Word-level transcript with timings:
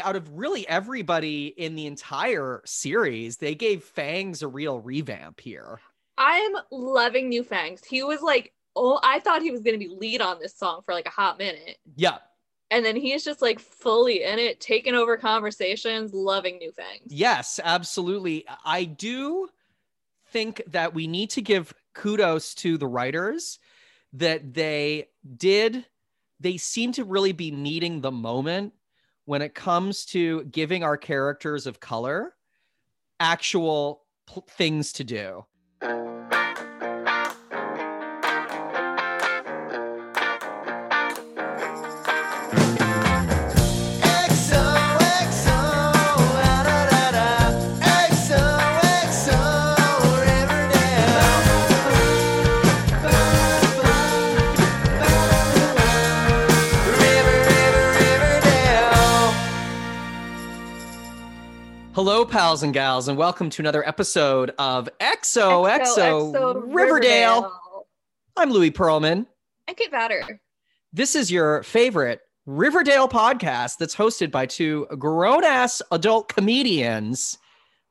out 0.00 0.16
of 0.16 0.38
really 0.38 0.66
everybody 0.68 1.48
in 1.48 1.74
the 1.74 1.86
entire 1.86 2.62
series, 2.64 3.36
they 3.36 3.54
gave 3.54 3.84
Fangs 3.84 4.42
a 4.42 4.48
real 4.48 4.80
revamp 4.80 5.40
here. 5.40 5.80
I'm 6.18 6.52
loving 6.70 7.28
New 7.28 7.44
Fangs. 7.44 7.84
He 7.84 8.02
was 8.02 8.20
like, 8.20 8.52
oh, 8.76 9.00
I 9.02 9.20
thought 9.20 9.42
he 9.42 9.50
was 9.50 9.62
going 9.62 9.78
to 9.78 9.84
be 9.84 9.94
lead 9.94 10.20
on 10.20 10.38
this 10.38 10.56
song 10.56 10.82
for 10.84 10.92
like 10.92 11.06
a 11.06 11.10
hot 11.10 11.38
minute. 11.38 11.78
Yeah. 11.96 12.18
And 12.70 12.84
then 12.84 12.94
he's 12.94 13.24
just 13.24 13.42
like 13.42 13.58
fully 13.58 14.22
in 14.22 14.38
it, 14.38 14.60
taking 14.60 14.94
over 14.94 15.16
conversations, 15.16 16.12
loving 16.12 16.58
New 16.58 16.72
Fangs. 16.72 17.06
Yes, 17.08 17.58
absolutely. 17.62 18.44
I 18.64 18.84
do 18.84 19.48
think 20.28 20.62
that 20.68 20.94
we 20.94 21.06
need 21.06 21.30
to 21.30 21.42
give 21.42 21.74
kudos 21.94 22.54
to 22.54 22.78
the 22.78 22.86
writers 22.86 23.58
that 24.12 24.54
they 24.54 25.08
did 25.36 25.84
they 26.40 26.56
seem 26.56 26.90
to 26.92 27.04
really 27.04 27.32
be 27.32 27.52
meeting 27.52 28.00
the 28.00 28.10
moment 28.10 28.72
when 29.24 29.42
it 29.42 29.54
comes 29.54 30.04
to 30.06 30.44
giving 30.44 30.82
our 30.82 30.96
characters 30.96 31.66
of 31.66 31.80
color 31.80 32.34
actual 33.20 34.02
things 34.48 34.92
to 34.94 35.04
do. 35.04 35.44
Hello, 62.02 62.24
pals 62.24 62.62
and 62.62 62.72
gals, 62.72 63.08
and 63.08 63.18
welcome 63.18 63.50
to 63.50 63.60
another 63.60 63.86
episode 63.86 64.52
of 64.58 64.88
XOXO 65.00 66.32
Riverdale. 66.32 66.62
Riverdale. 66.64 67.52
I'm 68.38 68.50
Louis 68.50 68.70
Pearlman. 68.70 69.26
I'm 69.68 69.74
Kate 69.74 69.90
Batter. 69.90 70.40
This 70.94 71.14
is 71.14 71.30
your 71.30 71.62
favorite 71.62 72.22
Riverdale 72.46 73.06
podcast 73.06 73.76
that's 73.76 73.94
hosted 73.94 74.30
by 74.30 74.46
two 74.46 74.86
grown 74.98 75.44
ass 75.44 75.82
adult 75.92 76.28
comedians. 76.28 77.36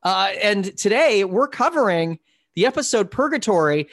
Uh, 0.02 0.32
and 0.42 0.76
today 0.76 1.22
we're 1.22 1.46
covering 1.46 2.18
the 2.56 2.66
episode 2.66 3.12
Purgatory. 3.12 3.86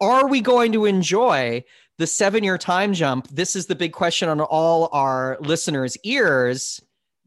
Are 0.00 0.28
we 0.28 0.40
going 0.40 0.70
to 0.70 0.84
enjoy 0.84 1.64
the 1.98 2.06
seven 2.06 2.44
year 2.44 2.56
time 2.56 2.94
jump? 2.94 3.26
This 3.32 3.56
is 3.56 3.66
the 3.66 3.74
big 3.74 3.92
question 3.92 4.28
on 4.28 4.40
all 4.40 4.88
our 4.92 5.38
listeners' 5.40 5.96
ears. 6.04 6.80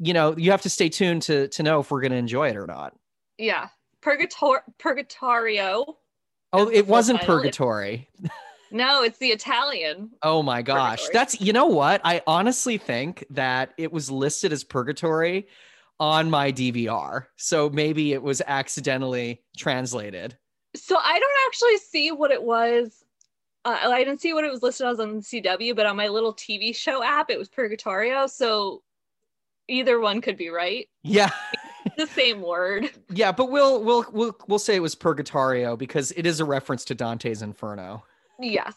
You 0.03 0.13
know, 0.13 0.35
you 0.35 0.51
have 0.51 0.63
to 0.63 0.69
stay 0.69 0.89
tuned 0.89 1.21
to, 1.23 1.47
to 1.49 1.63
know 1.63 1.79
if 1.79 1.91
we're 1.91 2.01
going 2.01 2.11
to 2.11 2.17
enjoy 2.17 2.49
it 2.49 2.57
or 2.57 2.65
not. 2.65 2.95
Yeah. 3.37 3.67
Purgator- 4.01 4.63
Purgatorio. 4.79 5.97
Oh, 6.53 6.69
it 6.69 6.87
wasn't 6.87 7.19
title. 7.19 7.37
Purgatory. 7.37 8.09
No, 8.73 9.03
it's 9.03 9.17
the 9.17 9.27
Italian. 9.27 10.11
Oh 10.23 10.41
my 10.41 10.61
gosh. 10.61 10.99
Purgatory. 10.99 11.13
That's, 11.13 11.41
you 11.41 11.51
know 11.51 11.65
what? 11.65 11.99
I 12.05 12.21
honestly 12.25 12.77
think 12.77 13.25
that 13.29 13.73
it 13.77 13.91
was 13.91 14.09
listed 14.09 14.53
as 14.53 14.63
Purgatory 14.63 15.49
on 15.99 16.29
my 16.29 16.53
DVR. 16.53 17.25
So 17.35 17.69
maybe 17.69 18.13
it 18.13 18.23
was 18.23 18.41
accidentally 18.47 19.43
translated. 19.57 20.37
So 20.77 20.95
I 20.97 21.19
don't 21.19 21.47
actually 21.47 21.77
see 21.79 22.13
what 22.13 22.31
it 22.31 22.41
was. 22.41 23.03
Uh, 23.65 23.77
I 23.83 24.05
didn't 24.05 24.21
see 24.21 24.31
what 24.31 24.45
it 24.45 24.51
was 24.51 24.63
listed 24.63 24.87
as 24.87 25.01
on 25.01 25.19
CW, 25.19 25.75
but 25.75 25.85
on 25.85 25.97
my 25.97 26.07
little 26.07 26.33
TV 26.33 26.73
show 26.73 27.03
app, 27.03 27.29
it 27.29 27.37
was 27.37 27.49
Purgatorio. 27.49 28.25
So 28.25 28.83
either 29.67 29.99
one 29.99 30.21
could 30.21 30.37
be 30.37 30.49
right. 30.49 30.87
Yeah. 31.03 31.31
The 31.97 32.05
same 32.07 32.41
word. 32.41 32.91
Yeah, 33.09 33.31
but 33.31 33.49
we'll 33.49 33.83
we'll 33.83 34.05
we'll 34.11 34.37
we'll 34.47 34.59
say 34.59 34.75
it 34.75 34.81
was 34.81 34.93
Purgatorio 34.93 35.75
because 35.75 36.11
it 36.11 36.25
is 36.27 36.39
a 36.39 36.45
reference 36.45 36.85
to 36.85 36.95
Dante's 36.95 37.41
Inferno. 37.41 38.03
Yes. 38.39 38.75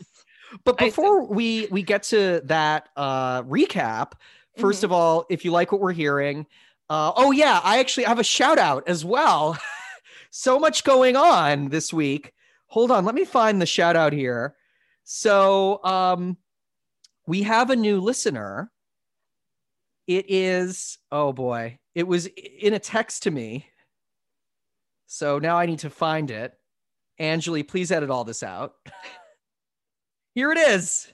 But 0.64 0.78
before 0.78 1.22
we 1.26 1.68
we 1.70 1.82
get 1.82 2.02
to 2.04 2.40
that 2.46 2.88
uh 2.96 3.42
recap, 3.42 4.12
1st 4.58 4.80
Mhm. 4.80 4.84
of 4.84 4.92
all, 4.92 5.26
if 5.28 5.44
you 5.44 5.52
like 5.52 5.70
what 5.70 5.82
we're 5.82 5.92
hearing, 5.92 6.46
uh 6.88 7.12
oh 7.14 7.30
yeah, 7.30 7.60
I 7.62 7.78
actually 7.78 8.04
have 8.04 8.18
a 8.18 8.24
shout 8.24 8.58
out 8.58 8.88
as 8.88 9.04
well. 9.04 9.58
so 10.30 10.58
much 10.58 10.82
going 10.82 11.14
on 11.14 11.68
this 11.68 11.92
week. 11.92 12.32
Hold 12.68 12.90
on, 12.90 13.04
let 13.04 13.14
me 13.14 13.24
find 13.26 13.60
the 13.60 13.66
shout 13.66 13.96
out 13.96 14.14
here. 14.14 14.56
So, 15.04 15.84
um 15.84 16.38
we 17.26 17.42
have 17.42 17.68
a 17.70 17.76
new 17.76 18.00
listener. 18.00 18.70
It 20.06 20.26
is 20.28 20.98
oh 21.10 21.32
boy, 21.32 21.78
it 21.94 22.06
was 22.06 22.26
in 22.26 22.74
a 22.74 22.78
text 22.78 23.22
to 23.24 23.30
me. 23.30 23.66
So 25.06 25.38
now 25.38 25.58
I 25.58 25.66
need 25.66 25.80
to 25.80 25.90
find 25.90 26.30
it. 26.30 26.54
Angeli, 27.18 27.62
please 27.62 27.92
edit 27.92 28.10
all 28.10 28.24
this 28.24 28.42
out. 28.42 28.74
Here 30.34 30.50
it 30.50 30.58
is. 30.58 31.06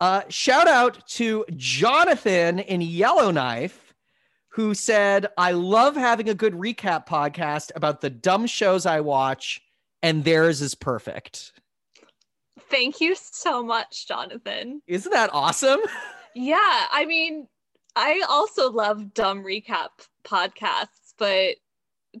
Uh, 0.00 0.22
shout 0.28 0.66
out 0.66 1.06
to 1.06 1.44
Jonathan 1.54 2.58
in 2.58 2.80
Yellowknife, 2.80 3.94
who 4.48 4.74
said, 4.74 5.28
I 5.36 5.52
love 5.52 5.94
having 5.94 6.28
a 6.28 6.34
good 6.34 6.54
recap 6.54 7.06
podcast 7.06 7.70
about 7.76 8.00
the 8.00 8.10
dumb 8.10 8.46
shows 8.46 8.86
I 8.86 9.00
watch, 9.00 9.60
and 10.02 10.24
theirs 10.24 10.62
is 10.62 10.74
perfect. 10.74 11.52
Thank 12.70 13.00
you 13.00 13.14
so 13.14 13.62
much, 13.62 14.08
Jonathan. 14.08 14.80
Isn't 14.86 15.12
that 15.12 15.30
awesome? 15.32 15.80
Yeah, 16.34 16.86
I 16.90 17.04
mean, 17.06 17.48
I 17.96 18.24
also 18.28 18.70
love 18.70 19.12
dumb 19.14 19.42
recap 19.42 19.88
podcasts, 20.24 21.14
but 21.18 21.56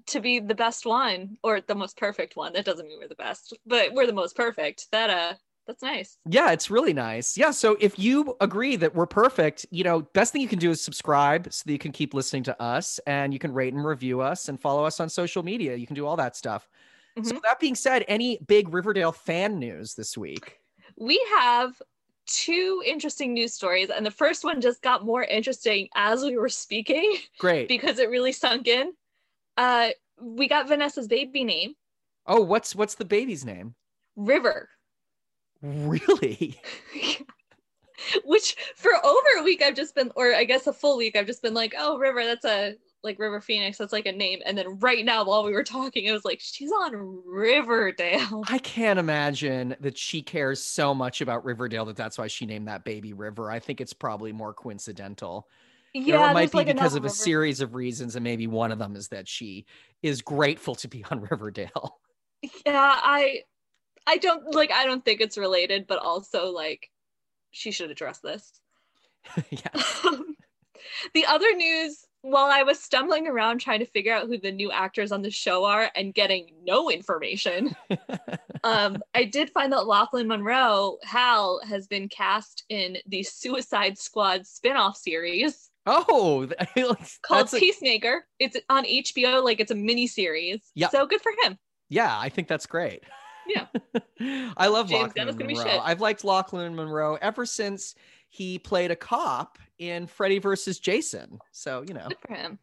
to 0.08 0.20
be 0.20 0.40
the 0.40 0.54
best 0.54 0.86
one 0.86 1.38
or 1.44 1.60
the 1.60 1.74
most 1.76 1.98
perfect 1.98 2.36
one, 2.36 2.54
that 2.54 2.64
doesn't 2.66 2.86
mean 2.88 2.98
we're 3.00 3.08
the 3.08 3.16
best, 3.16 3.56
but 3.66 3.94
we're 3.94 4.06
the 4.06 4.14
most 4.14 4.36
perfect. 4.36 4.88
That 4.92 5.10
uh 5.10 5.36
that's 5.66 5.82
nice. 5.82 6.18
Yeah, 6.28 6.52
it's 6.52 6.70
really 6.70 6.92
nice. 6.92 7.38
Yeah. 7.38 7.50
So 7.50 7.76
if 7.80 7.98
you 7.98 8.36
agree 8.40 8.76
that 8.76 8.94
we're 8.94 9.06
perfect, 9.06 9.64
you 9.70 9.82
know, 9.82 10.02
best 10.02 10.32
thing 10.32 10.42
you 10.42 10.48
can 10.48 10.58
do 10.58 10.70
is 10.70 10.80
subscribe 10.80 11.50
so 11.52 11.62
that 11.66 11.72
you 11.72 11.78
can 11.78 11.92
keep 11.92 12.12
listening 12.12 12.42
to 12.44 12.62
us 12.62 12.98
and 13.06 13.32
you 13.32 13.38
can 13.38 13.52
rate 13.54 13.72
and 13.72 13.84
review 13.84 14.20
us 14.20 14.48
and 14.48 14.60
follow 14.60 14.84
us 14.84 15.00
on 15.00 15.08
social 15.08 15.42
media. 15.42 15.76
You 15.76 15.86
can 15.86 15.96
do 15.96 16.06
all 16.06 16.16
that 16.16 16.36
stuff. 16.36 16.68
So 17.22 17.32
Mhm. 17.32 17.40
that 17.44 17.58
being 17.60 17.74
said, 17.74 18.04
any 18.06 18.38
big 18.46 18.72
Riverdale 18.74 19.12
fan 19.12 19.58
news 19.58 19.94
this 19.94 20.16
week? 20.18 20.60
We 20.96 21.18
have 21.34 21.80
two 22.30 22.82
interesting 22.86 23.34
news 23.34 23.54
stories, 23.54 23.90
and 23.90 24.04
the 24.06 24.10
first 24.10 24.44
one 24.44 24.60
just 24.60 24.82
got 24.82 25.04
more 25.04 25.24
interesting 25.24 25.88
as 25.94 26.22
we 26.22 26.36
were 26.36 26.48
speaking 26.48 27.16
Great. 27.38 27.68
because 27.68 27.98
it 27.98 28.08
really 28.10 28.32
sunk 28.32 28.66
in. 28.68 28.92
Uh 29.56 29.90
we 30.20 30.48
got 30.48 30.68
Vanessa's 30.68 31.08
baby 31.08 31.44
name, 31.44 31.74
Oh, 32.26 32.40
what's 32.42 32.74
what's 32.74 32.94
the 32.94 33.04
baby's 33.04 33.44
name? 33.44 33.74
River. 34.16 34.68
Really? 35.62 36.60
which 38.24 38.56
for 38.76 38.92
over 39.04 39.28
a 39.38 39.42
week 39.42 39.62
I've 39.62 39.74
just 39.74 39.94
been, 39.94 40.10
or 40.16 40.34
I 40.34 40.44
guess 40.44 40.66
a 40.66 40.72
full 40.72 40.96
week, 40.96 41.16
I've 41.16 41.26
just 41.26 41.42
been 41.42 41.54
like, 41.54 41.74
oh, 41.78 41.98
River, 41.98 42.24
that's 42.24 42.44
a 42.44 42.74
like 43.02 43.18
River 43.18 43.40
Phoenix, 43.40 43.78
that's 43.78 43.92
like 43.92 44.06
a 44.06 44.12
name. 44.12 44.40
And 44.44 44.56
then 44.56 44.78
right 44.78 45.04
now, 45.04 45.24
while 45.24 45.44
we 45.44 45.52
were 45.52 45.64
talking, 45.64 46.04
it 46.04 46.12
was 46.12 46.24
like, 46.24 46.40
she's 46.40 46.70
on 46.70 47.22
Riverdale. 47.24 48.42
I 48.48 48.58
can't 48.58 48.98
imagine 48.98 49.74
that 49.80 49.96
she 49.96 50.22
cares 50.22 50.62
so 50.62 50.94
much 50.94 51.20
about 51.20 51.44
Riverdale 51.44 51.86
that 51.86 51.96
that's 51.96 52.18
why 52.18 52.26
she 52.26 52.46
named 52.46 52.68
that 52.68 52.84
baby 52.84 53.12
River. 53.12 53.50
I 53.50 53.58
think 53.58 53.80
it's 53.80 53.92
probably 53.92 54.32
more 54.32 54.52
coincidental. 54.52 55.48
You 55.94 56.12
know, 56.12 56.20
Yeah, 56.20 56.30
it 56.30 56.34
might 56.34 56.52
be 56.52 56.58
like 56.58 56.66
because 56.66 56.94
of 56.94 57.02
a 57.02 57.06
River- 57.06 57.14
series 57.14 57.60
of 57.60 57.74
reasons, 57.74 58.16
and 58.16 58.22
maybe 58.22 58.46
one 58.46 58.70
of 58.70 58.78
them 58.78 58.94
is 58.94 59.08
that 59.08 59.26
she 59.26 59.66
is 60.02 60.22
grateful 60.22 60.74
to 60.76 60.88
be 60.88 61.04
on 61.10 61.20
Riverdale. 61.30 61.98
Yeah, 62.42 62.94
I, 63.02 63.40
I 64.06 64.18
don't 64.18 64.54
like. 64.54 64.70
I 64.72 64.86
don't 64.86 65.04
think 65.04 65.20
it's 65.20 65.36
related, 65.38 65.86
but 65.86 65.98
also 65.98 66.50
like, 66.50 66.90
she 67.50 67.70
should 67.70 67.90
address 67.90 68.20
this. 68.20 68.52
yeah. 69.50 69.82
the 71.14 71.26
other 71.26 71.54
news 71.54 72.06
while 72.22 72.50
I 72.50 72.62
was 72.62 72.78
stumbling 72.78 73.26
around 73.26 73.58
trying 73.58 73.78
to 73.78 73.86
figure 73.86 74.12
out 74.12 74.26
who 74.26 74.38
the 74.38 74.52
new 74.52 74.70
actors 74.70 75.12
on 75.12 75.22
the 75.22 75.30
show 75.30 75.64
are 75.64 75.90
and 75.94 76.12
getting 76.14 76.50
no 76.62 76.90
information, 76.90 77.74
um, 78.64 78.98
I 79.14 79.24
did 79.24 79.50
find 79.50 79.72
that 79.72 79.80
Lochlyn 79.80 80.26
Munro, 80.26 80.98
Hal, 81.02 81.60
has 81.66 81.86
been 81.86 82.08
cast 82.08 82.64
in 82.68 82.98
the 83.06 83.22
Suicide 83.22 83.98
Squad 83.98 84.46
spin-off 84.46 84.96
series 84.96 85.70
oh, 85.86 86.48
called 87.22 87.52
a- 87.52 87.58
Peacemaker. 87.58 88.26
It's 88.38 88.56
on 88.68 88.84
HBO, 88.84 89.42
like 89.42 89.60
it's 89.60 89.70
a 89.70 89.76
mini 89.76 90.06
series. 90.06 90.60
Yep. 90.74 90.90
So 90.90 91.06
good 91.06 91.22
for 91.22 91.32
him. 91.44 91.58
yeah, 91.88 92.18
I 92.18 92.28
think 92.28 92.48
that's 92.48 92.66
great. 92.66 93.02
Yeah. 93.46 93.66
I 94.56 94.68
love 94.68 94.88
James 94.88 95.12
Lochlyn 95.14 95.46
Munro. 95.46 95.80
I've 95.82 96.00
liked 96.00 96.22
Lochlyn 96.22 96.74
Munro 96.74 97.16
ever 97.20 97.46
since 97.46 97.94
he 98.28 98.58
played 98.58 98.90
a 98.90 98.96
cop 98.96 99.58
in 99.80 100.06
Freddy 100.06 100.38
versus 100.38 100.78
Jason. 100.78 101.38
So, 101.50 101.82
you 101.86 101.94
know. 101.94 102.06
Good 102.08 102.18
for 102.20 102.34
him. 102.34 102.58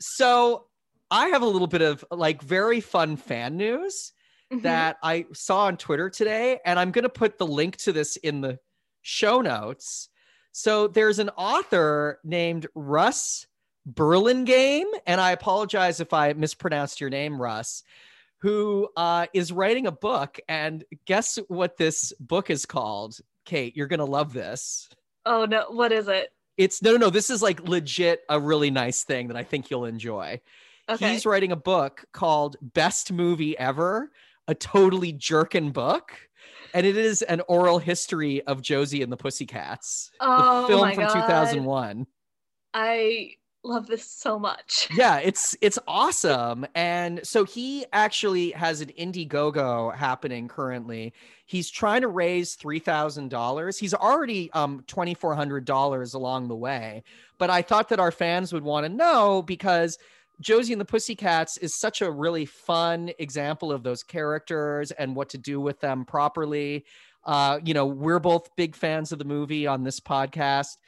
So 0.00 0.66
I 1.10 1.28
have 1.28 1.42
a 1.42 1.46
little 1.46 1.66
bit 1.68 1.82
of 1.82 2.04
like 2.10 2.42
very 2.42 2.80
fun 2.80 3.16
fan 3.16 3.56
news 3.56 4.12
Mhm. 4.52 4.62
that 4.62 4.96
I 5.02 5.26
saw 5.32 5.66
on 5.66 5.76
Twitter 5.76 6.10
today, 6.10 6.58
and 6.64 6.78
I'm 6.78 6.90
going 6.90 7.04
to 7.04 7.08
put 7.08 7.38
the 7.38 7.46
link 7.46 7.76
to 7.78 7.92
this 7.92 8.16
in 8.16 8.40
the 8.40 8.58
show 9.02 9.40
notes. 9.42 10.08
So 10.52 10.88
there's 10.88 11.20
an 11.20 11.28
author 11.30 12.18
named 12.24 12.66
Russ 12.74 13.46
Burlingame, 13.86 14.88
and 15.06 15.20
I 15.20 15.30
apologize 15.32 16.00
if 16.00 16.12
I 16.12 16.32
mispronounced 16.32 17.00
your 17.00 17.10
name, 17.10 17.40
Russ, 17.40 17.84
who 18.38 18.88
uh, 18.96 19.26
is 19.32 19.52
writing 19.52 19.86
a 19.86 19.92
book. 19.92 20.40
And 20.48 20.84
guess 21.06 21.38
what 21.48 21.76
this 21.76 22.12
book 22.18 22.50
is 22.50 22.66
called? 22.66 23.18
Kate, 23.44 23.76
you're 23.76 23.86
gonna 23.86 24.04
love 24.04 24.32
this. 24.32 24.88
Oh 25.30 25.44
no, 25.44 25.66
what 25.68 25.92
is 25.92 26.08
it? 26.08 26.32
It's 26.56 26.82
no, 26.82 26.90
no, 26.90 26.96
no. 26.96 27.10
This 27.10 27.30
is 27.30 27.40
like 27.40 27.66
legit 27.68 28.22
a 28.28 28.40
really 28.40 28.70
nice 28.70 29.04
thing 29.04 29.28
that 29.28 29.36
I 29.36 29.44
think 29.44 29.70
you'll 29.70 29.84
enjoy. 29.84 30.40
Okay. 30.88 31.12
He's 31.12 31.24
writing 31.24 31.52
a 31.52 31.56
book 31.56 32.04
called 32.12 32.56
Best 32.60 33.12
Movie 33.12 33.56
Ever, 33.56 34.10
a 34.48 34.56
totally 34.56 35.12
jerkin 35.12 35.70
book. 35.70 36.18
And 36.74 36.84
it 36.84 36.96
is 36.96 37.22
an 37.22 37.42
oral 37.46 37.78
history 37.78 38.42
of 38.42 38.60
Josie 38.60 39.02
and 39.02 39.12
the 39.12 39.16
Pussycats, 39.16 40.10
oh 40.18 40.62
the 40.62 40.66
film 40.68 40.80
my 40.80 40.94
from 40.94 41.04
God. 41.04 41.14
2001. 41.14 42.06
I 42.74 43.34
love 43.62 43.86
this 43.86 44.04
so 44.04 44.38
much. 44.38 44.88
Yeah, 44.94 45.18
it's 45.18 45.56
it's 45.60 45.78
awesome. 45.86 46.66
And 46.74 47.20
so 47.26 47.44
he 47.44 47.86
actually 47.92 48.50
has 48.52 48.80
an 48.80 48.90
Indiegogo 48.98 49.94
happening 49.94 50.48
currently. 50.48 51.12
He's 51.46 51.70
trying 51.70 52.02
to 52.02 52.08
raise 52.08 52.56
$3,000. 52.56 53.78
He's 53.78 53.94
already 53.94 54.50
um 54.52 54.82
$2,400 54.86 56.14
along 56.14 56.48
the 56.48 56.56
way. 56.56 57.02
But 57.38 57.50
I 57.50 57.62
thought 57.62 57.88
that 57.90 58.00
our 58.00 58.12
fans 58.12 58.52
would 58.52 58.64
want 58.64 58.84
to 58.84 58.88
know 58.92 59.42
because 59.42 59.98
Josie 60.40 60.72
and 60.72 60.80
the 60.80 60.86
Pussycats 60.86 61.58
is 61.58 61.74
such 61.74 62.00
a 62.00 62.10
really 62.10 62.46
fun 62.46 63.10
example 63.18 63.72
of 63.72 63.82
those 63.82 64.02
characters 64.02 64.90
and 64.90 65.14
what 65.14 65.28
to 65.30 65.38
do 65.38 65.60
with 65.60 65.80
them 65.80 66.04
properly. 66.04 66.84
Uh, 67.24 67.58
you 67.62 67.74
know, 67.74 67.84
we're 67.86 68.18
both 68.18 68.54
big 68.56 68.74
fans 68.74 69.12
of 69.12 69.18
the 69.18 69.24
movie 69.24 69.66
on 69.66 69.84
this 69.84 70.00
podcast. 70.00 70.78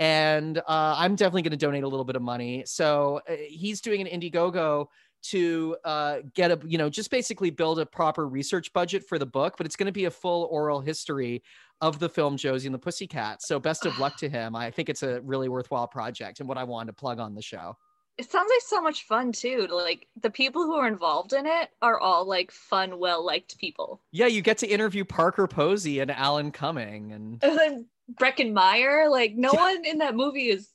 And 0.00 0.58
uh, 0.58 0.62
I'm 0.96 1.16
definitely 1.16 1.42
going 1.42 1.50
to 1.52 1.56
donate 1.56 1.84
a 1.84 1.88
little 1.88 2.04
bit 2.04 2.16
of 2.16 2.22
money. 2.22 2.62
So 2.66 3.20
uh, 3.28 3.34
he's 3.48 3.80
doing 3.80 4.06
an 4.06 4.20
Indiegogo 4.20 4.86
to 5.20 5.76
uh, 5.84 6.18
get 6.34 6.50
a, 6.50 6.60
you 6.64 6.78
know, 6.78 6.88
just 6.88 7.10
basically 7.10 7.50
build 7.50 7.80
a 7.80 7.86
proper 7.86 8.28
research 8.28 8.72
budget 8.72 9.04
for 9.08 9.18
the 9.18 9.26
book, 9.26 9.54
but 9.56 9.66
it's 9.66 9.76
going 9.76 9.86
to 9.86 9.92
be 9.92 10.04
a 10.04 10.10
full 10.10 10.48
oral 10.50 10.80
history 10.80 11.42
of 11.80 11.98
the 11.98 12.08
film 12.08 12.36
Josie 12.36 12.66
and 12.66 12.74
the 12.74 12.78
Pussycat. 12.78 13.42
So 13.42 13.58
best 13.58 13.86
of 13.86 13.98
luck 13.98 14.16
to 14.18 14.28
him. 14.30 14.54
I 14.54 14.70
think 14.70 14.88
it's 14.88 15.02
a 15.02 15.20
really 15.22 15.48
worthwhile 15.48 15.88
project 15.88 16.40
and 16.40 16.48
what 16.48 16.58
I 16.58 16.64
wanted 16.64 16.88
to 16.88 16.92
plug 16.94 17.18
on 17.18 17.34
the 17.34 17.42
show. 17.42 17.76
It 18.16 18.28
sounds 18.28 18.50
like 18.52 18.62
so 18.62 18.82
much 18.82 19.04
fun 19.04 19.30
too. 19.30 19.68
Like 19.70 20.08
the 20.20 20.30
people 20.30 20.64
who 20.64 20.74
are 20.74 20.88
involved 20.88 21.32
in 21.32 21.46
it 21.46 21.70
are 21.80 22.00
all 22.00 22.26
like 22.26 22.50
fun, 22.50 22.98
well 22.98 23.24
liked 23.24 23.58
people. 23.58 24.00
Yeah, 24.10 24.26
you 24.26 24.42
get 24.42 24.58
to 24.58 24.66
interview 24.66 25.04
Parker 25.04 25.46
Posey 25.46 26.00
and 26.00 26.10
Alan 26.10 26.50
Cumming 26.50 27.12
and 27.12 27.38
And 27.44 27.58
then 27.58 27.86
Breckin 28.14 28.52
Meyer, 28.52 29.08
like 29.08 29.34
no 29.34 29.50
Yeah. 29.52 29.60
one 29.60 29.84
in 29.84 29.98
that 29.98 30.14
movie 30.14 30.48
is 30.50 30.70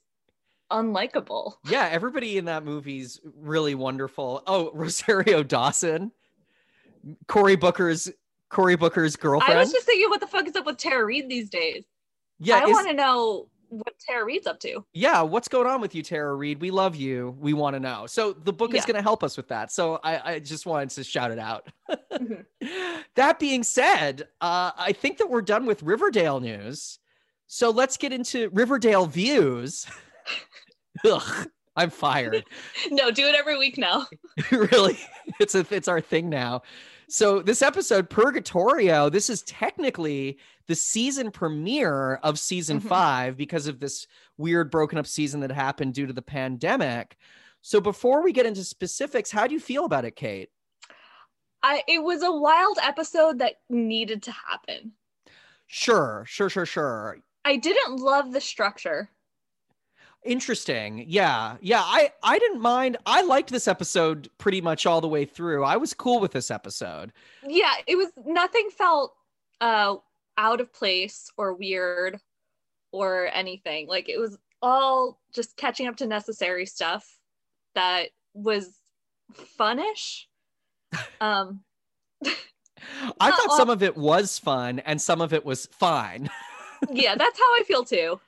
unlikable. 0.71 1.53
yeah, 1.69 1.89
everybody 1.91 2.38
in 2.38 2.45
that 2.45 2.63
movie's 2.65 3.19
really 3.35 3.75
wonderful. 3.75 4.41
Oh, 4.47 4.71
Rosario 4.74 5.44
Dawson, 5.44 6.12
Cory 7.27 7.56
Booker's 7.56 8.09
Cory 8.50 8.75
Booker's 8.75 9.15
girlfriend. 9.15 9.57
I 9.57 9.62
was 9.62 9.71
just 9.71 9.85
thinking, 9.85 10.09
what 10.09 10.19
the 10.19 10.27
fuck 10.27 10.47
is 10.47 10.56
up 10.56 10.65
with 10.65 10.77
Tara 10.77 11.06
Reid 11.06 11.30
these 11.30 11.50
days? 11.50 11.85
yeah, 12.39 12.57
I 12.57 12.65
is- 12.65 12.71
want 12.71 12.88
to 12.88 12.94
know 12.94 13.47
what 13.69 13.94
Tara 14.00 14.24
Reid's 14.24 14.45
up 14.45 14.59
to. 14.59 14.86
yeah, 14.94 15.21
what's 15.24 15.47
going 15.47 15.65
on 15.65 15.81
with 15.81 15.95
you, 15.95 16.03
Tara 16.03 16.36
Reid? 16.36 16.62
We 16.62 16.69
love 16.69 16.95
you. 16.95 17.36
We 17.39 17.53
want 17.53 17.75
to 17.75 17.79
know. 17.79 18.06
So 18.06 18.31
the 18.33 18.53
book 18.53 18.75
is 18.75 18.86
going 18.86 18.95
to 18.97 19.01
help 19.01 19.24
us 19.24 19.36
with 19.36 19.47
that. 19.47 19.71
So 19.71 20.00
I, 20.03 20.33
I 20.33 20.39
just 20.39 20.68
wanted 20.68 20.91
to 20.91 21.03
shout 21.03 21.31
it 21.31 21.39
out. 21.39 21.68
Mhm. 22.12 22.45
that 23.15 23.39
being 23.39 23.63
said, 23.63 24.27
uh, 24.41 24.71
I 24.77 24.91
think 24.94 25.18
that 25.18 25.27
we're 25.27 25.41
done 25.41 25.65
with 25.65 25.81
Riverdale 25.81 26.39
news. 26.39 27.00
So 27.47 27.69
let's 27.69 27.97
get 27.97 28.13
into 28.13 28.49
Riverdale 28.49 29.05
views. 29.05 29.85
Ugh, 31.05 31.47
I'm 31.75 31.89
fired. 31.89 32.43
no, 32.91 33.11
do 33.11 33.25
it 33.27 33.35
every 33.35 33.57
week 33.57 33.77
now. 33.77 34.07
really, 34.51 34.97
it's 35.39 35.55
a 35.55 35.65
it's 35.69 35.87
our 35.87 36.01
thing 36.01 36.29
now. 36.29 36.61
So 37.09 37.41
this 37.41 37.61
episode, 37.61 38.09
Purgatorio, 38.09 39.09
this 39.09 39.29
is 39.29 39.43
technically 39.43 40.39
the 40.67 40.75
season 40.75 41.29
premiere 41.29 42.15
of 42.23 42.39
season 42.39 42.79
Mhm. 42.79 42.87
five 42.87 43.37
because 43.37 43.67
of 43.67 43.79
this 43.79 44.07
weird 44.37 44.71
broken 44.71 44.97
up 44.97 45.05
season 45.05 45.41
that 45.41 45.51
happened 45.51 45.93
due 45.93 46.07
to 46.07 46.13
the 46.13 46.21
pandemic. 46.21 47.17
So 47.61 47.79
before 47.81 48.23
we 48.23 48.31
get 48.31 48.45
into 48.45 48.63
specifics, 48.63 49.29
how 49.29 49.45
do 49.47 49.53
you 49.53 49.59
feel 49.59 49.85
about 49.85 50.05
it, 50.05 50.15
Kate? 50.15 50.49
I 51.61 51.83
it 51.87 52.01
was 52.03 52.23
a 52.23 52.31
wild 52.31 52.77
episode 52.81 53.39
that 53.39 53.55
needed 53.69 54.23
to 54.23 54.31
happen. 54.31 54.93
Sure, 55.67 56.23
sure, 56.27 56.49
sure, 56.49 56.65
sure. 56.65 57.17
I 57.45 57.57
didn't 57.57 57.97
love 57.97 58.31
the 58.31 58.41
structure. 58.41 59.09
Interesting. 60.25 61.03
Yeah. 61.07 61.57
Yeah, 61.61 61.81
I 61.83 62.11
I 62.23 62.39
didn't 62.39 62.61
mind. 62.61 62.97
I 63.05 63.23
liked 63.23 63.49
this 63.49 63.67
episode 63.67 64.29
pretty 64.37 64.61
much 64.61 64.85
all 64.85 65.01
the 65.01 65.07
way 65.07 65.25
through. 65.25 65.63
I 65.65 65.75
was 65.75 65.93
cool 65.93 66.19
with 66.21 66.31
this 66.31 66.49
episode. 66.49 67.11
Yeah, 67.45 67.73
it 67.87 67.97
was 67.97 68.07
nothing 68.25 68.69
felt 68.77 69.13
uh 69.59 69.95
out 70.37 70.61
of 70.61 70.71
place 70.73 71.29
or 71.37 71.53
weird 71.53 72.19
or 72.91 73.29
anything. 73.33 73.87
Like 73.87 74.07
it 74.07 74.17
was 74.17 74.37
all 74.61 75.19
just 75.33 75.57
catching 75.57 75.87
up 75.87 75.97
to 75.97 76.07
necessary 76.07 76.65
stuff 76.65 77.17
that 77.75 78.09
was 78.33 78.79
funnish. 79.57 80.27
Um 81.19 81.61
I 83.19 83.31
thought 83.31 83.49
all- 83.49 83.57
some 83.57 83.69
of 83.69 83.81
it 83.83 83.97
was 83.97 84.37
fun 84.39 84.79
and 84.79 85.01
some 85.01 85.19
of 85.21 85.33
it 85.33 85.43
was 85.43 85.65
fine. 85.65 86.29
yeah, 86.91 87.15
that's 87.15 87.39
how 87.39 87.45
I 87.56 87.63
feel 87.65 87.83
too. 87.83 88.19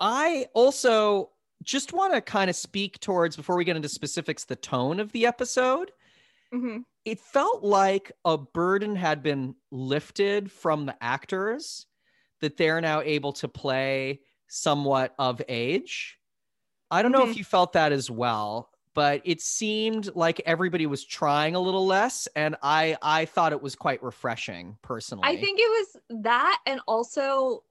I 0.00 0.46
also 0.54 1.30
just 1.62 1.92
want 1.92 2.14
to 2.14 2.20
kind 2.20 2.48
of 2.48 2.56
speak 2.56 3.00
towards 3.00 3.36
before 3.36 3.56
we 3.56 3.64
get 3.64 3.76
into 3.76 3.88
specifics 3.88 4.44
the 4.44 4.56
tone 4.56 4.98
of 4.98 5.12
the 5.12 5.26
episode. 5.26 5.92
hmm 6.52 6.78
It 7.04 7.20
felt 7.20 7.62
like 7.62 8.12
a 8.24 8.38
burden 8.38 8.96
had 8.96 9.22
been 9.22 9.54
lifted 9.70 10.50
from 10.50 10.86
the 10.86 10.96
actors 11.02 11.86
that 12.40 12.56
they're 12.56 12.80
now 12.80 13.00
able 13.02 13.32
to 13.34 13.48
play 13.48 14.20
somewhat 14.48 15.14
of 15.18 15.42
age. 15.48 16.18
I 16.90 17.02
don't 17.02 17.12
know 17.12 17.28
if 17.28 17.36
you 17.36 17.44
felt 17.44 17.74
that 17.74 17.92
as 17.92 18.10
well, 18.10 18.69
but 18.94 19.22
it 19.24 19.40
seemed 19.40 20.14
like 20.14 20.40
everybody 20.46 20.86
was 20.86 21.04
trying 21.04 21.54
a 21.54 21.60
little 21.60 21.86
less 21.86 22.26
and 22.36 22.56
I 22.62 22.96
I 23.02 23.24
thought 23.24 23.52
it 23.52 23.62
was 23.62 23.74
quite 23.76 24.02
refreshing 24.02 24.76
personally. 24.82 25.24
I 25.26 25.36
think 25.36 25.58
it 25.60 25.68
was 25.68 26.22
that 26.24 26.60
and 26.66 26.80
also 26.86 27.62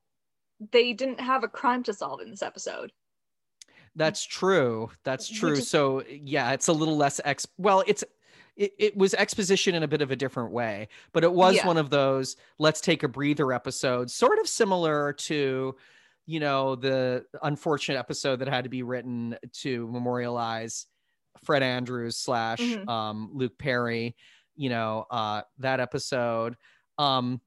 they 0.72 0.94
didn't 0.94 1.20
have 1.20 1.44
a 1.44 1.48
crime 1.48 1.84
to 1.84 1.94
solve 1.94 2.22
in 2.22 2.30
this 2.30 2.42
episode. 2.42 2.92
That's 3.96 4.24
true. 4.24 4.92
That's 5.04 5.28
true. 5.28 5.54
is- 5.54 5.70
So 5.70 6.04
yeah, 6.10 6.52
it's 6.52 6.68
a 6.68 6.74
little 6.74 6.96
less 6.98 7.20
ex. 7.26 7.48
Well, 7.58 7.84
it's 7.88 8.04
it, 8.56 8.74
it 8.78 8.98
was 8.98 9.14
exposition 9.14 9.74
in 9.76 9.84
a 9.84 9.88
bit 9.88 10.02
of 10.02 10.12
a 10.12 10.16
different 10.18 10.52
way, 10.52 10.90
but 11.14 11.24
it 11.24 11.32
was 11.32 11.56
Yeah. 11.56 11.66
one 11.68 11.78
of 11.78 11.90
those 11.90 12.36
let's 12.58 12.82
take 12.82 13.04
a 13.04 13.08
breather 13.08 13.52
episodes, 13.54 14.14
sort 14.14 14.38
of 14.40 14.48
similar 14.50 15.14
to, 15.14 15.76
you 16.26 16.40
know, 16.40 16.76
the 16.76 17.26
unfortunate 17.42 17.98
episode 17.98 18.38
that 18.40 18.48
had 18.50 18.66
to 18.66 18.70
be 18.70 18.84
written 18.84 19.38
to 19.62 19.88
memorialize 19.88 20.86
Fred 21.44 21.64
Andrews 21.64 22.18
slash 22.18 22.60
Mhm. 22.60 22.88
um, 22.88 23.30
Luke 23.34 23.58
Perry. 23.58 24.16
You 24.56 24.70
know, 24.70 25.06
uh, 25.10 25.44
that 25.60 25.80
episode. 25.80 26.58
Um, 26.98 27.40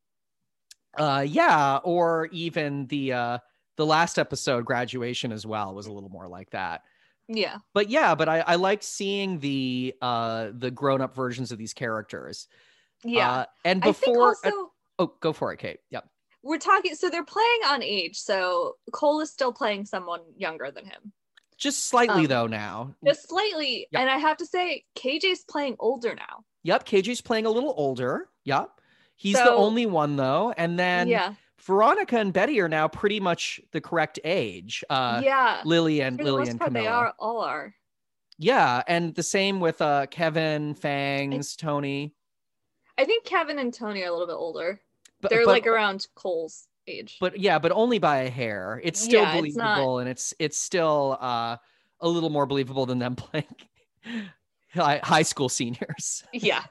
uh, 0.98 1.24
yeah, 1.26 1.78
or 1.84 2.26
even 2.32 2.86
the 2.86 3.12
uh, 3.12 3.38
the 3.76 3.86
last 3.86 4.18
episode, 4.18 4.64
graduation, 4.64 5.32
as 5.32 5.46
well, 5.46 5.74
was 5.74 5.86
a 5.86 5.92
little 5.92 6.10
more 6.10 6.28
like 6.28 6.50
that 6.50 6.82
Yeah. 7.28 7.58
but 7.72 7.88
yeah 7.88 8.14
but 8.14 8.28
i 8.28 8.40
i 8.40 8.54
liked 8.56 8.84
seeing 8.84 9.38
the 9.38 9.94
uh 10.02 10.50
the 10.52 10.70
grown-up 10.70 11.14
versions 11.14 11.50
of 11.52 11.56
these 11.58 11.72
characters 11.72 12.48
Yeah. 13.04 13.30
uh, 13.30 13.44
and 13.64 13.80
before 13.80 14.28
also 14.28 14.72
oh 14.98 15.14
go 15.20 15.32
for 15.32 15.52
it 15.52 15.58
kate 15.58 15.78
yep 15.90 16.04
we're 16.42 16.58
talking 16.58 16.94
so 16.94 17.08
they're 17.08 17.24
playing 17.24 17.60
on 17.68 17.82
age. 17.84 18.18
So 18.18 18.74
Cole 18.92 19.20
is 19.20 19.30
still 19.30 19.52
playing 19.52 19.86
someone 19.86 20.20
younger 20.36 20.70
than 20.72 20.84
him. 20.84 21.12
Just 21.62 21.86
slightly 21.88 22.22
Um, 22.22 22.26
though 22.26 22.46
now 22.46 22.94
Just 23.04 23.28
slightly. 23.28 23.86
Yep. 23.92 24.00
And 24.00 24.10
I 24.10 24.18
have 24.18 24.36
to 24.38 24.46
say, 24.46 24.84
KJ's 24.96 25.44
playing 25.44 25.76
older 25.78 26.14
now. 26.14 26.44
yep 26.64 26.84
kj's 26.84 27.20
playing 27.20 27.46
a 27.46 27.50
little 27.50 27.74
older 27.76 28.28
yep 28.44 28.70
he's 29.16 29.36
the 29.36 29.50
only 29.50 29.86
one 29.86 30.16
though 30.16 30.52
and 30.56 30.78
then 30.78 31.08
yeah. 31.08 31.34
veronica 31.60 32.16
and 32.18 32.32
betty 32.32 32.60
are 32.60 32.68
now 32.68 32.86
pretty 32.88 33.18
much 33.20 33.60
the 33.72 33.80
correct 33.80 34.18
age 34.24 34.84
uh 34.90 35.20
yeah. 35.24 35.60
lily 35.64 36.00
and 36.00 36.18
lily 36.22 36.48
and 36.48 36.58
part, 36.60 36.68
camilla 36.70 36.84
they 36.84 36.88
are 36.88 37.14
all 37.18 37.40
are. 37.40 37.74
yeah 38.38 38.82
and 38.86 39.14
the 39.14 39.22
same 39.22 39.58
with 39.60 39.80
uh 39.82 40.06
kevin 40.10 40.74
fangs 40.74 41.56
tony 41.56 42.14
I 42.98 43.04
think 43.06 43.24
Kevin 43.24 43.58
and 43.58 43.72
Tony 43.72 44.02
are 44.02 44.08
a 44.08 44.12
little 44.12 44.26
bit 44.26 44.34
older. 44.36 44.78
but, 45.22 45.30
They're 45.30 45.46
but- 45.46 45.50
like 45.52 45.66
around 45.66 46.06
Cole's 46.14 46.68
age. 46.86 47.16
but 47.20 47.38
yeah 47.38 47.58
but 47.58 47.72
only 47.72 47.98
by 47.98 48.18
a 48.18 48.30
hair 48.30 48.80
it's 48.82 49.00
still 49.00 49.22
Yeah, 49.22 49.32
it's 49.34 49.54
believable 49.54 49.98
and 49.98 50.08
it's 50.08 50.34
it's 50.38 50.58
still 50.58 51.16
uh 51.20 51.56
a 52.00 52.08
little 52.08 52.30
more 52.30 52.46
believable 52.46 52.86
than 52.86 52.98
them 52.98 53.14
playing 53.16 53.44
high, 54.74 55.00
high 55.02 55.22
school 55.22 55.48
seniors 55.48 56.24
yeah. 56.32 56.64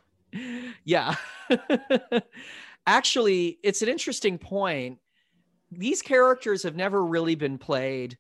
yeah 0.84 1.16
actually 2.88 3.60
it's 3.64 3.82
an 3.82 3.90
interesting 3.90 4.38
point 4.38 5.00
these 5.72 6.02
characters 6.02 6.64
have 6.64 6.76
never 6.76 7.04
really 7.06 7.36
been 7.36 7.58
played 7.58 8.18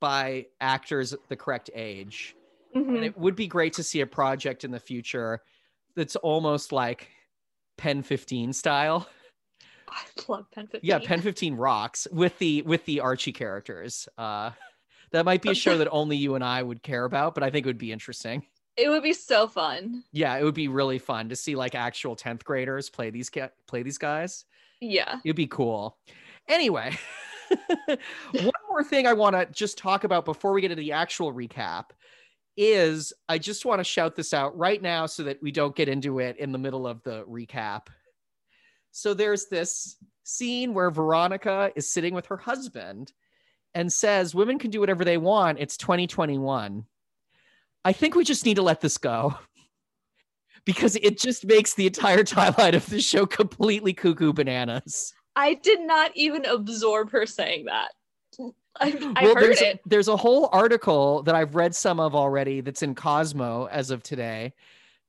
by 0.00 0.46
actors 0.60 1.14
the 1.28 1.36
correct 1.36 1.70
age. 1.74 2.34
Mhm. 2.74 2.88
And 2.96 3.04
it 3.04 3.18
would 3.18 3.36
be 3.36 3.46
great 3.46 3.72
to 3.74 3.82
see 3.82 4.00
a 4.00 4.06
project 4.06 4.64
in 4.64 4.70
the 4.70 4.80
future 4.80 5.40
that's 5.96 6.16
almost 6.16 6.72
like 6.72 7.08
Pen 7.76 8.02
15 8.02 8.52
style. 8.52 9.08
I 9.90 10.02
love 10.28 10.50
Pen 10.50 10.66
15. 10.66 10.80
Yeah, 10.82 10.98
Pen 10.98 11.20
15 11.20 11.54
rocks 11.54 12.06
with 12.12 12.38
the 12.38 12.62
with 12.62 12.84
the 12.84 13.00
Archie 13.00 13.32
characters. 13.32 14.08
Uh 14.16 14.50
that 15.12 15.24
might 15.24 15.42
be 15.42 15.50
a 15.50 15.54
show 15.54 15.78
that 15.78 15.88
only 15.90 16.16
you 16.16 16.34
and 16.34 16.44
I 16.44 16.62
would 16.62 16.82
care 16.82 17.04
about, 17.04 17.34
but 17.34 17.42
I 17.42 17.50
think 17.50 17.66
it 17.66 17.68
would 17.68 17.78
be 17.78 17.92
interesting. 17.92 18.44
It 18.76 18.88
would 18.88 19.02
be 19.02 19.12
so 19.12 19.48
fun. 19.48 20.04
Yeah, 20.12 20.36
it 20.38 20.44
would 20.44 20.54
be 20.54 20.68
really 20.68 20.98
fun 20.98 21.28
to 21.28 21.36
see 21.36 21.56
like 21.56 21.74
actual 21.74 22.16
10th 22.16 22.44
graders 22.44 22.88
play 22.88 23.10
these 23.10 23.28
ca- 23.28 23.50
play 23.66 23.82
these 23.82 23.98
guys. 23.98 24.44
Yeah. 24.80 25.18
It'd 25.24 25.36
be 25.36 25.46
cool. 25.46 25.98
Anyway, 26.48 26.96
one 27.86 28.52
more 28.68 28.82
thing 28.82 29.06
I 29.06 29.12
want 29.12 29.36
to 29.36 29.46
just 29.52 29.76
talk 29.76 30.04
about 30.04 30.24
before 30.24 30.52
we 30.52 30.60
get 30.60 30.70
into 30.70 30.82
the 30.82 30.92
actual 30.92 31.32
recap 31.32 31.86
is 32.56 33.12
I 33.28 33.38
just 33.38 33.64
want 33.64 33.80
to 33.80 33.84
shout 33.84 34.16
this 34.16 34.32
out 34.34 34.56
right 34.56 34.80
now 34.80 35.06
so 35.06 35.24
that 35.24 35.42
we 35.42 35.50
don't 35.50 35.76
get 35.76 35.88
into 35.88 36.18
it 36.18 36.36
in 36.38 36.52
the 36.52 36.58
middle 36.58 36.86
of 36.86 37.02
the 37.02 37.24
recap. 37.24 37.86
So 38.92 39.14
there's 39.14 39.46
this 39.46 39.96
scene 40.24 40.74
where 40.74 40.90
Veronica 40.90 41.72
is 41.76 41.90
sitting 41.90 42.14
with 42.14 42.26
her 42.26 42.36
husband 42.36 43.12
and 43.74 43.92
says, 43.92 44.34
Women 44.34 44.58
can 44.58 44.70
do 44.70 44.80
whatever 44.80 45.04
they 45.04 45.18
want. 45.18 45.58
It's 45.60 45.76
2021. 45.76 46.84
I 47.84 47.92
think 47.92 48.14
we 48.14 48.24
just 48.24 48.44
need 48.44 48.56
to 48.56 48.62
let 48.62 48.80
this 48.80 48.98
go 48.98 49.38
because 50.64 50.96
it 50.96 51.18
just 51.18 51.46
makes 51.46 51.74
the 51.74 51.86
entire 51.86 52.24
timeline 52.24 52.74
of 52.74 52.86
the 52.86 53.00
show 53.00 53.26
completely 53.26 53.92
cuckoo 53.92 54.32
bananas. 54.32 55.14
I 55.36 55.54
did 55.54 55.80
not 55.80 56.10
even 56.14 56.44
absorb 56.44 57.10
her 57.12 57.24
saying 57.26 57.66
that. 57.66 57.92
I, 58.80 59.12
I 59.16 59.24
Well, 59.24 59.34
heard 59.34 59.44
there's, 59.44 59.60
it. 59.60 59.80
there's 59.86 60.08
a 60.08 60.16
whole 60.16 60.48
article 60.52 61.22
that 61.24 61.34
I've 61.34 61.54
read 61.54 61.74
some 61.74 62.00
of 62.00 62.14
already 62.14 62.60
that's 62.60 62.82
in 62.82 62.94
Cosmo 62.94 63.66
as 63.66 63.90
of 63.90 64.02
today 64.02 64.52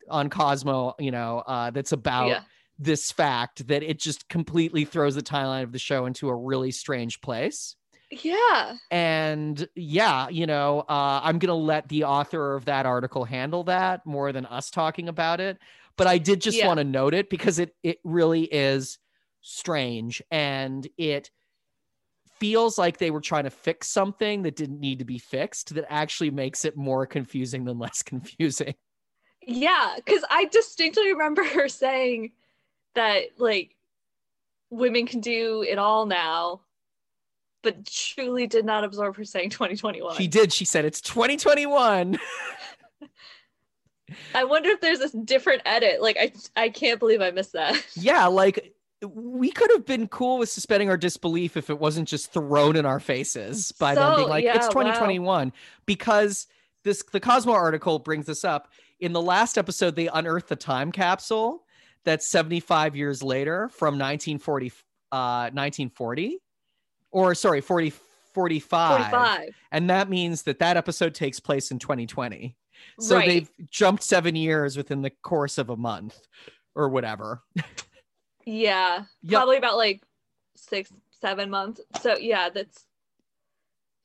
on 0.10 0.30
Cosmo, 0.30 0.96
you 1.00 1.12
know, 1.12 1.44
uh, 1.46 1.72
that's 1.72 1.92
about 1.92 2.28
Yeah. 2.28 2.42
This 2.82 3.12
fact 3.12 3.68
that 3.68 3.84
it 3.84 4.00
just 4.00 4.28
completely 4.28 4.86
throws 4.86 5.14
the 5.16 5.22
timeline 5.22 5.64
of 5.64 5.72
the 5.72 5.80
show 5.80 6.08
into 6.08 6.30
a 6.30 6.36
really 6.36 6.72
strange 6.72 7.22
place. 7.22 7.76
Yeah. 8.10 8.76
And 8.90 9.68
yeah, 9.76 10.28
you 10.30 10.48
know, 10.48 10.80
uh, 10.90 11.22
I'm 11.24 11.38
going 11.40 11.50
to 11.50 11.54
let 11.54 11.88
the 11.88 12.06
author 12.06 12.56
of 12.56 12.66
that 12.66 12.86
article 12.86 13.24
handle 13.24 13.64
that 13.66 14.06
more 14.06 14.32
than 14.32 14.46
us 14.48 14.70
talking 14.72 15.08
about 15.08 15.40
it. 15.40 15.60
But 15.96 16.08
I 16.08 16.18
did 16.18 16.42
just 16.42 16.58
Yeah. 16.58 16.68
want 16.68 16.80
to 16.80 16.84
note 16.84 17.14
it 17.14 17.30
because 17.30 17.60
it 17.60 17.76
it 17.84 18.00
really 18.04 18.44
is 18.44 18.98
strange 19.42 20.22
and 20.32 20.88
it 20.98 21.30
feels 22.40 22.78
like 22.78 22.98
they 22.98 23.12
were 23.12 23.22
trying 23.22 23.44
to 23.44 23.50
fix 23.52 23.88
something 23.88 24.42
that 24.42 24.56
didn't 24.56 24.80
need 24.80 25.00
to 25.00 25.06
be 25.06 25.20
fixed 25.20 25.76
that 25.76 25.86
actually 25.90 26.32
makes 26.32 26.66
it 26.66 26.76
more 26.76 27.06
confusing 27.06 27.66
than 27.66 27.78
less 27.78 28.02
confusing. 28.04 28.74
Yeah. 29.46 29.94
Because 29.96 30.24
I 30.30 30.46
distinctly 30.46 31.12
remember 31.12 31.44
her 31.56 31.68
saying 31.70 32.32
that, 32.96 33.24
like, 33.38 33.76
women 34.70 35.06
can 35.06 35.20
do 35.20 35.64
it 35.68 35.78
all 35.78 36.06
now, 36.06 36.62
but 37.62 37.86
truly 37.86 38.48
did 38.48 38.66
not 38.66 38.84
absorb 38.84 39.16
her 39.18 39.26
saying 39.26 39.50
2021. 39.52 40.16
She 40.16 40.28
did. 40.28 40.52
She 40.52 40.66
said 40.66 40.86
it's 40.86 41.02
2021. 41.02 42.20
I 44.36 44.44
wonder 44.44 44.70
if 44.70 44.82
there's 44.82 45.00
a 45.00 45.18
different 45.20 45.62
edit. 45.66 46.02
Like, 46.02 46.18
I, 46.20 46.32
I 46.56 46.70
can't 46.70 47.00
believe 47.00 47.22
I 47.22 47.32
missed 47.32 47.54
that. 47.54 47.84
yeah, 47.96 48.26
like 48.28 48.74
we 49.06 49.52
could 49.52 49.72
have 49.72 49.86
been 49.86 50.08
cool 50.08 50.38
with 50.38 50.50
suspending 50.50 50.90
our 50.90 50.98
disbelief 50.98 51.58
if 51.58 51.70
it 51.70 51.80
wasn't 51.80 52.08
just 52.08 52.32
thrown 52.32 52.76
in 52.76 52.86
our 52.86 53.00
faces 53.00 53.72
by 53.74 53.96
them 53.96 54.16
being 54.16 54.30
like 54.30 54.44
yeah, 54.44 54.56
it's 54.56 54.68
wow. 54.68 54.84
2021 54.84 55.52
because 55.86 56.48
this 56.84 57.04
the 57.12 57.20
Cosmo 57.20 57.54
article 57.54 57.98
brings 58.00 58.28
this 58.28 58.46
up. 58.46 58.72
In 59.00 59.14
the 59.14 59.22
last 59.22 59.58
episode 59.58 59.96
they 59.96 60.08
unearthed 60.08 60.50
the 60.50 60.56
time 60.56 60.92
capsule 60.92 61.64
that's 62.06 62.28
75 62.28 62.96
years 62.96 63.22
later 63.24 63.70
from 63.70 63.96
1940 64.00 64.72
uh 65.12 65.52
1940 65.54 66.38
or 67.12 67.36
sorry 67.36 67.62
40 67.62 67.94
45. 68.34 69.10
45. 69.12 69.50
and 69.74 69.90
that 69.90 70.10
means 70.10 70.44
that 70.44 70.60
that 70.60 70.78
episode 70.78 71.14
takes 71.14 71.40
place 71.40 71.70
in 71.72 71.80
2020. 71.80 72.56
So 73.00 73.18
right. 73.18 73.28
they've 73.28 73.50
jumped 73.70 74.04
7 74.04 74.36
years 74.36 74.78
within 74.78 75.02
the 75.02 75.10
course 75.22 75.58
of 75.58 75.70
a 75.70 75.76
month 75.76 76.18
or 76.76 76.88
whatever. 76.90 77.44
Yeah. 78.46 79.04
Yep. 79.24 79.38
Probably 79.38 79.58
about 79.58 79.78
like 79.78 80.04
six, 80.56 80.92
seven 81.20 81.50
months. 81.50 81.82
So, 82.02 82.18
yeah, 82.18 82.50
that's 82.50 82.86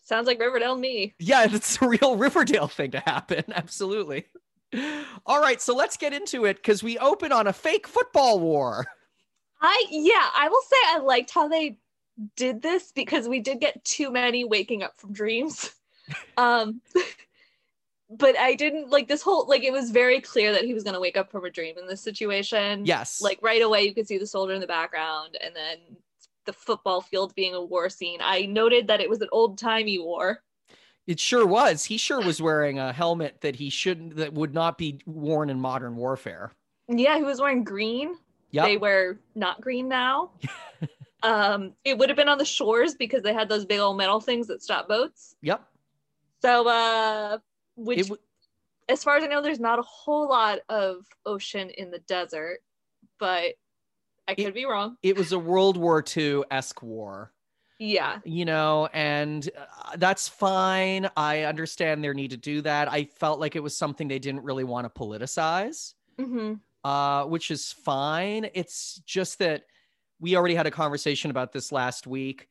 sounds 0.03 0.27
like 0.27 0.41
Riverdale 0.41 0.77
me. 0.77 1.15
Yeah, 1.19 1.47
that's 1.49 1.81
a 1.81 1.89
real 1.89 2.17
Riverdale 2.17 2.69
thing 2.69 2.93
to 2.93 3.01
happen. 3.01 3.45
Absolutely. 3.55 4.27
All 5.27 5.41
right, 5.41 5.61
so 5.61 5.75
let's 5.75 5.97
get 5.97 6.13
into 6.13 6.45
it 6.45 6.57
because 6.57 6.83
we 6.83 6.99
open 6.99 7.33
on 7.33 7.47
a 7.47 7.53
fake 7.53 7.87
football 7.87 8.41
war. 8.41 8.87
I 9.61 9.87
yeah, 9.91 10.29
I 10.35 10.49
will 10.49 10.63
say 10.63 10.77
I 10.89 10.99
liked 10.99 11.31
how 11.31 11.49
they 11.49 11.79
did 12.37 12.63
this 12.63 12.93
because 12.93 13.29
we 13.29 13.41
did 13.41 13.61
get 13.61 13.85
too 13.85 14.11
many 14.11 14.45
waking 14.45 14.83
up 14.83 14.99
from 14.99 15.13
dreams. 15.13 15.71
um 16.37 16.81
but 18.11 18.39
I 18.39 18.55
didn't 18.55 18.91
like 18.91 19.09
this 19.09 19.23
whole 19.23 19.47
like 19.49 19.65
it 19.65 19.73
was 19.73 19.91
very 19.91 20.21
clear 20.21 20.53
that 20.53 20.65
he 20.65 20.75
was 20.75 20.85
gonna 20.85 21.01
wake 21.01 21.17
up 21.17 21.31
from 21.31 21.45
a 21.45 21.51
dream 21.51 21.77
in 21.79 21.87
this 21.87 22.01
situation. 22.01 22.85
Yes. 22.85 23.21
Like 23.21 23.39
right 23.43 23.63
away 23.63 23.83
you 23.83 23.95
could 23.95 24.07
see 24.07 24.19
the 24.19 24.27
soldier 24.27 24.55
in 24.55 24.61
the 24.61 24.67
background 24.67 25.37
and 25.43 25.55
then 25.55 25.79
the 26.45 26.53
football 26.53 27.01
field 27.01 27.35
being 27.35 27.55
a 27.55 27.63
war 27.63 27.89
scene. 27.89 28.21
I 28.23 28.47
noted 28.47 28.87
that 28.87 29.01
it 29.01 29.11
was 29.11 29.21
an 29.21 29.29
old 29.33 29.59
timey 29.59 29.99
war. 29.99 30.43
It 31.07 31.21
sure 31.21 31.47
was. 31.47 31.85
He 31.85 31.97
sure 31.99 32.21
was 32.21 32.41
wearing 32.43 32.79
a 32.79 32.93
helmet 32.93 33.41
that 33.43 33.57
he 33.57 33.71
shouldn't, 33.71 34.17
that 34.17 34.33
would 34.33 34.53
not 34.55 34.77
be 34.79 35.01
worn 35.07 35.51
in 35.51 35.61
modern 35.61 35.97
warfare. 35.97 36.53
Yeah, 36.89 37.17
he 37.17 37.23
was 37.25 37.41
wearing 37.41 37.65
green. 37.65 38.17
Yep. 38.51 38.65
They 38.65 38.77
wear 38.77 39.19
not 39.35 39.61
green 39.61 39.89
now. 39.89 40.31
um, 41.23 41.73
it 41.85 41.99
would 41.99 42.09
have 42.09 42.17
been 42.17 42.29
on 42.29 42.39
the 42.39 42.45
shores 42.45 42.95
because 42.95 43.23
they 43.23 43.35
had 43.35 43.49
those 43.49 43.65
big 43.65 43.81
old 43.81 43.97
metal 43.97 44.21
things 44.21 44.47
that 44.49 44.63
stop 44.63 44.89
boats. 44.89 45.35
Yep. 45.43 45.63
So, 46.43 46.69
uh, 46.69 47.39
which, 47.77 48.03
w- 48.03 48.21
as 48.89 49.03
far 49.03 49.17
as 49.17 49.25
I 49.25 49.27
know, 49.27 49.43
there's 49.43 49.59
not 49.61 49.79
a 49.79 49.83
whole 49.83 50.29
lot 50.29 50.61
of 50.69 51.05
ocean 51.25 51.71
in 51.71 51.91
the 51.91 51.99
desert, 52.01 52.59
but 53.19 53.55
I 54.29 54.35
could 54.35 54.47
It- 54.47 54.55
be 54.55 54.65
wrong. 54.65 54.97
it 55.03 55.17
was 55.17 55.33
a 55.33 55.39
World 55.39 55.77
War 55.77 56.05
II 56.17 56.43
esque 56.51 56.83
war. 56.83 57.33
Yeah, 57.79 58.21
you 58.25 58.45
know, 58.45 58.89
and 58.93 59.49
uh, 59.57 59.97
that's 59.97 60.29
fine. 60.29 61.11
I 61.17 61.43
understand 61.43 62.03
their 62.03 62.15
need 62.15 62.31
to 62.31 62.37
do 62.39 62.63
that. 62.63 62.91
I 62.91 63.05
felt 63.05 63.39
like 63.39 63.55
it 63.55 63.63
was 63.63 63.77
something 63.77 64.09
they 64.09 64.19
didn't 64.19 64.43
really 64.45 64.65
want 64.65 64.93
to 64.93 65.01
politicize, 65.01 65.93
hmm 66.19 66.61
uh, 66.85 67.27
which 67.27 67.51
is 67.51 67.73
fine. 67.73 68.51
It's 68.55 68.97
just 69.07 69.41
that 69.41 69.65
we 70.21 70.37
already 70.37 70.55
had 70.57 70.67
a 70.67 70.73
conversation 70.73 71.31
about 71.31 71.53
this 71.53 71.73
last 71.73 72.07
week. 72.07 72.49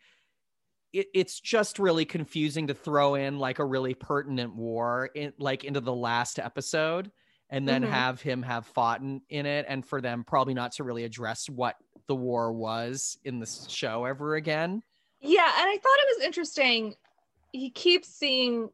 It, 0.93 1.07
it's 1.13 1.39
just 1.39 1.79
really 1.79 2.05
confusing 2.05 2.67
to 2.67 2.73
throw 2.73 3.15
in 3.15 3.39
like 3.39 3.59
a 3.59 3.65
really 3.65 3.93
pertinent 3.95 4.55
war 4.55 5.11
in 5.15 5.33
like 5.39 5.63
into 5.65 5.81
the 5.81 5.93
last 5.95 6.39
episode 6.39 7.11
and 7.49 7.67
then 7.67 7.83
Mhm. 7.83 7.83
have 7.83 8.21
him 8.21 8.43
have 8.43 8.65
fought 8.67 9.01
in, 9.01 9.21
in 9.29 9.45
it 9.45 9.65
and 9.69 9.85
for 9.85 10.01
them 10.01 10.23
probably 10.23 10.53
not 10.53 10.73
to 10.73 10.83
really 10.83 11.03
address 11.03 11.49
what 11.49 11.77
the 12.07 12.15
war 12.15 12.53
was 12.53 13.17
in 13.23 13.39
the 13.39 13.47
show 13.47 14.05
ever 14.05 14.35
again. 14.35 14.83
Yeah, 15.25 15.51
and 15.59 15.69
I 15.69 15.77
thought 15.81 15.97
it 15.99 16.17
was 16.17 16.25
interesting. 16.25 16.95
He 17.51 17.69
keeps 17.69 18.07
seeing 18.07 18.69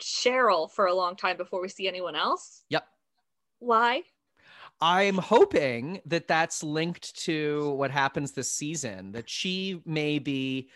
Cheryl 0.00 0.70
for 0.70 0.86
a 0.86 0.94
long 0.94 1.16
time 1.16 1.36
before 1.36 1.60
we 1.60 1.68
see 1.68 1.88
anyone 1.88 2.16
else. 2.16 2.64
Yep. 2.70 2.86
Why? 3.60 4.02
I'm 4.80 5.16
hoping 5.16 6.00
that 6.06 6.28
that's 6.28 6.62
linked 6.62 7.16
to 7.24 7.70
what 7.72 7.90
happens 7.90 8.32
this 8.32 8.50
season, 8.50 9.12
that 9.12 9.30
she 9.30 9.80
may 9.86 10.18
be 10.18 10.68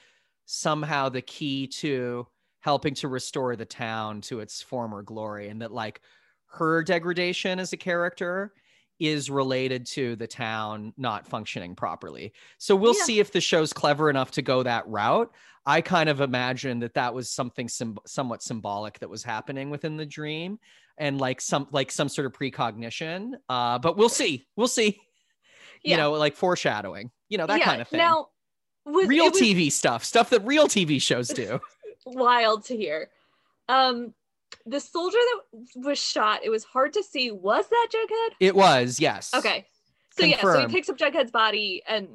somehow 0.46 1.08
the 1.08 1.20
key 1.20 1.66
to 1.66 2.26
helping 2.60 2.94
to 2.94 3.08
restore 3.08 3.56
the 3.56 3.64
town 3.64 4.20
to 4.22 4.40
its 4.40 4.62
former 4.62 5.02
glory, 5.02 5.48
and 5.48 5.60
that 5.62 5.72
like 5.72 6.00
her 6.46 6.82
degradation 6.82 7.58
as 7.58 7.72
a 7.72 7.76
character 7.76 8.52
is 8.98 9.30
related 9.30 9.86
to 9.86 10.16
the 10.16 10.26
town 10.26 10.92
not 10.96 11.26
functioning 11.26 11.74
properly. 11.74 12.32
So 12.58 12.74
we'll 12.74 12.96
Yeah. 12.96 13.04
see 13.04 13.20
if 13.20 13.32
the 13.32 13.40
show's 13.40 13.72
clever 13.72 14.10
enough 14.10 14.32
to 14.32 14.42
go 14.42 14.62
that 14.62 14.86
route. 14.88 15.32
I 15.66 15.80
kind 15.80 16.08
of 16.08 16.20
imagine 16.20 16.80
that 16.80 16.94
that 16.94 17.14
was 17.14 17.30
something 17.30 17.68
sym- 17.68 17.98
somewhat 18.06 18.42
symbolic 18.42 18.98
that 19.00 19.10
was 19.10 19.22
happening 19.22 19.70
within 19.70 19.96
the 19.96 20.06
dream 20.06 20.58
and 20.96 21.20
like 21.20 21.40
some 21.40 21.68
like 21.70 21.92
some 21.92 22.08
sort 22.08 22.26
of 22.26 22.32
precognition. 22.32 23.34
Uh, 23.48 23.78
but 23.78 23.96
we'll 23.96 24.08
see. 24.08 24.46
We'll 24.56 24.68
see. 24.68 25.00
You 25.84 25.96
know, 25.96 26.12
like 26.12 26.34
foreshadowing. 26.36 27.10
You 27.28 27.38
know 27.38 27.46
that 27.46 27.60
yeah. 27.60 27.64
kind 27.64 27.80
of 27.80 27.88
thing. 27.88 27.98
Now, 27.98 28.28
was, 28.84 29.06
real 29.06 29.30
was 29.30 29.40
TV 29.40 29.70
stuff, 29.70 30.04
stuff 30.04 30.30
that 30.30 30.44
real 30.44 30.66
TV 30.66 31.00
shows 31.00 31.28
do. 31.28 31.60
wild 32.06 32.64
to 32.66 32.76
hear. 32.76 33.10
Um, 33.68 34.14
the 34.66 34.80
soldier 34.80 35.18
that 35.18 35.60
was 35.76 35.98
shot, 35.98 36.40
it 36.44 36.50
was 36.50 36.64
hard 36.64 36.92
to 36.94 37.02
see. 37.02 37.30
Was 37.30 37.66
that 37.68 37.88
Jughead? 37.92 38.34
it 38.40 38.54
was 38.54 39.00
yes. 39.00 39.32
Okay. 39.34 39.66
So 40.18 40.24
yeah, 40.24 40.40
so 40.40 40.60
he 40.60 40.66
picks 40.74 40.88
up 40.88 40.98
Jughead's 40.98 41.30
body 41.30 41.82
and 41.86 42.08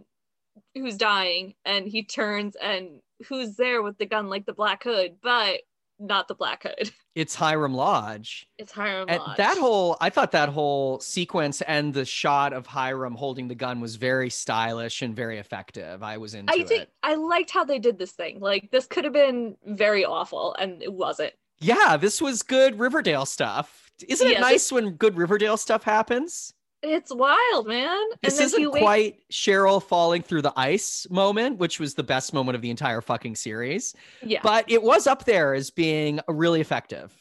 who's 0.75 0.97
dying 0.97 1.53
and 1.65 1.87
he 1.87 2.03
turns 2.03 2.55
and 2.61 2.99
who's 3.27 3.55
there 3.55 3.81
with 3.81 3.97
the 3.97 4.05
gun 4.05 4.27
like 4.29 4.45
the 4.45 4.53
Black 4.53 4.83
Hood, 4.83 5.15
but 5.21 5.61
not 5.99 6.27
the 6.27 6.35
Black 6.35 6.63
Hood. 6.63 6.91
It's 7.15 7.35
Hiram 7.35 7.75
Lodge. 7.75 8.47
It's 8.57 8.71
Hiram 8.71 9.05
And 9.07 9.19
Lodge. 9.19 9.37
that 9.37 9.55
whole, 9.59 9.97
I 10.01 10.09
thought 10.09 10.31
that 10.31 10.49
whole 10.49 10.99
sequence 10.99 11.61
and 11.61 11.93
the 11.93 12.05
shot 12.05 12.53
of 12.53 12.65
Hiram 12.65 13.13
holding 13.13 13.47
the 13.47 13.53
gun 13.53 13.79
was 13.81 13.97
very 13.97 14.31
stylish 14.31 15.03
and 15.03 15.15
very 15.15 15.37
effective. 15.37 16.01
I 16.01 16.17
was 16.17 16.33
into 16.33 16.51
I 16.51 16.63
think 16.63 16.81
it. 16.81 16.89
I 17.03 17.13
liked 17.13 17.51
how 17.51 17.65
they 17.65 17.77
did 17.77 17.99
this 17.99 18.13
thing. 18.13 18.39
Like 18.39 18.71
this 18.71 18.87
could 18.87 19.03
have 19.03 19.13
been 19.13 19.55
very 19.63 20.03
awful 20.03 20.55
and 20.55 20.81
it 20.81 20.91
wasn't. 20.91 21.33
Yeah, 21.63 21.97
this 21.97 22.21
was 22.21 22.43
good 22.43 22.77
Riverdale 22.79 23.25
stuff. 23.25 23.91
Isn't 24.07 24.27
it 24.27 24.39
nice 24.39 24.71
when 24.71 24.91
good 24.91 25.15
Riverdale 25.17 25.57
stuff 25.57 25.83
happens? 25.83 26.53
It's 26.81 27.13
wild, 27.15 27.65
man. 27.67 27.97
This 28.21 28.41
isn't 28.41 28.71
quite 28.71 29.19
Cheryl 29.31 29.81
falling 29.81 30.21
through 30.21 30.41
the 30.41 30.51
ice 30.57 31.07
moment, 31.09 31.57
which 31.57 31.79
was 31.79 31.93
the 31.93 32.03
best 32.03 32.33
moment 32.33 32.55
of 32.57 32.61
the 32.61 32.69
entire 32.69 32.99
fucking 32.99 33.35
series, 33.37 33.95
Yeah. 34.21 34.41
but 34.43 34.69
it 34.69 34.83
was 34.83 35.07
up 35.07 35.23
there 35.23 35.53
as 35.53 35.69
being 35.69 36.19
really 36.27 36.59
effective. 36.59 37.13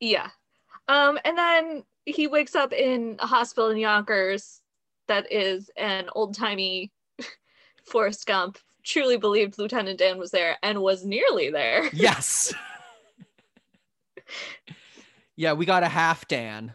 Yeah. 0.00 0.28
Um, 0.88 1.18
and 1.24 1.38
then 1.38 1.82
he 2.04 2.26
wakes 2.26 2.54
up 2.54 2.74
in 2.74 3.16
a 3.18 3.26
hospital 3.26 3.70
in 3.70 3.78
Yonkers 3.78 4.60
that 5.08 5.32
is 5.32 5.70
an 5.78 6.10
old 6.14 6.34
timey 6.34 6.92
Forrest 7.86 8.26
Gump. 8.26 8.58
Truly 8.84 9.16
believed 9.16 9.56
Lieutenant 9.58 9.98
Dan 9.98 10.18
was 10.18 10.30
there 10.30 10.58
and 10.62 10.82
was 10.82 11.06
nearly 11.06 11.50
there. 11.50 11.88
Yes. 11.94 12.52
yeah, 15.36 15.52
we 15.52 15.66
got 15.66 15.82
a 15.82 15.88
half 15.88 16.26
Dan. 16.28 16.74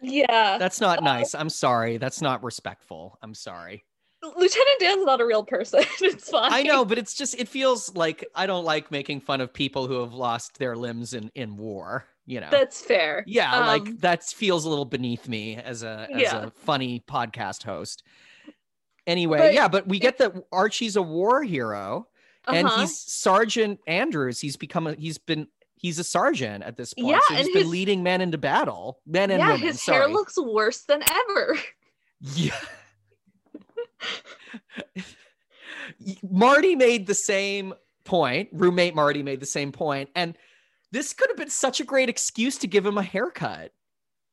Yeah. 0.00 0.58
That's 0.58 0.80
not 0.80 1.02
nice. 1.02 1.34
I'm 1.34 1.50
sorry. 1.50 1.96
That's 1.98 2.22
not 2.22 2.42
respectful. 2.44 3.18
I'm 3.22 3.34
sorry. 3.34 3.84
Lieutenant 4.22 4.80
Dan's 4.80 5.04
not 5.04 5.20
a 5.20 5.26
real 5.26 5.44
person. 5.44 5.80
it's 6.00 6.30
fine. 6.30 6.52
I 6.52 6.62
know, 6.62 6.84
but 6.84 6.98
it's 6.98 7.14
just 7.14 7.34
it 7.38 7.48
feels 7.48 7.94
like 7.94 8.24
I 8.34 8.46
don't 8.46 8.64
like 8.64 8.90
making 8.90 9.20
fun 9.20 9.40
of 9.40 9.52
people 9.52 9.86
who 9.86 10.00
have 10.00 10.12
lost 10.12 10.58
their 10.58 10.76
limbs 10.76 11.14
in 11.14 11.30
in 11.36 11.56
war, 11.56 12.04
you 12.26 12.40
know. 12.40 12.48
That's 12.50 12.80
fair. 12.80 13.22
yeah, 13.28 13.52
Um, 13.54 13.66
like 13.66 13.98
that 14.00 14.24
feels 14.24 14.64
a 14.64 14.68
little 14.68 14.84
beneath 14.84 15.28
me 15.28 15.56
as 15.56 15.84
a 15.84 16.08
as 16.12 16.20
Yeah. 16.20 16.46
a 16.46 16.50
funny 16.50 17.02
podcast 17.08 17.62
host. 17.62 18.02
Anyway, 19.06 19.38
But- 19.38 19.54
yeah, 19.54 19.68
but 19.68 19.88
we 19.88 19.98
get 20.00 20.18
that 20.18 20.34
Archie's 20.52 20.96
a 20.96 21.02
war 21.02 21.42
hero 21.44 22.08
and 22.48 22.66
uh-huh. 22.66 22.80
he's 22.80 22.98
Sergeant 22.98 23.78
Andrews. 23.86 24.40
He's 24.40 24.56
become 24.56 24.88
a 24.88 24.94
he's 24.94 25.18
been 25.18 25.46
he's 25.78 25.98
a 25.98 26.04
sergeant 26.04 26.64
at 26.64 26.76
this 26.76 26.94
point. 26.94 27.08
Yeah, 27.08 27.20
so 27.28 27.34
he's 27.34 27.46
and 27.46 27.54
been 27.54 27.62
his- 27.62 27.70
leading 27.70 28.02
men 28.02 28.20
into 28.20 28.38
battle. 28.38 29.00
Men 29.06 29.30
and 29.30 29.40
yeah, 29.40 29.52
women. 29.52 29.60
his 29.60 29.82
sorry. 29.82 29.98
hair 29.98 30.08
looks 30.08 30.38
worse 30.38 30.82
than 30.82 31.02
ever. 31.30 31.58
Yeah. 32.34 32.58
Marty 36.28 36.74
made 36.76 37.06
the 37.06 37.14
same 37.14 37.74
point. 38.04 38.48
Roommate 38.52 38.94
Marty 38.94 39.22
made 39.22 39.40
the 39.40 39.46
same 39.46 39.72
point, 39.72 40.10
and 40.14 40.36
this 40.90 41.12
could 41.12 41.28
have 41.30 41.36
been 41.36 41.50
such 41.50 41.80
a 41.80 41.84
great 41.84 42.08
excuse 42.08 42.58
to 42.58 42.66
give 42.66 42.84
him 42.84 42.98
a 42.98 43.02
haircut. 43.02 43.72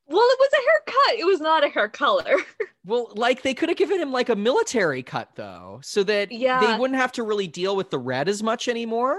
Well, 0.07 0.21
it 0.21 0.39
was 0.39 0.49
a 0.53 0.61
haircut. 0.61 1.19
It 1.19 1.25
was 1.25 1.41
not 1.41 1.63
a 1.63 1.69
hair 1.69 1.89
color. 1.89 2.37
Well, 2.87 3.11
like 3.15 3.41
they 3.41 3.55
could 3.55 3.69
have 3.69 3.79
given 3.79 3.99
him 3.99 4.11
like 4.11 4.29
a 4.29 4.35
military 4.35 5.01
cut 5.01 5.29
though, 5.33 5.79
so 5.81 6.03
that 6.03 6.31
yeah. 6.31 6.59
they 6.59 6.77
wouldn't 6.77 6.99
have 6.99 7.11
to 7.13 7.23
really 7.23 7.47
deal 7.47 7.75
with 7.75 7.89
the 7.89 7.97
red 7.97 8.29
as 8.29 8.43
much 8.43 8.67
anymore. 8.67 9.17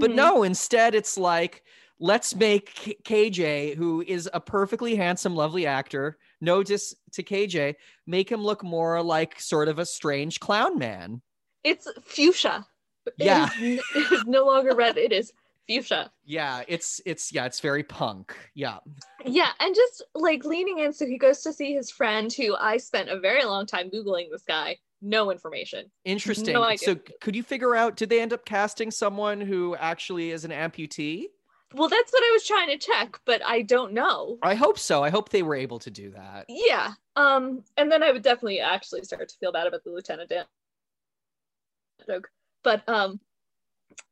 But 0.00 0.10
Mhm. 0.10 0.14
no, 0.14 0.42
instead 0.42 0.94
it's 0.94 1.16
like 1.18 1.62
let's 1.98 2.34
make 2.34 2.98
KJ, 3.04 3.76
who 3.76 4.02
is 4.06 4.28
a 4.32 4.40
perfectly 4.40 4.96
handsome, 4.96 5.36
lovely 5.36 5.66
actor, 5.66 6.18
no 6.40 6.62
dis 6.64 6.94
to 7.12 7.22
KJ, 7.22 7.74
make 8.06 8.30
him 8.30 8.42
look 8.42 8.64
more 8.64 9.00
like 9.02 9.40
sort 9.40 9.68
of 9.68 9.78
a 9.78 9.86
strange 9.86 10.40
clown 10.40 10.78
man. 10.78 11.22
it's 11.64 11.86
fuchsia. 12.04 12.66
Yeah. 13.18 13.48
is 13.60 13.62
n- 13.62 13.80
it 13.94 14.12
is 14.12 14.24
no 14.26 14.44
longer 14.44 14.74
red. 14.74 14.96
It 14.98 15.12
is 15.12 15.32
fuchsia. 15.68 16.10
Yeah, 16.24 16.64
it's 16.66 17.00
it's 17.06 17.32
yeah, 17.32 17.46
it's 17.46 17.60
very 17.60 17.84
punk. 17.84 18.34
Yeah. 18.54 18.78
Yeah, 19.24 19.50
and 19.60 19.72
just 19.74 20.02
like 20.16 20.44
leaning 20.44 20.80
in, 20.80 20.92
so 20.92 21.06
he 21.06 21.18
goes 21.18 21.40
to 21.42 21.52
see 21.52 21.72
his 21.72 21.88
friend, 21.90 22.32
who 22.32 22.56
I 22.56 22.78
spent 22.78 23.10
a 23.10 23.20
very 23.20 23.44
long 23.44 23.64
time 23.66 23.90
googling 23.90 24.28
this 24.32 24.42
guy. 24.42 24.78
No 25.02 25.32
information. 25.32 25.90
Interesting. 26.04 26.54
No 26.54 26.62
idea. 26.62 26.78
so 26.78 26.96
could 27.20 27.34
you 27.34 27.42
figure 27.42 27.74
out 27.74 27.96
did 27.96 28.08
they 28.08 28.20
end 28.20 28.32
up 28.32 28.44
casting 28.44 28.90
someone 28.90 29.40
who 29.40 29.74
actually 29.76 30.30
is 30.30 30.44
an 30.44 30.52
amputee? 30.52 31.24
Well, 31.74 31.88
that's 31.88 32.12
what 32.12 32.22
I 32.22 32.30
was 32.32 32.46
trying 32.46 32.68
to 32.68 32.78
check, 32.78 33.18
but 33.24 33.42
I 33.44 33.62
don't 33.62 33.92
know. 33.94 34.38
I 34.42 34.54
hope 34.54 34.78
so. 34.78 35.02
I 35.02 35.10
hope 35.10 35.30
they 35.30 35.42
were 35.42 35.54
able 35.56 35.78
to 35.80 35.90
do 35.90 36.10
that. 36.10 36.44
Yeah. 36.48 36.92
Um, 37.16 37.64
and 37.76 37.90
then 37.90 38.02
I 38.02 38.12
would 38.12 38.22
definitely 38.22 38.60
actually 38.60 39.02
start 39.04 39.28
to 39.30 39.36
feel 39.38 39.52
bad 39.52 39.66
about 39.66 39.82
the 39.82 39.90
Lieutenant 39.90 40.28
Dan 40.28 40.44
joke. 42.06 42.28
But 42.62 42.88
um, 42.88 43.18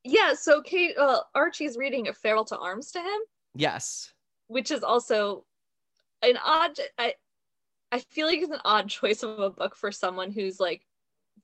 yeah. 0.03 0.33
So 0.33 0.61
Kate, 0.61 0.97
uh, 0.97 1.21
Archie's 1.35 1.77
reading 1.77 2.07
a 2.07 2.13
farewell 2.13 2.45
to 2.45 2.57
arms 2.57 2.91
to 2.91 2.99
him, 2.99 3.19
Yes. 3.55 4.11
which 4.47 4.71
is 4.71 4.83
also 4.83 5.45
an 6.21 6.37
odd. 6.43 6.71
I 6.97 7.13
I 7.91 7.99
feel 7.99 8.27
like 8.27 8.39
it's 8.39 8.51
an 8.51 8.61
odd 8.65 8.89
choice 8.89 9.23
of 9.23 9.39
a 9.39 9.49
book 9.49 9.75
for 9.75 9.91
someone 9.91 10.31
who's 10.31 10.59
like 10.59 10.81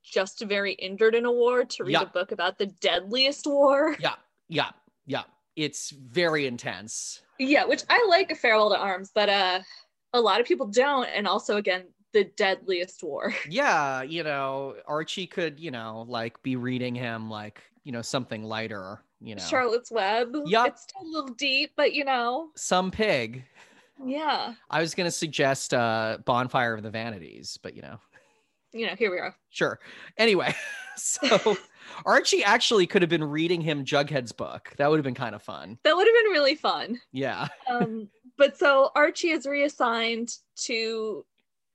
just 0.04 0.42
very 0.44 0.74
injured 0.74 1.16
in 1.16 1.26
a 1.26 1.32
war 1.32 1.66
to 1.66 1.84
read 1.84 1.94
Yeah. 1.94 2.02
a 2.04 2.06
book 2.06 2.32
about 2.32 2.58
the 2.58 2.68
deadliest 2.68 3.46
war. 3.46 3.96
Yeah. 4.00 4.16
Yeah. 4.48 4.70
Yeah. 5.06 5.24
It's 5.56 5.90
very 5.90 6.46
intense. 6.48 7.22
Yeah, 7.40 7.66
which 7.66 7.84
I 7.90 8.06
like 8.10 8.32
a 8.32 8.36
farewell 8.36 8.70
to 8.70 8.78
arms, 8.78 9.12
but 9.14 9.28
uh, 9.30 9.60
a 10.14 10.22
lot 10.22 10.40
of 10.40 10.48
people 10.48 10.68
don't, 10.68 11.06
and 11.08 11.28
also 11.28 11.58
again 11.58 11.84
the 12.14 12.24
deadliest 12.38 13.04
war. 13.04 13.34
Yeah, 13.50 14.02
you 14.04 14.24
know, 14.24 14.76
Archie 14.88 15.28
could, 15.28 15.60
you 15.60 15.72
know, 15.72 16.06
like 16.08 16.42
be 16.44 16.56
reading 16.56 16.96
him 16.96 17.30
like, 17.30 17.62
you 17.84 17.92
know, 17.92 18.02
something 18.02 18.44
lighter, 18.44 19.02
you 19.20 19.36
know. 19.36 19.44
Charlotte's 19.44 19.92
Web. 19.92 20.36
Yeah. 20.46 20.66
It's 20.66 20.84
still 20.84 21.02
a 21.02 21.12
little 21.12 21.36
deep, 21.36 21.72
but 21.76 21.94
you 21.94 22.06
know, 22.06 22.50
Some 22.56 22.92
pig. 22.92 23.44
Yeah. 24.06 24.54
I 24.70 24.82
was 24.82 24.94
going 24.96 25.06
to 25.08 25.12
suggest 25.12 25.74
uh 25.74 26.18
Bonfire 26.26 26.74
of 26.74 26.84
the 26.84 26.90
Vanities, 26.92 27.58
but 27.62 27.76
you 27.76 27.82
know. 27.82 28.00
You 28.74 28.86
know, 28.88 28.96
here 28.96 29.10
we 29.10 29.18
are. 29.18 29.34
Sure. 29.50 29.80
Anyway, 30.18 30.54
so 30.98 31.58
Archie 32.06 32.44
actually 32.44 32.86
could 32.86 33.02
have 33.02 33.10
been 33.10 33.24
reading 33.24 33.62
him 33.62 33.86
Jughead's 33.86 34.34
book. 34.34 34.74
That 34.78 34.90
would 34.90 34.98
have 34.98 35.06
been 35.06 35.16
kind 35.16 35.34
of 35.34 35.42
fun. 35.42 35.80
That 35.84 35.96
would 35.96 36.06
have 36.06 36.16
been 36.24 36.32
really 36.32 36.56
fun. 36.56 37.00
Yeah. 37.12 37.48
Um, 37.70 38.10
but 38.38 38.58
so 38.58 38.92
Archie 38.96 39.30
is 39.32 39.46
reassigned 39.48 40.32
to 40.66 41.26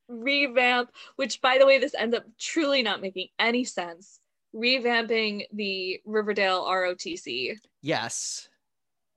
revamp, 0.09 0.91
which 1.17 1.41
by 1.41 1.59
the 1.59 1.67
way, 1.67 1.79
this 1.79 1.95
ends 1.95 2.15
up 2.15 2.25
truly 2.39 2.83
not 2.83 3.01
making 3.01 3.29
any 3.39 3.65
sense. 3.65 4.21
Revamping 4.55 5.45
the 5.53 6.01
Riverdale 6.05 6.65
ROTC, 6.67 7.57
Yes. 7.81 8.49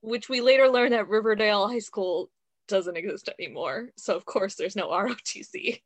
which 0.01 0.29
we 0.29 0.39
later 0.41 0.69
learn 0.69 0.91
that 0.91 1.09
Riverdale 1.09 1.67
High 1.67 1.79
School 1.79 2.29
doesn't 2.67 2.97
exist 2.97 3.29
anymore. 3.39 3.89
So 3.97 4.15
of 4.15 4.25
course 4.25 4.55
there's 4.55 4.75
no 4.75 4.89
ROTC. 4.91 5.81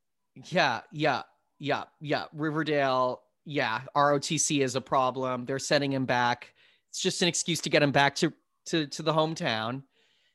Yeah, 0.46 0.82
yeah, 0.92 1.24
yeah, 1.60 1.84
yeah. 2.00 2.26
Riverdale, 2.34 3.22
yeah, 3.46 3.82
ROTC 3.96 4.62
is 4.62 4.76
a 4.76 4.82
problem. 4.82 5.46
They're 5.46 5.60
sending 5.60 5.92
him 5.92 6.06
back. 6.06 6.54
It's 6.90 7.02
just 7.02 7.22
an 7.22 7.28
excuse 7.28 7.62
to 7.62 7.70
get 7.70 7.84
him 7.84 7.92
back 7.92 8.16
to 8.16 8.34
to 8.68 8.88
to 8.88 9.04
the 9.04 9.14
hometown. 9.14 9.84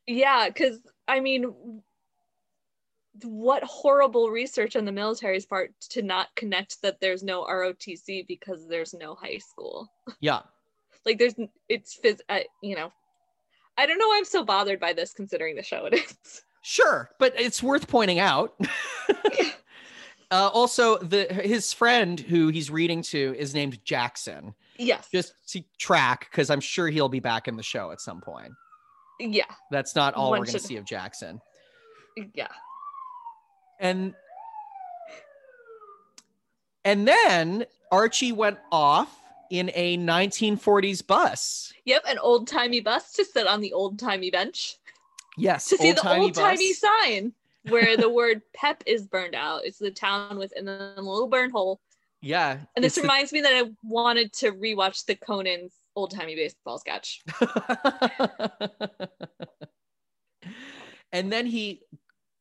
Yeah, 0.06 0.48
because 0.48 0.80
I 1.08 1.20
mean, 1.20 1.82
what 3.22 3.62
horrible 3.62 4.30
research 4.30 4.76
on 4.76 4.84
the 4.84 4.92
military's 4.92 5.46
part 5.46 5.72
to 5.90 6.02
not 6.02 6.28
connect 6.34 6.82
that 6.82 7.00
there's 7.00 7.22
no 7.22 7.44
ROTC 7.44 8.26
because 8.26 8.66
there's 8.66 8.94
no 8.94 9.14
high 9.14 9.38
school. 9.38 9.88
Yeah. 10.20 10.40
Like 11.06 11.18
there's, 11.18 11.34
it's 11.68 11.98
phys, 12.02 12.20
uh, 12.28 12.40
you 12.62 12.74
know, 12.74 12.92
I 13.76 13.86
don't 13.86 13.98
know 13.98 14.08
why 14.08 14.18
I'm 14.18 14.24
so 14.24 14.44
bothered 14.44 14.80
by 14.80 14.92
this 14.92 15.12
considering 15.12 15.56
the 15.56 15.62
show 15.62 15.86
it 15.86 15.94
is. 15.94 16.42
Sure, 16.66 17.10
but 17.18 17.34
it's 17.38 17.62
worth 17.62 17.88
pointing 17.88 18.18
out. 18.20 18.54
uh, 20.30 20.48
also, 20.48 20.96
the 20.96 21.24
his 21.26 21.74
friend 21.74 22.18
who 22.18 22.48
he's 22.48 22.70
reading 22.70 23.02
to 23.02 23.34
is 23.38 23.52
named 23.52 23.84
Jackson. 23.84 24.54
yes. 24.78 25.06
Just 25.12 25.34
to 25.48 25.62
track, 25.78 26.28
because 26.30 26.48
I'm 26.48 26.62
sure 26.62 26.88
he'll 26.88 27.10
be 27.10 27.20
back 27.20 27.48
in 27.48 27.58
the 27.58 27.62
show 27.62 27.90
at 27.90 28.00
some 28.00 28.22
point. 28.22 28.50
yeah. 29.20 29.44
That's 29.70 29.94
not 29.94 30.14
all 30.14 30.30
One 30.30 30.40
we're 30.40 30.46
going 30.46 30.54
to 30.54 30.60
see 30.60 30.78
of 30.78 30.86
Jackson. 30.86 31.42
Yeah. 32.34 32.48
And 33.78 34.14
and 36.82 37.06
then 37.06 37.66
Archie 37.92 38.32
went 38.32 38.56
off 38.72 39.20
in 39.50 39.70
a 39.74 39.96
1940s 39.98 41.06
bus. 41.06 41.72
Yep. 41.84 42.04
An 42.08 42.18
old 42.18 42.48
timey 42.48 42.80
bus 42.80 43.12
to 43.12 43.24
sit 43.24 43.46
on 43.46 43.60
the 43.60 43.72
old 43.72 43.98
timey 43.98 44.30
bench 44.30 44.76
Yes, 45.36 45.66
to 45.68 45.76
see 45.76 45.90
the 45.92 45.98
old-timey 45.98 46.20
old 46.26 46.34
timey 46.34 46.72
sign 46.72 47.32
where 47.68 47.96
the 47.96 48.08
word 48.08 48.42
PEP 48.54 48.84
is 48.86 49.06
burned 49.08 49.34
out. 49.34 49.62
It's 49.64 49.78
the 49.78 49.90
town 49.90 50.38
within 50.38 50.64
the 50.64 50.94
little 50.96 51.26
burn 51.28 51.50
hole. 51.50 51.80
Yeah, 52.22 52.58
And 52.76 52.84
this 52.84 52.90
it's 52.92 52.96
the- 52.96 53.02
reminds 53.02 53.32
me 53.32 53.40
that 53.42 53.52
I 53.52 53.70
wanted 53.82 54.32
to 54.34 54.52
rewatch 54.52 55.04
the 55.06 55.14
Conan's 55.16 55.74
old 55.96 56.10
timey 56.12 56.34
baseball 56.36 56.78
sketch. 56.78 57.22
and 61.12 61.32
then 61.32 61.46
he 61.46 61.82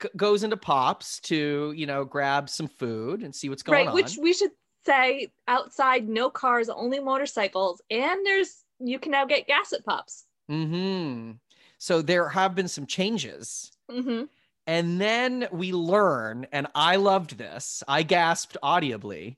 g- 0.01 0.09
goes 0.15 0.43
into 0.43 0.57
Pops 0.57 1.19
to 1.21 1.73
you 1.75 1.85
know 1.85 2.05
grab 2.05 2.49
some 2.49 2.67
food 2.67 3.23
and 3.23 3.33
see 3.35 3.49
what's 3.49 3.63
going 3.63 3.77
right, 3.79 3.87
on. 3.87 3.93
which 3.95 4.17
we 4.21 4.33
should 4.33 4.51
say 4.85 5.31
outside, 5.47 6.07
no 6.07 6.29
cars, 6.29 6.69
only 6.69 6.99
motorcycles, 6.99 7.81
and 7.89 8.25
there's 8.25 8.63
you 8.79 8.99
can 8.99 9.11
now 9.11 9.25
get 9.25 9.47
gas 9.47 9.73
at 9.73 9.85
Pops. 9.85 10.25
hmm 10.47 11.31
So 11.77 12.01
there 12.01 12.29
have 12.29 12.55
been 12.55 12.67
some 12.67 12.85
changes. 12.85 13.71
Mm-hmm. 13.89 14.23
And 14.65 15.01
then 15.01 15.47
we 15.51 15.73
learn, 15.73 16.47
and 16.51 16.67
I 16.73 16.95
loved 16.95 17.37
this, 17.37 17.83
I 17.87 18.03
gasped 18.03 18.57
audibly, 18.63 19.37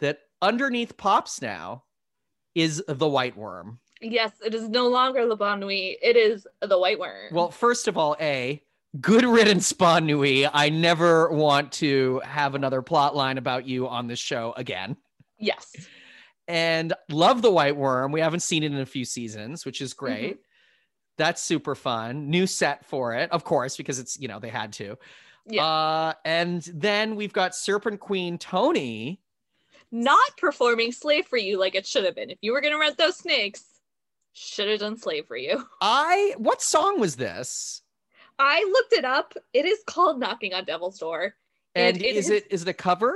that 0.00 0.20
underneath 0.40 0.96
Pops 0.96 1.42
now 1.42 1.84
is 2.54 2.82
the 2.88 3.08
white 3.08 3.36
worm. 3.36 3.80
Yes, 4.00 4.32
it 4.44 4.54
is 4.54 4.68
no 4.68 4.88
longer 4.88 5.24
Le 5.24 5.36
Bonne 5.36 5.60
Nuit. 5.60 5.96
It 6.02 6.16
is 6.16 6.46
the 6.60 6.78
White 6.78 6.98
Worm. 6.98 7.32
Well, 7.32 7.50
first 7.50 7.88
of 7.88 7.96
all, 7.96 8.14
A, 8.20 8.62
good 9.00 9.24
riddance, 9.24 9.72
Bonne 9.72 10.06
Nuit. 10.06 10.50
I 10.52 10.70
never 10.70 11.30
want 11.30 11.72
to 11.72 12.20
have 12.24 12.54
another 12.54 12.82
plot 12.82 13.14
line 13.14 13.38
about 13.38 13.66
you 13.66 13.88
on 13.88 14.06
this 14.06 14.18
show 14.18 14.54
again. 14.56 14.96
yes. 15.38 15.74
And 16.48 16.94
love 17.08 17.42
the 17.42 17.50
white 17.50 17.76
worm. 17.76 18.12
We 18.12 18.20
haven't 18.20 18.40
seen 18.40 18.62
it 18.62 18.70
in 18.70 18.78
a 18.78 18.86
few 18.86 19.04
seasons, 19.04 19.64
which 19.66 19.80
is 19.80 19.94
great. 19.94 20.38
That's 21.18 21.42
super 21.42 21.74
fun. 21.74 22.30
New 22.30 22.46
set 22.46 22.84
for 22.84 23.14
it, 23.14 23.32
of 23.32 23.42
course, 23.42 23.76
because 23.76 23.98
it's, 23.98 24.16
you 24.20 24.28
know, 24.28 24.38
they 24.38 24.48
had 24.48 24.72
to. 24.74 24.96
Yeah. 25.48 25.64
Uh, 25.66 26.12
and 26.24 26.62
then 26.72 27.16
we've 27.16 27.32
got 27.32 27.56
Serpent 27.56 27.98
Queen 27.98 28.38
Tony. 28.38 29.20
Not 29.90 30.36
performing 30.36 30.92
slave 30.92 31.26
for 31.26 31.36
you 31.36 31.58
like 31.58 31.74
it 31.74 31.86
should 31.86 32.04
have 32.04 32.14
been. 32.14 32.30
If 32.30 32.38
you 32.42 32.52
were 32.52 32.60
gonna 32.60 32.78
rent 32.78 32.98
those 32.98 33.16
snakes, 33.16 33.64
should 34.32 34.68
have 34.68 34.80
done 34.80 34.96
slave 34.98 35.26
for 35.26 35.36
you. 35.36 35.64
I 35.80 36.34
what 36.38 36.60
song 36.62 37.00
was 37.00 37.16
this? 37.16 37.82
I 38.38 38.62
looked 38.72 38.92
it 38.92 39.04
up. 39.04 39.34
It 39.52 39.64
is 39.64 39.78
called 39.86 40.18
Knocking 40.20 40.52
on 40.54 40.64
Devil's 40.64 40.98
Door. 40.98 41.34
And, 41.74 41.96
And 41.96 42.04
it 42.04 42.16
is 42.16 42.26
is- 42.26 42.30
it 42.30 42.46
is 42.50 42.62
it 42.62 42.68
a 42.68 42.74
cover? 42.74 43.14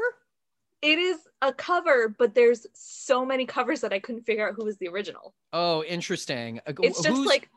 It 0.82 0.98
is 0.98 1.18
a 1.42 1.52
cover, 1.52 2.08
but 2.08 2.34
there's 2.34 2.66
so 2.72 3.24
many 3.24 3.44
covers 3.44 3.82
that 3.82 3.92
I 3.92 3.98
couldn't 3.98 4.22
figure 4.24 4.48
out 4.48 4.54
who 4.54 4.64
was 4.64 4.78
the 4.78 4.88
original. 4.88 5.34
Oh, 5.52 5.84
interesting. 5.84 6.58
Uh, 6.66 6.72
It's 6.82 7.02
just 7.02 7.08
who's- 7.16 7.26
like 7.28 7.50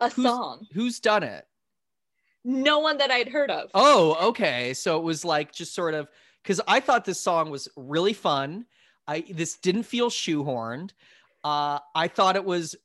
a 0.00 0.08
who's- 0.10 0.28
song. 0.28 0.66
who's 0.72 1.00
done 1.00 1.24
it? 1.24 1.46
No 2.44 2.78
one 2.78 2.98
that 2.98 3.10
I'd 3.10 3.28
heard 3.28 3.50
of. 3.50 3.70
Oh, 3.74 4.28
okay. 4.28 4.72
So 4.74 4.96
it 4.96 5.02
was 5.02 5.24
like 5.24 5.52
just 5.52 5.74
sort 5.74 5.94
of 5.94 6.08
because 6.42 6.60
I 6.68 6.78
thought 6.80 7.04
this 7.04 7.20
song 7.20 7.50
was 7.50 7.68
really 7.76 8.12
fun. 8.12 8.64
I 9.08 9.20
this 9.28 9.56
didn't 9.56 9.82
feel 9.82 10.08
shoehorned. 10.08 10.92
Uh, 11.42 11.80
I 11.96 12.06
thought 12.08 12.36
it 12.36 12.44
was. 12.44 12.76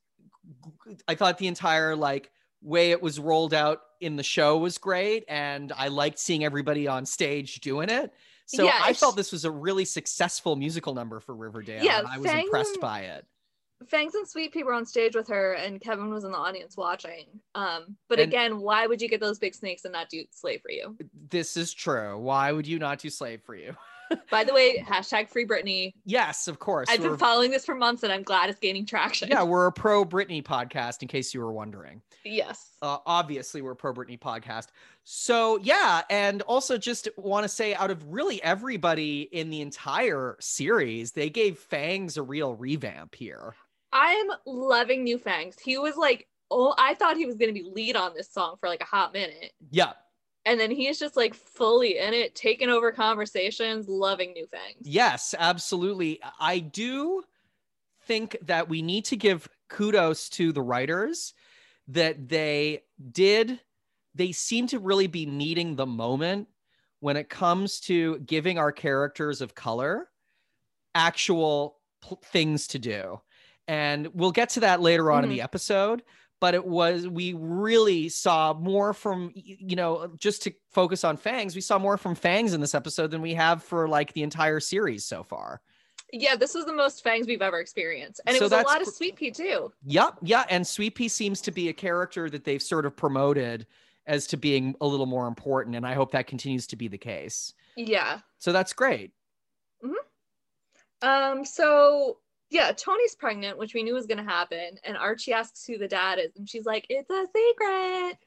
I 1.08 1.14
thought 1.16 1.38
the 1.38 1.48
entire 1.48 1.96
like 1.96 2.32
way 2.64 2.92
it 2.92 3.02
was 3.02 3.20
rolled 3.20 3.54
out 3.54 3.82
in 4.00 4.16
the 4.16 4.24
show 4.24 4.58
was 4.58 4.78
great, 4.78 5.26
and 5.28 5.72
I 5.76 5.90
liked 5.90 6.18
seeing 6.20 6.44
everybody 6.44 6.88
on 6.88 7.06
stage 7.06 7.60
doing 7.62 7.90
it. 7.90 8.12
So 8.46 8.64
Yeah, 8.66 8.80
I 8.82 8.94
felt 8.94 9.16
this 9.16 9.32
was 9.32 9.46
a 9.46 9.52
really 9.52 9.86
successful 9.86 10.56
musical 10.56 10.94
number 10.94 11.20
for 11.20 11.36
Riverdale. 11.36 11.84
Yeah, 11.84 12.00
and 12.00 12.08
I 12.08 12.18
was 12.18 12.30
Fang- 12.30 12.44
impressed 12.46 12.80
by 12.82 13.02
it. 13.02 13.26
Fangs 13.90 14.16
and 14.16 14.26
Sweet 14.28 14.54
Pea 14.54 14.64
were 14.64 14.74
on 14.74 14.86
stage 14.86 15.14
with 15.16 15.28
her, 15.28 15.54
and 15.54 15.82
Kevin 15.82 16.10
was 16.10 16.24
in 16.24 16.32
the 16.32 16.38
audience 16.38 16.78
watching. 16.78 17.26
Um, 17.56 17.98
but 18.08 18.20
And- 18.20 18.32
again, 18.32 18.60
why 18.60 18.88
would 18.88 19.02
you 19.02 19.10
get 19.10 19.20
those 19.20 19.40
big 19.40 19.56
snakes 19.56 19.84
and 19.84 19.92
not 19.92 20.10
do 20.10 20.24
slave 20.32 20.62
for 20.62 20.72
you? 20.72 20.98
This 21.30 21.58
is 21.58 21.74
true. 21.74 22.18
Why 22.18 22.52
would 22.52 22.66
you 22.68 22.80
not 22.80 23.00
do 23.00 23.10
slave 23.10 23.42
for 23.46 23.56
you? 23.56 23.76
By 24.32 24.44
the 24.44 24.54
way, 24.54 24.84
hashtag 24.88 25.30
free 25.30 25.46
Britney. 25.46 25.94
Yes, 26.06 26.48
of 26.48 26.60
course. 26.60 26.88
I've 26.90 27.00
been 27.00 27.10
We're- 27.10 27.18
following 27.20 27.52
this 27.52 27.66
for 27.66 27.76
months, 27.76 28.04
and 28.04 28.12
I'm 28.12 28.24
glad 28.24 28.50
it's 28.50 28.60
gaining 28.60 28.86
traction. 28.86 29.30
yeah, 29.30 29.44
we're 29.44 29.68
a 29.68 29.72
pro 29.72 30.06
Britney 30.06 30.44
podcast, 30.44 31.02
in 31.02 31.08
case 31.08 31.34
you 31.34 31.40
were 31.42 31.52
wondering. 31.54 32.02
Yes. 32.26 32.70
uh, 32.82 33.00
obviously 33.06 33.62
we're 33.62 33.72
a 33.72 33.76
pro 33.76 33.94
Britney 33.94 34.18
podcast. 34.20 34.68
So 35.04 35.58
yeah, 35.58 36.04
and 36.10 36.42
also 36.44 36.78
just 36.78 37.10
want 37.18 37.44
to 37.44 37.50
say, 37.50 37.74
out 37.76 37.92
of 37.92 38.02
really 38.14 38.42
everybody 38.42 39.24
in 39.24 39.50
the 39.50 39.60
entire 39.62 40.38
series, 40.40 41.12
they 41.12 41.30
gave 41.30 41.58
Fangs 41.60 42.16
a 42.16 42.24
real 42.24 42.56
revamp 42.56 43.16
here. 43.16 43.56
I'm 43.92 44.28
loving 44.46 45.04
New 45.04 45.18
Fangs. 45.18 45.58
He 45.60 45.78
was 45.78 45.98
like, 45.98 46.28
oh, 46.50 46.74
I 46.78 46.94
thought 46.94 47.18
he 47.18 47.26
was 47.26 47.36
gonna 47.36 47.52
be 47.52 47.64
lead 47.64 47.96
on 47.98 48.14
this 48.16 48.32
song 48.32 48.56
for 48.60 48.70
like 48.70 48.82
a 48.82 48.86
hot 48.86 49.12
minute. 49.12 49.52
Yeah, 49.70 49.92
And 50.46 50.60
then 50.60 50.72
he's 50.72 51.00
just 51.00 51.16
like 51.16 51.34
fully 51.34 52.00
in 52.00 52.14
it, 52.14 52.36
taking 52.36 52.70
over 52.70 52.92
conversations, 52.92 53.88
loving 53.88 54.34
New 54.34 54.46
Fangs 54.48 54.84
yes, 54.94 55.34
absolutely. 55.38 56.20
I 56.40 56.60
do 56.60 57.24
think 58.06 58.38
that 58.44 58.70
we 58.70 58.82
need 58.82 59.06
to 59.06 59.16
give 59.16 59.48
kudos 59.70 60.30
to 60.30 60.52
the 60.52 60.62
writers 60.62 61.34
that 61.88 62.30
they 62.30 62.84
did. 63.12 63.60
They 64.16 64.32
seem 64.32 64.68
to 64.68 64.80
really 64.80 65.08
be 65.08 65.26
meeting 65.26 65.76
the 65.76 65.86
moment 65.86 66.48
when 67.00 67.18
it 67.18 67.30
comes 67.30 67.80
to 67.82 68.20
giving 68.20 68.58
our 68.58 68.72
characters 68.72 69.42
of 69.42 69.56
color 69.56 70.10
actual 70.96 71.80
pl- 72.02 72.22
things 72.26 72.68
to 72.68 72.80
do. 72.80 73.20
And 73.68 74.08
we'll 74.14 74.32
get 74.32 74.50
to 74.50 74.62
that 74.62 74.82
later 74.82 75.12
on 75.12 75.24
in 75.24 75.30
the 75.30 75.38
mm-hmm. 75.38 75.44
episode. 75.44 76.04
But 76.44 76.56
it 76.56 76.66
was, 76.66 77.08
we 77.08 77.32
really 77.32 78.10
saw 78.10 78.54
more 78.54 78.94
from, 78.94 79.32
you 79.34 79.78
know, 79.78 80.14
just 80.18 80.42
to 80.42 80.54
focus 80.72 81.06
on 81.06 81.16
Fangs, 81.16 81.56
we 81.56 81.62
saw 81.62 81.80
more 81.80 81.96
from 81.96 82.16
Fangs 82.16 82.54
in 82.54 82.60
this 82.60 82.76
episode 82.76 83.12
than 83.12 83.22
we 83.22 83.34
have 83.34 83.64
for 83.64 83.88
like 83.88 84.12
the 84.12 84.24
entire 84.24 84.60
series 84.60 85.06
so 85.06 85.24
far. 85.24 85.62
Yeah, 86.12 86.36
this 86.36 86.54
was 86.54 86.66
the 86.66 86.74
most 86.74 87.02
Fangs 87.02 87.28
we've 87.28 87.42
ever 87.42 87.62
experienced. 87.62 88.20
And 88.26 88.36
it 88.36 88.40
So 88.40 88.46
was 88.48 88.52
a 88.52 88.58
lot 88.58 88.82
of 88.82 88.90
Sweet 88.90 89.16
Pea 89.16 89.32
too. 89.32 89.72
Yep. 89.86 90.18
Yeah. 90.22 90.44
And 90.50 90.68
Sweet 90.68 90.96
Pea 90.96 91.08
seems 91.08 91.40
to 91.40 91.52
be 91.52 91.70
a 91.70 91.74
character 91.74 92.30
that 92.30 92.44
they've 92.44 92.62
sort 92.62 92.86
of 92.86 92.94
promoted 92.94 93.66
as 94.06 94.28
to 94.28 94.36
being 94.36 94.76
a 94.82 94.86
little 94.86 95.06
more 95.06 95.30
important. 95.30 95.78
And 95.78 95.88
I 95.88 95.94
hope 95.94 96.12
that 96.12 96.28
continues 96.28 96.68
to 96.68 96.76
be 96.76 96.90
the 96.90 96.98
case. 96.98 97.54
Yeah. 97.78 98.20
So 98.40 98.52
that's 98.52 98.74
great. 98.74 99.12
Um, 101.02 101.46
so 101.46 102.18
yeah, 102.54 102.72
Tony's 102.72 103.16
pregnant, 103.16 103.58
which 103.58 103.74
we 103.74 103.84
knew 103.84 103.96
was 103.96 104.06
gonna 104.06 104.24
happen, 104.24 104.78
and 104.84 104.96
Archie 104.96 105.34
asks 105.34 105.66
who 105.66 105.78
the 105.78 105.88
dad 105.88 106.20
is, 106.20 106.32
and 106.38 106.48
she's 106.48 106.66
like, 106.66 106.86
It's 106.90 107.10
a 107.10 107.26
secret. 107.36 108.18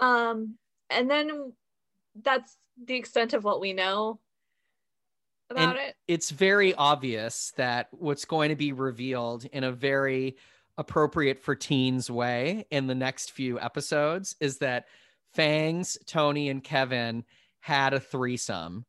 Um, 0.00 0.56
and 0.90 1.10
then 1.10 1.52
that's 2.22 2.56
the 2.84 2.94
extent 2.96 3.32
of 3.32 3.44
what 3.44 3.60
we 3.60 3.72
know 3.72 4.20
about 5.50 5.76
it. 5.76 5.96
It's 6.06 6.30
very 6.30 6.74
obvious 6.74 7.52
that 7.56 7.88
what's 7.92 8.24
going 8.24 8.50
to 8.50 8.56
be 8.56 8.72
revealed 8.72 9.44
in 9.46 9.64
a 9.64 9.72
very 9.72 10.36
appropriate 10.76 11.40
for 11.40 11.54
teens 11.54 12.10
way 12.10 12.66
in 12.70 12.86
the 12.86 12.94
next 12.94 13.32
few 13.32 13.58
episodes 13.60 14.36
is 14.40 14.58
that 14.58 14.86
Fangs, 15.34 15.98
Tony, 16.06 16.48
and 16.48 16.62
Kevin 16.62 17.24
had 17.60 17.94
a 17.94 18.00
threesome 18.00 18.84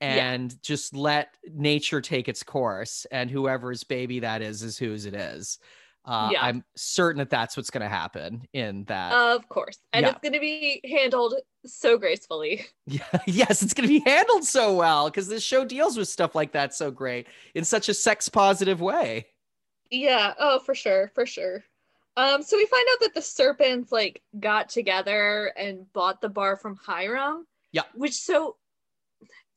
Yeah. 0.00 0.08
and 0.32 0.62
just 0.62 0.94
let 0.94 1.34
nature 1.52 2.00
take 2.00 2.28
its 2.28 2.42
course 2.42 3.06
and 3.10 3.30
whoever's 3.30 3.82
baby 3.84 4.20
that 4.20 4.42
is 4.42 4.62
is 4.62 4.76
whose 4.76 5.06
it 5.06 5.14
is. 5.14 5.58
Uh, 6.04 6.28
Yeah. 6.32 6.42
I'm 6.44 6.64
certain 6.76 7.18
that 7.18 7.30
that's 7.30 7.56
what's 7.56 7.70
going 7.70 7.82
to 7.82 7.88
happen 7.88 8.46
in 8.52 8.84
that. 8.84 9.12
Of 9.12 9.48
course. 9.48 9.78
And 9.92 10.04
Yeah. 10.04 10.10
it's 10.12 10.20
gonna 10.22 10.38
be 10.38 10.80
handled 10.84 11.34
so 11.64 11.98
gracefully. 11.98 12.64
Yeah, 12.86 13.02
yes, 13.26 13.62
it's 13.62 13.74
going 13.74 13.88
to 13.88 13.92
be 14.00 14.08
handled 14.08 14.44
so 14.44 14.74
well 14.76 15.06
because 15.06 15.26
this 15.28 15.42
show 15.42 15.64
deals 15.64 15.96
with 15.96 16.06
stuff 16.08 16.34
like 16.36 16.52
that 16.52 16.72
so 16.74 16.90
great 16.92 17.26
in 17.54 17.64
such 17.64 17.88
a 17.88 17.94
sex 17.94 18.28
positive 18.28 18.80
way. 18.80 19.26
Yeah, 19.90 20.34
oh 20.38 20.58
for 20.60 20.74
sure, 20.74 21.10
for 21.14 21.26
sure. 21.26 21.64
Um, 22.16 22.42
so 22.42 22.56
we 22.56 22.66
find 22.66 22.86
out 22.92 23.00
that 23.00 23.14
the 23.14 23.22
serpents 23.22 23.90
like 23.92 24.22
got 24.38 24.68
together 24.68 25.52
and 25.56 25.92
bought 25.92 26.20
the 26.20 26.28
bar 26.28 26.56
from 26.56 26.76
Hiram. 26.76 27.46
Yeah. 27.72 27.82
Which 27.94 28.14
so 28.14 28.56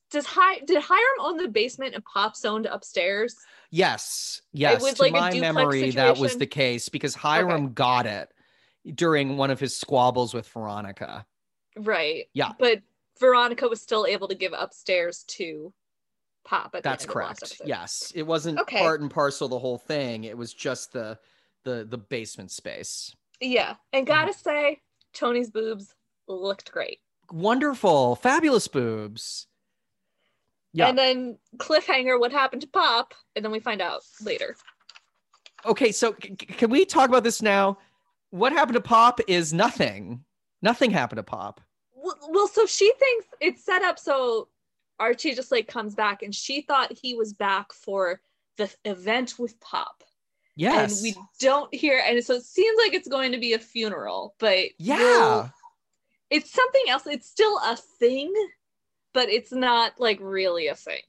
does 0.10 0.26
Hi 0.26 0.60
did 0.65 0.82
Hiram 0.82 1.19
own 1.19 1.38
the 1.38 1.48
basement 1.48 1.95
and 1.95 2.04
Pops 2.06 2.45
owned 2.45 2.65
upstairs? 2.65 3.36
Yes, 3.72 4.41
yes. 4.52 4.82
was 4.82 4.95
to 4.95 5.04
like 5.04 5.13
my 5.13 5.39
memory, 5.39 5.91
that 5.91 6.17
was 6.17 6.38
the 6.38 6.48
case 6.48 6.89
because 6.89 7.13
Hiram 7.15 7.74
got 7.74 8.06
it 8.06 8.30
during 8.95 9.38
one 9.38 9.52
of 9.52 9.60
his 9.60 9.76
squabbles 9.76 10.34
with 10.34 10.48
Veronica. 10.50 11.26
Right. 11.78 12.26
Yeah. 12.34 12.54
But 12.58 12.82
Veronica 13.19 13.67
was 13.67 13.82
still 13.82 14.06
able 14.06 14.28
to 14.28 14.36
give 14.36 14.54
upstairs 14.58 15.24
to 15.28 15.72
Pop 16.45 16.74
at 16.74 16.84
That's 16.84 17.06
correct. 17.06 17.62
Yes, 17.65 18.12
it 18.15 18.24
wasn't 18.24 18.60
Okay. 18.60 18.80
part 18.80 19.02
and 19.02 19.12
parcel 19.12 19.48
the 19.48 19.60
whole 19.60 19.78
thing. 19.78 20.24
It 20.24 20.38
was 20.38 20.54
just 20.54 20.93
the 20.93 21.19
the 21.65 21.86
the 21.88 21.98
basement 21.98 22.50
space. 22.52 23.15
Yeah. 23.39 23.76
And 23.93 24.08
Mm-hmm. 24.08 24.15
gotta 24.19 24.34
say, 24.34 24.82
Tony's 25.13 25.52
boobs 25.52 25.93
looked 26.28 26.72
great. 26.72 27.00
Wonderful, 27.32 28.15
fabulous 28.15 28.67
boobs. 28.67 29.45
Yeah. 30.74 30.88
And 30.88 30.98
then 30.98 31.38
cliffhanger, 31.58 32.20
what 32.20 32.32
happened 32.32 32.62
to 32.62 32.68
Pop? 32.68 33.14
And 33.36 33.44
then 33.44 33.52
we 33.52 33.60
find 33.60 33.82
out 33.82 34.02
later. 34.22 34.56
okay, 35.66 35.92
so 35.92 36.16
c- 36.22 36.36
can 36.36 36.70
we 36.70 36.86
talk 36.86 37.10
about 37.10 37.24
this 37.24 37.42
now? 37.42 37.78
What 38.30 38.52
happened 38.52 38.76
to 38.76 38.82
Pop 38.82 39.20
is 39.28 39.54
nothing. 39.54 40.24
Nothing 40.62 40.92
happened 40.92 41.18
to 41.18 41.24
Pop. 41.24 41.60
Well, 41.96 42.16
well, 42.30 42.48
so 42.48 42.66
she 42.66 42.92
thinks 43.00 43.26
it's 43.42 43.66
set 43.66 43.82
up 43.82 43.98
so 44.00 44.48
Archie 45.00 45.34
just 45.34 45.52
like 45.52 45.68
comes 45.68 45.96
back 45.96 46.22
and 46.22 46.34
she 46.36 46.62
thought 46.62 46.98
he 47.02 47.16
was 47.16 47.34
back 47.34 47.74
for 47.74 48.22
the 48.58 48.70
event 48.86 49.36
with 49.40 49.60
Pop. 49.60 50.04
Yes. 50.56 50.98
And 50.98 51.04
we 51.04 51.16
don't 51.40 51.74
hear 51.74 52.02
and 52.06 52.24
so 52.24 52.36
it 52.36 52.44
seems 52.44 52.78
like 52.84 52.94
it's 52.94 53.08
going 53.08 53.32
to 53.32 53.40
be 53.40 53.54
a 53.54 53.60
funeral, 53.60 54.36
but 54.40 54.68
yeah. 54.78 54.98
we'll- 55.00 55.52
it's 56.30 56.52
something 56.54 56.84
else. 56.90 57.08
It's 57.08 57.28
still 57.28 57.58
a 57.58 57.76
thing, 57.98 58.32
but 59.13 59.30
it's 59.30 59.52
not 59.52 59.93
like 60.00 60.19
really 60.22 60.67
a 60.67 60.76
thing. 60.76 61.02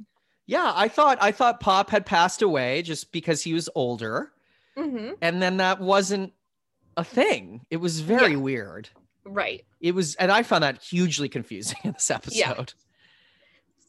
Yeah, 0.46 0.72
I 0.74 0.88
thought 0.88 1.18
I 1.20 1.32
thought 1.32 1.60
Pop 1.60 1.90
had 1.90 2.04
passed 2.06 2.42
away 2.42 2.82
just 2.82 3.12
because 3.12 3.42
he 3.42 3.52
was 3.54 3.68
older, 3.74 4.32
hmm 4.76 5.10
and 5.22 5.40
then 5.40 5.58
that 5.58 5.80
wasn't 5.80 6.32
a 6.96 7.04
thing. 7.04 7.64
It 7.70 7.76
was 7.76 8.00
very 8.00 8.32
Yeah. 8.32 8.38
weird. 8.38 8.88
Right. 9.24 9.64
It 9.80 9.94
was, 9.94 10.14
and 10.16 10.32
I 10.32 10.42
found 10.42 10.64
that 10.64 10.82
hugely 10.82 11.28
confusing 11.28 11.78
in 11.84 11.92
this 11.92 12.10
episode. 12.10 12.36
Yeah. 12.36 12.64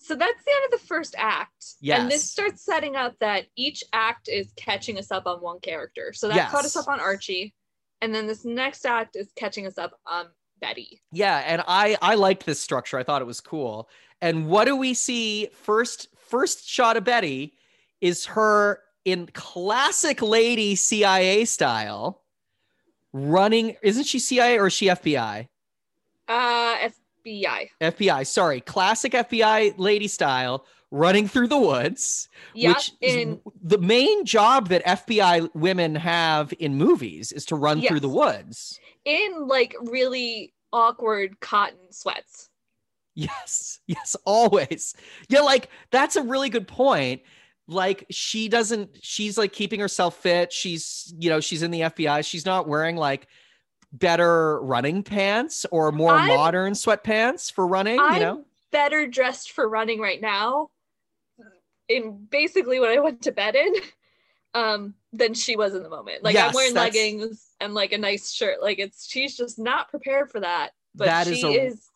So 0.04 0.16
that's 0.16 0.44
the 0.44 0.52
end 0.52 0.74
of 0.74 0.80
the 0.80 0.86
first 0.88 1.16
act. 1.18 1.66
And 1.88 2.10
this 2.12 2.30
starts 2.30 2.64
setting 2.66 2.96
up 2.96 3.16
that 3.20 3.46
each 3.56 3.84
act 3.94 4.28
is 4.28 4.52
catching 4.56 4.98
us 4.98 5.12
up 5.12 5.26
on 5.28 5.40
one 5.42 5.60
character. 5.62 6.12
So 6.14 6.28
that 6.28 6.50
caught 6.52 6.66
us 6.66 6.76
up 6.76 6.88
on 6.88 7.00
Archie. 7.00 7.54
And 8.02 8.14
then 8.14 8.28
this 8.28 8.44
next 8.44 8.86
act 8.86 9.16
is 9.16 9.32
catching 9.36 9.68
us 9.68 9.78
up 9.78 10.00
on 10.06 10.28
Betty. 10.62 11.02
Yeah, 11.12 11.38
and 11.46 11.64
I 11.68 11.98
I 12.02 12.16
liked 12.16 12.46
this 12.46 12.60
structure. 12.62 12.98
I 12.98 13.04
thought 13.04 13.22
it 13.22 13.26
was 13.26 13.42
cool. 13.42 13.90
And 14.22 14.48
what 14.48 14.66
do 14.66 14.76
we 14.76 14.94
see 14.94 15.48
first 15.54 16.08
first 16.16 16.68
shot 16.70 16.96
of 16.98 17.04
Betty 17.04 17.54
is 18.00 18.26
her 18.28 18.80
in 19.04 19.28
classic 19.34 20.22
lady 20.22 20.76
CIA 20.76 21.44
style 21.46 22.22
running 23.14 23.76
isn't 23.82 24.06
she 24.06 24.20
CIA 24.20 24.58
or 24.60 24.68
is 24.68 24.74
she 24.74 24.86
FBI? 24.88 25.48
Uh 26.28 26.90
FBI. 27.26 27.70
FBI, 27.82 28.26
sorry. 28.26 28.62
Classic 28.62 29.12
FBI 29.12 29.74
lady 29.78 30.08
style 30.08 30.66
running 30.92 31.28
through 31.28 31.48
the 31.48 31.58
woods, 31.58 32.28
Yeah. 32.54 32.70
which 32.70 32.92
is 33.02 33.16
in 33.16 33.42
the 33.64 33.78
main 33.78 34.26
job 34.26 34.70
that 34.70 34.84
FBI 34.86 35.50
women 35.54 35.96
have 35.96 36.54
in 36.60 36.76
movies 36.76 37.32
is 37.32 37.46
to 37.46 37.56
run 37.56 37.82
through 37.82 38.00
the 38.02 38.10
woods. 38.10 38.80
In 39.06 39.48
like 39.48 39.76
really 39.82 40.54
awkward 40.74 41.40
cotton 41.40 41.92
sweats. 41.92 42.50
Yes, 43.16 43.80
yes, 43.88 44.16
always. 44.26 44.96
Yeah, 45.30 45.42
like 45.42 45.70
that's 45.92 46.16
a 46.16 46.24
really 46.24 46.50
good 46.50 46.68
point. 46.68 47.22
Like 47.68 48.06
she 48.10 48.48
doesn't, 48.50 48.98
she's 49.02 49.38
like 49.38 49.54
keeping 49.54 49.80
herself 49.80 50.16
fit. 50.18 50.52
She's, 50.52 51.14
you 51.18 51.30
know, 51.30 51.40
she's 51.40 51.64
in 51.64 51.72
the 51.72 51.82
FBI. 51.82 52.26
She's 52.26 52.46
not 52.46 52.68
wearing 52.68 52.96
like 52.96 53.28
better 53.94 54.62
running 54.62 55.04
pants 55.04 55.66
or 55.72 55.92
more 55.92 56.14
I'm- 56.14 56.30
modern 56.30 56.74
sweatpants 56.74 57.52
for 57.52 57.68
running, 57.68 57.96
you 57.96 58.04
I'm 58.04 58.22
know? 58.22 58.46
better 58.72 59.08
dressed 59.08 59.52
for 59.52 59.68
running 59.68 60.00
right 60.00 60.22
now 60.22 60.70
in 61.90 62.26
basically 62.30 62.80
what 62.80 62.90
I 62.90 63.00
went 63.00 63.24
to 63.24 63.32
bed 63.34 63.56
in 63.56 63.74
um 64.54 64.94
than 65.14 65.34
she 65.34 65.56
was 65.56 65.76
in 65.76 65.84
the 65.84 65.90
moment. 65.90 66.24
Like 66.24 66.36
I'm 66.36 66.54
wearing 66.54 66.74
that's- 66.74 66.94
leggings 66.96 67.48
and 67.60 67.74
like 67.74 67.92
a 67.92 67.98
nice 67.98 68.32
shirt. 68.32 68.62
Like 68.62 68.80
it's 68.80 69.08
she's 69.10 69.36
just 69.36 69.60
not 69.60 69.90
prepared 69.90 70.32
for 70.32 70.40
that. 70.40 70.72
But 70.96 71.06
That 71.06 71.28
she 71.28 71.34
is 71.34 71.74
is, 71.74 71.90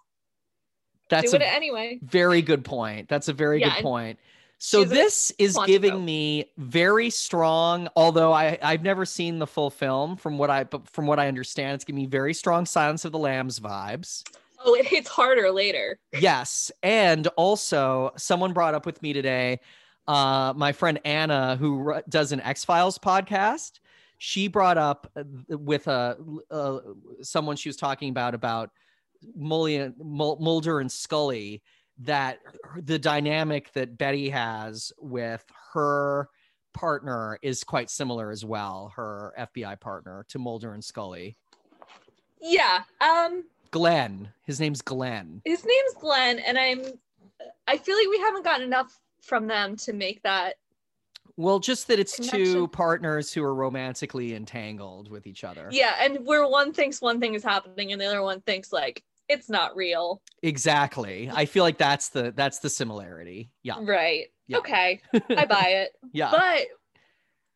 That's 1.09 1.31
doing 1.31 1.41
a 1.41 1.45
it 1.45 1.53
anyway. 1.53 1.99
very 2.01 2.41
good 2.41 2.63
point. 2.65 3.09
That's 3.09 3.27
a 3.27 3.33
very 3.33 3.59
Yeah, 3.59 3.75
good 3.75 3.83
point. 3.83 4.19
So 4.57 4.85
this 4.85 5.31
is 5.37 5.59
giving 5.65 6.03
me 6.03 6.49
very 6.57 7.09
strong, 7.09 7.89
although 7.95 8.31
I 8.31 8.57
I've 8.61 8.83
never 8.83 9.05
seen 9.05 9.37
the 9.39 9.45
full 9.47 9.69
film 9.69 10.15
from 10.15 10.37
what 10.37 10.49
I 10.49 10.63
but 10.63 10.89
from 10.89 11.07
what 11.07 11.19
I 11.19 11.27
understand, 11.27 11.75
it's 11.75 11.83
giving 11.83 12.01
me 12.03 12.07
very 12.07 12.33
strong 12.33 12.65
Silence 12.65 13.03
of 13.05 13.11
the 13.11 13.19
Lambs 13.19 13.59
vibes. 13.59 14.23
Oh, 14.63 14.73
it 14.73 14.87
hits 14.87 15.09
harder 15.09 15.51
later. 15.51 15.99
Yes. 16.17 16.71
And 16.81 17.27
also, 17.35 18.11
someone 18.17 18.53
brought 18.53 18.73
up 18.73 18.85
with 18.85 18.99
me 19.03 19.13
today, 19.13 19.59
uh, 20.07 20.53
my 20.55 20.71
friend 20.71 20.99
Anna, 21.05 21.55
who 21.57 21.89
r- 21.91 22.03
does 22.09 22.31
an 22.31 22.41
X 22.41 22.63
Files 22.65 22.97
podcast. 22.97 23.79
She 24.17 24.47
brought 24.47 24.77
up 24.77 25.11
uh, 25.15 25.23
with 25.57 25.87
a 25.87 26.17
uh, 26.51 26.79
someone 27.21 27.55
she 27.57 27.69
was 27.69 27.75
talking 27.77 28.09
about 28.09 28.33
about 28.33 28.69
Mulder 29.35 30.79
and 30.79 30.91
Scully 30.91 31.61
that 31.99 32.39
the 32.81 32.99
dynamic 32.99 33.71
that 33.73 33.97
Betty 33.97 34.29
has 34.29 34.91
with 34.99 35.43
her 35.73 36.29
partner 36.73 37.39
is 37.41 37.63
quite 37.63 37.89
similar 37.89 38.31
as 38.31 38.43
well. 38.43 38.91
Her 38.95 39.33
FBI 39.39 39.79
partner 39.79 40.25
to 40.29 40.39
Mulder 40.39 40.73
and 40.73 40.83
Scully, 40.83 41.37
Yeah. 42.41 42.81
Um 43.01 43.45
Glenn. 43.71 44.29
His 44.45 44.59
name's 44.59 44.81
Glenn. 44.81 45.41
his 45.45 45.65
name's 45.65 45.93
Glenn 45.99 46.39
and 46.39 46.57
I'm 46.57 46.81
I 47.67 47.77
feel 47.77 47.97
like 47.97 48.07
we 48.09 48.19
haven't 48.19 48.43
gotten 48.43 48.65
enough 48.65 48.97
from 49.25 49.47
them 49.47 49.75
to 49.75 49.93
make 49.93 50.21
that 50.23 50.55
Well, 51.35 51.59
just 51.59 51.87
that 51.87 51.99
it's 51.99 52.17
two 52.17 52.67
partners 52.69 53.33
who 53.33 53.43
are 53.43 53.53
romantically 53.53 54.35
entangled 54.35 55.09
with 55.09 55.27
each 55.27 55.43
other. 55.43 55.67
Yeah, 55.71 55.95
and 55.99 56.25
where 56.25 56.47
one 56.47 56.71
thinks 56.71 57.01
one 57.01 57.19
thing 57.19 57.33
is 57.33 57.43
happening 57.43 57.91
and 57.91 57.99
the 57.99 58.05
other 58.05 58.21
one 58.21 58.41
thinks 58.41 58.71
like 58.71 59.03
it's 59.27 59.49
not 59.49 59.75
real. 59.75 60.21
Exactly. 60.43 61.29
I 61.33 61.45
feel 61.45 61.63
like 61.63 61.77
that's 61.77 62.09
the 62.09 62.31
that's 62.35 62.59
the 62.59 62.69
similarity. 62.69 63.49
Yeah. 63.63 63.77
Right. 63.81 64.27
Yeah. 64.47 64.57
Okay. 64.59 65.01
I 65.29 65.45
buy 65.45 65.65
it. 65.67 65.91
Yeah. 66.13 66.29
But 66.31 66.67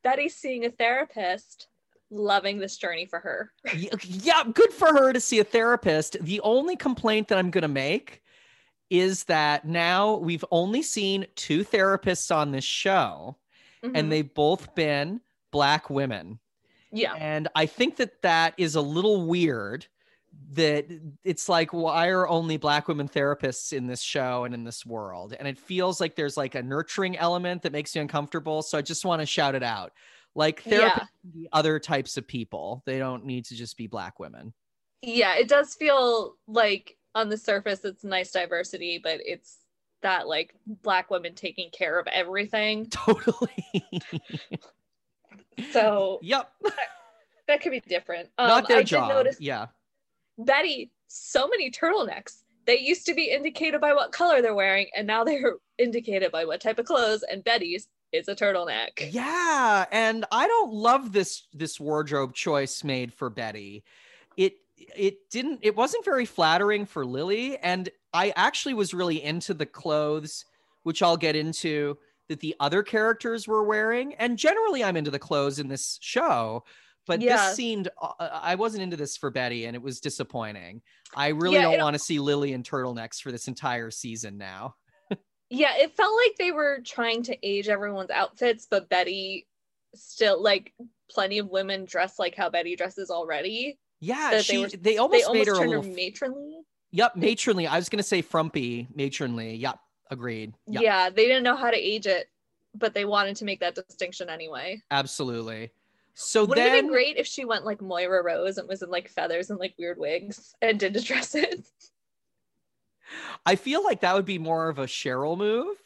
Betty's 0.04 0.36
seeing 0.36 0.66
a 0.66 0.72
therapist, 0.72 1.68
loving 2.10 2.58
this 2.58 2.78
journey 2.78 3.06
for 3.06 3.20
her. 3.20 3.52
Yeah, 4.04 4.44
good 4.54 4.74
for 4.74 4.88
her 4.88 5.14
to 5.14 5.20
see 5.20 5.40
a 5.40 5.44
therapist. 5.44 6.18
The 6.22 6.42
only 6.42 6.76
complaint 6.76 7.28
that 7.28 7.38
I'm 7.38 7.52
going 7.52 7.62
to 7.62 7.68
make 7.68 8.24
is 8.90 9.26
that 9.26 9.66
now 9.66 10.16
we've 10.16 10.46
only 10.52 10.82
seen 10.82 11.26
two 11.36 11.64
therapists 11.64 12.36
on 12.36 12.52
this 12.52 12.64
show 12.64 13.38
Mhm. 13.84 13.92
and 13.96 14.12
they've 14.12 14.34
both 14.34 14.74
been 14.76 15.22
black 15.52 15.90
women. 15.90 16.40
yeah. 16.92 17.14
And 17.14 17.48
I 17.56 17.66
think 17.68 17.98
that 17.98 18.22
that 18.24 18.56
is 18.58 18.76
a 18.76 18.82
little 18.82 19.28
weird 19.28 19.86
that 20.52 20.88
it's 21.24 21.48
like 21.50 21.72
why 21.74 22.08
are 22.10 22.28
only 22.28 22.58
black 22.58 22.88
women 22.88 23.08
therapists 23.08 23.74
in 23.74 23.86
this 23.88 24.02
show 24.02 24.44
and 24.46 24.54
in 24.54 24.64
this 24.64 24.86
world 24.86 25.34
and 25.38 25.48
it 25.48 25.58
feels 25.60 26.00
like 26.00 26.16
there's 26.16 26.38
like 26.38 26.56
a 26.56 26.62
nurturing 26.64 27.18
element 27.18 27.62
that 27.64 27.72
makes 27.72 27.96
you 27.96 28.02
uncomfortable 28.02 28.62
so 28.62 28.78
i 28.78 28.82
just 28.82 29.06
want 29.06 29.20
to 29.22 29.26
shout 29.26 29.54
it 29.56 29.64
out 29.64 29.92
like 30.36 30.64
therapists 30.64 30.72
Yeah. 30.82 30.96
can 30.98 31.32
be 31.34 31.48
other 31.52 31.80
types 31.80 32.16
of 32.16 32.28
people 32.28 32.84
they 32.86 33.00
don't 33.00 33.26
need 33.26 33.46
to 33.46 33.56
just 33.56 33.76
be 33.76 33.88
black 33.88 34.20
women 34.20 34.54
Yeah, 35.02 35.36
it 35.36 35.48
does 35.48 35.74
feel 35.76 36.36
like 36.48 36.96
on 37.16 37.30
the 37.30 37.38
surface 37.38 37.84
it's 37.84 38.04
nice 38.04 38.32
diversity, 38.32 39.00
but 39.02 39.20
it's 39.26 39.58
that 40.02 40.28
like 40.28 40.56
black 40.66 41.10
women 41.10 41.36
taking 41.36 41.70
care 41.72 42.00
of 42.00 42.08
everything. 42.08 42.86
totally 42.90 43.66
So 45.72 46.20
yep 46.22 46.52
that 47.48 47.62
could 47.62 47.72
be 47.72 47.82
different. 47.82 48.30
Um, 48.38 48.48
not 48.48 48.68
their 48.68 48.78
I 48.78 48.84
job 48.84 49.10
did 49.10 49.14
notice 49.16 49.38
yeah 49.40 49.68
Betty, 50.40 50.92
so 51.08 51.48
many 51.48 51.70
turtlenecks. 51.70 52.44
They 52.66 52.80
used 52.80 53.06
to 53.08 53.14
be 53.14 53.32
indicated 53.32 53.82
by 53.82 53.94
what 53.94 54.12
color 54.12 54.42
they're 54.42 54.56
wearing, 54.56 54.88
and 54.96 55.06
now 55.06 55.24
they're 55.24 55.56
indicated 55.78 56.32
by 56.32 56.46
what 56.46 56.62
type 56.62 56.80
of 56.80 56.86
clothes. 56.86 57.24
And 57.24 57.44
Betty's 57.44 57.88
is 58.12 58.28
a 58.28 58.36
turtleneck. 58.36 59.12
Yeah, 59.12 59.86
and 59.92 60.26
I 60.32 60.48
don't 60.48 60.74
love 60.74 61.12
this 61.12 61.44
this 61.54 61.80
wardrobe 61.80 62.34
choice 62.34 62.84
made 62.84 63.14
for 63.14 63.30
Betty. 63.30 63.84
It 64.38 64.58
it 64.96 65.30
didn't 65.30 65.60
it 65.62 65.76
wasn't 65.76 66.06
very 66.06 66.26
flattering 66.26 66.86
for 66.86 67.06
Lily 67.06 67.58
and 67.58 67.90
I 68.14 68.34
actually 68.36 68.74
was 68.74 68.94
really 68.94 69.22
into 69.24 69.54
the 69.54 69.66
clothes 69.66 70.46
which 70.84 71.02
I'll 71.04 71.18
get 71.18 71.36
into 71.36 71.98
that 72.28 72.40
the 72.40 72.56
other 72.60 72.84
characters 72.84 73.48
were 73.48 73.64
wearing 73.64 74.14
and 74.16 74.38
generally 74.38 74.84
I'm 74.84 74.98
into 74.98 75.12
the 75.12 75.20
clothes 75.20 75.60
in 75.60 75.68
this 75.68 75.98
show 76.02 76.64
but 77.08 77.22
Yeah. 77.22 77.48
this 77.48 77.56
seemed 77.56 77.90
uh, 78.02 78.14
I 78.20 78.56
wasn't 78.56 78.84
into 78.84 78.96
this 78.98 79.18
for 79.18 79.32
Betty 79.32 79.66
and 79.66 79.76
it 79.76 79.82
was 79.82 80.00
disappointing. 80.00 80.82
I 81.16 81.30
really 81.30 81.56
Yeah, 81.56 81.64
don't 81.64 81.80
want 81.80 81.96
to 81.96 82.00
see 82.00 82.20
Lily 82.20 82.54
in 82.54 82.62
turtlenecks 82.62 83.20
for 83.20 83.32
this 83.32 83.48
entire 83.48 83.90
season 83.92 84.38
now. 84.38 84.76
Yeah, 85.52 85.76
it 85.78 85.98
felt 85.98 86.14
like 86.24 86.36
they 86.38 86.52
were 86.52 86.82
trying 86.86 87.24
to 87.24 87.36
age 87.42 87.70
everyone's 87.70 88.12
outfits, 88.12 88.68
but 88.70 88.88
Betty 88.88 89.48
still 89.96 90.40
like 90.44 90.74
plenty 91.10 91.40
of 91.40 91.50
women 91.50 91.86
dress 91.86 92.20
like 92.20 92.36
how 92.36 92.52
Betty 92.52 92.76
dresses 92.76 93.10
already. 93.10 93.80
Yeah, 94.00 94.16
That 94.32 94.38
they 94.38 94.42
she 94.44 94.58
were- 94.60 94.70
they 94.70 94.98
almost, 94.98 95.28
they 95.28 95.40
made 95.40 95.48
her 95.48 95.56
almost 95.56 95.72
a 95.72 95.74
turned 95.76 95.86
her 95.86 95.96
matronly. 95.96 96.60
Yep, 96.92 97.16
matronly. 97.18 97.68
I 97.68 97.78
was 97.78 97.90
gonna 97.90 98.02
say 98.04 98.22
frumpy, 98.22 98.88
matronly. 98.96 99.56
Yep, 99.56 99.80
agreed. 100.10 100.54
Yep, 100.68 100.82
Yeah, 100.82 101.10
they 101.10 101.26
didn't 101.28 101.44
know 101.44 101.56
how 101.56 101.70
to 101.70 101.78
age 101.78 102.08
it, 102.08 102.30
but 102.76 102.94
they 102.94 103.06
wanted 103.06 103.36
to 103.38 103.46
make 103.46 103.60
that 103.60 103.76
distinction 103.76 104.30
anyway. 104.30 104.82
absolutely. 104.92 105.72
So 106.16 106.44
Wouldn't 106.44 106.68
it 106.68 106.72
then, 106.72 106.88
be 106.88 106.92
great 106.92 107.16
if 107.18 107.28
she 107.28 107.46
went 107.46 107.64
like 107.66 107.80
Moira 107.82 108.22
Rose 108.24 108.58
and 108.58 108.68
was 108.68 108.82
in 108.82 108.90
like 108.90 109.08
feathers 109.10 109.52
and 109.52 109.60
like 109.60 109.74
weird 109.80 109.98
wigs 109.98 110.54
and 110.62 110.78
did 110.80 110.94
dress 111.06 111.34
it? 111.36 111.66
I 113.46 113.56
feel 113.56 113.84
like 113.84 114.02
that 114.02 114.16
would 114.16 114.26
be 114.26 114.38
more 114.38 114.70
of 114.70 114.80
a 114.80 114.86
Cheryl 114.86 115.38
move. 115.38 115.78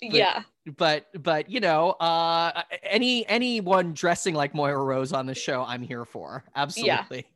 yeah. 0.00 0.42
But 0.76 1.06
but 1.22 1.50
you 1.50 1.60
know, 1.60 1.90
uh, 1.92 2.62
any 2.82 3.26
anyone 3.28 3.94
dressing 3.94 4.34
like 4.34 4.54
Moira 4.54 4.82
Rose 4.82 5.12
on 5.12 5.26
the 5.26 5.34
show, 5.34 5.64
I'm 5.66 5.82
here 5.82 6.04
for. 6.04 6.44
Absolutely. 6.56 7.26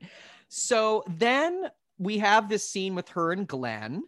yeah. 0.00 0.08
So 0.48 1.04
then 1.08 1.66
we 1.98 2.18
have 2.18 2.48
this 2.48 2.68
scene 2.68 2.94
with 2.94 3.08
her 3.10 3.32
and 3.32 3.46
Glenn. 3.46 4.02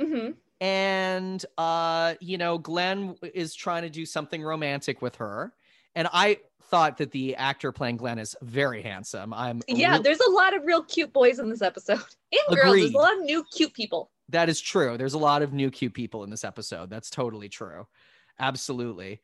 hmm 0.00 0.30
and 0.58 1.44
uh 1.58 2.14
you 2.18 2.38
know 2.38 2.56
glenn 2.56 3.14
is 3.34 3.54
trying 3.54 3.82
to 3.82 3.90
do 3.90 4.06
something 4.06 4.42
romantic 4.42 5.02
with 5.02 5.14
her 5.16 5.52
and 5.94 6.08
i 6.14 6.38
thought 6.70 6.96
that 6.96 7.10
the 7.10 7.36
actor 7.36 7.70
playing 7.70 7.98
glenn 7.98 8.18
is 8.18 8.34
very 8.40 8.80
handsome 8.80 9.34
i'm 9.34 9.60
Yeah, 9.68 9.92
real- 9.92 10.02
there's 10.02 10.20
a 10.20 10.30
lot 10.30 10.56
of 10.56 10.64
real 10.64 10.82
cute 10.82 11.12
boys 11.12 11.38
in 11.40 11.50
this 11.50 11.60
episode. 11.60 12.00
And 12.48 12.56
girls. 12.58 12.74
There's 12.76 12.94
a 12.94 12.96
lot 12.96 13.18
of 13.18 13.24
new 13.24 13.44
cute 13.54 13.74
people. 13.74 14.10
That 14.28 14.48
is 14.48 14.60
true. 14.60 14.96
There's 14.98 15.14
a 15.14 15.18
lot 15.18 15.42
of 15.42 15.52
new 15.52 15.70
cute 15.70 15.94
people 15.94 16.24
in 16.24 16.30
this 16.30 16.44
episode. 16.44 16.90
That's 16.90 17.10
totally 17.10 17.48
true. 17.48 17.86
Absolutely. 18.38 19.20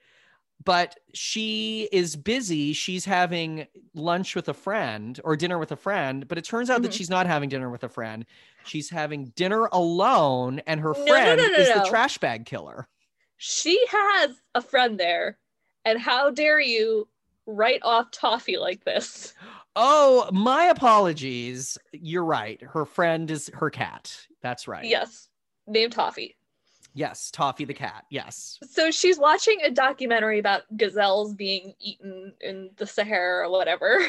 But 0.65 0.97
she 1.13 1.89
is 1.91 2.15
busy. 2.15 2.73
She's 2.73 3.05
having 3.05 3.67
lunch 3.95 4.37
with 4.37 4.49
a 4.49 4.55
friend 4.55 5.19
or 5.25 5.35
dinner 5.37 5.59
with 5.59 5.73
a 5.73 5.77
friend, 5.77 6.29
but 6.29 6.39
it 6.39 6.45
turns 6.45 6.71
out 6.71 6.83
that 6.83 6.93
Mhm. 6.93 6.97
she's 6.97 7.11
not 7.11 7.27
having 7.27 7.49
dinner 7.49 7.69
with 7.69 7.83
a 7.83 7.89
friend. 7.89 8.25
She's 8.65 8.89
having 8.91 9.31
dinner 9.31 9.67
alone, 9.73 10.61
and 10.61 10.81
her 10.81 10.95
no, 10.95 11.07
friend 11.07 11.39
no, 11.39 11.49
no, 11.49 11.55
is 11.59 11.73
the 11.73 11.85
trash 11.89 12.19
bag 12.19 12.47
killer. 12.47 12.89
She 13.39 13.85
has 13.89 14.41
a 14.55 14.63
friend 14.63 15.01
there, 15.01 15.39
and 15.85 15.99
how 15.99 16.31
dare 16.31 16.61
you 16.61 17.09
write 17.47 17.83
off 17.83 18.13
Toffee 18.13 18.57
like 18.59 18.85
this? 18.85 19.35
Oh, 19.75 20.29
my 20.33 20.65
apologies. 20.67 21.79
You're 21.93 22.25
right. 22.25 22.61
Her 22.63 22.85
friend 22.85 23.31
is 23.31 23.51
her 23.55 23.71
cat. 23.71 24.17
That's 24.43 24.69
right. 24.69 24.85
Yes, 24.85 25.29
named 25.67 25.93
Toffee. 25.93 26.37
Yes, 26.95 27.31
Toffee 27.31 27.65
the 27.65 27.73
cat. 27.73 28.05
Yes. 28.11 28.59
So 28.71 28.91
she's 28.91 29.19
watching 29.19 29.59
a 29.63 29.71
documentary 29.71 30.39
about 30.39 30.63
gazelles 30.77 31.35
being 31.35 31.73
eaten 31.81 32.35
in 32.41 32.71
the 32.77 32.87
Sahara 32.87 33.47
or 33.47 33.51
whatever. 33.51 33.99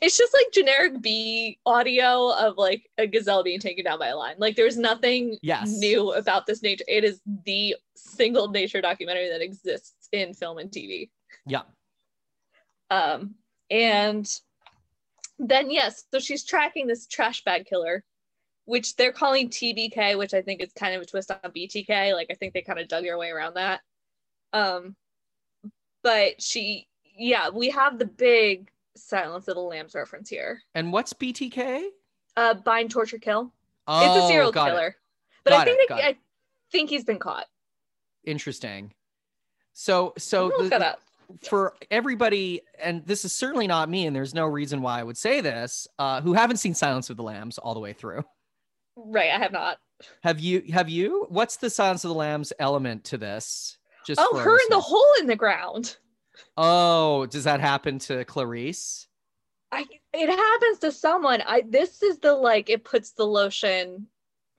It's 0.00 0.16
just 0.16 0.32
like 0.32 0.46
generic 0.50 1.02
B 1.02 1.58
audio 1.66 2.30
of 2.30 2.56
like 2.56 2.88
a 2.96 3.06
gazelle 3.06 3.42
being 3.44 3.60
taken 3.60 3.84
down 3.84 3.98
by 3.98 4.06
a 4.08 4.16
lion. 4.16 4.36
Like 4.38 4.56
there's 4.56 4.78
nothing 4.78 5.36
Yes. 5.42 5.76
new 5.76 6.14
about 6.14 6.46
this 6.46 6.62
nature. 6.62 6.84
It 6.88 7.04
is 7.04 7.20
the 7.44 7.76
single 7.94 8.48
nature 8.48 8.80
documentary 8.80 9.28
that 9.28 9.42
exists 9.42 10.08
in 10.10 10.32
film 10.32 10.56
and 10.56 10.70
TV. 10.70 11.10
Yeah. 11.46 11.62
Um, 12.90 13.34
and 13.70 14.28
then 15.38 15.70
yes, 15.70 16.04
so 16.12 16.18
she's 16.18 16.44
tracking 16.44 16.86
this 16.86 17.06
trash 17.06 17.42
bag 17.44 17.66
killer, 17.66 18.04
which 18.66 18.96
they're 18.96 19.12
calling 19.12 19.48
TBK, 19.48 20.16
which 20.16 20.34
I 20.34 20.42
think 20.42 20.62
is 20.62 20.72
kind 20.72 20.94
of 20.94 21.02
a 21.02 21.06
twist 21.06 21.30
on 21.30 21.38
BTK. 21.50 22.12
Like 22.14 22.28
I 22.30 22.34
think 22.34 22.54
they 22.54 22.62
kind 22.62 22.78
of 22.78 22.88
dug 22.88 23.02
their 23.04 23.18
way 23.18 23.30
around 23.30 23.54
that. 23.54 23.80
Um, 24.52 24.94
but 26.02 26.40
she, 26.40 26.86
yeah, 27.16 27.48
we 27.48 27.70
have 27.70 27.98
the 27.98 28.04
big 28.06 28.70
Silence 28.96 29.48
of 29.48 29.54
the 29.56 29.60
Lambs 29.60 29.94
reference 29.94 30.28
here. 30.28 30.62
And 30.74 30.92
what's 30.92 31.12
BTK? 31.12 31.82
Uh, 32.36 32.54
bind, 32.54 32.90
torture, 32.90 33.18
kill. 33.18 33.52
Oh, 33.88 34.16
it's 34.16 34.24
a 34.24 34.28
serial 34.28 34.52
got 34.52 34.68
it. 34.68 34.70
killer, 34.70 34.96
but 35.44 35.50
Got 35.50 35.60
I 35.60 35.64
think 35.64 35.80
it, 35.80 35.88
they. 35.88 35.94
I 36.02 36.16
think 36.70 36.90
he's 36.90 37.04
been 37.04 37.18
caught. 37.18 37.46
Interesting. 38.24 38.92
So, 39.72 40.12
so 40.16 40.46
Look 40.46 40.62
the- 40.64 40.68
that 40.70 40.82
up. 40.82 41.00
For 41.42 41.74
everybody, 41.90 42.62
and 42.82 43.04
this 43.06 43.24
is 43.24 43.32
certainly 43.32 43.66
not 43.66 43.88
me, 43.88 44.06
and 44.06 44.14
there's 44.14 44.34
no 44.34 44.46
reason 44.46 44.82
why 44.82 45.00
I 45.00 45.02
would 45.02 45.16
say 45.16 45.40
this, 45.40 45.86
uh, 45.98 46.20
who 46.20 46.32
haven't 46.32 46.58
seen 46.58 46.74
Silence 46.74 47.10
of 47.10 47.16
the 47.16 47.22
Lambs 47.22 47.58
all 47.58 47.74
the 47.74 47.80
way 47.80 47.92
through. 47.92 48.24
Right, 48.96 49.30
I 49.30 49.38
have 49.38 49.52
not. 49.52 49.78
Have 50.22 50.40
you? 50.40 50.62
Have 50.72 50.88
you? 50.88 51.26
What's 51.28 51.56
the 51.56 51.70
Silence 51.70 52.04
of 52.04 52.08
the 52.08 52.14
Lambs 52.14 52.52
element 52.58 53.04
to 53.04 53.18
this? 53.18 53.78
Just 54.06 54.20
Oh, 54.22 54.36
her 54.36 54.54
in 54.54 54.66
the 54.70 54.80
hole 54.80 55.12
in 55.20 55.26
the 55.26 55.36
ground. 55.36 55.96
Oh, 56.56 57.26
does 57.26 57.44
that 57.44 57.60
happen 57.60 57.98
to 58.00 58.24
Clarice? 58.24 59.06
I 59.72 59.86
it 60.12 60.28
happens 60.28 60.78
to 60.80 60.92
someone. 60.92 61.42
I 61.46 61.62
this 61.68 62.02
is 62.02 62.18
the 62.18 62.34
like 62.34 62.70
it 62.70 62.84
puts 62.84 63.12
the 63.12 63.26
lotion 63.26 64.06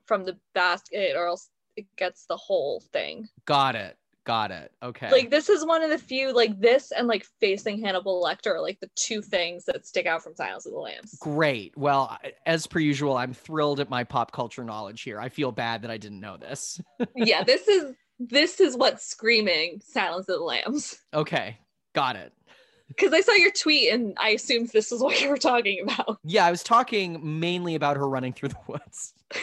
from 0.06 0.24
the 0.24 0.36
basket 0.54 1.16
or 1.16 1.26
else 1.26 1.48
it 1.76 1.86
gets 1.96 2.26
the 2.26 2.36
whole 2.36 2.82
thing. 2.92 3.28
Got 3.44 3.76
it. 3.76 3.96
Got 4.26 4.50
it. 4.50 4.72
Okay. 4.82 5.08
Like 5.08 5.30
this 5.30 5.48
is 5.48 5.64
one 5.64 5.84
of 5.84 5.90
the 5.90 5.98
few 5.98 6.34
like 6.34 6.60
this 6.60 6.90
and 6.90 7.06
like 7.06 7.24
facing 7.40 7.80
Hannibal 7.80 8.20
Lecter 8.20 8.56
are 8.56 8.60
like 8.60 8.80
the 8.80 8.90
two 8.96 9.22
things 9.22 9.64
that 9.66 9.86
stick 9.86 10.04
out 10.04 10.20
from 10.20 10.34
Silence 10.34 10.66
of 10.66 10.72
the 10.72 10.78
Lambs. 10.78 11.16
Great. 11.20 11.76
Well, 11.76 12.18
as 12.44 12.66
per 12.66 12.80
usual, 12.80 13.16
I'm 13.16 13.32
thrilled 13.32 13.78
at 13.78 13.88
my 13.88 14.02
pop 14.02 14.32
culture 14.32 14.64
knowledge 14.64 15.02
here. 15.02 15.20
I 15.20 15.28
feel 15.28 15.52
bad 15.52 15.82
that 15.82 15.92
I 15.92 15.96
didn't 15.96 16.18
know 16.18 16.36
this. 16.36 16.80
yeah, 17.14 17.44
this 17.44 17.68
is 17.68 17.94
this 18.18 18.58
is 18.58 18.76
what's 18.76 19.06
screaming 19.06 19.80
Silence 19.80 20.28
of 20.28 20.40
the 20.40 20.44
Lambs. 20.44 20.98
Okay. 21.14 21.58
Got 21.94 22.16
it. 22.16 22.32
Because 22.88 23.12
I 23.12 23.20
saw 23.20 23.32
your 23.32 23.52
tweet 23.52 23.92
and 23.92 24.16
I 24.18 24.30
assumed 24.30 24.70
this 24.70 24.90
is 24.90 25.00
what 25.00 25.20
you 25.20 25.28
were 25.28 25.38
talking 25.38 25.82
about. 25.82 26.18
Yeah, 26.24 26.46
I 26.46 26.50
was 26.50 26.64
talking 26.64 27.38
mainly 27.38 27.76
about 27.76 27.96
her 27.96 28.08
running 28.08 28.32
through 28.32 28.48
the 28.48 28.58
woods. 28.66 29.14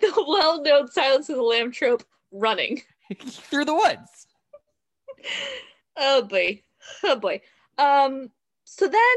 the 0.00 0.24
well-known 0.28 0.88
Silence 0.88 1.28
of 1.28 1.36
the 1.36 1.42
Lamb 1.42 1.72
trope 1.72 2.04
running. 2.32 2.82
through 3.20 3.64
the 3.64 3.74
woods. 3.74 4.26
oh 5.96 6.22
boy. 6.22 6.62
Oh 7.04 7.16
boy. 7.16 7.40
Um 7.78 8.30
so 8.64 8.88
then 8.88 9.16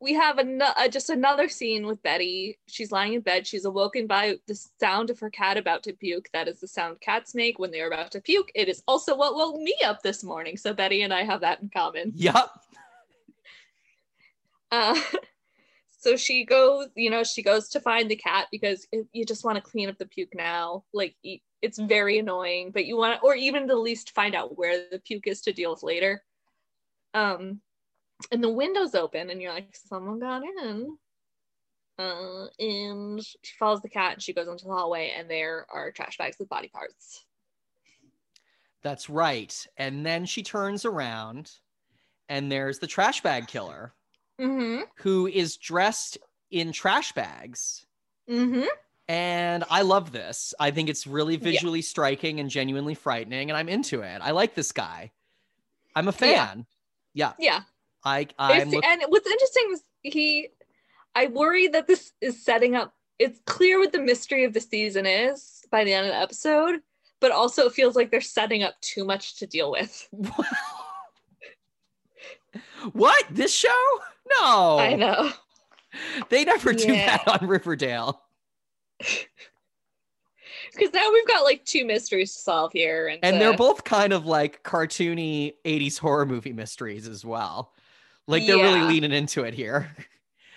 we 0.00 0.12
have 0.14 0.38
an- 0.38 0.60
uh, 0.60 0.88
just 0.88 1.08
another 1.08 1.48
scene 1.48 1.86
with 1.86 2.02
betty. 2.02 2.58
She's 2.66 2.92
lying 2.92 3.14
in 3.14 3.20
bed. 3.22 3.46
She's 3.46 3.64
awoken 3.64 4.06
by 4.06 4.36
the 4.46 4.54
sound 4.78 5.08
of 5.08 5.18
her 5.20 5.30
cat 5.30 5.56
about 5.56 5.82
to 5.84 5.92
puke. 5.94 6.28
That 6.32 6.46
is 6.48 6.60
the 6.60 6.68
sound 6.68 7.00
cats 7.00 7.34
make 7.34 7.58
when 7.58 7.70
they're 7.70 7.86
about 7.86 8.10
to 8.12 8.20
puke. 8.20 8.50
It 8.54 8.68
is 8.68 8.82
also 8.86 9.16
what 9.16 9.34
woke 9.34 9.56
me 9.60 9.74
up 9.84 10.02
this 10.02 10.22
morning. 10.22 10.56
So 10.58 10.74
betty 10.74 11.02
and 11.02 11.12
i 11.12 11.22
have 11.22 11.40
that 11.40 11.62
in 11.62 11.70
common. 11.70 12.12
Yep. 12.14 12.50
uh, 14.72 15.00
so 16.04 16.16
she 16.16 16.44
goes 16.44 16.88
you 16.94 17.08
know 17.08 17.24
she 17.24 17.42
goes 17.42 17.70
to 17.70 17.80
find 17.80 18.10
the 18.10 18.16
cat 18.16 18.48
because 18.52 18.86
you 19.12 19.24
just 19.24 19.42
want 19.42 19.56
to 19.56 19.70
clean 19.70 19.88
up 19.88 19.96
the 19.96 20.04
puke 20.04 20.34
now. 20.34 20.84
Like 20.92 21.16
it's 21.62 21.78
very 21.78 22.18
annoying 22.18 22.72
but 22.72 22.84
you 22.84 22.98
want 22.98 23.18
to 23.18 23.26
or 23.26 23.34
even 23.34 23.70
at 23.70 23.78
least 23.78 24.10
find 24.10 24.34
out 24.34 24.58
where 24.58 24.84
the 24.92 24.98
puke 24.98 25.26
is 25.26 25.40
to 25.42 25.52
deal 25.52 25.70
with 25.70 25.82
later. 25.82 26.22
Um 27.14 27.62
and 28.30 28.44
the 28.44 28.50
window's 28.50 28.94
open 28.94 29.30
and 29.30 29.40
you're 29.40 29.54
like 29.54 29.74
someone 29.74 30.20
got 30.20 30.42
in. 30.42 30.94
Uh 31.98 32.46
and 32.58 33.24
she 33.42 33.56
follows 33.58 33.80
the 33.80 33.88
cat 33.88 34.12
and 34.12 34.22
she 34.22 34.34
goes 34.34 34.46
into 34.46 34.66
the 34.66 34.72
hallway 34.72 35.14
and 35.16 35.30
there 35.30 35.66
are 35.72 35.90
trash 35.90 36.18
bags 36.18 36.36
with 36.38 36.50
body 36.50 36.68
parts. 36.68 37.24
That's 38.82 39.08
right. 39.08 39.66
And 39.78 40.04
then 40.04 40.26
she 40.26 40.42
turns 40.42 40.84
around 40.84 41.50
and 42.28 42.52
there's 42.52 42.78
the 42.78 42.86
trash 42.86 43.22
bag 43.22 43.46
killer 43.46 43.94
mm-hmm 44.40 44.82
who 44.96 45.26
is 45.26 45.56
dressed 45.56 46.18
in 46.50 46.72
trash 46.72 47.12
bags. 47.12 47.86
mm-hmm 48.28 48.64
And 49.08 49.64
I 49.70 49.82
love 49.82 50.12
this. 50.12 50.54
I 50.58 50.70
think 50.70 50.88
it's 50.88 51.06
really 51.06 51.34
Yeah. 51.34 51.40
visually 51.50 51.82
striking 51.82 52.40
and 52.40 52.48
genuinely 52.48 52.94
frightening. 52.94 53.50
And 53.50 53.56
I'm 53.56 53.68
into 53.68 54.00
it. 54.02 54.20
I 54.22 54.30
like 54.30 54.54
this 54.54 54.72
guy. 54.72 55.12
I'm 55.94 56.08
a 56.08 56.12
fan. 56.12 56.66
Yeah. 57.12 57.32
yeah 57.38 57.60
I, 58.04 58.26
I'm 58.38 58.70
look- 58.70 58.84
and 58.84 59.02
what's 59.08 59.28
interesting 59.30 59.68
is 59.72 59.82
he 60.02 60.48
i 61.14 61.26
worry 61.28 61.68
that 61.68 61.86
this 61.86 62.12
is 62.20 62.44
setting 62.44 62.74
up 62.74 62.92
it's 63.20 63.38
clear 63.46 63.78
what 63.78 63.92
the 63.92 64.00
mystery 64.00 64.44
of 64.44 64.52
the 64.52 64.60
season 64.60 65.06
is 65.06 65.62
by 65.70 65.84
the 65.84 65.92
end 65.92 66.06
of 66.06 66.12
the 66.12 66.18
episode 66.18 66.80
but 67.20 67.30
also 67.30 67.66
it 67.66 67.72
feels 67.72 67.94
like 67.96 68.10
they're 68.10 68.20
setting 68.20 68.62
up 68.64 68.74
too 68.80 69.04
much 69.04 69.36
to 69.36 69.46
deal 69.46 69.70
with 69.70 70.08
what? 72.92 73.24
This 73.30 73.54
show? 73.54 73.70
No. 74.40 74.78
i 74.78 74.94
know 74.94 75.30
They 76.28 76.44
never 76.44 76.72
do 76.72 76.92
Yeah. 76.92 77.18
that 77.18 77.42
on 77.42 77.48
Riverdale. 77.48 78.20
because 80.72 80.92
now 80.92 81.10
we've 81.12 81.26
got 81.28 81.44
like 81.44 81.64
two 81.64 81.84
mysteries 81.84 82.32
to 82.34 82.40
solve 82.40 82.72
here 82.72 83.06
and, 83.08 83.20
And 83.22 83.36
uh, 83.36 83.38
they're 83.38 83.56
both 83.56 83.84
kind 83.84 84.12
of 84.12 84.26
like 84.26 84.62
cartoony 84.64 85.52
80s 85.64 85.98
horror 85.98 86.26
movie 86.26 86.52
mysteries 86.52 87.06
as 87.06 87.24
well. 87.24 87.72
Like 88.26 88.46
they're 88.46 88.56
really 88.56 88.80
leaning 88.82 89.12
into 89.12 89.44
it 89.44 89.54
here. 89.54 89.94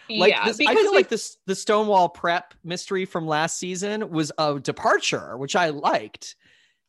Like 0.10 0.32
yeah 0.32 0.46
this, 0.46 0.56
I 0.62 0.72
because 0.72 0.84
feel 0.84 0.94
like 0.94 1.10
this 1.10 1.36
the 1.48 1.56
Stonewall 1.56 2.08
prep 2.08 2.54
mystery 2.64 3.04
from 3.04 3.28
last 3.28 3.58
season 3.58 4.10
was 4.10 4.32
a 4.38 4.58
departure, 4.58 5.36
which 5.36 5.54
I 5.54 5.68
liked. 5.72 6.38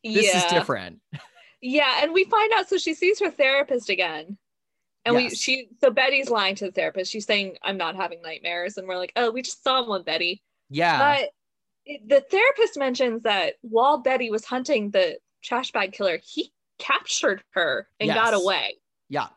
This 0.05 0.25
yeah. 0.33 0.37
is 0.37 0.45
different. 0.45 1.01
yeah 1.61 1.99
and 2.01 2.13
we 2.13 2.23
find 2.23 2.53
out 2.53 2.69
so 2.69 2.77
she 2.77 2.93
sees 2.93 3.19
her 3.19 3.29
therapist 3.29 3.89
again 3.89 4.37
and 5.05 5.15
we 5.15 5.29
she 5.29 5.69
so 5.81 5.89
betty's 5.89 6.29
lying 6.29 6.55
to 6.55 6.65
the 6.65 6.71
therapist 6.71 7.11
she's 7.11 7.25
saying 7.25 7.55
i'm 7.63 7.77
not 7.77 7.95
having 7.95 8.21
nightmares 8.21 8.77
and 8.77 8.87
we're 8.87 8.97
like 8.97 9.13
oh 9.15 9.31
we 9.31 9.41
just 9.41 9.63
saw 9.63 9.87
one 9.87 10.03
betty 10.03 10.43
Yeah. 10.69 10.97
But 10.99 11.29
it- 11.85 12.07
the 12.07 12.21
therapist 12.21 12.77
mentions 12.77 13.23
that 13.23 13.55
while 13.61 13.97
Betty 13.97 14.29
was 14.29 14.45
hunting 14.45 14.91
the 14.91 15.17
trash 15.41 15.71
bag 15.71 15.91
killer, 15.93 16.19
he 16.23 16.51
captured 16.77 17.41
her 17.51 17.87
and 17.99 18.09
got 18.13 18.35
away. 18.35 18.75
yeah. 19.09 19.29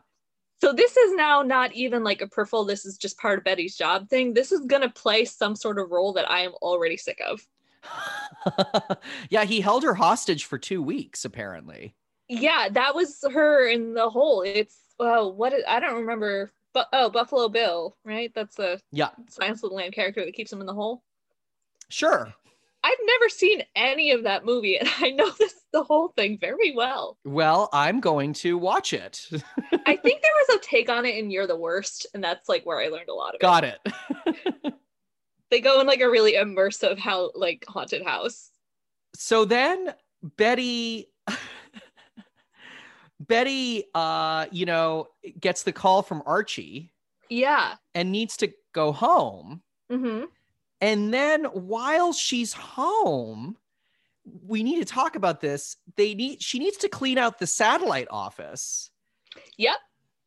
So 0.60 0.72
this 0.74 0.96
is 0.98 1.14
now 1.14 1.40
not 1.42 1.72
even 1.72 2.04
like 2.04 2.20
a 2.20 2.26
peripheral, 2.28 2.64
this 2.66 2.84
is 2.84 2.98
just 2.98 3.16
part 3.18 3.38
of 3.38 3.44
Betty's 3.44 3.74
job 3.76 4.08
thing. 4.10 4.34
This 4.34 4.52
is 4.52 4.60
going 4.66 4.82
to 4.82 4.90
play 4.90 5.24
some 5.24 5.56
sort 5.56 5.78
of 5.78 5.90
role 5.90 6.12
that 6.12 6.30
I 6.30 6.40
am 6.40 6.52
already 6.60 6.98
sick 6.98 7.20
of. 7.26 7.40
yeah, 9.30 9.44
he 9.44 9.60
held 9.62 9.82
her 9.82 9.94
hostage 9.94 10.44
for 10.44 10.58
2 10.58 10.82
weeks 10.82 11.24
apparently. 11.24 11.94
Yeah, 12.28 12.68
that 12.70 12.94
was 12.94 13.24
her 13.32 13.66
in 13.66 13.94
the 13.94 14.10
hole. 14.10 14.42
It's, 14.42 14.76
oh, 15.02 15.28
what 15.28 15.52
is, 15.52 15.62
I 15.68 15.80
don't 15.80 15.96
remember. 16.00 16.52
But 16.72 16.88
oh, 16.92 17.10
Buffalo 17.10 17.48
Bill, 17.48 17.96
right? 18.04 18.32
That's 18.34 18.56
the 18.56 18.80
Yeah. 18.92 19.10
Silence 19.28 19.62
of 19.62 19.70
the 19.70 19.76
Lambs 19.76 19.94
character 19.94 20.24
that 20.24 20.34
keeps 20.34 20.52
him 20.52 20.60
in 20.60 20.66
the 20.66 20.72
hole. 20.74 21.02
Sure. 21.90 22.32
I've 22.84 22.98
never 23.04 23.28
seen 23.28 23.62
any 23.76 24.10
of 24.10 24.24
that 24.24 24.44
movie, 24.44 24.76
and 24.78 24.88
I 24.98 25.10
know 25.10 25.30
this 25.30 25.54
the 25.72 25.84
whole 25.84 26.08
thing 26.16 26.38
very 26.38 26.74
well. 26.74 27.16
Well, 27.24 27.68
I'm 27.72 28.00
going 28.00 28.32
to 28.34 28.56
watch 28.58 28.92
it. 28.92 29.26
I 29.86 29.96
think 29.96 30.22
there 30.22 30.32
was 30.48 30.56
a 30.56 30.58
take 30.60 30.88
on 30.88 31.04
it 31.06 31.16
in 31.16 31.30
You're 31.30 31.46
the 31.46 31.56
Worst, 31.56 32.06
and 32.14 32.22
that's 32.24 32.48
like 32.48 32.64
where 32.66 32.80
I 32.80 32.88
learned 32.88 33.08
a 33.08 33.14
lot 33.14 33.34
of 33.34 33.40
Got 33.40 33.64
it. 33.64 33.78
it. 33.84 34.74
They 35.50 35.60
go 35.60 35.82
in 35.82 35.86
like 35.86 36.00
a 36.00 36.08
really 36.10 36.32
immersive 36.32 36.98
how 36.98 37.30
like 37.34 37.66
haunted 37.68 38.02
house. 38.02 38.50
So 39.14 39.44
then 39.44 39.92
Betty 40.38 41.11
Betty 43.26 43.84
uh 43.94 44.46
you 44.50 44.66
know 44.66 45.08
gets 45.40 45.62
the 45.62 45.72
call 45.72 46.02
from 46.02 46.22
Archie 46.26 46.92
Yeah. 47.28 47.74
and 47.94 48.10
needs 48.12 48.36
to 48.38 48.52
go 48.72 48.92
home. 48.92 49.62
Mm-hmm. 49.90 50.24
And 50.80 51.14
then 51.14 51.44
while 51.44 52.12
she's 52.12 52.52
home, 52.52 53.56
we 54.44 54.62
need 54.62 54.78
to 54.78 54.84
talk 54.84 55.14
about 55.16 55.40
this. 55.40 55.76
They 55.96 56.14
need 56.14 56.42
she 56.42 56.58
needs 56.58 56.76
to 56.78 56.88
clean 56.88 57.18
out 57.18 57.38
the 57.38 57.46
satellite 57.46 58.08
office 58.10 58.90
Yep. 59.58 59.76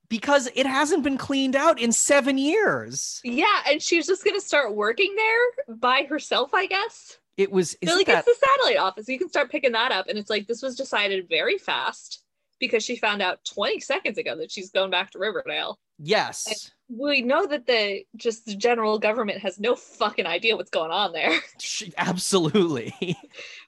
because 0.10 0.50
it 0.56 0.66
hasn't 0.66 1.04
been 1.04 1.18
cleaned 1.18 1.56
out 1.56 1.80
in 1.80 1.92
7 1.92 2.38
years. 2.38 3.22
Yeah, 3.24 3.62
and 3.68 3.82
she's 3.82 4.08
just 4.08 4.24
gonna 4.24 4.42
start 4.42 4.76
working 4.76 5.14
there 5.16 5.76
by 5.78 6.04
herself, 6.04 6.54
I 6.54 6.68
guess. 6.68 7.18
It 7.38 7.52
was 7.52 7.76
like 7.84 8.06
that 8.08 8.26
it's 8.26 8.40
the 8.40 8.48
satellite 8.48 8.78
office. 8.78 9.10
You 9.10 9.18
can 9.20 9.28
start 9.30 9.52
picking 9.52 9.74
that 9.74 9.92
up, 9.92 10.08
and 10.08 10.18
it's 10.18 10.30
like 10.30 10.48
this 10.48 10.62
was 10.62 10.76
decided 10.78 11.28
very 11.28 11.58
fast 11.58 12.22
because 12.60 12.84
she 12.84 12.96
found 12.96 13.22
out 13.22 13.44
20 13.46 13.80
seconds 13.80 14.18
ago 14.18 14.36
that 14.38 14.52
she's 14.52 14.72
going 14.72 14.92
back 14.92 15.12
to 15.12 15.20
Riverdale. 15.20 15.78
yes. 16.00 16.72
We 16.88 17.24
know 17.24 17.48
that 17.48 17.66
the 17.66 18.04
just 18.16 18.46
the 18.46 18.56
general 18.56 19.00
government 19.00 19.40
has 19.40 19.60
no 19.60 19.76
fucking 19.76 20.28
idea 20.28 20.56
what's 20.56 20.70
going 20.70 20.92
on 20.92 21.14
there, 21.14 21.32
She, 21.60 21.92
absolutely. 21.98 23.18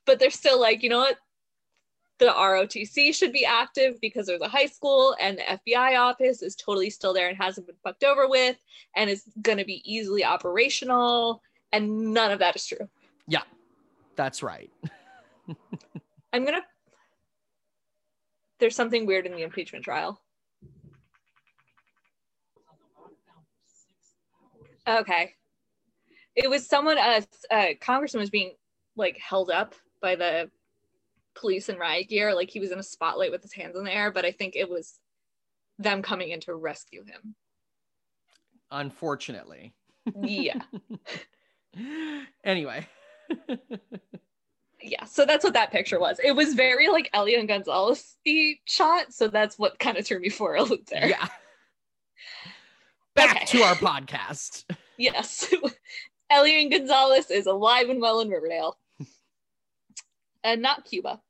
but 0.05 0.19
they're 0.19 0.29
still 0.29 0.59
like, 0.61 0.83
you 0.83 0.89
know 0.89 0.99
what? 0.99 1.17
The 2.19 2.27
ROTC 2.27 3.15
should 3.15 3.31
be 3.31 3.43
active 3.43 3.99
because 4.01 4.27
there's 4.27 4.41
a 4.41 4.47
high 4.47 4.67
school, 4.67 5.15
and 5.19 5.37
the 5.39 5.43
FBI 5.73 5.99
office 5.99 6.43
is 6.43 6.55
totally 6.55 6.89
still 6.91 7.11
there 7.13 7.27
and 7.27 7.37
hasn't 7.37 7.65
been 7.65 7.75
fucked 7.83 8.03
over 8.03 8.27
with, 8.27 8.57
and 8.95 9.09
is 9.09 9.23
going 9.41 9.57
to 9.57 9.65
be 9.65 9.81
easily 9.83 10.23
operational. 10.23 11.41
And 11.71 12.13
none 12.13 12.31
of 12.31 12.37
that 12.39 12.55
is 12.55 12.65
true. 12.67 12.87
Yeah, 13.27 13.41
that's 14.15 14.43
right. 14.43 14.69
I'm 16.33 16.45
gonna. 16.45 16.61
There's 18.59 18.75
something 18.75 19.05
weird 19.05 19.25
in 19.25 19.33
the 19.33 19.43
impeachment 19.43 19.85
trial. 19.85 20.21
Okay. 24.87 25.33
It 26.35 26.49
was 26.49 26.65
someone, 26.65 26.97
uh, 26.97 27.21
a, 27.51 27.55
a 27.55 27.71
uh, 27.71 27.73
congressman 27.81 28.21
was 28.21 28.29
being 28.29 28.53
like 28.95 29.17
held 29.17 29.49
up 29.49 29.75
by 30.01 30.15
the 30.15 30.49
police 31.35 31.69
in 31.69 31.77
riot 31.77 32.09
gear. 32.09 32.33
Like 32.33 32.49
he 32.49 32.59
was 32.59 32.71
in 32.71 32.79
a 32.79 32.83
spotlight 32.83 33.31
with 33.31 33.41
his 33.41 33.53
hands 33.53 33.75
in 33.75 33.83
the 33.83 33.93
air, 33.93 34.11
but 34.11 34.25
I 34.25 34.31
think 34.31 34.55
it 34.55 34.69
was 34.69 34.99
them 35.77 36.01
coming 36.01 36.29
in 36.29 36.39
to 36.41 36.55
rescue 36.55 37.03
him. 37.03 37.35
Unfortunately. 38.71 39.73
Yeah. 40.23 40.61
anyway. 42.43 42.87
yeah. 44.81 45.05
So 45.05 45.25
that's 45.25 45.43
what 45.43 45.53
that 45.53 45.71
picture 45.71 45.99
was. 45.99 46.19
It 46.23 46.33
was 46.35 46.53
very 46.53 46.87
like 46.89 47.09
Elian 47.13 47.45
Gonzalez 47.47 48.15
the 48.25 48.57
shot. 48.65 49.13
So 49.13 49.27
that's 49.27 49.57
what 49.57 49.79
kind 49.79 49.97
of 49.97 50.05
threw 50.05 50.19
me 50.19 50.29
for 50.29 50.55
a 50.55 50.63
loop 50.63 50.85
there. 50.87 51.07
Yeah. 51.07 51.27
Back 53.15 53.35
Okay. 53.35 53.45
to 53.57 53.63
our 53.63 53.75
podcast. 53.75 54.63
Yes. 54.99 55.53
Elian 56.31 56.69
Gonzalez 56.71 57.29
is 57.29 57.45
alive 57.45 57.89
and 57.89 58.01
well 58.01 58.19
in 58.21 58.29
Riverdale. 58.29 58.79
and 60.43 60.59
not 60.63 60.85
Cuba. 60.85 61.21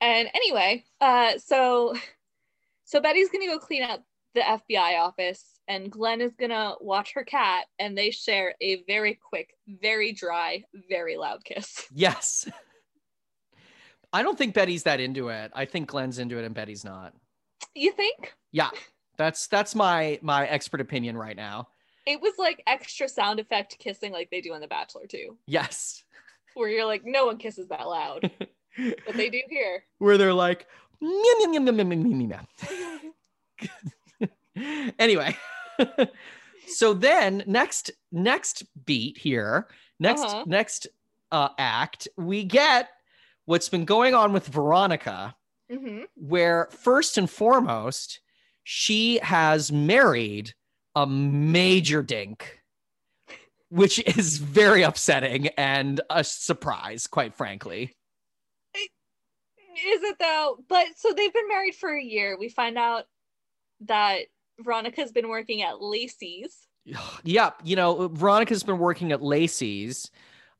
And 0.00 0.28
anyway, 0.32 0.84
uh 1.00 1.36
so 1.38 1.94
so 2.84 3.00
Betty's 3.00 3.28
gonna 3.30 3.46
go 3.46 3.58
clean 3.58 3.82
out 3.82 4.00
the 4.36 4.40
FBI 4.42 5.00
office 5.00 5.44
and 5.66 5.90
Glenn 5.90 6.20
is 6.20 6.36
gonna 6.38 6.74
watch 6.80 7.12
her 7.14 7.24
cat 7.24 7.66
and 7.80 7.98
they 7.98 8.12
share 8.12 8.54
a 8.60 8.84
very 8.84 9.14
quick, 9.28 9.50
very 9.66 10.12
dry, 10.12 10.62
very 10.88 11.16
loud 11.16 11.44
kiss. 11.44 11.88
Yes. 11.92 12.48
I 14.12 14.22
don't 14.22 14.38
think 14.38 14.54
Betty's 14.54 14.84
that 14.84 15.00
into 15.00 15.28
it. 15.28 15.50
I 15.54 15.64
think 15.64 15.88
Glenn's 15.88 16.18
into 16.18 16.38
it 16.38 16.44
and 16.44 16.54
Betty's 16.54 16.84
not. 16.84 17.14
You 17.74 17.92
think? 17.92 18.34
Yeah. 18.52 18.70
That's 19.16 19.46
that's 19.48 19.74
my 19.74 20.18
my 20.22 20.46
expert 20.46 20.80
opinion 20.80 21.16
right 21.16 21.36
now. 21.36 21.68
It 22.06 22.20
was 22.22 22.34
like 22.38 22.62
extra 22.66 23.08
sound 23.08 23.38
effect 23.40 23.78
kissing 23.78 24.12
like 24.12 24.30
they 24.30 24.40
do 24.40 24.54
in 24.54 24.60
The 24.62 24.68
Bachelor 24.68 25.06
too, 25.06 25.36
Yes. 25.46 26.04
where 26.54 26.68
you're 26.70 26.86
like, 26.86 27.02
no 27.04 27.26
one 27.26 27.36
kisses 27.36 27.68
that 27.68 27.86
loud. 27.86 28.30
But 29.04 29.16
they 29.16 29.28
do 29.28 29.42
here. 29.50 29.82
Where 29.98 30.16
they're 30.16 30.32
like 30.32 30.66
"Meow, 31.00 31.10
meow, 31.40 31.60
meow, 31.60 31.72
meow, 31.72 31.84
meow, 31.84 31.96
meow, 31.96 32.46
meow." 34.16 34.28
anyway. 34.98 35.36
so 36.68 36.94
then 36.94 37.42
next 37.46 37.90
next 38.12 38.64
beat 38.86 39.18
here, 39.18 39.66
next 39.98 40.22
Uh-huh. 40.22 40.44
next 40.46 40.86
uh 41.32 41.48
act, 41.58 42.06
we 42.16 42.44
get 42.44 42.88
what's 43.48 43.70
been 43.70 43.86
going 43.86 44.14
on 44.14 44.34
with 44.34 44.46
Veronica. 44.46 45.34
hmm 45.72 46.02
where 46.14 46.68
first 46.70 47.16
and 47.16 47.30
foremost, 47.30 48.20
she 48.62 49.18
has 49.22 49.72
married 49.72 50.52
a 50.94 51.06
major 51.06 52.02
dink, 52.02 52.60
which 53.70 53.98
is 54.18 54.36
very 54.36 54.82
upsetting 54.82 55.48
and 55.56 56.02
a 56.10 56.22
surprise, 56.22 57.06
quite 57.06 57.34
frankly. 57.34 57.96
Is 58.74 60.02
it 60.02 60.18
though? 60.18 60.58
But 60.68 60.88
so 60.96 61.14
they've 61.14 61.32
been 61.32 61.48
married 61.48 61.74
for 61.74 61.96
a 61.96 62.02
year. 62.02 62.36
We 62.38 62.50
find 62.50 62.76
out 62.76 63.04
that 63.86 64.24
Veronica's 64.60 65.12
been 65.12 65.28
working 65.28 65.62
at 65.62 65.80
Lacey's. 65.80 66.66
Yep, 67.24 67.60
you 67.64 67.76
know, 67.76 68.08
Veronica's 68.08 68.62
been 68.62 68.78
working 68.78 69.12
at 69.12 69.22
Lacey's, 69.22 70.10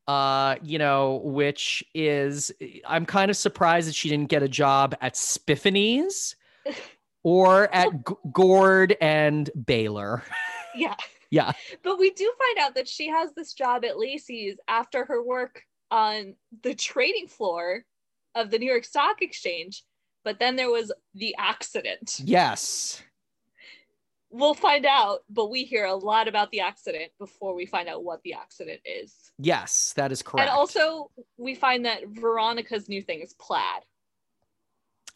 uh, 0.09 0.57
you 0.63 0.79
know, 0.79 1.21
which 1.23 1.85
is 1.95 2.51
I'm 2.87 3.07
kind 3.07 3.31
of 3.31 3.37
surprised 3.37 3.89
that 3.89 3.95
she 3.95 4.09
didn't 4.09 4.31
get 4.31 4.43
a 4.43 4.49
job 4.49 4.97
at 5.03 5.17
Spiffany's 5.17 6.35
or 7.23 7.73
at 7.75 7.93
G- 7.93 8.15
Gord 8.33 8.97
and 9.01 9.49
Baylor. 9.67 10.25
Yeah. 10.75 10.95
Yeah. 11.31 11.53
But 11.83 11.99
we 11.99 12.11
do 12.13 12.33
find 12.39 12.67
out 12.67 12.75
that 12.77 12.89
she 12.89 13.09
has 13.09 13.35
this 13.35 13.53
job 13.53 13.85
at 13.85 13.99
Lacey's 13.99 14.57
after 14.67 15.05
her 15.05 15.23
work 15.23 15.61
on 15.91 16.35
the 16.63 16.75
trading 16.75 17.29
floor 17.29 17.85
of 18.35 18.51
the 18.51 18.59
New 18.59 18.71
York 18.71 18.87
Stock 18.87 19.21
Exchange. 19.21 19.83
But 20.25 20.39
then 20.39 20.57
there 20.57 20.71
was 20.71 20.91
the 21.15 21.35
accident. 21.37 22.21
Yes. 22.25 23.03
We'll 24.31 24.55
find 24.55 24.85
out, 24.85 25.21
but 25.31 25.51
we 25.51 25.65
hear 25.65 25.87
a 25.87 25.95
lot 25.95 26.29
about 26.29 26.51
the 26.51 26.61
accident 26.61 27.11
before 27.19 27.55
we 27.55 27.65
find 27.65 27.89
out 27.89 28.05
what 28.05 28.23
the 28.23 28.35
accident 28.35 28.81
is. 28.85 29.33
Yes, 29.39 29.95
that 29.97 30.13
is 30.13 30.23
correct. 30.23 30.49
And 30.49 30.57
also, 30.57 31.11
we 31.39 31.55
find 31.55 31.87
that 31.87 32.03
Veronica's 32.09 32.89
new 32.89 33.01
thing 33.01 33.21
is 33.21 33.33
plaid. 33.35 33.83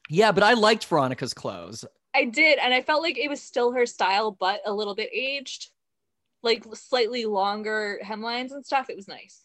yeah, 0.09 0.33
but 0.33 0.43
I 0.43 0.55
liked 0.55 0.87
Veronica's 0.87 1.35
clothes. 1.35 1.85
I 2.15 2.25
did, 2.25 2.59
and 2.59 2.73
I 2.73 2.81
felt 2.83 3.03
like 3.03 3.19
it 3.19 3.29
was 3.29 3.43
still 3.43 3.73
her 3.73 3.87
style, 3.87 4.31
but 4.31 4.61
a 4.67 4.73
little 4.73 4.95
bit 4.95 5.11
aged, 5.15 5.71
like 6.43 6.65
slightly 6.75 7.25
longer 7.27 8.01
hemlines 8.05 8.53
and 8.53 8.65
stuff. 8.65 8.89
It 8.91 8.97
was 8.97 9.09
nice. 9.09 9.43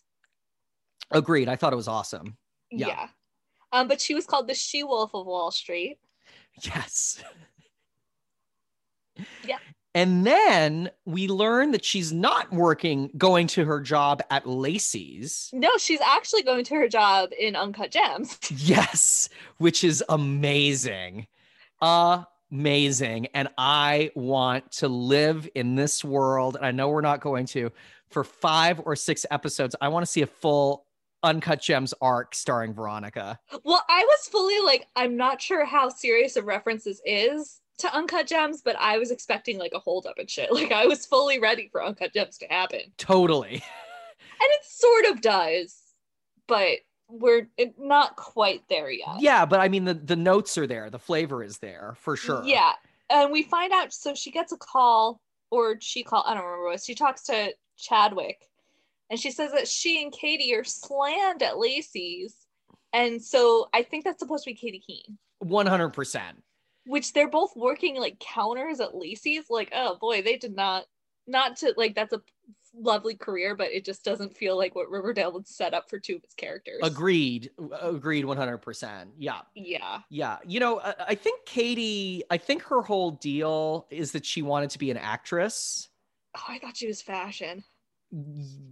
Agreed. 1.11 1.47
I 1.49 1.55
thought 1.55 1.73
it 1.73 1.77
was 1.77 1.87
awesome. 1.87 2.37
Yeah. 2.71 2.87
Yeah. 2.87 3.07
Um, 3.73 3.87
but 3.87 3.99
she 4.01 4.15
was 4.15 4.25
called 4.25 4.47
the 4.47 4.53
She 4.53 4.83
Wolf 4.83 5.11
of 5.13 5.25
Wall 5.25 5.51
Street. 5.51 5.99
Yes. 6.61 7.21
Yeah. 9.45 9.57
And 9.97 10.27
then 10.27 10.91
we 11.05 11.27
learn 11.27 11.71
that 11.71 11.83
she's 11.83 12.13
not 12.13 12.53
working, 12.53 13.09
going 13.17 13.47
to 13.47 13.65
her 13.65 13.79
job 13.81 14.21
at 14.29 14.45
Lacey's. 14.45 15.49
No, 15.53 15.71
she's 15.79 16.01
actually 16.01 16.43
going 16.43 16.65
to 16.65 16.75
her 16.75 16.87
job 16.87 17.31
in 17.37 17.55
Uncut 17.55 17.89
Gems. 17.89 18.37
Yes, 18.51 19.27
which 19.57 19.83
is 19.83 20.03
amazing. 20.09 21.25
Amazing. 21.81 23.27
And 23.33 23.47
I 23.57 24.11
want 24.13 24.71
to 24.73 24.87
live 24.87 25.49
in 25.55 25.73
this 25.73 26.03
world. 26.03 26.57
And 26.57 26.65
I 26.65 26.69
know 26.69 26.89
we're 26.89 27.01
not 27.01 27.21
going 27.21 27.47
to 27.47 27.71
for 28.09 28.23
five 28.23 28.79
or 28.85 28.95
six 28.95 29.25
episodes. 29.31 29.75
I 29.81 29.87
want 29.87 30.05
to 30.05 30.11
see 30.11 30.21
a 30.21 30.27
full 30.27 30.85
Uncut 31.23 31.59
Gems 31.59 31.95
arc 32.01 32.35
starring 32.35 32.73
Veronica. 32.73 33.39
Well, 33.63 33.83
I 33.89 34.03
was 34.03 34.27
fully 34.27 34.59
like, 34.59 34.87
I'm 34.95 35.17
not 35.17 35.41
sure 35.41 35.65
how 35.65 35.89
serious 35.89 36.35
a 36.35 36.43
reference 36.43 36.83
this 36.83 37.01
is 37.03 37.61
to 37.79 37.95
Uncut 37.95 38.27
Gems, 38.27 38.61
but 38.61 38.75
I 38.79 38.97
was 38.97 39.11
expecting 39.11 39.57
like 39.57 39.73
a 39.73 39.79
holdup 39.79 40.17
and 40.17 40.29
shit. 40.29 40.49
Like 40.57 40.71
I 40.71 40.87
was 40.87 41.05
fully 41.05 41.39
ready 41.39 41.69
for 41.71 41.83
Uncut 41.83 42.13
Gems 42.13 42.37
to 42.39 42.47
happen. 42.47 42.81
Totally. 42.97 43.63
And 44.39 44.49
it 44.51 44.65
sort 44.65 45.05
of 45.05 45.21
does, 45.21 45.75
but 46.47 46.77
we're 47.09 47.49
not 47.79 48.15
quite 48.17 48.61
there 48.69 48.91
yet. 48.91 49.19
Yeah, 49.19 49.47
but 49.47 49.59
I 49.59 49.67
mean 49.67 49.83
the, 49.85 49.95
the 49.95 50.15
notes 50.15 50.59
are 50.59 50.67
there, 50.67 50.91
the 50.91 50.99
flavor 50.99 51.43
is 51.43 51.57
there 51.57 51.95
for 52.01 52.15
sure. 52.15 52.43
Yeah. 52.45 52.73
And 53.09 53.31
we 53.31 53.41
find 53.41 53.73
out 53.73 53.93
so 53.93 54.13
she 54.13 54.29
gets 54.29 54.51
a 54.51 54.57
call 54.57 55.21
or 55.49 55.77
she 55.81 56.03
call 56.03 56.23
I 56.27 56.35
don't 56.35 56.43
remember 56.43 56.67
what 56.67 56.83
she 56.83 56.93
talks 56.93 57.23
to 57.23 57.51
Chadwick 57.77 58.47
and 59.09 59.19
she 59.19 59.31
says 59.31 59.51
that 59.53 59.67
she 59.67 60.03
and 60.03 60.11
Katie 60.11 60.53
are 60.53 60.63
slammed 60.63 61.41
at 61.41 61.57
Lacey's. 61.57 62.35
And 62.93 63.21
so 63.21 63.69
I 63.73 63.83
think 63.83 64.03
that's 64.03 64.19
supposed 64.19 64.43
to 64.43 64.51
be 64.51 64.55
Katy 64.55 64.79
Keene, 64.79 65.17
100%. 65.43 66.21
Which 66.87 67.13
they're 67.13 67.29
both 67.29 67.55
working 67.55 67.95
like 67.99 68.19
counters 68.19 68.79
at 68.79 68.95
Lacey's. 68.95 69.49
Like, 69.49 69.71
oh 69.75 69.97
boy, 69.99 70.21
they 70.21 70.37
did 70.37 70.55
not 70.55 70.85
not 71.27 71.57
to 71.57 71.73
like 71.77 71.93
that's 71.95 72.13
a 72.13 72.21
lovely 72.79 73.15
career, 73.15 73.55
but 73.55 73.71
it 73.71 73.83
just 73.85 74.03
doesn't 74.03 74.35
feel 74.37 74.57
like 74.57 74.75
what 74.75 74.89
Riverdale 74.89 75.31
would 75.33 75.47
set 75.47 75.73
up 75.73 75.89
for 75.89 75.99
two 75.99 76.15
of 76.15 76.23
its 76.23 76.33
characters. 76.35 76.79
Agreed. 76.83 77.49
Agreed 77.81 78.25
100%. 78.25 79.07
Yeah. 79.17 79.39
Yeah. 79.55 79.99
Yeah. 80.09 80.37
You 80.45 80.59
know, 80.59 80.79
I, 80.79 80.93
I 81.09 81.15
think 81.15 81.45
Katie, 81.45 82.23
I 82.29 82.37
think 82.37 82.63
her 82.63 82.81
whole 82.81 83.11
deal 83.11 83.87
is 83.89 84.11
that 84.11 84.25
she 84.25 84.41
wanted 84.41 84.69
to 84.71 84.79
be 84.79 84.91
an 84.91 84.97
actress. 84.97 85.89
Oh, 86.37 86.43
I 86.47 86.59
thought 86.59 86.77
she 86.77 86.87
was 86.87 87.01
fashion. 87.01 87.63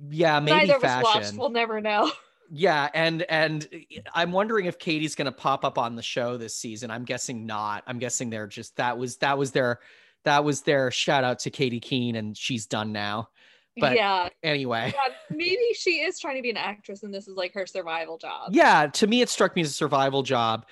Yeah, 0.09 0.39
maybe 0.39 0.59
Neither 0.59 0.75
of 0.77 0.83
us 0.83 0.91
fashion. 0.91 1.21
watched. 1.21 1.33
We'll 1.37 1.49
never 1.49 1.81
know. 1.81 2.11
Yeah, 2.51 2.89
and 2.93 3.23
and 3.23 3.67
eh, 3.73 3.99
I'm 4.13 4.31
wondering 4.31 4.65
if 4.65 4.79
Katie's 4.79 5.15
going 5.15 5.25
to 5.25 5.31
pop 5.31 5.65
up 5.65 5.77
on 5.77 5.95
the 5.95 6.01
show 6.01 6.37
this 6.37 6.55
season. 6.55 6.91
I'm 6.91 7.05
guessing 7.05 7.45
not. 7.45 7.83
I'm 7.87 7.99
guessing 7.99 8.29
they're 8.29 8.47
just 8.47 8.75
that 8.77 8.97
was 8.97 9.17
that 9.17 9.37
was 9.37 9.51
their 9.51 9.79
that 10.25 10.43
was 10.43 10.61
their 10.61 10.91
shout 10.91 11.23
out 11.23 11.39
to 11.39 11.49
Katy 11.49 11.79
Keene 11.79 12.15
and 12.15 12.37
she's 12.37 12.65
done 12.65 12.91
now. 12.91 13.29
But 13.77 13.95
yeah. 13.95 14.29
anyway. 14.43 14.93
Yeah, 14.95 15.13
maybe 15.29 15.73
she 15.73 16.01
is 16.01 16.19
trying 16.19 16.37
to 16.37 16.41
be 16.41 16.49
an 16.49 16.57
actress 16.57 17.03
and 17.03 17.13
this 17.13 17.27
is 17.27 17.35
like 17.35 17.53
her 17.53 17.65
survival 17.65 18.17
job. 18.17 18.49
Yeah, 18.51 18.87
to 18.87 19.07
me 19.07 19.21
it 19.21 19.29
struck 19.29 19.55
me 19.55 19.61
as 19.61 19.69
a 19.69 19.73
survival 19.73 20.23
job. 20.23 20.65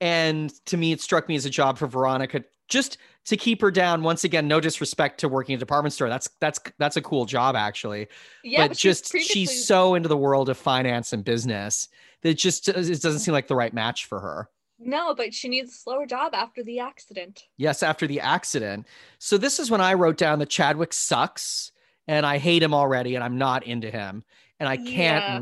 And 0.00 0.52
to 0.66 0.76
me 0.76 0.92
it 0.92 1.00
struck 1.00 1.28
me 1.28 1.36
as 1.36 1.44
a 1.44 1.50
job 1.50 1.78
for 1.78 1.86
Veronica 1.86 2.44
just 2.70 2.96
to 3.26 3.36
keep 3.36 3.60
her 3.60 3.70
down 3.70 4.02
once 4.02 4.24
again 4.24 4.48
no 4.48 4.60
disrespect 4.60 5.20
to 5.20 5.28
working 5.28 5.52
in 5.52 5.58
a 5.58 5.60
department 5.60 5.92
store. 5.92 6.08
That's 6.08 6.28
that's 6.40 6.58
that's 6.78 6.96
a 6.96 7.02
cool 7.02 7.26
job 7.26 7.54
actually. 7.56 8.08
Yeah, 8.42 8.62
but, 8.62 8.70
was 8.70 8.78
just 8.78 9.10
previously- 9.10 9.34
she's 9.46 9.66
so 9.66 9.94
into 9.94 10.08
the 10.08 10.16
world 10.16 10.48
of 10.48 10.56
finance 10.56 11.12
and 11.12 11.22
business 11.24 11.88
that 12.22 12.30
it 12.30 12.38
just 12.38 12.68
it 12.68 12.74
doesn't 12.74 13.18
seem 13.18 13.32
like 13.34 13.48
the 13.48 13.54
right 13.56 13.74
match 13.74 14.06
for 14.06 14.20
her. 14.20 14.48
No, 14.78 15.14
but 15.14 15.34
she 15.34 15.48
needs 15.48 15.72
a 15.72 15.76
slower 15.76 16.06
job 16.06 16.32
after 16.34 16.62
the 16.62 16.78
accident. 16.78 17.44
yes 17.58 17.82
after 17.82 18.06
the 18.06 18.20
accident. 18.20 18.86
So 19.18 19.36
this 19.36 19.58
is 19.60 19.70
when 19.70 19.82
i 19.82 19.92
wrote 19.92 20.16
down 20.16 20.38
that 20.38 20.48
chadwick 20.48 20.94
sucks 20.94 21.72
and 22.08 22.24
i 22.24 22.38
hate 22.38 22.62
him 22.62 22.72
already 22.72 23.14
and 23.14 23.22
i'm 23.22 23.36
not 23.36 23.64
into 23.64 23.90
him. 23.90 24.24
And 24.58 24.68
i 24.68 24.76
can't 24.78 24.86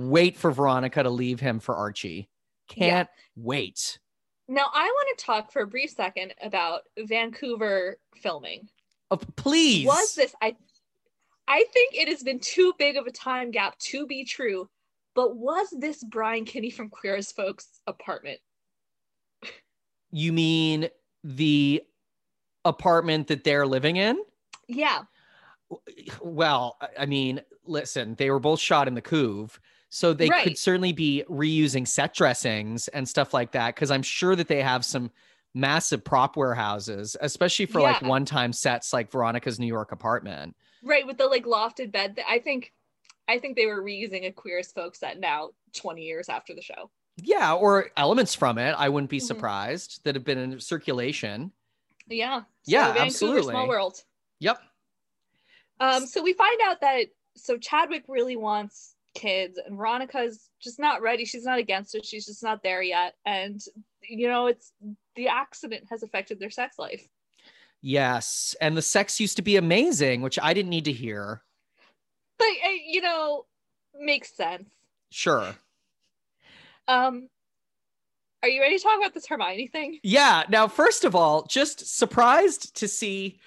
Yeah. 0.02 0.08
wait 0.08 0.36
for 0.36 0.50
veronica 0.50 1.04
to 1.04 1.10
leave 1.10 1.38
him 1.38 1.60
for 1.60 1.76
archie. 1.76 2.28
Can't 2.68 3.08
wait 3.36 3.98
Now 4.48 4.66
I 4.72 4.84
want 4.86 5.18
to 5.18 5.24
talk 5.24 5.52
for 5.52 5.62
a 5.62 5.66
brief 5.66 5.90
second 5.90 6.34
about 6.42 6.82
Vancouver 6.98 7.98
filming. 8.16 8.68
oh, 9.10 9.18
please 9.36 9.86
Was 9.86 10.14
this 10.14 10.34
I 10.42 10.56
I 11.46 11.64
think 11.72 11.94
it 11.94 12.08
has 12.08 12.22
been 12.22 12.40
too 12.40 12.72
big 12.78 12.96
of 12.96 13.06
a 13.06 13.10
time 13.12 13.50
gap 13.50 13.78
to 13.78 14.06
be 14.06 14.24
true, 14.24 14.68
but 15.14 15.36
was 15.36 15.68
this 15.78 16.02
Brian 16.04 16.44
Kinney 16.44 16.70
from 16.70 16.88
Queer 16.90 17.16
as 17.16 17.32
Folks 17.32 17.80
apartment? 17.86 18.38
you 20.10 20.32
mean 20.32 20.88
the 21.22 21.82
apartment 22.64 23.26
that 23.26 23.44
they're 23.44 23.66
living 23.66 23.96
in 23.96 24.18
Yeah. 24.66 25.02
well 26.22 26.78
I- 26.98 27.04
mean 27.04 27.42
listen 27.66 28.14
they 28.14 28.30
were 28.30 28.38
both 28.38 28.58
shot 28.60 28.88
in 28.88 28.94
the 28.94 29.02
couve 29.02 29.60
so 29.90 30.12
they 30.12 30.28
Right. 30.28 30.44
could 30.44 30.58
certainly 30.58 30.92
be 30.92 31.24
reusing 31.28 31.86
set 31.88 32.14
dressings 32.14 32.88
and 32.88 33.08
stuff 33.08 33.32
like 33.32 33.52
that 33.52 33.74
because 33.74 33.90
i'm 33.90 34.02
sure 34.02 34.36
that 34.36 34.48
they 34.48 34.62
have 34.62 34.84
some 34.84 35.10
massive 35.54 36.04
prop 36.04 36.36
warehouses 36.36 37.16
especially 37.20 37.66
for 37.66 37.80
like 37.80 38.02
one-time 38.02 38.52
sets 38.52 38.92
like 38.92 39.10
veronica's 39.10 39.58
new 39.58 39.66
york 39.66 39.92
apartment 39.92 40.54
Right, 40.82 41.04
with 41.06 41.18
the 41.18 41.26
like 41.26 41.44
lofted 41.44 41.90
bed. 41.90 42.16
that- 42.16 42.26
I 42.30 42.38
think 42.38 42.72
I 43.30 43.38
think 43.38 43.56
they 43.56 43.66
were 43.66 43.82
reusing 43.82 44.26
a 44.26 44.30
Queer 44.32 44.60
as 44.60 44.72
Folks 44.72 45.00
set 45.00 45.18
now 45.20 45.50
20 45.76 46.02
years 46.02 46.28
after 46.28 46.54
the 46.54 46.62
show. 46.62 46.90
yeah 47.16 47.52
or 47.54 47.90
elements 47.96 48.34
from 48.34 48.58
it 48.58 48.72
i 48.78 48.88
wouldn't 48.88 49.10
be 49.10 49.18
Mhm. 49.18 49.22
surprised 49.26 50.00
that 50.04 50.14
have 50.14 50.24
been 50.24 50.38
in 50.38 50.60
circulation 50.60 51.50
Yeah. 52.06 52.40
So 52.40 52.44
Yeah, 52.66 52.94
absolutely. 52.98 53.52
Small 53.52 53.68
world. 53.68 54.04
yep 54.40 54.58
Um, 55.80 56.06
so 56.06 56.22
we 56.22 56.32
find 56.34 56.60
out 56.64 56.80
that 56.82 57.06
so 57.36 57.56
Chadwick 57.56 58.04
really 58.08 58.36
wants 58.36 58.94
kids, 59.14 59.58
and 59.64 59.76
Veronica's 59.76 60.48
just 60.60 60.78
not 60.78 61.02
ready. 61.02 61.24
She's 61.24 61.44
not 61.44 61.58
against 61.58 61.94
it. 61.94 62.04
She's 62.04 62.26
just 62.26 62.42
not 62.42 62.62
there 62.62 62.82
yet. 62.82 63.14
And 63.26 63.60
you 64.02 64.28
know, 64.28 64.46
it's 64.46 64.72
the 65.16 65.28
accident 65.28 65.84
has 65.90 66.02
affected 66.02 66.38
their 66.38 66.50
sex 66.50 66.78
life. 66.78 67.06
yes 67.80 68.54
and 68.60 68.76
the 68.76 68.82
sex 68.82 69.20
used 69.20 69.36
to 69.36 69.42
be 69.42 69.56
amazing 69.56 70.20
which 70.20 70.38
i 70.42 70.52
didn't 70.54 70.70
need 70.70 70.84
to 70.84 70.92
hear 70.92 71.42
But 72.38 72.46
uh, 72.46 72.70
you 72.86 73.00
know, 73.00 73.44
makes 73.98 74.36
sense. 74.36 74.68
sure 75.10 75.54
Um, 76.88 77.28
are 78.42 78.48
you 78.48 78.60
ready 78.60 78.76
to 78.78 78.82
talk 78.82 78.98
about 78.98 79.14
this 79.14 79.26
Hermione 79.26 79.66
thing? 79.66 79.98
Yeah. 80.02 80.44
Now, 80.48 80.68
first 80.68 81.04
of 81.04 81.14
all, 81.16 81.44
just 81.46 81.98
surprised 81.98 82.74
to 82.76 82.86
see 82.88 83.40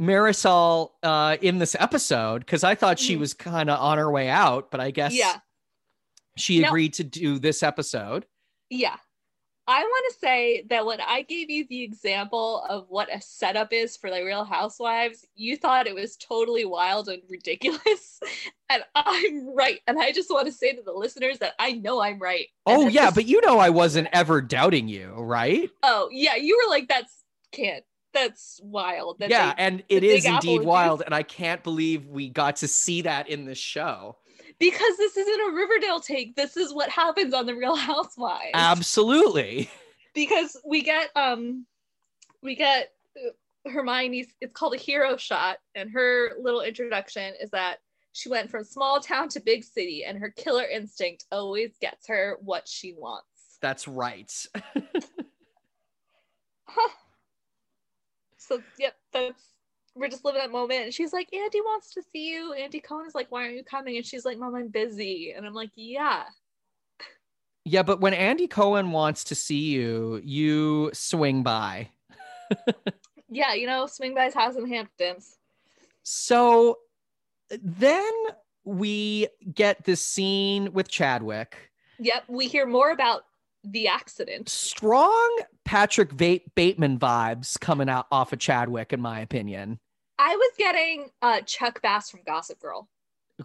Marisol 0.00 0.90
uh, 1.02 1.36
in 1.40 1.58
this 1.58 1.76
episode 1.78 2.40
because 2.40 2.64
I 2.64 2.74
thought 2.74 2.98
she 2.98 3.16
Mhm. 3.16 3.20
was 3.20 3.34
kind 3.34 3.70
of 3.70 3.78
on 3.80 3.98
her 3.98 4.10
way 4.10 4.28
out, 4.28 4.70
but 4.70 4.80
I 4.80 4.90
guess 4.90 5.14
Yeah. 5.14 5.38
she 6.36 6.60
No. 6.60 6.68
agreed 6.68 6.94
to 6.94 7.04
do 7.04 7.38
this 7.38 7.62
episode. 7.62 8.26
Yeah. 8.70 8.96
I 9.68 9.80
want 9.84 10.12
to 10.12 10.18
say 10.18 10.64
that 10.70 10.84
when 10.86 11.00
I 11.00 11.22
gave 11.22 11.48
you 11.48 11.64
the 11.68 11.82
example 11.82 12.64
of 12.68 12.86
what 12.88 13.14
a 13.14 13.20
setup 13.20 13.72
is 13.72 13.96
for 13.96 14.10
the 14.10 14.24
Real 14.24 14.44
Housewives, 14.44 15.24
you 15.36 15.56
thought 15.56 15.86
it 15.86 15.94
was 15.94 16.16
totally 16.16 16.64
wild 16.64 17.08
and 17.08 17.22
ridiculous. 17.28 18.18
And 18.70 18.82
I'm 18.94 19.54
right. 19.54 19.80
And 19.86 20.00
I 20.00 20.12
just 20.12 20.30
want 20.30 20.46
to 20.46 20.52
say 20.52 20.72
to 20.74 20.80
the 20.82 20.94
listeners 20.94 21.38
that 21.40 21.52
I 21.58 21.72
know 21.72 22.00
I'm 22.00 22.18
right. 22.18 22.48
Oh, 22.64 22.88
yeah. 22.88 23.06
this- 23.10 23.14
But 23.16 23.26
you 23.26 23.42
know, 23.42 23.58
I 23.58 23.68
wasn't 23.68 24.08
ever 24.14 24.40
doubting 24.40 24.88
you, 24.88 25.10
right? 25.12 25.68
oh, 25.82 26.08
yeah. 26.10 26.36
You 26.36 26.56
were 26.56 26.70
like, 26.70 26.88
that's 26.88 27.22
can't. 27.52 27.84
That's 28.12 28.60
wild. 28.62 29.18
That 29.20 29.30
yeah. 29.30 29.54
they- 29.54 29.62
and 29.62 29.82
it 29.88 30.04
is 30.04 30.24
Apple 30.26 30.36
indeed 30.36 30.62
do- 30.62 30.66
wild. 30.68 31.02
And 31.04 31.14
I 31.14 31.22
can't 31.22 31.62
believe 31.62 32.06
we 32.06 32.28
got 32.28 32.56
to 32.56 32.68
see 32.68 33.02
that 33.02 33.28
in 33.28 33.44
this 33.46 33.58
show. 33.58 34.16
because 34.58 34.96
this 34.96 35.16
isn't 35.16 35.40
a 35.40 35.54
Riverdale 35.54 36.00
take. 36.00 36.36
This 36.36 36.56
is 36.56 36.72
what 36.74 36.88
happens 36.90 37.34
on 37.34 37.46
the 37.46 37.54
Real 37.54 37.76
Housewives. 37.76 38.50
Absolutely. 38.54 39.70
because 40.14 40.56
we 40.64 40.82
get 40.82 41.08
um 41.16 41.66
we 42.42 42.54
get 42.54 42.90
Hermione's 43.66 44.26
it's 44.40 44.52
called 44.52 44.74
a 44.74 44.78
hero 44.78 45.16
shot 45.16 45.58
and 45.74 45.90
her 45.90 46.32
little 46.40 46.60
introduction 46.60 47.32
is 47.40 47.50
that 47.50 47.78
she 48.12 48.28
went 48.28 48.50
from 48.50 48.62
small 48.62 49.00
town 49.00 49.28
to 49.30 49.40
big 49.40 49.64
city 49.64 50.04
and 50.04 50.18
her 50.18 50.30
killer 50.30 50.64
instinct 50.64 51.24
always 51.32 51.70
gets 51.80 52.06
her 52.08 52.36
what 52.42 52.68
she 52.68 52.92
wants. 52.92 53.26
That's 53.62 53.88
right. 53.88 54.30
So 58.48 58.62
yep, 58.78 58.94
that's 59.12 59.42
we're 59.94 60.08
just 60.08 60.24
living 60.24 60.40
that 60.40 60.50
moment 60.50 60.84
and 60.84 60.94
she's 60.94 61.12
like 61.12 61.28
Andy 61.32 61.60
wants 61.60 61.92
to 61.94 62.02
see 62.12 62.30
you. 62.30 62.52
Andy 62.54 62.80
Cohen 62.80 63.06
is 63.06 63.14
like 63.14 63.30
why 63.30 63.44
aren't 63.44 63.56
you 63.56 63.64
coming? 63.64 63.96
And 63.96 64.06
she's 64.06 64.24
like 64.24 64.38
mom 64.38 64.54
I'm 64.54 64.68
busy. 64.68 65.32
And 65.36 65.46
I'm 65.46 65.54
like 65.54 65.70
yeah. 65.74 66.24
yeah. 67.64 67.82
But 67.82 68.00
when 68.00 68.14
Andy 68.14 68.46
Cohen 68.46 68.90
wants 68.92 69.24
to 69.24 69.34
see 69.34 69.70
you, 69.70 70.20
you 70.24 70.90
swing 70.94 71.42
by. 71.42 71.90
Yeah, 73.32 73.54
you 73.54 73.66
know, 73.66 73.86
swing 73.86 74.14
by 74.14 74.26
his 74.26 74.34
house 74.34 74.56
in 74.56 74.68
Hamptons. 74.68 75.38
So 76.02 76.78
then 77.50 78.12
we 78.64 79.28
get 79.54 79.84
this 79.84 80.04
scene 80.04 80.74
with 80.74 80.88
Chadwick. 80.88 81.56
Yep, 81.98 82.24
we 82.28 82.46
hear 82.46 82.66
more 82.66 82.90
about 82.90 83.22
the 83.64 83.88
accident. 83.88 84.48
Strong 84.48 85.38
Patrick 85.64 86.16
Bateman 86.16 86.98
vibes 86.98 87.58
coming 87.58 87.88
out 87.88 88.06
off 88.10 88.32
of 88.32 88.38
Chadwick, 88.38 88.92
in 88.92 89.00
my 89.00 89.20
opinion. 89.20 89.78
I 90.18 90.34
was 90.36 90.50
getting 90.58 91.10
uh 91.22 91.40
Chuck 91.42 91.80
Bass 91.82 92.10
from 92.10 92.20
Gossip 92.26 92.60
Girl. 92.60 92.88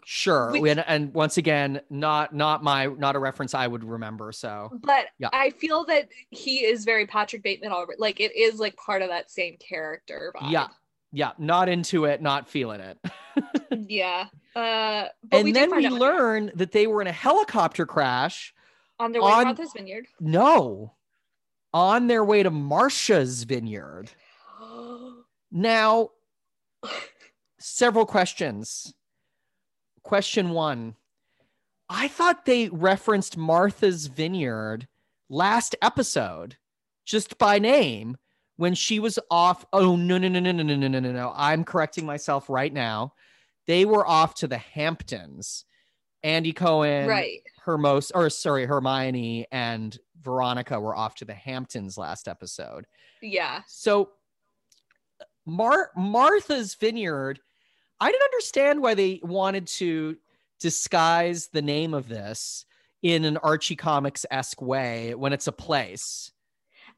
Sure, 0.06 0.52
Which- 0.52 0.70
and, 0.70 0.84
and 0.86 1.14
once 1.14 1.38
again, 1.38 1.82
not 1.90 2.36
not 2.36 2.64
my 2.64 2.86
not 2.88 3.16
a 3.16 3.20
reference 3.20 3.54
I 3.56 3.66
would 3.66 3.84
remember. 3.84 4.32
So 4.32 4.70
but 4.84 5.08
Yeah. 5.18 5.30
I 5.34 5.50
feel 5.52 5.86
that 5.86 6.10
he 6.30 6.66
is 6.66 6.86
very 6.86 7.08
Patrick 7.08 7.42
Bateman 7.42 7.72
already. 7.72 8.00
Like 8.00 8.20
it 8.20 8.36
is 8.36 8.60
like 8.60 8.76
part 8.76 9.02
of 9.02 9.10
that 9.10 9.32
same 9.32 9.56
character 9.58 10.34
vibe. 10.36 10.52
yeah, 10.52 10.68
yeah, 11.12 11.32
not 11.40 11.70
into 11.70 12.06
it, 12.06 12.22
not 12.22 12.48
feeling 12.48 12.82
it. 12.82 12.98
yeah. 13.90 14.26
Uh, 14.56 15.08
but 15.24 15.44
we 15.44 15.50
and 15.52 15.54
do 15.54 15.54
then 15.54 15.76
we 15.76 15.88
learn 15.90 16.52
that 16.56 16.72
they 16.74 16.86
were 16.88 17.02
in 17.02 17.08
a 17.08 17.12
helicopter 17.12 17.86
crash. 17.86 18.54
On 19.00 19.12
their 19.12 19.22
way 19.22 19.32
on- 19.32 19.40
to 19.40 19.46
Martha's 19.46 19.74
Vineyard. 19.74 20.08
No, 20.20 20.94
on 21.74 22.08
their 22.08 22.24
way 22.24 22.44
to 22.44 22.52
Marsha's 22.52 23.44
vineyard. 23.44 24.12
Now, 25.50 26.10
several 27.60 28.06
questions. 28.06 28.94
Question 30.04 30.50
one 30.50 30.96
I 31.90 32.10
thought 32.10 32.46
they 32.46 32.68
referenced 32.70 33.38
Martha's 33.38 34.08
Vineyard 34.08 34.88
last 35.30 35.76
episode 35.82 36.58
just 37.06 37.38
by 37.38 37.60
name 37.60 38.18
when 38.58 38.74
she 38.74 39.00
was 39.00 39.18
off. 39.32 39.66
Oh, 39.72 39.96
no, 39.96 40.18
no, 40.18 40.28
no, 40.28 40.40
no, 40.40 40.52
no, 40.52 40.64
no, 40.64 40.76
no, 40.76 40.88
no, 40.90 41.00
no, 41.00 41.12
no. 41.14 41.34
I'm 41.36 41.64
correcting 41.64 42.06
myself 42.06 42.50
right 42.50 42.74
now. 42.74 43.14
They 43.68 43.86
were 43.86 44.06
off 44.06 44.36
to 44.36 44.48
the 44.48 44.58
Hamptons. 44.58 45.64
Andy 46.28 46.52
Cohen, 46.52 47.08
right. 47.08 47.42
Hermos, 47.64 48.12
or 48.12 48.30
sorry, 48.30 48.66
Hermione 48.66 49.48
and 49.50 49.98
Veronica 50.22 50.78
were 50.78 50.96
off 50.96 51.16
to 51.16 51.26
the 51.26 51.34
Hamptons 51.34 51.98
last 51.98 52.28
episode. 52.28 52.86
Yeah. 53.22 53.62
So 53.66 54.10
Mar- 55.46 55.92
Martha's 55.96 56.76
Vineyard, 56.76 57.40
I 58.02 58.12
didn't 58.12 58.24
understand 58.24 58.82
why 58.82 58.94
they 58.94 59.22
wanted 59.24 59.68
to 59.68 60.18
disguise 60.60 61.48
the 61.48 61.62
name 61.62 61.94
of 61.94 62.10
this 62.10 62.66
in 63.02 63.24
an 63.24 63.38
Archie 63.38 63.78
Comics 63.78 64.26
esque 64.30 64.62
way 64.62 65.16
when 65.16 65.32
it's 65.32 65.48
a 65.48 65.54
place. 65.54 66.34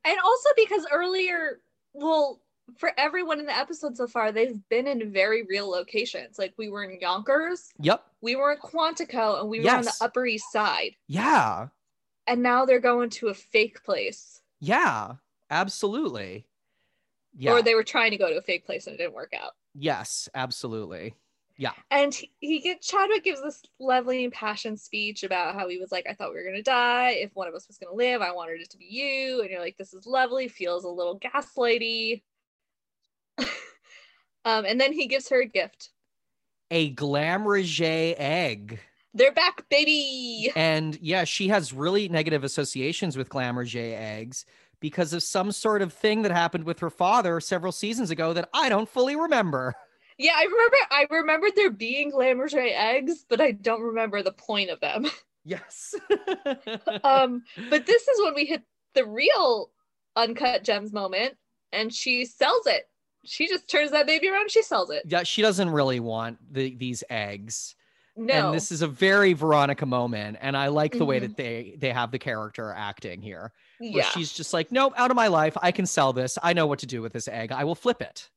And 0.06 0.18
also 0.18 0.50
because 0.56 0.88
earlier, 0.92 1.60
well, 1.94 2.42
for 2.78 2.92
everyone 2.98 3.40
in 3.40 3.46
the 3.46 3.58
episode 3.58 3.96
so 3.98 4.08
far, 4.08 4.32
they've 4.32 4.60
been 4.70 4.88
in 4.88 5.12
very 5.12 5.44
real 5.44 5.70
locations. 5.70 6.38
Like 6.40 6.54
we 6.58 6.70
were 6.70 6.84
in 6.84 7.00
Yonkers, 7.00 7.72
Yep. 7.80 8.04
we 8.22 8.36
were 8.36 8.52
in 8.54 8.60
Quantico, 8.60 9.40
and 9.40 9.50
we 9.50 9.62
were 9.62 9.70
on 9.72 9.84
the 9.84 9.94
Upper 10.02 10.26
East 10.26 10.52
Side. 10.52 10.92
Yeah. 11.08 11.68
And 12.28 12.44
now 12.44 12.66
they're 12.66 12.80
going 12.80 13.10
to 13.12 13.30
a 13.30 13.34
fake 13.34 13.84
place. 13.84 14.42
Yeah. 14.60 15.14
Absolutely. 15.50 16.46
Yeah. 17.38 17.52
Or 17.54 17.62
they 17.62 17.76
were 17.76 17.84
trying 17.84 18.12
to 18.12 18.18
go 18.18 18.30
to 18.30 18.38
a 18.38 18.42
fake 18.42 18.66
place 18.66 18.86
and 18.88 18.94
it 18.94 18.98
didn't 18.98 19.14
work 19.14 19.34
out. 19.40 19.54
yes, 19.74 20.28
absolutely. 20.36 21.16
Yeah. 21.58 21.72
And 21.92 22.14
he, 22.14 22.32
he 22.40 22.60
get 22.60 22.82
Chadwick 22.82 23.24
gives 23.26 23.42
this 23.42 23.62
lovely 23.80 24.24
impassioned 24.24 24.80
speech 24.80 25.24
about 25.24 25.56
how 25.56 25.68
he 25.68 25.78
was 25.78 25.92
like, 25.92 26.06
I 26.10 26.14
thought 26.14 26.30
we 26.32 26.38
were 26.38 26.46
gonna 26.46 26.62
die. 26.64 27.12
If 27.18 27.32
one 27.36 27.48
of 27.50 27.54
us 27.54 27.68
was 27.68 27.78
gonna 27.78 27.96
live, 27.96 28.22
I 28.22 28.32
wanted 28.32 28.62
it 28.62 28.70
to 28.70 28.78
be 28.78 28.86
you. 28.86 29.42
And 29.42 29.50
you're 29.50 29.60
like, 29.60 29.76
this 29.78 29.94
is 29.94 30.06
lovely, 30.06 30.48
feels 30.48 30.86
a 30.86 30.90
little 30.90 31.20
gaslighty. 31.20 32.22
Um, 34.46 34.66
and 34.66 34.80
then 34.80 34.94
he 34.94 35.08
gives 35.08 35.30
her 35.30 35.42
a 35.42 35.48
gift. 35.48 35.90
A 36.72 36.94
Glamrage 36.94 37.82
egg. 37.82 38.80
They're 39.14 39.32
back, 39.32 39.68
baby. 39.70 40.52
And 40.56 40.98
yeah, 41.02 41.24
she 41.24 41.48
has 41.48 41.74
really 41.74 42.08
negative 42.10 42.44
associations 42.44 43.18
with 43.18 43.30
Glamrage 43.30 43.76
eggs 43.76 44.46
because 44.80 45.14
of 45.14 45.24
some 45.24 45.52
sort 45.52 45.82
of 45.82 45.92
thing 45.94 46.22
that 46.22 46.32
happened 46.32 46.64
with 46.64 46.80
her 46.80 46.90
father 46.90 47.40
several 47.40 47.72
seasons 47.72 48.12
ago 48.12 48.34
that 48.34 48.50
I 48.54 48.70
don't 48.70 48.88
fully 48.88 49.16
remember. 49.16 49.74
Yeah, 50.18 50.34
I 50.36 50.44
remember 50.44 50.78
I 50.92 51.08
remember 51.10 51.48
there 51.56 51.72
being 51.72 52.12
Glamorous 52.12 52.54
eggs, 52.54 53.26
but 53.28 53.40
I 53.42 53.52
don't 53.52 53.82
remember 53.82 54.22
the 54.22 54.34
point 54.34 54.70
of 54.70 54.80
them. 54.80 55.08
Yes. 55.46 55.96
um, 57.04 57.44
but 57.70 57.86
this 57.88 58.08
is 58.08 58.22
when 58.22 58.36
we 58.36 58.46
hit 58.46 58.62
the 58.94 59.06
real 59.06 59.72
uncut 60.16 60.64
gems 60.64 60.92
moment, 60.92 61.36
and 61.72 61.92
she 61.92 62.26
sells 62.26 62.68
it. 62.68 62.88
She 63.30 63.48
just 63.48 63.68
turns 63.70 63.92
that 63.92 64.08
baby 64.08 64.28
around 64.28 64.50
she 64.52 64.64
sells 64.64 64.90
it. 64.90 65.04
yeah, 65.06 65.24
she 65.24 65.42
doesn't 65.42 65.70
really 65.70 66.00
want 66.00 66.38
the, 66.52 66.76
these 66.76 67.04
eggs. 67.10 67.76
No. 68.18 68.48
And 68.48 68.56
this 68.56 68.72
is 68.72 68.82
a 68.82 68.88
very 68.88 69.34
Veronica 69.34 69.86
moment. 69.86 70.38
And 70.42 70.58
I 70.58 70.68
like 70.68 70.98
the 70.98 71.06
way 71.06 71.20
Mhm. 71.20 71.22
that 71.22 71.38
they 71.38 71.76
they 71.78 71.92
have 71.92 72.12
the 72.12 72.20
character 72.20 72.74
acting 72.76 73.22
here. 73.22 73.54
Where 73.78 73.92
yeah. 73.92 74.10
she's 74.10 74.34
just 74.34 74.52
like, 74.52 74.72
nope, 74.72 74.94
out 74.98 75.10
of 75.12 75.16
my 75.16 75.28
life. 75.28 75.56
I 75.62 75.72
can 75.72 75.86
sell 75.86 76.12
this. 76.12 76.38
I 76.44 76.52
know 76.54 76.68
what 76.68 76.80
to 76.80 76.86
do 76.86 77.02
with 77.02 77.14
this 77.14 77.28
egg. 77.30 77.52
I 77.54 77.64
will 77.64 77.76
flip 77.76 78.02
it. 78.02 78.30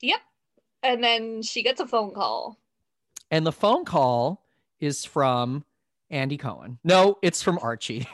Yep. 0.00 0.20
And 0.82 1.02
then 1.04 1.42
she 1.42 1.62
gets 1.62 1.80
a 1.80 1.86
phone 1.86 2.14
call. 2.14 2.58
And 3.30 3.44
the 3.46 3.52
phone 3.52 3.84
call 3.84 4.44
is 4.80 5.04
from 5.04 5.64
Andy 6.08 6.36
Cohen. 6.38 6.78
No, 6.84 7.18
it's 7.20 7.42
from 7.42 7.58
Archie. 7.60 8.06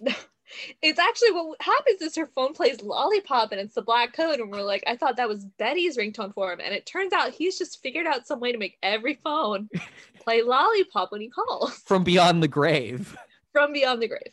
It's 0.82 0.98
actually 0.98 1.32
what 1.32 1.60
happens 1.60 2.02
is 2.02 2.16
her 2.16 2.26
phone 2.26 2.52
plays 2.52 2.82
lollipop 2.82 3.52
and 3.52 3.60
it's 3.60 3.74
the 3.74 3.82
Black 3.82 4.14
Hood. 4.16 4.40
And 4.40 4.50
we're 4.50 4.62
like, 4.62 4.84
I 4.86 4.96
thought 4.96 5.16
that 5.16 5.28
was 5.28 5.44
Betty's 5.44 5.96
ringtone 5.96 6.32
for 6.34 6.52
him. 6.52 6.60
And 6.62 6.74
it 6.74 6.86
turns 6.86 7.12
out 7.12 7.30
he's 7.30 7.58
just 7.58 7.82
figured 7.82 8.06
out 8.06 8.26
some 8.26 8.40
way 8.40 8.52
to 8.52 8.58
make 8.58 8.78
every 8.82 9.14
phone 9.14 9.68
play 10.20 10.42
lollipop 10.42 11.12
when 11.12 11.20
he 11.20 11.28
calls 11.28 11.72
from 11.84 12.04
beyond 12.04 12.42
the 12.42 12.48
grave. 12.48 13.16
from 13.52 13.72
beyond 13.72 14.02
the 14.02 14.08
grave. 14.08 14.32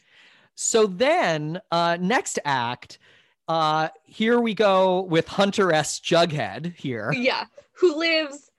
So 0.55 0.85
then, 0.85 1.59
uh, 1.71 1.97
next 1.99 2.39
act, 2.45 2.99
uh, 3.47 3.89
here 4.03 4.39
we 4.39 4.53
go 4.53 5.01
with 5.01 5.27
Hunter 5.27 5.73
S. 5.73 5.99
Jughead 5.99 6.75
here. 6.75 7.11
Yeah. 7.13 7.45
Who 7.73 7.97
lives 7.97 8.51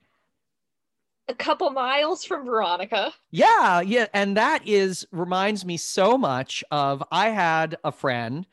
a 1.28 1.34
couple 1.34 1.70
miles 1.70 2.24
from 2.24 2.44
Veronica. 2.44 3.12
Yeah, 3.30 3.80
yeah, 3.80 4.06
and 4.12 4.36
that 4.36 4.66
is 4.66 5.06
reminds 5.10 5.64
me 5.64 5.76
so 5.76 6.18
much 6.18 6.62
of 6.70 7.02
I 7.10 7.30
had 7.30 7.76
a 7.84 7.92
friend 7.92 8.46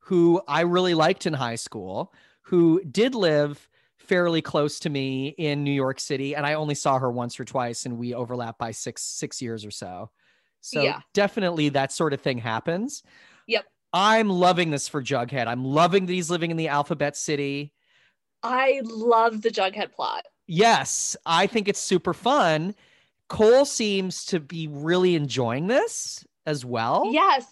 who 0.00 0.40
I 0.46 0.62
really 0.62 0.94
liked 0.94 1.26
in 1.26 1.32
high 1.34 1.56
school 1.56 2.12
who 2.42 2.82
did 2.84 3.14
live 3.14 3.68
fairly 3.98 4.40
close 4.40 4.78
to 4.80 4.90
me 4.90 5.28
in 5.36 5.64
New 5.64 5.72
York 5.72 5.98
City 5.98 6.36
and 6.36 6.46
I 6.46 6.54
only 6.54 6.76
saw 6.76 6.98
her 6.98 7.10
once 7.10 7.40
or 7.40 7.44
twice 7.44 7.86
and 7.86 7.98
we 7.98 8.14
overlapped 8.14 8.58
by 8.58 8.70
6 8.70 9.02
6 9.02 9.42
years 9.42 9.64
or 9.64 9.72
so. 9.72 10.10
So 10.60 10.80
Yeah. 10.82 11.00
definitely 11.12 11.70
that 11.70 11.90
sort 11.92 12.12
of 12.12 12.20
thing 12.20 12.38
happens. 12.38 13.02
Yep. 13.48 13.64
I'm 13.92 14.28
loving 14.28 14.70
this 14.70 14.86
for 14.88 15.02
Jughead. 15.02 15.48
I'm 15.48 15.64
loving 15.64 16.06
that 16.06 16.12
he's 16.12 16.30
living 16.30 16.52
in 16.52 16.56
the 16.56 16.68
Alphabet 16.68 17.16
City. 17.16 17.72
I 18.44 18.80
love 18.84 19.42
the 19.42 19.50
Jughead 19.50 19.92
plot. 19.92 20.24
Yes, 20.46 21.16
I 21.26 21.46
think 21.46 21.68
it's 21.68 21.80
super 21.80 22.14
fun. 22.14 22.74
Cole 23.28 23.64
seems 23.64 24.24
to 24.26 24.38
be 24.40 24.68
really 24.68 25.14
enjoying 25.16 25.66
this 25.66 26.24
as 26.46 26.64
well 26.64 27.08
Yes. 27.12 27.44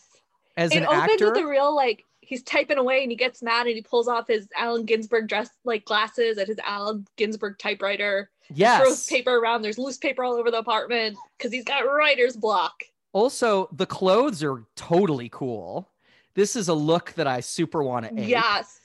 as 0.57 0.71
it 0.73 0.79
an 0.79 0.87
opens 0.87 1.13
actor. 1.13 1.33
with 1.33 1.43
a 1.43 1.47
real 1.47 1.75
like 1.75 2.05
he's 2.21 2.43
typing 2.45 2.79
away 2.79 3.03
and 3.03 3.11
he 3.11 3.17
gets 3.17 3.43
mad 3.43 3.67
and 3.67 3.75
he 3.75 3.83
pulls 3.83 4.07
off 4.09 4.29
his 4.29 4.49
Allen 4.57 4.85
Ginsberg 4.85 5.27
dress 5.29 5.51
like 5.65 5.85
glasses 5.85 6.39
and 6.39 6.47
his 6.47 6.59
Allen 6.65 7.07
Ginsberg 7.17 7.59
typewriter. 7.59 8.31
Yes. 8.53 8.81
Throws 8.83 9.07
paper 9.07 9.35
around. 9.37 9.63
There's 9.63 9.79
loose 9.79 9.99
paper 9.99 10.23
all 10.23 10.35
over 10.35 10.51
the 10.51 10.59
apartment 10.59 11.17
because 11.37 11.53
he's 11.53 11.65
got 11.65 11.81
writer's 11.81 12.37
block. 12.37 12.85
Also, 13.13 13.69
the 13.73 13.87
clothes 13.87 14.43
are 14.45 14.65
totally 14.77 15.29
cool. 15.31 15.91
This 16.35 16.57
is 16.57 16.69
a 16.69 16.75
look 16.75 17.13
that 17.15 17.27
I 17.27 17.41
super 17.41 17.83
want 17.83 18.07
to 18.07 18.21
ape. 18.21 18.29
Yes. 18.29 18.81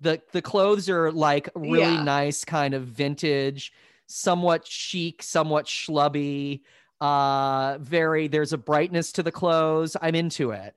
The 0.00 0.20
the 0.32 0.42
clothes 0.42 0.88
are 0.88 1.10
like 1.12 1.48
really 1.54 1.80
Yeah. 1.80 2.02
nice, 2.02 2.44
kind 2.44 2.74
of 2.74 2.84
vintage, 2.84 3.72
somewhat 4.06 4.66
chic, 4.66 5.22
somewhat 5.22 5.66
schlubby. 5.66 6.62
Uh, 7.00 7.78
very. 7.80 8.28
There's 8.28 8.52
a 8.52 8.58
brightness 8.58 9.12
to 9.12 9.22
the 9.22 9.32
clothes. 9.32 9.96
I'm 10.00 10.14
into 10.14 10.52
it. 10.52 10.74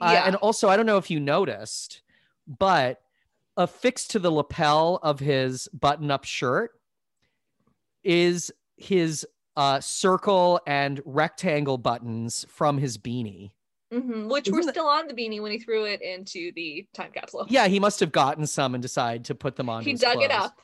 Uh, 0.00 0.22
and 0.26 0.36
also, 0.36 0.68
I 0.68 0.76
don't 0.76 0.86
know 0.86 0.98
if 0.98 1.10
you 1.10 1.20
noticed, 1.20 2.02
but 2.46 3.00
affixed 3.56 4.10
to 4.10 4.18
the 4.18 4.30
lapel 4.30 4.98
of 5.02 5.20
his 5.20 5.68
button-up 5.68 6.24
shirt 6.24 6.72
is 8.02 8.52
his 8.76 9.26
uh, 9.56 9.80
circle 9.80 10.60
and 10.66 11.00
rectangle 11.04 11.78
buttons 11.78 12.44
from 12.48 12.78
his 12.78 12.98
beanie. 12.98 13.52
Mhm, 13.94 14.28
Which 14.30 14.48
were 14.48 14.58
Isn't 14.58 14.66
that- 14.66 14.74
still 14.74 14.86
on 14.88 15.06
the 15.06 15.14
beanie 15.14 15.40
when 15.40 15.52
he 15.52 15.58
threw 15.58 15.84
it 15.84 16.02
into 16.02 16.52
the 16.54 16.86
time 16.94 17.12
capsule. 17.12 17.46
Yeah, 17.48 17.68
he 17.68 17.78
must 17.80 18.00
have 18.00 18.12
gotten 18.12 18.46
some 18.46 18.74
and 18.74 18.82
decided 18.82 19.24
to 19.26 19.34
put 19.34 19.56
them 19.56 19.68
on. 19.68 19.84
he 19.84 19.94
dug 19.94 20.20
it 20.22 20.30
up 20.30 20.58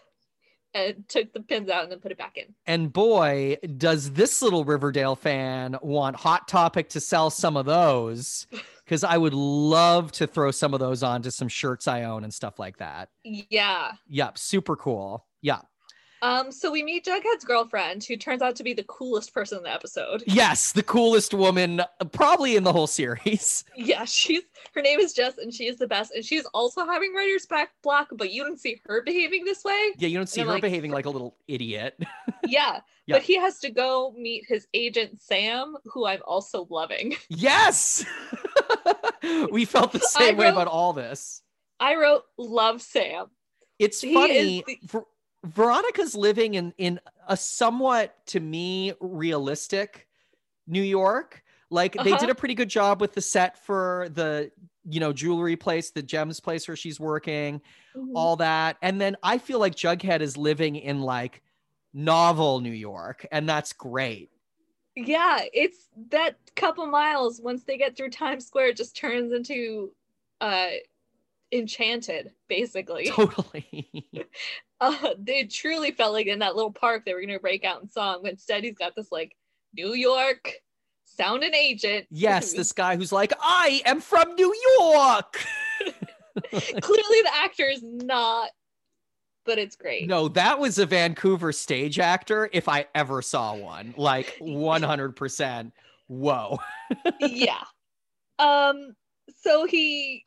and 0.74 1.08
took 1.08 1.32
the 1.32 1.40
pins 1.40 1.68
out 1.68 1.82
and 1.82 1.92
then 1.92 1.98
put 2.00 2.12
it 2.12 2.18
back 2.18 2.36
in. 2.36 2.54
And 2.66 2.92
boy, 2.92 3.56
does 3.76 4.12
this 4.12 4.40
little 4.42 4.64
Riverdale 4.64 5.16
fan 5.16 5.76
want 5.82 6.16
Hot 6.16 6.46
Topic 6.48 6.88
to 6.90 7.00
sell 7.00 7.30
some 7.30 7.56
of 7.56 7.66
those? 7.66 8.46
Because 8.90 9.04
I 9.04 9.18
would 9.18 9.34
love 9.34 10.10
to 10.12 10.26
throw 10.26 10.50
some 10.50 10.74
of 10.74 10.80
those 10.80 11.04
onto 11.04 11.30
some 11.30 11.46
shirts 11.46 11.86
I 11.86 12.02
own 12.02 12.24
and 12.24 12.34
stuff 12.34 12.58
like 12.58 12.78
that. 12.78 13.08
Yeah. 13.22 13.92
Yep, 14.08 14.36
super 14.36 14.74
cool. 14.74 15.28
Yeah. 15.42 15.60
Um, 16.22 16.52
so 16.52 16.70
we 16.70 16.82
meet 16.82 17.06
Jughead's 17.06 17.44
girlfriend, 17.44 18.04
who 18.04 18.16
turns 18.16 18.42
out 18.42 18.54
to 18.56 18.62
be 18.62 18.74
the 18.74 18.82
coolest 18.84 19.32
person 19.32 19.58
in 19.58 19.64
the 19.64 19.72
episode. 19.72 20.22
Yes, 20.26 20.72
the 20.72 20.82
coolest 20.82 21.32
woman 21.32 21.80
uh, 21.80 21.86
probably 22.12 22.56
in 22.56 22.62
the 22.64 22.72
whole 22.72 22.86
series. 22.86 23.64
Yeah, 23.76 24.04
she's 24.04 24.42
her 24.74 24.82
name 24.82 25.00
is 25.00 25.14
Jess, 25.14 25.38
and 25.38 25.52
she 25.54 25.66
is 25.66 25.76
the 25.78 25.86
best. 25.86 26.12
And 26.14 26.22
she's 26.24 26.44
also 26.52 26.84
having 26.84 27.14
writer's 27.14 27.46
back 27.46 27.70
block, 27.82 28.08
but 28.12 28.30
you 28.30 28.44
don't 28.44 28.58
see 28.60 28.80
her 28.86 29.02
behaving 29.02 29.44
this 29.46 29.64
way. 29.64 29.92
Yeah, 29.96 30.08
you 30.08 30.18
don't 30.18 30.28
see 30.28 30.42
her 30.42 30.46
like, 30.46 30.60
behaving 30.62 30.90
like 30.90 31.06
a 31.06 31.10
little 31.10 31.36
idiot. 31.48 31.98
Yeah, 32.46 32.80
Yeah. 33.06 33.16
but 33.16 33.22
he 33.22 33.36
has 33.38 33.58
to 33.60 33.70
go 33.70 34.12
meet 34.18 34.44
his 34.48 34.66
agent 34.74 35.20
Sam, 35.22 35.76
who 35.84 36.04
I'm 36.06 36.20
also 36.26 36.66
loving. 36.70 37.14
yes. 37.28 38.04
we 39.52 39.64
felt 39.64 39.92
the 39.92 40.00
same 40.00 40.36
way 40.36 40.48
about 40.48 40.66
all 40.66 40.92
this. 40.92 41.42
I 41.78 41.94
wrote 41.96 42.24
love 42.38 42.82
Sam. 42.82 43.26
It's 43.78 44.00
He 44.00 44.14
funny. 44.14 44.64
the- 44.66 44.78
Ver- 44.84 45.04
Veronica's 45.44 46.14
living 46.14 46.54
in 46.54 46.74
in 46.78 47.00
a 47.28 47.36
somewhat, 47.36 48.16
to 48.26 48.40
me, 48.40 48.92
realistic 49.00 50.06
New 50.66 50.82
York. 50.82 51.42
Like 51.70 51.92
they 51.94 52.14
Uh-huh. 52.14 52.16
did 52.16 52.30
a 52.30 52.34
pretty 52.34 52.54
good 52.54 52.68
job 52.68 53.00
with 53.00 53.14
the 53.14 53.20
set 53.22 53.58
for 53.64 54.08
the 54.12 54.50
you 54.88 55.00
know 55.00 55.12
jewelry 55.12 55.56
place, 55.56 55.90
the 55.90 56.02
gems 56.02 56.40
place 56.40 56.66
where 56.68 56.76
she's 56.76 57.00
working, 57.00 57.62
all 58.14 58.36
that. 58.36 58.76
And 58.82 59.00
then 59.00 59.16
I 59.22 59.38
feel 59.38 59.58
like 59.60 59.74
Jughead 59.74 60.20
is 60.20 60.36
living 60.36 60.76
in 60.76 61.00
like 61.00 61.42
novel 61.94 62.60
New 62.60 62.72
York, 62.72 63.26
and 63.32 63.48
that's 63.48 63.72
great. 63.72 64.30
Yeah, 64.96 65.40
it's 65.54 65.88
that 66.10 66.36
couple 66.56 66.86
miles 66.86 67.40
once 67.40 67.64
they 67.64 67.78
get 67.78 67.96
through 67.96 68.10
Times 68.10 68.46
Square, 68.46 68.68
it 68.70 68.76
just 68.76 68.96
turns 68.96 69.32
into 69.32 69.92
uh 70.40 70.70
enchanted, 71.52 72.32
basically. 72.48 73.06
Totally. 73.10 73.88
uh, 74.80 75.14
they 75.18 75.44
truly 75.44 75.90
felt 75.90 76.12
like 76.12 76.26
in 76.26 76.38
that 76.40 76.56
little 76.56 76.72
park 76.72 77.04
they 77.04 77.14
were 77.14 77.20
gonna 77.20 77.38
break 77.38 77.64
out 77.64 77.82
in 77.82 77.88
song. 77.88 78.20
But 78.22 78.32
instead, 78.32 78.64
he's 78.64 78.78
got 78.78 78.94
this 78.94 79.10
like 79.10 79.36
New 79.74 79.94
York 79.94 80.52
sound 81.04 81.42
sounding 81.42 81.54
agent. 81.54 82.06
yes, 82.10 82.52
this 82.54 82.72
guy 82.72 82.96
who's 82.96 83.12
like, 83.12 83.32
I 83.40 83.82
am 83.84 84.00
from 84.00 84.34
New 84.34 84.54
York. 84.78 85.36
clearly 86.50 87.22
the 87.22 87.30
actor 87.34 87.64
is 87.64 87.82
not 87.82 88.50
but 89.46 89.58
it's 89.58 89.74
great. 89.74 90.06
No, 90.06 90.28
that 90.28 90.60
was 90.60 90.78
a 90.78 90.86
Vancouver 90.86 91.50
stage 91.50 91.98
actor 91.98 92.48
if 92.52 92.68
I 92.68 92.86
ever 92.94 93.22
saw 93.22 93.54
one. 93.54 93.94
Like 93.96 94.36
100%. 94.40 95.72
Whoa. 96.06 96.58
yeah. 97.20 97.64
Um 98.38 98.94
so 99.42 99.64
he 99.64 100.24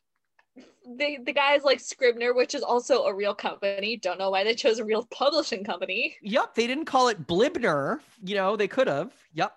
the 0.97 1.17
the 1.23 1.33
guy 1.33 1.55
is 1.55 1.63
like 1.63 1.79
Scribner, 1.79 2.33
which 2.33 2.55
is 2.55 2.63
also 2.63 3.03
a 3.03 3.13
real 3.13 3.33
company. 3.33 3.97
Don't 3.97 4.19
know 4.19 4.29
why 4.29 4.43
they 4.43 4.53
chose 4.53 4.79
a 4.79 4.85
real 4.85 5.05
publishing 5.11 5.63
company. 5.63 6.15
Yep, 6.21 6.55
they 6.55 6.67
didn't 6.67 6.85
call 6.85 7.07
it 7.07 7.25
Blibner. 7.25 7.99
You 8.23 8.35
know, 8.35 8.55
they 8.55 8.67
could 8.67 8.87
have. 8.87 9.13
Yep. 9.33 9.55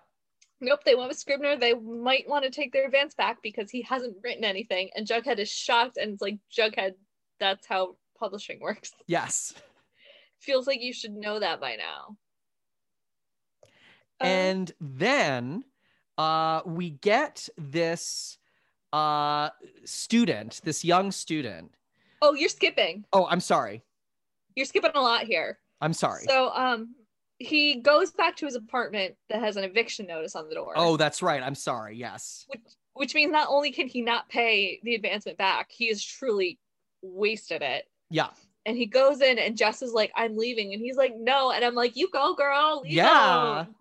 Nope, 0.59 0.79
they 0.85 0.95
went 0.95 1.09
with 1.09 1.19
Scribner. 1.19 1.55
They 1.55 1.73
might 1.75 2.27
want 2.27 2.43
to 2.43 2.49
take 2.49 2.73
their 2.73 2.85
advance 2.85 3.13
back 3.13 3.37
because 3.43 3.69
he 3.69 3.83
hasn't 3.83 4.17
written 4.23 4.43
anything. 4.43 4.89
And 4.95 5.05
Jughead 5.05 5.37
is 5.37 5.49
shocked 5.49 5.97
and 5.97 6.13
it's 6.13 6.21
like, 6.21 6.39
Jughead, 6.51 6.93
that's 7.39 7.67
how 7.67 7.95
publishing 8.17 8.59
works. 8.59 8.91
Yes. 9.05 9.53
Feels 10.39 10.65
like 10.65 10.81
you 10.81 10.93
should 10.93 11.13
know 11.13 11.39
that 11.39 11.61
by 11.61 11.75
now. 11.75 12.17
Um, 14.19 14.27
And 14.27 14.71
then 14.79 15.63
uh 16.17 16.61
we 16.65 16.89
get 16.89 17.47
this 17.57 18.39
uh 18.97 19.49
student, 19.85 20.61
this 20.63 20.83
young 20.83 21.11
student. 21.11 21.71
oh, 22.21 22.33
you're 22.33 22.49
skipping. 22.49 23.05
Oh, 23.13 23.25
I'm 23.27 23.39
sorry. 23.39 23.83
You're 24.55 24.65
skipping 24.65 24.91
a 24.95 25.01
lot 25.01 25.25
here. 25.25 25.59
I'm 25.81 25.93
sorry. 25.93 26.23
So 26.27 26.49
um 26.49 26.95
he 27.39 27.81
goes 27.81 28.11
back 28.11 28.35
to 28.37 28.45
his 28.45 28.55
apartment 28.55 29.15
that 29.29 29.39
has 29.39 29.57
an 29.57 29.63
eviction 29.63 30.07
notice 30.07 30.35
on 30.35 30.49
the 30.49 30.55
door. 30.55 30.73
oh, 30.75 30.97
that's 30.97 31.21
right. 31.21 31.43
I'm 31.43 31.55
sorry. 31.55 31.95
Yes. 31.95 32.45
which 32.47 32.61
which 32.93 33.13
means 33.15 33.31
not 33.31 33.47
only 33.49 33.71
can 33.71 33.87
he 33.87 34.01
not 34.01 34.27
pay 34.29 34.79
the 34.83 34.95
advancement 34.95 35.37
back, 35.37 35.69
he 35.69 35.87
has 35.89 36.03
truly 36.03 36.57
wasted 37.03 37.61
it. 37.61 37.85
Yeah. 38.09 38.29
And 38.65 38.75
he 38.75 38.87
goes 38.87 39.21
in 39.21 39.37
and 39.37 39.55
Jess 39.55 39.81
is 39.83 39.93
like, 39.93 40.11
I'm 40.15 40.35
leaving. 40.35 40.73
And 40.73 40.81
he's 40.81 40.97
like, 40.97 41.13
no. 41.15 41.51
And 41.51 41.63
I'm 41.63 41.75
like, 41.75 41.95
you 41.95 42.09
go, 42.11 42.33
girl. 42.33 42.81
Leave 42.83 42.93
Yeah. 42.93 43.43
alone." 43.43 43.75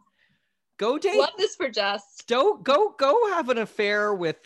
Go 0.78 0.98
date 0.98 1.16
Love 1.18 1.30
this 1.38 1.56
for 1.56 1.70
Jess. 1.70 2.02
Don't 2.26 2.62
go 2.62 2.94
go 2.98 3.30
have 3.32 3.48
an 3.48 3.56
affair 3.56 4.12
with 4.12 4.36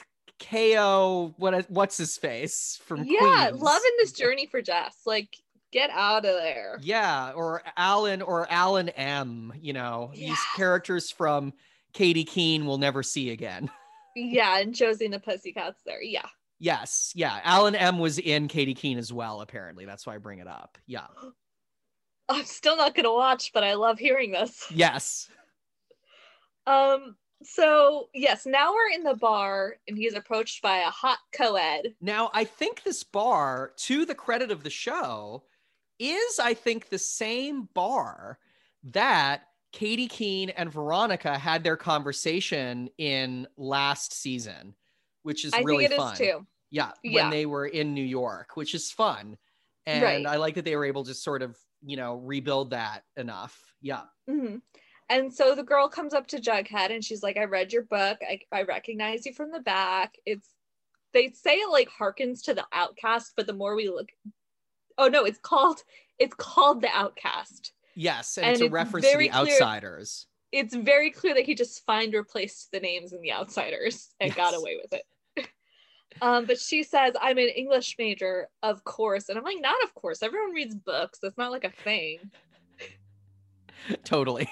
KO 0.49 1.35
what 1.37 1.71
what's 1.71 1.97
his 1.97 2.17
face 2.17 2.81
from 2.85 3.05
Yeah, 3.05 3.49
Queens. 3.51 3.63
loving 3.63 3.91
this 3.99 4.13
journey 4.13 4.47
for 4.47 4.63
Jess. 4.63 4.97
Like, 5.07 5.37
get 5.73 5.91
out 5.91 6.25
of 6.25 6.35
there. 6.35 6.79
Yeah, 6.83 7.33
or 7.33 7.63
Alan 7.77 8.23
or 8.23 8.47
Alan 8.51 8.89
M, 8.91 9.53
you 9.61 9.73
know, 9.73 10.11
these 10.15 10.39
characters 10.57 11.11
from 11.11 11.53
Katy 11.93 12.25
Keene 12.25 12.67
will 12.67 12.79
never 12.79 13.03
see 13.03 13.31
again. 13.31 13.71
Yeah, 14.17 14.59
and 14.59 14.75
Josie 14.75 15.05
and 15.05 15.15
the 15.15 15.21
Pussycats 15.21 15.83
there. 15.87 16.03
Yeah. 16.03 16.27
Yes, 16.59 17.13
yeah. 17.15 17.39
Alan 17.45 17.77
M 17.77 18.01
was 18.01 18.19
in 18.19 18.49
Katy 18.49 18.75
Keene 18.75 18.99
as 18.99 19.13
well, 19.13 19.41
apparently. 19.41 19.85
That's 19.85 20.05
why 20.05 20.17
I 20.17 20.19
bring 20.19 20.41
it 20.41 20.49
up. 20.49 20.77
Yeah. 20.85 21.07
I'm 22.29 22.45
still 22.45 22.77
not 22.77 22.97
gonna 22.97 23.13
watch, 23.15 23.53
but 23.55 23.63
I 23.63 23.75
love 23.75 24.01
hearing 24.01 24.33
this. 24.33 24.67
Yes. 24.75 25.29
Um, 26.67 27.15
so 27.43 28.11
yes, 28.15 28.47
now 28.47 28.73
we're 28.73 28.91
in 28.91 29.03
the 29.05 29.15
bar 29.15 29.77
and 29.89 29.97
he's 29.97 30.15
approached 30.15 30.63
by 30.63 30.79
a 30.79 30.91
hot 30.91 31.19
co-ed. 31.33 31.97
Now, 32.01 32.31
I 32.33 32.45
think 32.45 32.83
this 32.83 33.05
bar, 33.05 33.75
to 33.79 34.07
the 34.07 34.15
credit 34.15 34.51
of 34.51 34.63
the 34.63 34.71
show, 34.71 35.45
is 35.99 36.39
I 36.39 36.55
think 36.55 36.89
the 36.89 36.99
same 36.99 37.65
bar 37.75 38.39
that 38.85 39.49
Katy 39.73 40.09
Keene 40.09 40.51
and 40.51 40.73
Veronica 40.73 41.39
had 41.39 41.63
their 41.63 41.77
conversation 41.77 42.89
in 42.97 43.47
last 43.57 44.15
season, 44.15 44.75
which 45.23 45.45
is 45.45 45.59
I 45.59 45.59
really 45.59 45.87
think 45.87 45.93
it 45.93 45.95
is 45.95 46.13
fun. 46.13 46.13
too. 46.13 46.47
Yeah, 46.71 46.93
when 47.05 47.29
Yeah. 47.29 47.31
they 47.31 47.45
were 47.47 47.67
in 47.67 47.93
New 47.95 48.05
York, 48.05 48.57
which 48.57 48.75
is 48.75 48.91
fun. 48.91 49.37
And 49.87 50.27
Right. 50.27 50.27
I 50.27 50.37
like 50.37 50.55
that 50.55 50.65
they 50.65 50.77
were 50.77 50.85
able 50.87 51.05
to 51.05 51.15
sort 51.15 51.43
of, 51.43 51.59
you 51.83 51.97
know, 51.97 52.17
rebuild 52.17 52.71
that 52.71 53.05
enough. 53.17 53.75
Yeah. 53.81 54.07
hmm 54.27 54.59
And 55.11 55.35
so 55.35 55.57
the 55.57 55.65
girl 55.65 55.89
comes 55.89 56.15
up 56.15 56.29
to 56.29 56.41
Jughead 56.41 56.95
and 56.95 57.05
she's 57.05 57.23
like, 57.23 57.37
I 57.37 57.45
read 57.45 57.73
your 57.73 57.83
book. 57.83 58.19
I, 58.23 58.41
I 58.53 58.63
recognize 58.63 59.27
you 59.27 59.35
from 59.35 59.51
the 59.51 59.59
back. 59.59 60.15
It's, 60.25 60.49
they 61.13 61.33
say 61.33 61.57
it 61.57 61.71
like 61.71 61.91
harkens 61.91 62.45
to 62.45 62.55
the 62.55 62.65
outcast, 62.73 63.33
but 63.37 63.49
the 63.49 63.53
more 63.53 63.75
we 63.75 63.89
look, 63.89 64.09
oh 64.97 65.09
no, 65.09 65.25
it's 65.25 65.41
called, 65.41 65.83
it's 66.21 66.35
called 66.35 66.81
the 66.81 66.91
outcast. 66.95 67.73
Yes. 67.97 68.39
And, 68.39 68.47
And 68.47 68.53
it's 68.53 68.63
a 68.63 68.67
it's 68.67 68.73
reference 68.73 69.07
to 69.11 69.19
the 69.19 69.29
clear- 69.29 69.35
outsiders. 69.35 70.27
It's 70.53 70.75
very 70.75 71.11
clear 71.11 71.35
that 71.35 71.45
he 71.45 71.57
just 71.57 71.85
find 71.85 72.13
replaced 72.15 72.71
the 72.73 72.81
names 72.81 73.13
in 73.13 73.21
the 73.21 73.33
outsiders 73.33 74.11
and 74.21 74.35
got 74.35 74.55
away 74.55 74.79
with 74.81 74.93
it. 74.93 75.49
um, 76.23 76.45
but 76.45 76.59
she 76.59 76.83
says, 76.85 77.15
I'm 77.21 77.39
an 77.39 77.49
English 77.49 77.97
major, 77.99 78.49
of 78.63 78.83
course. 78.85 79.29
And 79.29 79.39
I'm 79.39 79.45
like, 79.45 79.61
not 79.61 79.83
of 79.85 79.95
course. 79.95 80.23
Everyone 80.23 80.53
reads 80.53 80.75
books. 80.75 81.19
That's 81.21 81.39
not 81.39 81.51
like 81.53 81.65
a 81.65 81.71
thing. 81.71 82.19
totally. 84.05 84.49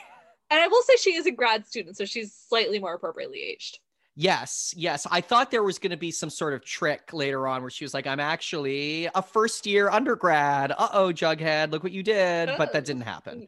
And 0.50 0.60
I 0.60 0.68
will 0.68 0.82
say 0.82 0.94
she 0.96 1.14
is 1.14 1.26
a 1.26 1.30
grad 1.30 1.66
student, 1.66 1.96
so 1.96 2.04
she's 2.04 2.32
slightly 2.32 2.78
more 2.78 2.94
appropriately 2.94 3.40
aged. 3.40 3.80
Yes, 4.20 4.74
yes. 4.76 5.06
I 5.10 5.20
thought 5.20 5.52
there 5.52 5.62
was 5.62 5.78
going 5.78 5.92
to 5.92 5.96
be 5.96 6.10
some 6.10 6.30
sort 6.30 6.52
of 6.52 6.64
trick 6.64 7.12
later 7.12 7.46
on 7.46 7.60
where 7.60 7.70
she 7.70 7.84
was 7.84 7.94
like, 7.94 8.06
I'm 8.06 8.18
actually 8.18 9.08
a 9.14 9.22
first 9.22 9.64
year 9.64 9.88
undergrad. 9.88 10.72
Uh 10.72 10.88
oh, 10.92 11.12
Jughead, 11.12 11.70
look 11.70 11.84
what 11.84 11.92
you 11.92 12.02
did. 12.02 12.50
But 12.58 12.72
that 12.72 12.84
didn't 12.84 13.02
happen. 13.02 13.46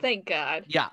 Thank 0.00 0.24
God. 0.24 0.64
Yeah. 0.66 0.88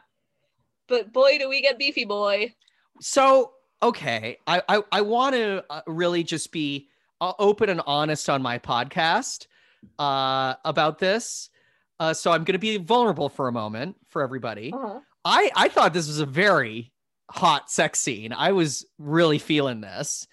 But 0.87 1.13
boy, 1.13 1.37
do 1.37 1.47
we 1.47 1.61
get 1.61 1.79
beefy 1.79 2.03
boy. 2.03 2.53
So, 2.99 3.53
okay. 3.81 4.37
I, 4.47 4.61
I, 4.67 4.83
I 4.91 5.01
want 5.01 5.35
to 5.35 5.63
uh, 5.69 5.81
really 5.87 6.23
just 6.23 6.51
be 6.51 6.89
uh, 7.21 7.33
open 7.39 7.69
and 7.69 7.81
honest 7.87 8.29
on 8.29 8.41
my 8.41 8.59
podcast 8.59 9.47
uh, 9.97 10.55
about 10.65 10.99
this. 10.99 11.49
Uh, 11.99 12.13
so 12.13 12.31
I'm 12.31 12.43
going 12.43 12.53
to 12.53 12.59
be 12.59 12.77
vulnerable 12.77 13.29
for 13.29 13.47
a 13.47 13.51
moment 13.53 13.95
for 14.09 14.21
everybody. 14.21 14.73
Uh-huh. 14.73 14.99
I, 15.25 15.49
I 15.55 15.67
thought 15.69 15.93
this 15.93 16.07
was 16.07 16.19
a 16.19 16.25
very 16.25 16.91
hot 17.31 17.69
sex 17.71 17.99
scene. 17.99 18.31
I 18.31 18.51
was 18.51 18.85
really 18.99 19.39
feeling 19.39 19.81
this. 19.81 20.27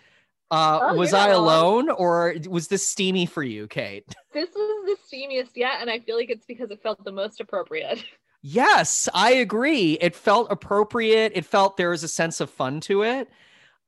Uh, 0.51 0.79
Oh, 0.83 0.95
was 0.97 1.15
I 1.15 1.31
wrong. 1.31 1.37
alone 1.41 1.89
or 1.91 2.35
was 2.49 2.69
this 2.69 2.87
steamy 2.87 3.25
for 3.27 3.43
you, 3.43 3.67
Kate? 3.69 4.05
This 4.35 4.51
was 4.55 4.97
the 5.11 5.17
steamiest 5.17 5.57
yet, 5.57 5.81
and 5.81 5.91
I 5.91 5.99
feel 5.99 6.17
like 6.17 6.31
it's 6.31 6.47
because 6.47 6.71
it 6.71 6.83
felt 6.83 7.03
the 7.05 7.13
most 7.13 7.41
appropriate. 7.41 8.05
Yes, 8.45 9.09
I 9.15 9.35
agree. 9.35 9.93
It 10.01 10.17
felt 10.17 10.51
appropriate. 10.51 11.31
It 11.37 11.45
felt 11.45 11.77
there 11.77 11.91
was 11.91 12.03
a 12.03 12.09
sense 12.09 12.41
of 12.41 12.51
fun 12.51 12.81
to 12.81 13.05
it. 13.05 13.29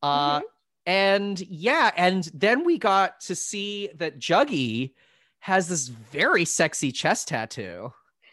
Uh, 0.00 0.38
Mhm. 0.38 0.42
And 0.86 1.40
yeah, 1.40 1.90
and 1.96 2.30
then 2.32 2.62
we 2.62 2.78
got 2.78 3.18
to 3.22 3.34
see 3.34 3.88
that 3.96 4.20
Juggy 4.20 4.92
has 5.40 5.66
this 5.68 5.88
very 5.88 6.44
sexy 6.44 6.92
chest 6.92 7.26
tattoo. 7.28 7.92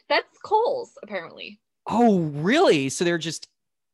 That's 0.10 0.38
Cole's, 0.44 0.92
apparently. 1.02 1.60
Oh, 1.88 2.20
really? 2.20 2.90
So 2.90 3.04
they're 3.04 3.18
just 3.18 3.48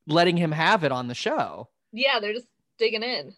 letting 0.07 0.37
him 0.37 0.51
have 0.51 0.83
it 0.83 0.91
on 0.91 1.07
the 1.07 1.15
show. 1.15 1.69
Yeah, 1.91 2.19
they're 2.19 2.33
just 2.33 2.47
digging 2.77 3.03
in. 3.03 3.33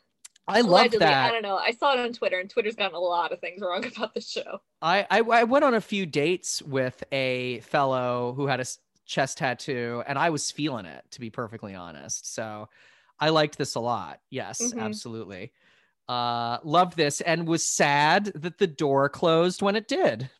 I 0.47 0.61
love 0.61 0.71
Allegedly, 0.71 1.05
I 1.05 1.31
don't 1.31 1.43
know. 1.43 1.57
I 1.57 1.71
saw 1.71 1.93
it 1.93 1.99
on 1.99 2.11
Twitter, 2.11 2.39
and 2.39 2.49
Twitter's 2.49 2.75
gotten 2.75 2.95
a 2.95 2.99
lot 2.99 3.31
of 3.31 3.39
things 3.39 3.61
wrong 3.61 3.85
about 3.95 4.15
the 4.15 4.21
show. 4.21 4.61
I, 4.81 5.05
I 5.09 5.19
I 5.19 5.43
went 5.43 5.63
on 5.63 5.75
a 5.75 5.81
few 5.81 6.05
dates 6.07 6.61
with 6.63 7.03
a 7.11 7.59
fellow 7.59 8.33
who 8.35 8.47
had 8.47 8.59
a 8.59 8.65
chest 9.05 9.37
tattoo, 9.37 10.03
and 10.07 10.17
I 10.17 10.31
was 10.31 10.49
feeling 10.49 10.85
it, 10.85 11.03
to 11.11 11.19
be 11.19 11.29
perfectly 11.29 11.75
honest. 11.75 12.33
So 12.33 12.67
I 13.19 13.29
liked 13.29 13.57
this 13.59 13.75
a 13.75 13.79
lot. 13.79 14.21
Yes, 14.31 14.59
Mhm. 14.59 14.81
absolutely. 14.81 15.51
Uh, 16.07 16.57
loved 16.63 16.97
this, 16.97 17.21
and 17.21 17.47
was 17.47 17.63
sad 17.63 18.25
that 18.33 18.57
the 18.57 18.65
door 18.67 19.07
closed 19.09 19.61
when 19.61 19.75
it 19.75 19.87
did. 19.87 20.31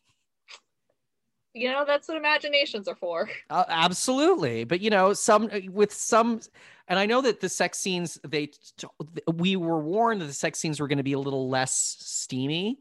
You 1.54 1.70
know, 1.70 1.84
that's 1.84 2.08
what 2.08 2.16
imaginations 2.16 2.88
are 2.88 2.96
for. 2.96 3.28
Uh, 3.50 3.64
absolutely, 3.68 4.62
but 4.62 4.80
you 4.80 4.90
know, 4.90 5.12
some 5.12 5.50
with 5.70 5.92
some, 5.92 6.40
and 6.86 6.98
I 7.00 7.06
know 7.06 7.20
that 7.22 7.40
the 7.40 7.48
sex 7.48 7.78
scenes 7.78 8.16
they 8.24 8.50
we 9.34 9.56
were 9.56 9.80
warned 9.80 10.20
that 10.20 10.26
the 10.26 10.32
sex 10.32 10.60
scenes 10.60 10.78
were 10.78 10.86
going 10.86 10.98
to 10.98 11.04
be 11.04 11.14
a 11.14 11.18
little 11.18 11.48
less 11.48 11.96
steamy 11.98 12.78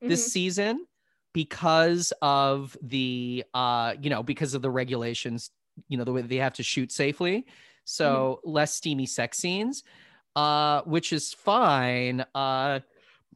this 0.00 0.24
Mhm. 0.26 0.30
season 0.30 0.86
because 1.32 2.12
of 2.22 2.76
the 2.82 3.44
uh 3.54 3.94
you 4.00 4.10
know 4.10 4.22
because 4.22 4.54
of 4.54 4.62
the 4.62 4.70
regulations 4.70 5.50
you 5.88 5.96
know 5.96 6.04
the 6.04 6.12
way 6.12 6.22
they 6.22 6.36
have 6.36 6.52
to 6.54 6.62
shoot 6.62 6.92
safely 6.92 7.46
so 7.84 8.40
less 8.44 8.74
steamy 8.74 9.06
sex 9.06 9.38
scenes 9.38 9.82
uh 10.36 10.82
which 10.82 11.12
is 11.12 11.32
fine 11.32 12.24
uh 12.34 12.80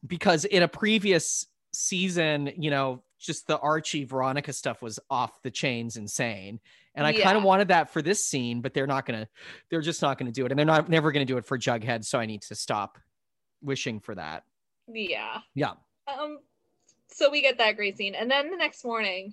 because 0.07 0.45
in 0.45 0.63
a 0.63 0.69
previous 0.69 1.47
season 1.73 2.53
you 2.57 2.71
know 2.71 3.03
just 3.19 3.47
the 3.47 3.59
archie 3.59 4.05
veronica 4.05 4.53
stuff 4.53 4.83
was 4.83 4.99
off 5.11 5.41
the 5.43 5.51
chains 5.51 5.97
insane 5.97 6.61
and 6.95 7.07
i 7.07 7.13
kind 7.13 7.37
of 7.37 7.43
wanted 7.43 7.69
that 7.69 7.91
for 7.91 8.03
this 8.03 8.25
scene 8.25 8.61
but 8.61 8.75
they're 8.75 8.87
not 8.87 9.07
gonna 9.07 9.27
they're 9.71 9.81
just 9.81 10.03
not 10.03 10.19
gonna 10.19 10.33
do 10.33 10.45
it 10.45 10.53
and 10.53 10.59
they're 10.59 10.67
not 10.67 10.89
never 10.89 11.13
gonna 11.13 11.25
do 11.25 11.39
it 11.39 11.47
for 11.47 11.59
jughead 11.59 12.05
so 12.05 12.19
i 12.19 12.27
need 12.27 12.43
to 12.43 12.55
stop 12.55 12.99
wishing 13.63 14.01
for 14.01 14.15
that 14.15 14.45
Yeah. 14.87 15.41
yeah 15.55 15.73
Um. 16.07 16.41
So 17.09 17.31
we 17.31 17.41
get 17.41 17.57
that 17.59 17.77
great 17.77 17.97
scene, 17.97 18.15
and 18.15 18.31
then 18.31 18.51
the 18.51 18.57
next 18.57 18.85
morning, 18.85 19.33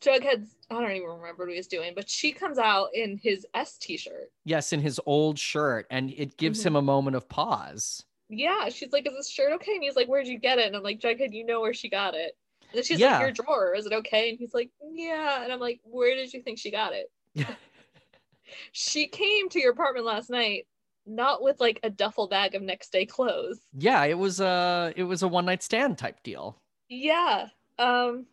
Jughead's 0.00 0.54
I 0.70 0.74
don't 0.80 0.90
even 0.92 1.08
remember 1.08 1.44
what 1.44 1.50
he 1.50 1.56
was 1.56 1.66
doing, 1.66 1.92
but 1.94 2.08
she 2.08 2.32
comes 2.32 2.58
out 2.58 2.88
in 2.94 3.18
his 3.18 3.46
S 3.54 3.76
t-shirt. 3.78 4.30
Yes, 4.44 4.72
in 4.72 4.80
his 4.80 5.00
old 5.06 5.38
shirt, 5.38 5.86
and 5.90 6.10
it 6.16 6.36
gives 6.36 6.60
Mhm. 6.62 6.66
him 6.66 6.76
a 6.76 6.82
moment 6.82 7.16
of 7.16 7.28
pause. 7.28 8.04
Yeah, 8.28 8.68
she's 8.68 8.92
like, 8.92 9.06
"Is 9.06 9.14
this 9.14 9.28
shirt 9.30 9.52
okay?" 9.54 9.74
And 9.74 9.82
he's 9.82 9.96
like, 9.96 10.08
"Where'd 10.08 10.26
you 10.26 10.38
get 10.38 10.58
it?" 10.58 10.66
And 10.66 10.76
I'm 10.76 10.82
like, 10.82 11.00
"Jughead, 11.00 11.32
you 11.32 11.44
know 11.44 11.60
where 11.60 11.74
she 11.74 11.88
got 11.88 12.14
it." 12.14 12.36
And 12.76 12.84
she's 12.86 12.98
Yeah. 13.00 13.12
like, 13.18 13.20
Your 13.22 13.32
drawer, 13.32 13.74
is 13.74 13.86
it 13.86 13.92
okay? 13.92 14.30
And 14.30 14.38
he's 14.38 14.54
like, 14.54 14.70
Yeah. 14.92 15.42
And 15.42 15.52
I'm 15.52 15.60
like, 15.60 15.80
Where 15.84 16.14
did 16.14 16.32
you 16.32 16.42
think 16.42 16.58
she 16.58 16.70
got 16.70 16.92
it? 16.92 17.10
She 18.72 19.08
came 19.08 19.48
to 19.50 19.60
your 19.60 19.72
apartment 19.72 20.06
last 20.06 20.30
night, 20.30 20.66
not 21.04 21.42
with 21.42 21.60
like 21.60 21.80
a 21.82 21.90
duffel 21.90 22.28
bag 22.28 22.54
of 22.54 22.62
next 22.62 22.92
day 22.92 23.04
clothes. 23.04 23.58
yeah, 23.76 24.04
it 24.04 24.16
was 24.16 24.40
a 24.40 24.92
it 24.96 25.02
was 25.02 25.22
a 25.22 25.28
one 25.28 25.44
night 25.46 25.62
stand 25.62 25.98
type 25.98 26.22
deal. 26.22 26.60
Yeah. 26.88 27.48
Um 27.78 28.26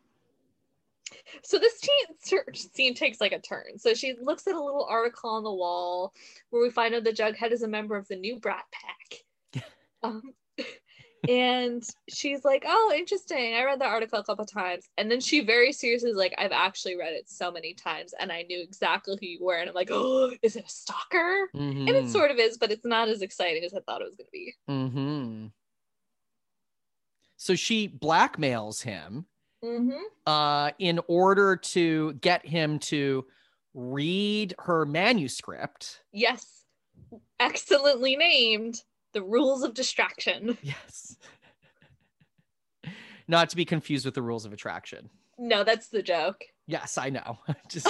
so 1.43 1.57
this 1.59 1.79
teen, 1.79 2.41
scene 2.53 2.93
takes 2.93 3.19
like 3.19 3.31
a 3.33 3.39
turn. 3.39 3.77
So 3.77 3.93
she 3.93 4.15
looks 4.21 4.47
at 4.47 4.55
a 4.55 4.63
little 4.63 4.85
article 4.89 5.29
on 5.31 5.43
the 5.43 5.53
wall 5.53 6.13
where 6.51 6.61
we 6.61 6.69
find 6.69 6.93
out 6.95 7.03
that 7.03 7.17
Jughead 7.17 7.51
is 7.51 7.63
a 7.63 7.67
member 7.67 7.95
of 7.97 8.07
the 8.07 8.15
new 8.15 8.39
Brat 8.39 8.65
Pack. 8.71 9.63
um, 10.03 10.21
and 11.27 11.83
she's 12.09 12.43
like, 12.45 12.63
"Oh, 12.67 12.93
interesting. 12.95 13.55
I 13.55 13.63
read 13.63 13.79
that 13.81 13.89
article 13.89 14.19
a 14.19 14.23
couple 14.23 14.45
times." 14.45 14.89
And 14.97 15.09
then 15.11 15.21
she 15.21 15.41
very 15.41 15.71
seriously 15.73 16.09
is 16.11 16.17
like, 16.17 16.33
"I've 16.37 16.51
actually 16.51 16.97
read 16.97 17.13
it 17.13 17.29
so 17.29 17.51
many 17.51 17.73
times, 17.73 18.13
and 18.19 18.31
I 18.31 18.43
knew 18.43 18.61
exactly 18.61 19.17
who 19.19 19.25
you 19.27 19.43
were." 19.43 19.55
And 19.57 19.69
I'm 19.69 19.75
like, 19.75 19.89
"Oh, 19.91 20.33
is 20.41 20.55
it 20.55 20.65
a 20.65 20.69
stalker?" 20.69 21.51
And 21.87 21.95
it 21.97 22.07
Mhm. 22.07 22.09
sort 22.09 22.31
of 22.31 22.37
is, 22.37 22.57
but 22.57 22.71
it's 22.71 22.85
not 22.85 23.09
as 23.09 23.21
exciting 23.21 23.63
as 23.63 23.73
I 23.73 23.81
thought 23.81 24.01
it 24.01 24.05
was 24.05 24.15
going 24.15 24.27
to 24.27 24.31
be. 24.31 24.53
Mm-hmm. 24.67 25.47
So 27.37 27.55
she 27.55 27.89
blackmails 27.89 28.83
him 28.83 29.27
Mm-hmm. 29.63 30.03
uh, 30.25 30.71
in 30.79 30.99
order 31.07 31.55
to 31.55 32.13
get 32.15 32.45
him 32.45 32.79
to 32.79 33.27
read 33.73 34.55
her 34.59 34.85
manuscript. 34.85 36.03
Yes, 36.11 36.65
excellently 37.39 38.15
named. 38.15 38.83
The 39.13 39.23
rules 39.23 39.63
of 39.63 39.73
distraction. 39.73 40.57
Yes. 40.63 41.17
Not 43.27 43.49
to 43.51 43.55
be 43.55 43.65
confused 43.65 44.05
with 44.05 44.15
the 44.15 44.21
rules 44.21 44.45
of 44.45 44.51
attraction. 44.51 45.09
No, 45.37 45.63
that's 45.63 45.87
the 45.87 46.03
joke. 46.03 46.43
Yes, 46.67 46.97
I 46.97 47.09
know. 47.09 47.39
Just 47.69 47.87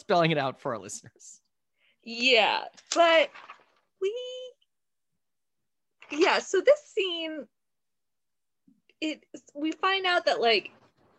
spelling 0.00 0.30
it 0.32 0.38
out 0.38 0.60
for 0.60 0.74
our 0.74 0.80
listeners. 0.80 1.40
Yeah, 2.04 2.62
but 2.94 3.30
we 4.00 4.12
Yeah, 6.10 6.40
so 6.40 6.60
this 6.60 6.80
scene 6.86 7.46
it 9.00 9.24
we 9.54 9.72
find 9.72 10.06
out 10.06 10.26
that 10.26 10.40
like 10.40 10.70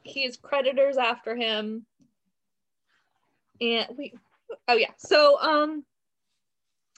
he 0.04 0.24
has 0.26 0.38
creditors 0.38 0.98
after 0.98 1.36
him. 1.36 1.86
And 3.62 3.88
we 3.98 4.14
oh 4.68 4.76
yeah. 4.76 4.92
So 4.98 5.40
um 5.40 5.86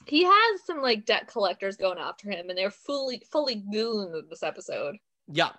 he 0.06 0.24
has 0.24 0.64
some 0.64 0.80
like 0.80 1.04
debt 1.04 1.26
collectors 1.26 1.76
going 1.76 1.98
after 1.98 2.30
him 2.30 2.48
and 2.48 2.56
they're 2.56 2.70
fully 2.70 3.22
fully 3.30 3.56
goons 3.72 4.14
in 4.14 4.24
this 4.30 4.42
episode. 4.42 4.96
Yeah. 5.28 5.50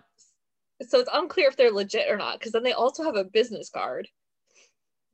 So 0.81 0.99
it's 0.99 1.09
unclear 1.11 1.47
if 1.47 1.57
they're 1.57 1.71
legit 1.71 2.09
or 2.09 2.17
not 2.17 2.39
because 2.39 2.51
then 2.51 2.63
they 2.63 2.73
also 2.73 3.03
have 3.03 3.15
a 3.15 3.23
business 3.23 3.69
card. 3.69 4.07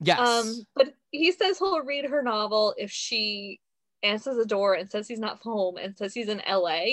Yes. 0.02 0.20
Um, 0.20 0.66
but 0.76 0.94
he 1.12 1.32
says 1.32 1.58
he'll 1.58 1.84
read 1.84 2.06
her 2.06 2.22
novel 2.22 2.74
if 2.78 2.92
she 2.92 3.60
answers 4.04 4.36
the 4.36 4.46
door 4.46 4.74
and 4.74 4.90
says 4.90 5.08
he's 5.08 5.20
not 5.20 5.40
home 5.42 5.78
and 5.78 5.98
says 5.98 6.14
he's 6.14 6.28
in 6.28 6.42
LA. 6.50 6.86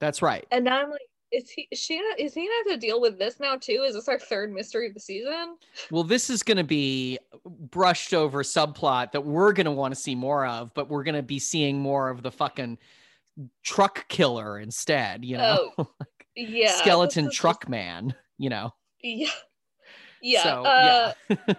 That's 0.00 0.22
right. 0.22 0.46
And 0.50 0.64
now 0.64 0.82
I'm 0.82 0.90
like, 0.90 1.00
is 1.32 1.50
he 1.50 1.66
is 1.70 1.78
she 1.78 1.94
is 2.18 2.34
he 2.34 2.42
gonna 2.42 2.70
have 2.70 2.80
to 2.80 2.86
deal 2.86 3.00
with 3.00 3.18
this 3.18 3.40
now 3.40 3.56
too? 3.56 3.84
Is 3.86 3.94
this 3.94 4.08
our 4.08 4.18
third 4.18 4.52
mystery 4.52 4.86
of 4.86 4.94
the 4.94 5.00
season? 5.00 5.56
Well, 5.90 6.04
this 6.04 6.30
is 6.30 6.42
to 6.58 6.64
be 6.64 7.18
brushed 7.44 8.14
over 8.14 8.42
subplot 8.42 9.12
that 9.12 9.24
we're 9.24 9.52
to 9.66 9.72
want 9.72 9.94
to 9.94 10.00
see 10.00 10.14
more 10.14 10.46
of, 10.46 10.72
but 10.74 10.88
we're 10.88 11.04
to 11.14 11.22
be 11.22 11.38
seeing 11.38 11.80
more 11.80 12.10
of 12.10 12.22
the 12.22 12.30
fucking 12.30 12.78
truck 13.62 14.06
killer 14.08 14.58
instead, 14.58 15.24
you 15.24 15.36
know? 15.38 15.72
Yeah. 16.34 16.72
Skeleton 16.76 17.26
this 17.26 17.34
is 17.34 17.38
truck 17.38 17.68
man, 17.68 18.14
you 18.38 18.48
know? 18.48 18.72
yeah. 19.02 19.28
Yeah. 20.22 20.42
So, 20.44 20.62
uh 20.62 21.12
yeah. 21.28 21.36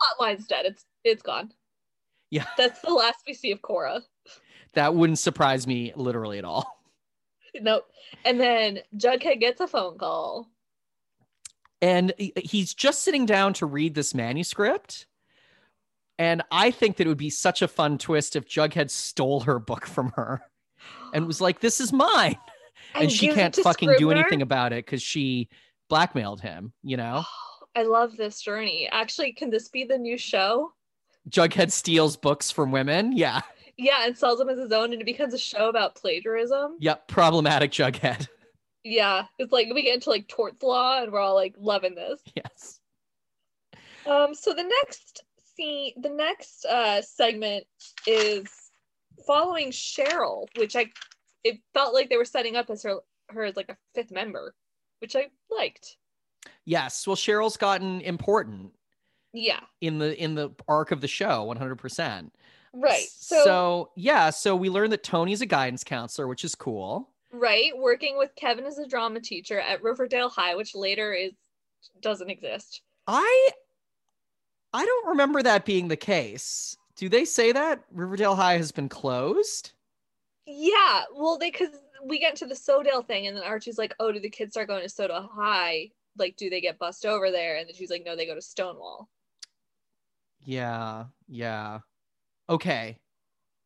plotline's 0.00 0.46
dead. 0.46 0.64
It's 0.64 0.84
it's 1.02 1.22
gone. 1.22 1.52
Yeah. 2.30 2.46
That's 2.56 2.80
the 2.82 2.94
last 2.94 3.18
we 3.26 3.34
see 3.34 3.50
of 3.50 3.62
Cora. 3.62 4.00
that 4.74 4.94
wouldn't 4.94 5.18
surprise 5.18 5.66
me 5.66 5.92
literally 5.96 6.38
at 6.38 6.44
all. 6.44 6.81
Nope. 7.60 7.84
And 8.24 8.40
then 8.40 8.78
Jughead 8.96 9.40
gets 9.40 9.60
a 9.60 9.66
phone 9.66 9.98
call. 9.98 10.48
and 11.82 12.12
he's 12.36 12.72
just 12.72 13.02
sitting 13.02 13.26
down 13.26 13.52
to 13.54 13.66
read 13.66 13.94
this 13.94 14.14
manuscript 14.14 15.06
and 16.18 16.42
i 16.50 16.70
think 16.70 16.96
that 16.96 17.06
it 17.06 17.08
would 17.08 17.18
be 17.18 17.30
such 17.30 17.60
a 17.62 17.68
fun 17.68 17.98
twist 17.98 18.36
if 18.36 18.46
jughead 18.46 18.90
stole 18.90 19.40
her 19.40 19.58
book 19.58 19.86
from 19.86 20.12
her 20.14 20.40
and 21.12 21.26
was 21.26 21.40
like 21.40 21.60
this 21.60 21.80
is 21.80 21.92
mine 21.92 22.38
and, 22.94 23.10
she 23.10 23.28
can't 23.28 23.56
fucking 23.56 23.94
do 23.98 24.10
anything 24.10 24.42
about 24.42 24.72
it 24.72 24.84
because 24.84 25.02
she 25.02 25.48
blackmailed 25.88 26.40
him 26.40 26.72
you 26.82 26.96
know 26.96 27.24
I 27.74 27.84
love 27.84 28.18
this 28.18 28.42
journey. 28.42 28.86
Actually, 28.92 29.32
can 29.32 29.48
this 29.48 29.70
be 29.70 29.84
the 29.84 29.96
new 29.96 30.18
show? 30.18 30.74
jughead 31.30 31.70
steals 31.70 32.18
books 32.18 32.50
from 32.50 32.70
women 32.70 33.16
yeah 33.16 33.40
Yeah, 33.82 34.06
and 34.06 34.16
sells 34.16 34.38
them 34.38 34.48
as 34.48 34.58
his 34.58 34.72
own, 34.72 34.92
and 34.92 35.00
it 35.02 35.04
becomes 35.04 35.34
a 35.34 35.38
show 35.38 35.68
about 35.68 35.94
plagiarism. 35.96 36.76
yep 36.80 37.06
problematic 37.08 37.70
jughead 37.72 38.28
Yeah, 38.84 39.26
it's 39.38 39.52
like 39.52 39.68
we 39.74 39.82
get 39.82 39.94
into 39.94 40.10
like 40.10 40.28
torts 40.28 40.62
law, 40.62 41.02
and 41.02 41.12
we're 41.12 41.20
all 41.20 41.34
like 41.34 41.54
loving 41.58 41.94
this. 41.94 42.20
yes 42.34 42.80
Um, 44.06 44.34
so 44.34 44.52
the 44.52 44.64
next 44.82 45.24
scene, 45.56 45.92
the 46.00 46.10
next 46.10 46.64
uh 46.64 47.02
segment 47.02 47.64
is 48.06 48.48
following 49.26 49.70
Cheryl, 49.70 50.46
which 50.56 50.74
I 50.76 50.86
it 51.44 51.58
felt 51.74 51.94
like 51.94 52.08
they 52.08 52.16
were 52.16 52.24
setting 52.24 52.56
up 52.56 52.70
as 52.70 52.82
her 52.82 52.96
her 53.30 53.44
as 53.44 53.56
like 53.56 53.68
a 53.68 53.76
fifth 53.94 54.10
member, 54.10 54.54
which 55.00 55.14
I 55.16 55.28
liked. 55.50 55.96
yes 56.64 57.06
well 57.06 57.16
cheryl's 57.16 57.56
gotten 57.56 58.00
important 58.00 58.72
Yeah, 59.32 59.60
in 59.80 59.98
the 59.98 60.20
in 60.20 60.34
the 60.34 60.50
arc 60.68 60.90
of 60.90 61.00
the 61.00 61.08
show 61.08 61.46
100% 61.46 62.30
right. 62.72 63.06
So, 63.08 63.44
so 63.44 63.90
yeah 63.96 64.30
so 64.30 64.56
we 64.56 64.70
learned 64.70 64.92
that 64.92 65.02
tony's 65.02 65.40
a 65.40 65.46
guidance 65.46 65.84
counselor 65.84 66.26
which 66.26 66.44
is 66.44 66.54
cool 66.54 67.12
right, 67.32 67.76
working 67.76 68.18
with 68.18 68.34
Kevin 68.36 68.66
as 68.66 68.78
a 68.78 68.86
drama 68.86 69.20
teacher 69.20 69.58
at 69.58 69.82
Riverdale 69.82 70.28
High, 70.28 70.54
which 70.54 70.74
later 70.74 71.12
is 71.12 71.32
doesn't 72.00 72.30
exist. 72.30 72.82
I 73.06 73.50
I 74.72 74.84
don't 74.84 75.08
remember 75.08 75.42
that 75.42 75.64
being 75.64 75.88
the 75.88 75.96
case. 75.96 76.76
Do 76.96 77.08
they 77.08 77.24
say 77.24 77.52
that 77.52 77.82
Riverdale 77.90 78.36
High 78.36 78.58
has 78.58 78.70
been 78.70 78.88
closed? 78.88 79.72
Yeah, 80.46 81.02
well, 81.14 81.38
they 81.38 81.50
because 81.50 81.70
we 82.04 82.18
get 82.18 82.36
to 82.36 82.46
the 82.46 82.54
Sodale 82.54 83.02
thing, 83.06 83.26
and 83.26 83.36
then 83.36 83.44
Archie's 83.44 83.78
like, 83.78 83.94
"Oh, 83.98 84.12
do 84.12 84.20
the 84.20 84.30
kids 84.30 84.52
start 84.52 84.68
going 84.68 84.82
to 84.82 84.88
Sodale 84.88 85.28
High? 85.32 85.90
Like, 86.18 86.36
do 86.36 86.50
they 86.50 86.60
get 86.60 86.78
bussed 86.78 87.06
over 87.06 87.30
there?" 87.30 87.56
And 87.56 87.68
then 87.68 87.74
she's 87.74 87.90
like, 87.90 88.04
"No, 88.04 88.14
they 88.14 88.26
go 88.26 88.34
to 88.34 88.42
Stonewall." 88.42 89.08
Yeah, 90.44 91.04
yeah. 91.28 91.80
Okay. 92.48 92.98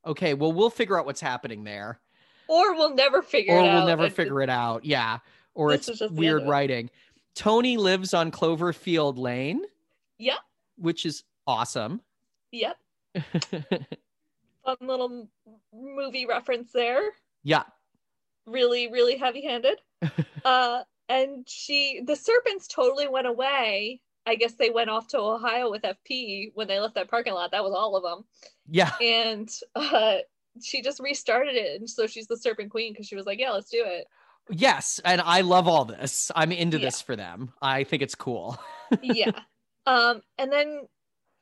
Okay, 0.06 0.34
well 0.34 0.52
we'll 0.52 0.70
figure 0.70 0.98
out 0.98 1.06
what's 1.06 1.20
happening 1.20 1.64
there. 1.64 2.00
Or 2.48 2.74
we'll 2.74 2.94
never 2.94 3.22
figure 3.22 3.54
or 3.54 3.60
it 3.60 3.66
out. 3.68 3.74
we'll 3.74 3.86
never 3.86 4.08
figure 4.10 4.40
it 4.42 4.50
out. 4.50 4.84
Yeah. 4.84 5.18
Or 5.54 5.70
This 5.72 5.80
it's 5.80 5.88
is 5.88 5.98
just 6.00 6.14
the 6.14 6.20
weird 6.20 6.40
end 6.40 6.42
of 6.42 6.48
it. 6.48 6.50
writing. 6.50 6.90
Tony 7.34 7.76
lives 7.76 8.14
on 8.14 8.30
Cloverfield 8.30 9.18
Lane, 9.18 9.62
Yep, 10.18 10.38
which 10.78 11.04
is 11.04 11.24
awesome. 11.46 12.00
yep. 12.52 12.76
Fun 14.64 14.76
little 14.80 15.28
movie 15.72 16.26
reference 16.26 16.72
there. 16.72 17.02
yeah. 17.42 17.64
Really, 18.46 18.90
really 18.92 19.16
heavy-handed. 19.16 19.80
uh, 20.44 20.82
and 21.08 21.48
she, 21.48 22.00
the 22.06 22.14
serpents 22.14 22.68
totally 22.68 23.08
went 23.08 23.26
away. 23.26 24.00
I 24.26 24.34
guess 24.34 24.54
they 24.54 24.70
went 24.70 24.90
off 24.90 25.06
to 25.08 25.18
Ohio 25.18 25.70
with 25.70 25.82
FP 25.82 26.50
when 26.54 26.66
they 26.68 26.80
left 26.80 26.94
that 26.96 27.08
parking 27.08 27.32
lot. 27.34 27.52
That 27.52 27.62
was 27.64 27.72
all 27.72 27.96
of 27.96 28.02
them. 28.02 28.24
Yeah. 28.68 28.90
and 29.00 29.48
uh 29.74 30.16
she 30.62 30.80
just 30.82 31.00
restarted 31.00 31.54
it 31.54 31.78
and 31.80 31.88
so 31.88 32.06
she's 32.06 32.26
the 32.26 32.36
serpent 32.36 32.70
queen 32.70 32.92
because 32.92 33.06
she 33.06 33.14
was 33.14 33.26
like 33.26 33.38
yeah 33.38 33.50
let's 33.50 33.70
do 33.70 33.82
it 33.86 34.06
Yes, 34.48 35.00
and 35.04 35.20
I 35.20 35.40
love 35.40 35.66
all 35.66 35.84
this. 35.84 36.30
I'm 36.36 36.52
into 36.52 36.78
Yeah. 36.78 36.84
this 36.86 37.02
for 37.02 37.16
them. 37.16 37.52
I 37.60 37.82
think 37.82 38.00
it's 38.02 38.14
cool. 38.14 38.58
yeah 39.02 39.32
um 39.86 40.20
and 40.38 40.52
then 40.52 40.82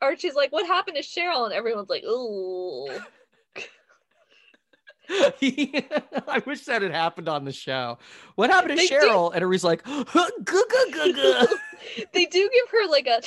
archie's 0.02 0.34
like 0.34 0.52
what 0.52 0.66
happened 0.66 0.96
to 0.96 1.02
cheryl 1.02 1.44
and 1.44 1.52
everyone's 1.54 1.88
like 1.88 2.02
ooh 2.04 2.88
I 5.10 6.42
wish 6.46 6.64
that 6.64 6.82
had 6.82 6.92
happened 6.92 7.28
on 7.28 7.44
the 7.44 7.52
show. 7.52 7.98
What 8.36 8.50
happened 8.50 8.70
to 8.70 8.76
They 8.76 8.86
do- 8.86 8.94
Cheryl? 8.94 9.32
And 9.34 9.42
everybody's 9.42 9.64
like, 9.64 9.82
"Gah, 9.84 10.04
gah, 10.44 10.62
gah, 10.92 11.12
gah." 11.12 11.46
they 12.12 12.24
do 12.26 12.50
give 12.52 12.68
her 12.70 12.88
like 12.88 13.06
a 13.06 13.20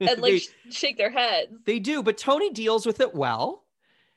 and 0.00 0.20
like 0.20 0.32
They- 0.64 0.70
shake 0.70 0.96
their 0.98 1.10
heads 1.10 1.52
they 1.64 1.78
do, 1.78 2.02
but 2.02 2.16
Tony 2.18 2.50
deals 2.50 2.86
with 2.86 3.00
it 3.00 3.14
well. 3.14 3.64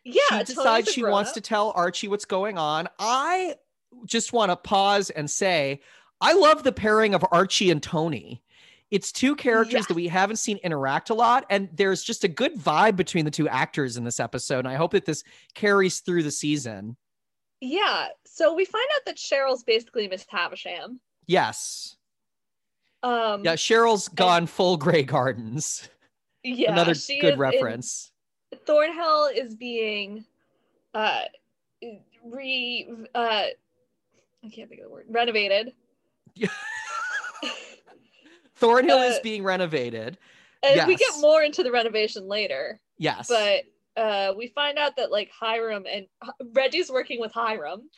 yeah 0.03 0.21
she 0.29 0.43
decides 0.43 0.91
she 0.91 1.03
wants 1.03 1.31
to 1.33 1.41
tell 1.41 1.71
Archie 1.75 2.07
what's 2.07 2.25
going 2.25 2.57
on. 2.57 2.87
I 2.99 3.55
just 4.05 4.33
want 4.33 4.51
to 4.51 4.55
pause 4.55 5.09
and 5.09 5.29
say, 5.29 5.81
I 6.21 6.33
love 6.33 6.63
the 6.63 6.71
pairing 6.71 7.13
of 7.15 7.25
Archie 7.31 7.69
and 7.71 7.81
Tony. 7.81 8.41
It's 8.93 9.11
two 9.11 9.35
characters 9.35 9.73
Yeah. 9.73 9.85
that 9.87 9.95
we 9.95 10.07
haven't 10.07 10.35
seen 10.37 10.57
interact 10.57 11.09
a 11.09 11.15
lot, 11.15 11.45
and 11.49 11.67
there's 11.73 12.03
just 12.03 12.23
a 12.23 12.27
good 12.27 12.55
vibe 12.55 12.95
between 12.95 13.25
the 13.25 13.31
two 13.31 13.49
actors 13.49 13.97
in 13.97 14.03
this 14.03 14.19
episode. 14.19 14.59
And 14.59 14.67
I 14.67 14.75
hope 14.75 14.91
that 14.91 15.05
this 15.05 15.23
carries 15.55 15.99
through 16.01 16.21
the 16.23 16.31
season. 16.31 16.95
yeah 17.59 18.07
so 18.25 18.53
we 18.53 18.65
find 18.65 18.85
out 18.95 19.05
that 19.05 19.15
cheryl's 19.17 19.63
basically 19.63 20.07
miss 20.07 20.25
havisham 20.29 20.99
Yes. 21.27 21.95
Um, 23.01 23.43
Yeah, 23.45 23.55
Cheryl's 23.55 24.07
gone 24.09 24.45
full 24.47 24.75
Grey 24.77 25.03
Gardens. 25.03 25.87
yeah, 26.43 26.71
Another 26.71 26.93
good 26.93 26.97
is 26.97 27.09
in- 27.33 27.39
reference. 27.39 28.11
Thornhill 28.65 29.29
is 29.33 29.55
being 29.55 30.25
uh 30.93 31.21
re 32.25 32.87
uh 33.15 33.19
I 33.19 34.49
can't 34.53 34.69
think 34.69 34.81
of 34.81 34.87
the 34.87 34.89
word 34.91 35.05
renovated. 35.09 35.73
Thornhill 38.67 39.01
is 39.01 39.17
uh, 39.17 39.19
being 39.23 39.43
renovated. 39.43 40.17
And 40.63 40.87
we 40.87 40.95
get 40.95 41.09
more 41.19 41.43
into 41.43 41.63
the 41.63 41.71
renovation 41.71 42.27
later, 42.27 42.79
Yes. 42.97 43.27
but 43.27 43.63
uh 44.01 44.33
we 44.35 44.47
find 44.47 44.77
out 44.79 44.95
that 44.97 45.11
like 45.11 45.29
Hiram 45.37 45.85
and 45.91 46.07
Reggie's 46.53 46.89
working 46.89 47.19
with 47.19 47.31
Hiram. 47.31 47.89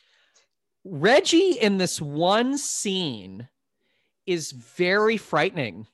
Reggie 0.84 1.52
in 1.52 1.78
this 1.78 2.00
one 2.00 2.58
scene 2.58 3.48
is 4.26 4.52
very 4.52 5.16
frightening. 5.16 5.86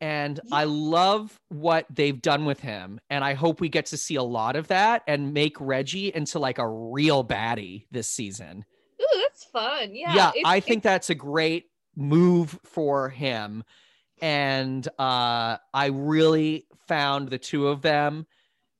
And 0.00 0.40
I 0.52 0.64
love 0.64 1.40
what 1.48 1.86
they've 1.90 2.20
done 2.20 2.44
with 2.44 2.60
him. 2.60 3.00
And 3.08 3.24
I 3.24 3.32
hope 3.32 3.60
we 3.62 3.70
get 3.70 3.86
to 3.86 3.96
see 3.96 4.16
a 4.16 4.22
lot 4.22 4.54
of 4.54 4.68
that 4.68 5.02
and 5.06 5.32
make 5.32 5.56
Reggie 5.58 6.14
into 6.14 6.38
like 6.38 6.58
a 6.58 6.68
real 6.68 7.24
baddie 7.24 7.86
this 7.90 8.06
season. 8.06 8.66
Ooh, 9.00 9.20
that's 9.22 9.44
fun. 9.44 9.94
Yeah. 9.94 10.14
Yeah, 10.14 10.32
I 10.44 10.60
think 10.60 10.82
that's 10.82 11.08
a 11.08 11.14
great 11.14 11.70
move 11.96 12.58
for 12.64 13.08
him. 13.08 13.64
And 14.20 14.86
uh, 14.98 15.58
I 15.74 15.86
really 15.92 16.66
found 16.88 17.28
the 17.28 17.38
two 17.38 17.68
of 17.68 17.82
them 17.82 18.26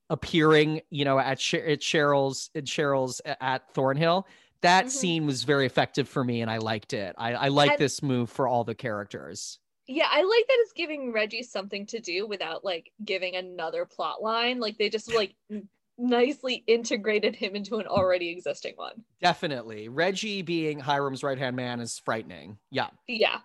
appearing, 0.08 0.80
you 0.90 1.04
know, 1.04 1.18
at, 1.18 1.40
Cher- 1.40 1.66
at 1.66 1.80
Cheryl's 1.80 2.50
at 2.54 2.64
Cheryl's 2.64 3.20
at 3.40 3.68
Thornhill. 3.74 4.26
That 4.62 4.86
Mhm. 4.86 4.90
scene 4.90 5.26
was 5.26 5.44
very 5.44 5.66
effective 5.66 6.08
for 6.08 6.24
me, 6.24 6.40
and 6.40 6.50
I 6.50 6.58
liked 6.58 6.92
it. 6.92 7.14
I, 7.18 7.34
I 7.34 7.48
like 7.48 7.76
this 7.78 8.02
move 8.02 8.30
for 8.30 8.48
all 8.48 8.64
the 8.64 8.74
characters. 8.74 9.58
yeah, 9.88 10.08
I 10.10 10.22
like 10.22 10.46
that 10.48 10.56
it's 10.60 10.72
giving 10.72 11.12
Reggie 11.12 11.42
something 11.44 11.86
to 11.86 12.00
do 12.00 12.26
without 12.26 12.64
like 12.64 12.90
giving 13.04 13.36
another 13.36 13.84
plot 13.84 14.20
line. 14.22 14.58
Like 14.58 14.78
they 14.78 14.88
just 14.88 15.12
like 15.14 15.36
nicely 15.98 16.64
integrated 16.66 17.36
him 17.36 17.54
into 17.54 17.76
an 17.76 17.86
already 17.86 18.30
existing 18.30 18.74
one. 18.76 19.04
Definitely, 19.20 19.88
Reggie 19.88 20.42
being 20.42 20.80
Hiram's 20.80 21.22
right 21.22 21.38
hand 21.38 21.54
man 21.56 21.80
is 21.80 21.98
frightening. 21.98 22.58
Yeah, 22.70 22.88
Yeah. 23.06 23.38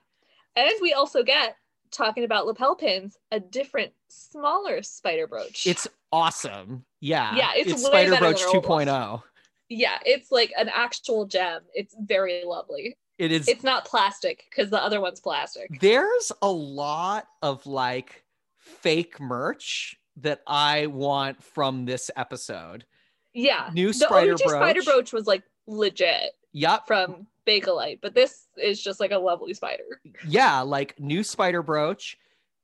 And 0.56 0.72
we 0.82 0.94
also 0.94 1.24
get 1.24 1.56
talking 1.92 2.24
about 2.24 2.46
lapel 2.46 2.76
pins, 2.76 3.18
a 3.32 3.40
different, 3.40 3.92
smaller 4.08 4.82
spider 4.84 5.28
brooch. 5.28 5.66
it's 5.68 5.88
awesome. 6.12 6.86
Yeah, 7.00 7.36
Yeah, 7.36 7.52
it's 7.56 7.74
way 7.90 8.06
Spider 8.08 8.18
Brooch 8.18 8.42
2.0. 8.44 9.24
yeah, 9.70 9.98
it's 10.06 10.32
like 10.32 10.52
an 10.58 10.70
actual 10.74 11.26
gem. 11.26 11.62
It's 11.74 11.96
very 12.00 12.44
lovely. 12.46 12.98
It 13.18 13.32
is 13.32 13.48
It's 13.48 13.64
not 13.64 13.86
plastic 13.86 14.44
because 14.50 14.70
the 14.70 14.82
other 14.84 15.00
one's 15.02 15.20
plastic. 15.20 15.80
there's 15.80 16.32
a 16.42 16.50
lot 16.52 17.28
of 17.42 17.66
like 17.66 18.24
fake 18.58 19.20
merch 19.20 19.98
that 20.18 20.42
I 20.48 20.88
want 20.88 21.44
from 21.44 21.86
this 21.86 22.12
episode. 22.16 22.86
Yeah. 23.34 23.70
New 23.74 23.88
the 23.88 23.94
spider 23.94 24.34
OG 24.34 24.40
spider 24.40 24.82
brooch. 24.82 24.86
brooch 24.86 25.14
was 25.14 25.28
like 25.28 25.44
legit 25.68 26.32
Yep. 26.54 26.88
from 26.88 27.28
Bakelite, 27.48 28.00
but 28.02 28.14
this 28.14 28.48
is 28.58 28.82
just 28.82 29.00
like 29.00 29.12
a 29.12 29.18
lovely 29.18 29.54
spider. 29.54 30.02
Yeah, 30.28 30.62
like 30.62 31.00
new 31.00 31.24
spider 31.24 31.62
brooch, 31.64 32.18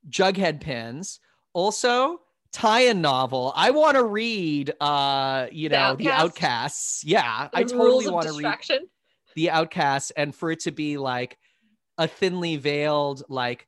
jughead 0.10 0.62
pins. 0.62 1.20
Also, 1.54 2.22
tie-in 2.52 3.02
novel. 3.02 3.52
I 3.56 3.72
want 3.72 3.96
to 3.98 4.04
read 4.04 4.74
uh, 4.80 5.48
you 5.52 5.70
know, 5.70 5.96
the 5.96 6.10
Outcasts? 6.12 6.24
outcasts. 6.24 7.04
Yeah, 7.04 7.50
I 7.54 7.64
totally 7.64 8.08
want 8.10 8.28
to 8.28 8.34
read 8.34 8.82
the 9.36 9.50
outcasts 9.50 10.12
and 10.12 10.34
for 10.34 10.52
it 10.52 10.62
to 10.62 10.72
be 10.72 10.98
like 10.98 11.38
a 11.98 12.08
thinly 12.08 12.58
veiled 12.58 13.24
like 13.30 13.68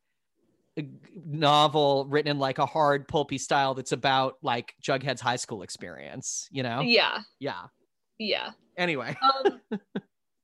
novel 1.26 2.06
written 2.08 2.32
in 2.32 2.40
like 2.40 2.58
a 2.58 2.66
hard 2.66 3.08
pulpy 3.08 3.38
style 3.38 3.74
that's 3.74 3.92
about 3.92 4.38
like 4.42 4.74
jughead's 4.82 5.20
high 5.20 5.36
school 5.36 5.62
experience 5.62 6.48
you 6.52 6.64
know 6.64 6.80
Yeah. 6.80 7.20
yeah 7.40 7.64
Yeah. 8.18 8.52
anyway 8.78 9.16
Um, 9.22 9.60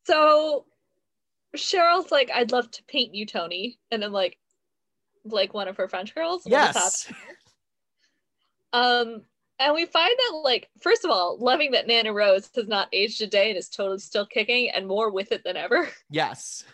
so 0.05 0.65
Cheryl's 1.55 2.11
like, 2.11 2.29
I'd 2.33 2.51
love 2.51 2.69
to 2.71 2.83
paint 2.83 3.13
you, 3.13 3.25
Toni. 3.25 3.79
And 3.91 4.03
I'm 4.03 4.11
like, 4.11 4.37
like 5.23 5.53
one 5.53 5.67
of 5.67 5.77
her 5.77 5.87
French 5.87 6.13
girls. 6.13 6.43
Yes 6.45 7.11
Um, 8.73 9.21
and 9.57 9.73
we 9.73 9.85
find 9.85 10.11
that, 10.17 10.41
like, 10.43 10.69
first 10.81 11.05
of 11.05 11.11
all, 11.11 11.37
loving 11.39 11.71
that 11.71 11.87
Nana 11.87 12.11
Rose 12.11 12.49
has 12.55 12.67
not 12.67 12.89
aged 12.91 13.21
a 13.21 13.27
day 13.27 13.49
and 13.49 13.57
is 13.57 13.69
totally 13.69 13.99
still 13.99 14.25
kicking 14.25 14.69
and 14.69 14.85
more 14.85 15.09
with 15.09 15.31
it 15.31 15.43
than 15.45 15.55
ever. 15.55 15.87
yes 16.09 16.65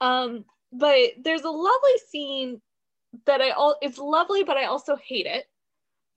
Um, 0.00 0.44
but 0.72 1.10
there's 1.22 1.42
a 1.42 1.50
lovely 1.50 1.98
scene 2.10 2.60
that 3.26 3.40
I 3.40 3.50
all 3.50 3.76
it's 3.80 3.98
lovely, 3.98 4.42
but 4.42 4.56
I 4.56 4.64
also 4.64 4.96
hate 4.96 5.26
it. 5.26 5.46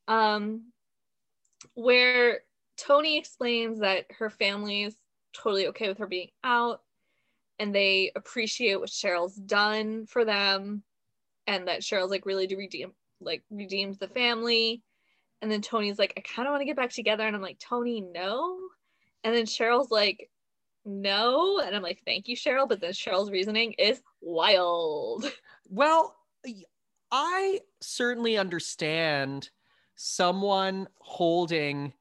Um, 0.07 0.71
where 1.75 2.39
Toni 2.78 3.17
explains 3.19 3.80
that 3.82 4.05
her 4.17 4.32
family 4.32 4.84
is 4.84 4.95
totally 5.34 5.67
okay 5.67 5.88
with 5.88 5.97
her 5.97 6.07
being 6.07 6.30
out 6.43 6.82
and 7.59 7.73
they 7.73 8.11
appreciate 8.15 8.80
what 8.80 8.89
Cheryl's 8.89 9.36
done 9.36 10.05
for 10.05 10.25
them 10.25 10.84
and 11.47 11.67
that 11.67 11.82
Cheryl's 11.82 12.11
like 12.11 12.25
really 12.25 12.47
do 12.47 12.57
redeem 12.57 12.93
like 13.19 13.43
redeemed 13.49 13.95
the 13.95 14.07
family. 14.07 14.84
And 15.41 15.51
then 15.51 15.61
Toni's 15.61 15.99
like, 15.99 16.13
I 16.17 16.21
kind 16.21 16.47
of 16.47 16.51
want 16.51 16.61
to 16.61 16.65
get 16.65 16.75
back 16.75 16.91
together. 16.91 17.25
And 17.25 17.36
I'm 17.36 17.41
like, 17.41 17.59
Toni, 17.59 18.01
no. 18.01 18.57
And 19.23 19.36
then 19.36 19.45
Cheryl's 19.45 19.91
like, 19.91 20.30
no. 20.86 21.59
And 21.59 21.75
I'm 21.75 21.84
like, 21.84 22.01
thank 22.05 22.28
you, 22.28 22.36
Cheryl. 22.36 22.67
But 22.67 22.80
then 22.80 22.93
Cheryl's 22.93 23.32
reasoning 23.32 23.73
is 23.73 24.01
wild. 24.21 25.25
well 25.69 26.15
I 27.11 27.61
certainly 27.82 28.38
understand 28.38 29.49
someone 29.95 30.88
holding 30.99 31.93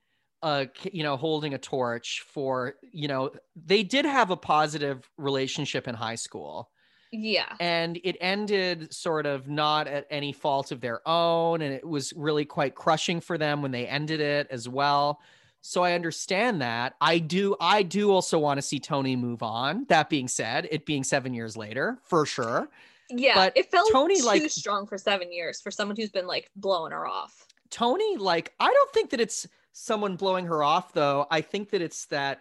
k- 0.43 0.91
you 0.93 1.03
know 1.03 1.17
holding 1.17 1.55
a 1.55 1.59
torch 1.59 2.25
for 2.29 2.75
you 2.93 3.09
know 3.09 3.31
they 3.57 3.83
did 3.83 4.05
have 4.05 4.31
a 4.31 4.37
positive 4.37 5.09
relationship 5.19 5.89
in 5.89 5.95
high 5.95 6.15
school 6.15 6.71
Yeah. 7.13 7.55
and 7.61 7.99
it 8.05 8.17
ended 8.21 8.93
sort 8.93 9.27
of 9.27 9.49
not 9.49 9.87
at 9.89 10.07
any 10.11 10.33
fault 10.33 10.73
of 10.73 10.81
their 10.81 11.01
own 11.09 11.63
and 11.63 11.73
it 11.73 11.87
was 11.87 12.13
really 12.17 12.45
quite 12.45 12.75
crushing 12.75 13.21
for 13.21 13.39
them 13.39 13.63
when 13.63 13.71
they 13.71 13.87
ended 13.87 14.21
it 14.21 14.47
as 14.51 14.69
well 14.69 15.21
so 15.63 15.83
i 15.83 15.93
understand 15.95 16.61
that 16.63 16.95
i 17.01 17.19
do 17.19 17.57
i 17.61 17.83
do 17.83 18.11
also 18.11 18.39
want 18.39 18.59
to 18.59 18.63
see 18.63 18.79
toni 18.79 19.17
move 19.17 19.43
on 19.43 19.85
that 19.89 20.09
being 20.11 20.29
said 20.29 20.69
it 20.71 20.85
being 20.87 21.03
seven 21.03 21.33
years 21.35 21.57
later 21.57 21.99
for 22.05 22.27
sure 22.27 22.69
Yeah. 23.09 23.35
But 23.37 23.57
it 23.57 23.71
felt 23.71 23.91
Toni, 23.93 24.19
too 24.19 24.27
like- 24.27 24.51
strong 24.51 24.87
for 24.87 24.99
seven 24.99 25.33
years 25.33 25.61
for 25.61 25.71
someone 25.71 25.97
who's 25.97 26.11
been 26.11 26.27
like 26.27 26.51
blowing 26.57 26.93
her 26.93 27.07
off. 27.07 27.47
toni 27.71 28.17
like 28.17 28.53
i 28.61 28.69
don't 28.73 28.93
think 28.93 29.11
that 29.11 29.21
it's 29.21 29.47
someone 29.79 30.17
blowing 30.17 30.47
her 30.47 30.63
off 30.63 30.93
though 30.95 31.27
i 31.31 31.41
think 31.41 31.71
that 31.71 31.83
it's 31.83 32.07
that 32.07 32.41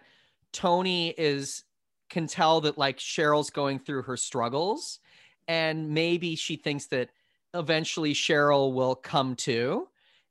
toni 0.52 1.10
is 1.10 1.64
can 2.08 2.26
tell 2.26 2.62
that 2.62 2.78
like 2.78 2.98
cheryl's 2.98 3.50
going 3.50 3.78
through 3.78 4.02
her 4.02 4.16
struggles 4.16 5.00
and 5.48 5.90
maybe 5.90 6.34
she 6.34 6.56
thinks 6.56 6.86
that 6.86 7.10
eventually 7.54 8.14
cheryl 8.14 8.72
will 8.72 8.94
come 8.94 9.36
to 9.36 9.86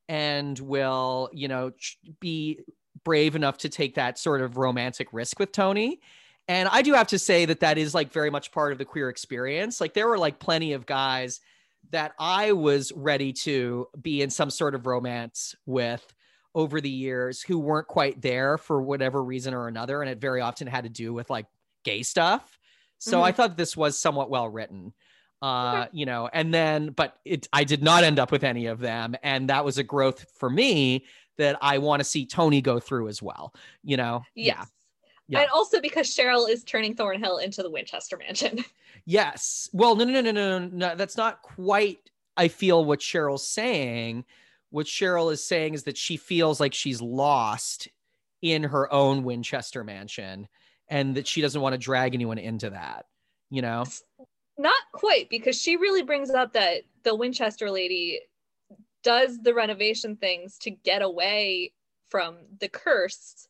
and 0.10 0.58
will 0.60 1.30
you 1.32 1.48
know 1.48 1.72
be 2.20 2.60
brave 3.04 3.36
enough 3.36 3.58
to 3.60 3.70
take 3.70 3.96
that 3.96 4.18
sort 4.18 4.42
of 4.42 4.58
romantic 4.58 5.08
risk 5.12 5.40
with 5.40 5.52
toni. 5.52 6.00
And 6.48 6.70
i 6.72 6.82
do 6.82 6.94
have 6.94 7.08
to 7.08 7.20
say 7.20 7.46
that 7.46 7.60
that 7.62 7.78
is 7.78 7.94
like 7.94 8.12
very 8.12 8.30
much 8.30 8.52
part 8.52 8.72
of 8.72 8.78
the 8.78 8.86
queer 8.86 9.10
experience. 9.10 9.80
Like 9.82 9.94
there 9.94 10.08
were 10.08 10.18
like 10.18 10.40
plenty 10.40 10.74
of 10.74 10.86
guys 10.86 11.40
that 11.92 12.14
i 12.20 12.52
was 12.52 12.92
ready 12.96 13.32
to 13.32 13.88
be 14.02 14.22
in 14.24 14.30
some 14.32 14.50
sort 14.50 14.74
of 14.74 14.88
romance 14.88 15.56
with 15.68 16.15
over 16.56 16.82
the 16.82 16.90
years 16.90 17.42
who 17.42 17.60
weren't 17.60 17.88
quite 17.88 18.22
there 18.22 18.58
for 18.58 18.82
whatever 18.82 19.24
reason 19.24 19.54
or 19.54 19.68
another 19.68 20.02
and 20.02 20.10
it 20.10 20.20
very 20.20 20.42
often 20.42 20.66
had 20.66 20.86
to 20.86 20.90
do 20.90 21.14
with 21.14 21.30
like 21.30 21.46
gay 21.84 22.02
stuff 22.02 22.58
so 22.98 23.22
i 23.22 23.32
thought 23.32 23.58
this 23.58 23.78
was 23.78 24.00
somewhat 24.00 24.30
well 24.30 24.50
written 24.50 24.94
uh 25.42 25.86
you 25.92 26.06
know 26.06 26.30
and 26.34 26.54
then 26.54 26.90
but 26.90 27.18
it 27.26 27.48
i 27.54 27.64
did 27.64 27.84
not 27.84 28.04
end 28.04 28.18
up 28.18 28.32
with 28.32 28.44
any 28.44 28.66
of 28.66 28.80
them 28.80 29.16
and 29.22 29.50
that 29.50 29.64
was 29.64 29.78
a 29.78 29.84
growth 29.84 30.26
for 30.40 30.50
me 30.50 31.06
that 31.38 31.58
i 31.62 31.78
want 31.78 32.00
to 32.00 32.04
see 32.04 32.26
toni 32.26 32.62
go 32.62 32.80
through 32.80 33.08
as 33.08 33.22
well 33.22 33.54
you 33.84 33.98
know 33.98 34.24
Yes. 34.34 34.72
Yeah. 35.28 35.42
And 35.42 35.50
also 35.50 35.82
because 35.82 36.08
Cheryl 36.08 36.50
is 36.50 36.64
turning 36.64 36.96
Thornhill 36.96 37.38
into 37.38 37.64
the 37.64 37.70
Winchester 37.70 38.18
Mansion. 38.18 38.64
Yes. 39.08 39.70
Well, 39.72 39.96
no, 39.96 40.04
no, 40.04 40.20
no, 40.20 40.32
no, 40.32 40.58
no, 40.58 40.70
no. 40.72 40.96
That's 40.96 41.16
not 41.16 41.44
quite. 41.44 42.00
I 42.38 42.48
feel 42.48 42.84
what 42.84 43.02
Cheryl's 43.02 43.48
saying. 43.48 44.26
What 44.76 44.88
Cheryl 44.88 45.32
is 45.32 45.42
saying 45.42 45.74
is 45.74 45.84
that 45.84 45.96
she 45.96 46.18
feels 46.18 46.60
like 46.60 46.74
she's 46.74 47.02
lost 47.02 47.88
in 48.42 48.62
her 48.62 48.92
own 48.92 49.24
Winchester 49.24 49.86
mansion, 49.86 50.50
and 50.90 51.16
that 51.16 51.28
she 51.28 51.40
doesn't 51.40 51.62
want 51.62 51.72
to 51.72 51.78
drag 51.78 52.14
anyone 52.14 52.38
into 52.38 52.70
that. 52.72 53.06
You 53.50 53.62
know? 53.62 53.86
Not 54.58 54.76
quite, 54.92 55.30
because 55.30 55.62
she 55.62 55.78
really 55.78 56.04
brings 56.04 56.30
up 56.30 56.52
that 56.54 56.82
the 57.04 57.16
Winchester 57.16 57.72
lady 57.72 58.20
does 59.02 59.42
the 59.42 59.54
renovation 59.54 60.18
things 60.18 60.58
to 60.58 60.72
get 60.72 61.02
away 61.02 61.72
from 62.10 62.36
the 62.60 62.68
curse. 62.68 63.48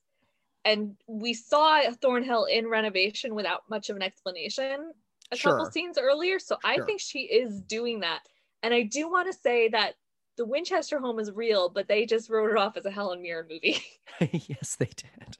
And 0.64 0.96
we 1.08 1.34
saw 1.34 1.82
Thornhill 2.02 2.46
in 2.46 2.68
renovation 2.68 3.34
without 3.34 3.64
much 3.68 3.90
of 3.90 3.96
an 3.96 4.04
explanation 4.04 4.92
a 5.32 5.36
Sure. 5.36 5.54
couple 5.54 5.72
scenes 5.72 5.98
earlier. 5.98 6.38
So 6.38 6.58
I 6.64 6.78
think 6.86 7.02
she 7.02 7.22
is 7.22 7.62
doing 7.62 8.02
that. 8.02 8.20
And 8.62 8.76
I 8.76 8.84
do 8.84 9.10
want 9.10 9.26
to 9.26 9.34
say 9.34 9.70
that 9.70 9.96
the 10.38 10.46
Winchester 10.46 11.00
home 11.00 11.20
is 11.20 11.32
real, 11.32 11.70
but 11.70 11.88
they 11.88 12.06
just 12.06 12.30
wrote 12.30 12.52
it 12.52 12.58
off 12.58 12.78
as 12.78 12.86
a 12.86 12.92
Helen 12.92 13.22
Mirren 13.22 13.48
movie. 13.50 13.82
yes, 14.48 14.76
they 14.76 14.90
did. 14.96 15.38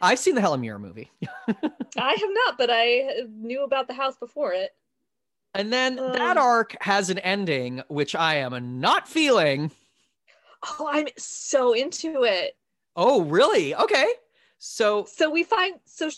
I've 0.00 0.18
seen 0.18 0.34
the 0.34 0.40
Helen 0.40 0.60
Mirren 0.62 0.80
movie. 0.80 1.10
I 1.98 2.12
have 2.12 2.30
not, 2.46 2.56
but 2.58 2.70
I 2.72 3.24
knew 3.28 3.62
about 3.64 3.88
the 3.88 3.94
house 3.94 4.16
before 4.16 4.52
it. 4.52 4.70
And 5.54 5.72
then 5.72 5.96
that 5.96 6.36
Um. 6.36 6.44
arc 6.44 6.76
has 6.80 7.10
an 7.10 7.18
ending, 7.18 7.82
which 7.88 8.14
I 8.14 8.36
am 8.36 8.80
not 8.80 9.08
feeling. 9.08 9.70
Oh, 10.78 10.88
I'm 10.90 11.08
so 11.18 11.72
into 11.72 12.22
it. 12.24 12.56
Oh, 12.96 13.22
really? 13.22 13.74
Okay. 13.74 14.06
So, 14.58 15.04
So 15.06 15.28
we 15.30 15.42
find 15.42 15.74
so 15.84 16.10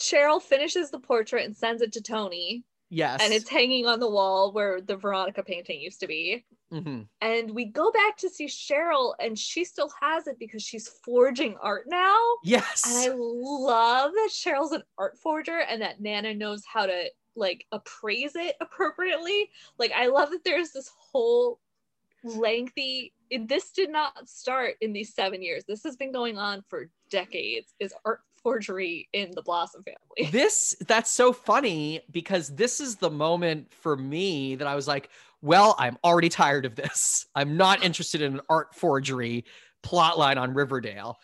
Cheryl 0.00 0.42
finishes 0.42 0.90
the 0.90 0.98
portrait 0.98 1.44
and 1.44 1.56
sends 1.56 1.80
it 1.82 1.92
to 1.92 2.00
Toni, 2.02 2.64
yes. 2.90 3.20
and 3.22 3.32
it's 3.32 3.48
hanging 3.48 3.86
on 3.86 4.00
the 4.00 4.10
wall 4.10 4.52
where 4.52 4.80
the 4.80 4.96
Veronica 4.96 5.42
painting 5.42 5.80
used 5.80 6.00
to 6.00 6.06
be. 6.06 6.44
Mhm. 6.72 7.06
And 7.20 7.50
we 7.50 7.66
go 7.66 7.92
back 7.92 8.16
to 8.18 8.30
see 8.30 8.46
Cheryl, 8.46 9.14
and 9.20 9.38
she 9.38 9.64
still 9.64 9.92
has 10.00 10.26
it 10.26 10.38
because 10.38 10.62
she's 10.62 10.88
forging 11.04 11.56
art 11.58 11.84
now. 11.86 12.18
Yes. 12.42 12.84
And 12.86 12.96
I 12.96 13.14
love 13.14 14.12
that 14.12 14.30
Cheryl's 14.32 14.72
an 14.72 14.82
art 14.96 15.18
forger 15.18 15.60
and 15.60 15.82
that 15.82 16.00
Nana 16.00 16.34
knows 16.34 16.64
how 16.64 16.86
to 16.86 17.10
like 17.34 17.66
appraise 17.72 18.36
it 18.36 18.56
appropriately. 18.60 19.50
Like, 19.78 19.92
I 19.92 20.06
love 20.06 20.30
that 20.30 20.44
there's 20.44 20.72
this 20.72 20.90
whole 20.98 21.60
lengthy, 22.24 23.12
this 23.46 23.72
did 23.72 23.90
not 23.90 24.28
start 24.28 24.76
in 24.80 24.92
these 24.92 25.14
seven 25.14 25.42
years. 25.42 25.64
This 25.64 25.82
has 25.82 25.96
been 25.96 26.12
going 26.12 26.38
on 26.38 26.62
for 26.68 26.90
decades, 27.10 27.74
is 27.80 27.94
art 28.04 28.20
forgery 28.42 29.08
in 29.12 29.30
the 29.32 29.42
Blossom 29.42 29.84
family. 29.84 30.30
this 30.32 30.74
that's 30.86 31.10
so 31.10 31.32
funny 31.32 32.00
because 32.10 32.54
this 32.54 32.80
is 32.80 32.96
the 32.96 33.10
moment 33.10 33.72
for 33.72 33.96
me 33.96 34.54
that 34.56 34.66
I 34.66 34.74
was 34.74 34.88
like, 34.88 35.10
well, 35.42 35.74
I'm 35.78 35.98
already 36.04 36.28
tired 36.28 36.64
of 36.64 36.74
this. 36.76 37.26
I'm 37.34 37.56
not 37.56 37.84
interested 37.84 38.22
in 38.22 38.34
an 38.34 38.40
art 38.48 38.74
forgery 38.74 39.44
plotline 39.84 40.36
on 40.38 40.54
Riverdale. 40.54 41.18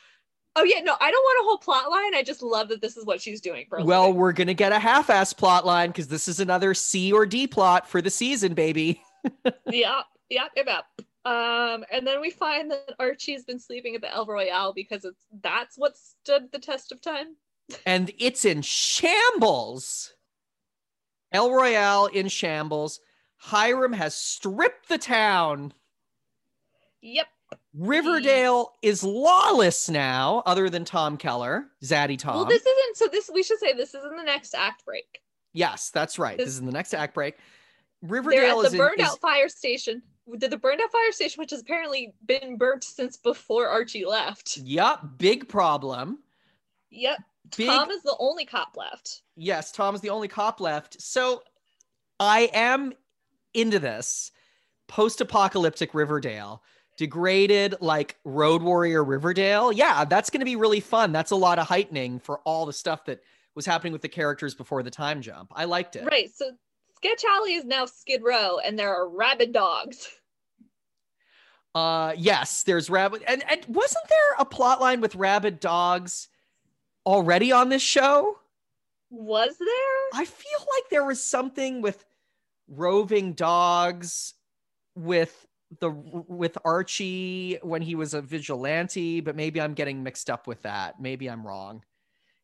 Oh, 0.57 0.65
yeah, 0.65 0.81
no, 0.81 0.97
I 1.01 1.11
don't 1.13 1.23
want 1.23 1.41
a 1.41 1.45
whole 1.45 1.59
plot 1.59 1.89
line. 1.91 2.15
I 2.17 2.23
just 2.25 2.43
love 2.43 2.69
that 2.71 2.81
this 2.83 2.97
is 2.97 3.07
what 3.07 3.21
she's 3.23 3.41
doing 3.41 3.67
for 3.69 3.81
Well, 3.85 4.07
living. 4.07 4.17
we're 4.17 4.33
gonna 4.33 4.55
get 4.55 4.73
a 4.73 4.79
half-ass 4.81 5.33
plot 5.33 5.65
line 5.65 5.91
because 5.91 6.09
this 6.09 6.27
is 6.27 6.41
another 6.41 6.75
C 6.75 7.13
or 7.13 7.25
D 7.27 7.47
plot 7.47 7.89
for 7.89 8.03
the 8.03 8.11
season, 8.11 8.55
baby. 8.55 9.01
yeah, 9.71 10.03
yeah, 10.29 10.47
yeah. 10.57 10.81
Um, 11.25 11.85
and 11.93 12.05
then 12.07 12.21
we 12.21 12.31
find 12.31 12.71
that 12.73 12.95
Archie's 12.99 13.45
been 13.45 13.61
sleeping 13.61 13.95
at 13.95 14.01
the 14.01 14.13
El 14.13 14.27
Royale 14.27 14.73
because 14.73 15.05
it's 15.05 15.25
that's 15.43 15.77
what 15.79 15.97
stood 15.97 16.51
the 16.51 16.59
test 16.59 16.91
of 16.91 17.01
time. 17.01 17.37
and 17.87 18.11
it's 18.19 18.45
in 18.45 18.63
shambles. 18.63 20.13
El 21.31 21.53
Royale 21.53 22.07
in 22.07 22.27
shambles. 22.29 22.99
Hiram 23.39 23.93
has 23.93 24.15
stripped 24.15 24.89
the 24.89 24.99
town. 24.99 25.73
Yep. 27.03 27.27
Riverdale 27.75 28.73
is 28.83 29.03
lawless 29.05 29.89
now, 29.89 30.43
other 30.45 30.69
than 30.69 30.85
Tom 30.85 31.17
Keller, 31.17 31.67
Zaddy 31.83 32.19
Tom. 32.19 32.37
Well, 32.37 32.45
this 32.45 32.67
isn't 32.67 32.97
so. 32.97 33.07
This 33.09 33.31
we 33.33 33.43
should 33.43 33.59
say 33.59 33.73
this 33.73 33.95
is 33.95 34.05
in 34.05 34.17
the 34.17 34.25
next 34.25 34.55
act 34.55 34.85
break. 34.85 35.21
yes, 35.53 35.91
that's 35.91 36.19
right. 36.19 36.37
This, 36.37 36.47
this- 36.47 36.55
is 36.55 36.61
in 36.61 36.67
the 36.67 36.73
next 36.73 36.93
act 36.95 37.15
break. 37.15 37.37
Riverdale 38.03 38.61
is 38.63 38.73
the 38.73 38.79
in. 38.79 38.85
burned 38.85 39.01
is- 39.01 39.09
out 39.09 39.21
fire 39.21 39.49
station. 39.49 40.03
The, 40.31 40.47
the 40.49 40.59
burned 40.59 40.81
out 40.83 40.93
fire 40.93 41.11
station, 41.13 41.41
which 41.41 41.53
has 41.53 41.63
apparently 41.63 42.13
been 42.27 42.59
burnt 42.59 42.85
since 42.85 43.17
before 43.17 43.67
Archie 43.67 44.05
left. 44.05 44.59
Yep, 44.59 45.01
big 45.17 45.49
problem. 45.49 46.19
Yep. 46.91 47.19
Big 47.57 47.67
Tom 47.67 47.91
is 47.91 48.03
the 48.03 48.15
only 48.19 48.45
cop 48.45 48.77
left. 48.77 49.23
yes, 49.37 49.73
Tom 49.73 49.95
is 49.95 50.03
the 50.03 50.11
only 50.11 50.29
cop 50.29 50.61
left. 50.61 51.01
So 51.01 51.43
I 52.21 52.51
am 52.53 52.93
into 53.61 53.79
this 53.79 54.33
post-apocalyptic 54.87 55.95
Riverdale, 55.95 56.63
degraded 56.97 57.77
like 57.81 58.17
Road 58.25 58.63
Warrior 58.63 59.05
Riverdale. 59.05 59.73
Yeah, 59.73 60.05
that's 60.05 60.31
going 60.31 60.41
to 60.41 60.45
be 60.45 60.57
really 60.57 60.81
fun. 60.81 61.13
That's 61.13 61.31
a 61.31 61.37
lot 61.37 61.59
of 61.59 61.67
heightening 61.67 62.19
for 62.19 62.41
all 62.41 62.67
the 62.67 62.73
stuff 62.73 63.05
that 63.05 63.21
was 63.55 63.67
happening 63.67 63.93
with 63.93 64.03
the 64.03 64.09
characters 64.09 64.55
before 64.55 64.83
the 64.83 64.91
time 64.91 65.21
jump. 65.23 65.53
I 65.55 65.65
liked 65.65 65.97
it. 65.97 66.05
Right. 66.05 66.31
So 66.35 66.51
Sketch 66.97 67.23
Alley 67.29 67.55
is 67.55 67.65
now 67.65 67.87
Skid 67.87 68.23
Row, 68.25 68.59
and 68.65 68.79
there 68.79 68.95
are 68.95 69.09
rabid 69.09 69.53
dogs. 69.53 70.09
Uh 71.75 72.15
yes, 72.17 72.63
there's 72.63 72.89
rabid, 72.89 73.23
and, 73.29 73.45
and 73.49 73.61
wasn't 73.69 74.09
there 74.09 74.37
a 74.39 74.45
plot 74.45 74.81
line 74.81 75.01
with 75.01 75.15
rabid 75.15 75.61
dogs 75.61 76.29
already 77.05 77.53
on 77.53 77.69
this 77.69 77.83
show? 77.83 78.39
Was 79.11 79.57
there? 79.59 80.21
I 80.21 80.25
feel 80.25 80.67
like 80.77 80.91
there 80.91 81.05
was 81.05 81.23
something 81.23 81.83
with 81.83 82.05
roving 82.69 83.33
dogs 83.33 84.35
with 84.95 85.47
the 85.81 85.91
with 85.91 86.57
Archie 86.65 87.59
when 87.63 87.83
he 87.83 87.95
was 87.95 88.15
a 88.15 88.23
vigilante, 88.23 89.21
but 89.21 89.37
maybe 89.37 89.61
I'm 89.61 89.75
getting 89.75 90.03
mixed 90.03 90.31
up 90.31 90.47
with 90.47 90.63
that. 90.63 91.01
Maybe 91.01 91.29
I'm 91.29 91.47
wrong. 91.47 91.83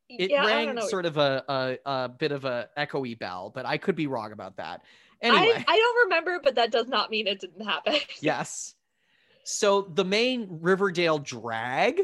It 0.09 0.31
yeah, 0.31 0.45
rang 0.45 0.81
sort 0.83 1.07
of 1.07 1.16
a, 1.16 1.43
a 1.49 1.79
a 1.87 2.09
bit 2.09 2.33
of 2.33 2.45
a 2.45 2.68
echoey 2.77 3.18
bell, 3.18 3.51
but 3.55 3.64
I 3.66 3.79
could 3.79 3.97
be 3.97 4.07
wrong 4.07 4.33
about 4.33 4.57
that. 4.59 4.83
I, 5.22 5.29
Anyway, 5.29 5.64
I 5.66 5.77
don't 5.77 6.05
remember, 6.05 6.41
but 6.43 6.57
that 6.57 6.70
does 6.70 6.89
not 6.89 7.11
mean 7.11 7.27
it 7.27 7.41
didn't 7.41 7.64
happen. 7.64 7.95
yes. 8.20 8.75
So 9.45 9.83
the 9.83 10.05
main 10.05 10.59
Riverdale 10.61 11.18
drag 11.18 12.01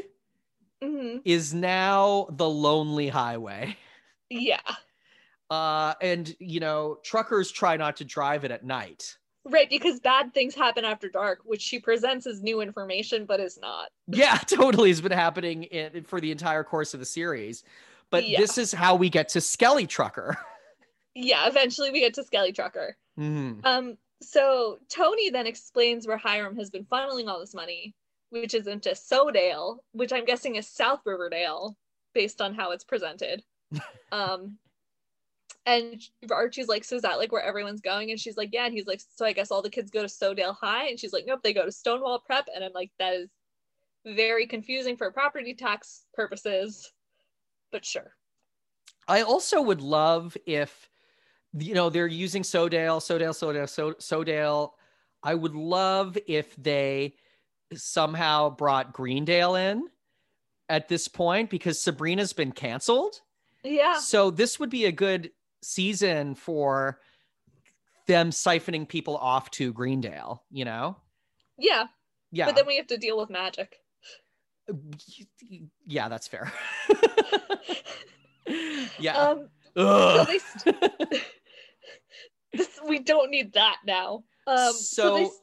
hmm 0.81 1.17
is 1.23 1.53
now 1.53 2.27
the 2.31 2.49
lonely 2.49 3.09
highway. 3.09 3.77
Yeah. 4.29 4.61
Uh, 5.51 5.93
and 6.01 6.33
you 6.39 6.61
know, 6.61 6.97
truckers 7.03 7.51
try 7.51 7.75
not 7.75 7.97
to 7.97 8.05
drive 8.05 8.45
it 8.45 8.51
at 8.51 8.63
night. 8.63 9.17
Right, 9.43 9.69
because 9.69 9.99
bad 9.99 10.33
things 10.33 10.55
happen 10.55 10.85
after 10.85 11.09
dark, 11.09 11.39
which 11.43 11.61
she 11.61 11.77
presents 11.79 12.25
as 12.25 12.41
new 12.41 12.61
information, 12.61 13.25
but 13.25 13.39
is 13.41 13.59
not. 13.61 13.89
Yeah, 14.07 14.37
totally 14.37 14.89
has 14.89 15.01
been 15.01 15.11
happening 15.11 15.63
in, 15.63 16.03
for 16.05 16.21
the 16.21 16.31
entire 16.31 16.63
course 16.63 16.93
of 16.93 17.01
the 17.01 17.05
series. 17.05 17.63
But 18.11 18.27
Yeah. 18.27 18.39
this 18.39 18.57
is 18.57 18.71
how 18.71 18.95
we 18.95 19.09
get 19.09 19.29
to 19.29 19.41
Skelly 19.41 19.85
Trucker. 19.87 20.37
Yeah, 21.15 21.47
eventually 21.47 21.91
we 21.91 21.99
get 21.99 22.13
to 22.13 22.23
Skelly 22.23 22.53
Trucker. 22.53 22.95
Mhm. 23.19 23.59
Um, 23.65 23.97
so 24.21 24.77
Toni 24.87 25.31
then 25.31 25.47
explains 25.47 26.07
where 26.07 26.15
Hiram 26.17 26.55
has 26.55 26.69
been 26.69 26.85
funneling 26.85 27.27
all 27.27 27.41
this 27.41 27.53
money, 27.53 27.93
which 28.29 28.53
is 28.53 28.67
into 28.67 28.91
Sodale, 28.95 29.79
which 29.91 30.13
I'm 30.13 30.23
guessing 30.23 30.55
is 30.55 30.69
South 30.69 31.01
Riverdale, 31.03 31.75
based 32.13 32.39
on 32.41 32.53
how 32.53 32.71
it's 32.71 32.85
presented. 32.85 33.43
um, 34.13 34.57
and 35.65 36.01
Archie's 36.31 36.67
like, 36.67 36.83
so 36.83 36.95
is 36.95 37.01
that 37.03 37.17
like 37.17 37.31
where 37.31 37.43
everyone's 37.43 37.81
going? 37.81 38.11
And 38.11 38.19
she's 38.19 38.37
like, 38.37 38.49
yeah. 38.51 38.65
And 38.65 38.73
he's 38.73 38.87
like, 38.87 39.01
so 39.15 39.25
I 39.25 39.33
guess 39.33 39.51
all 39.51 39.61
the 39.61 39.69
kids 39.69 39.91
go 39.91 40.01
to 40.01 40.09
Sodale 40.09 40.53
High. 40.53 40.87
And 40.87 40.99
she's 40.99 41.13
like, 41.13 41.25
nope, 41.27 41.41
they 41.43 41.53
go 41.53 41.65
to 41.65 41.71
Stonewall 41.71 42.19
Prep. 42.19 42.47
And 42.53 42.63
I'm 42.63 42.73
like, 42.73 42.91
that 42.97 43.13
is 43.13 43.29
very 44.05 44.47
confusing 44.47 44.97
for 44.97 45.11
property 45.11 45.53
tax 45.53 46.05
purposes, 46.13 46.91
but 47.71 47.85
sure. 47.85 48.15
I 49.07 49.21
also 49.21 49.61
would 49.61 49.81
love 49.81 50.35
if, 50.45 50.89
you 51.57 51.75
know, 51.75 51.89
they're 51.89 52.07
using 52.07 52.43
Sodale, 52.43 52.99
Sodale, 52.99 53.33
Sodale, 53.33 53.67
so- 53.67 53.95
Sodale. 53.99 54.71
I 55.21 55.35
would 55.35 55.53
love 55.53 56.17
if 56.27 56.55
they 56.55 57.15
somehow 57.73 58.49
brought 58.49 58.93
Greendale 58.93 59.55
in 59.55 59.87
at 60.69 60.87
this 60.87 61.07
point 61.07 61.49
because 61.49 61.79
Sabrina's 61.79 62.33
been 62.33 62.51
canceled. 62.51 63.21
Yeah. 63.63 63.99
So 63.99 64.31
this 64.31 64.59
would 64.59 64.71
be 64.71 64.85
a 64.85 64.91
good 64.91 65.29
season 65.61 66.35
for 66.35 66.99
them 68.07 68.29
siphoning 68.31 68.87
people 68.87 69.15
off 69.17 69.49
to 69.51 69.71
Greendale, 69.73 70.43
you 70.51 70.65
know? 70.65 70.97
Yeah. 71.57 71.85
Yeah. 72.31 72.45
But 72.47 72.55
then 72.55 72.65
we 72.67 72.77
have 72.77 72.87
to 72.87 72.97
deal 72.97 73.17
with 73.17 73.29
magic. 73.29 73.77
yeah, 75.87 76.09
that's 76.09 76.27
fair. 76.27 76.51
yeah. 78.99 79.17
Um, 79.17 79.49
so 79.75 80.25
they 80.25 80.39
st- 80.39 81.23
this, 82.53 82.79
we 82.87 82.99
don't 82.99 83.29
need 83.31 83.53
that 83.53 83.77
now. 83.85 84.23
Um, 84.47 84.73
so, 84.73 85.15
they 85.15 85.23
So- 85.25 85.29
s- 85.29 85.37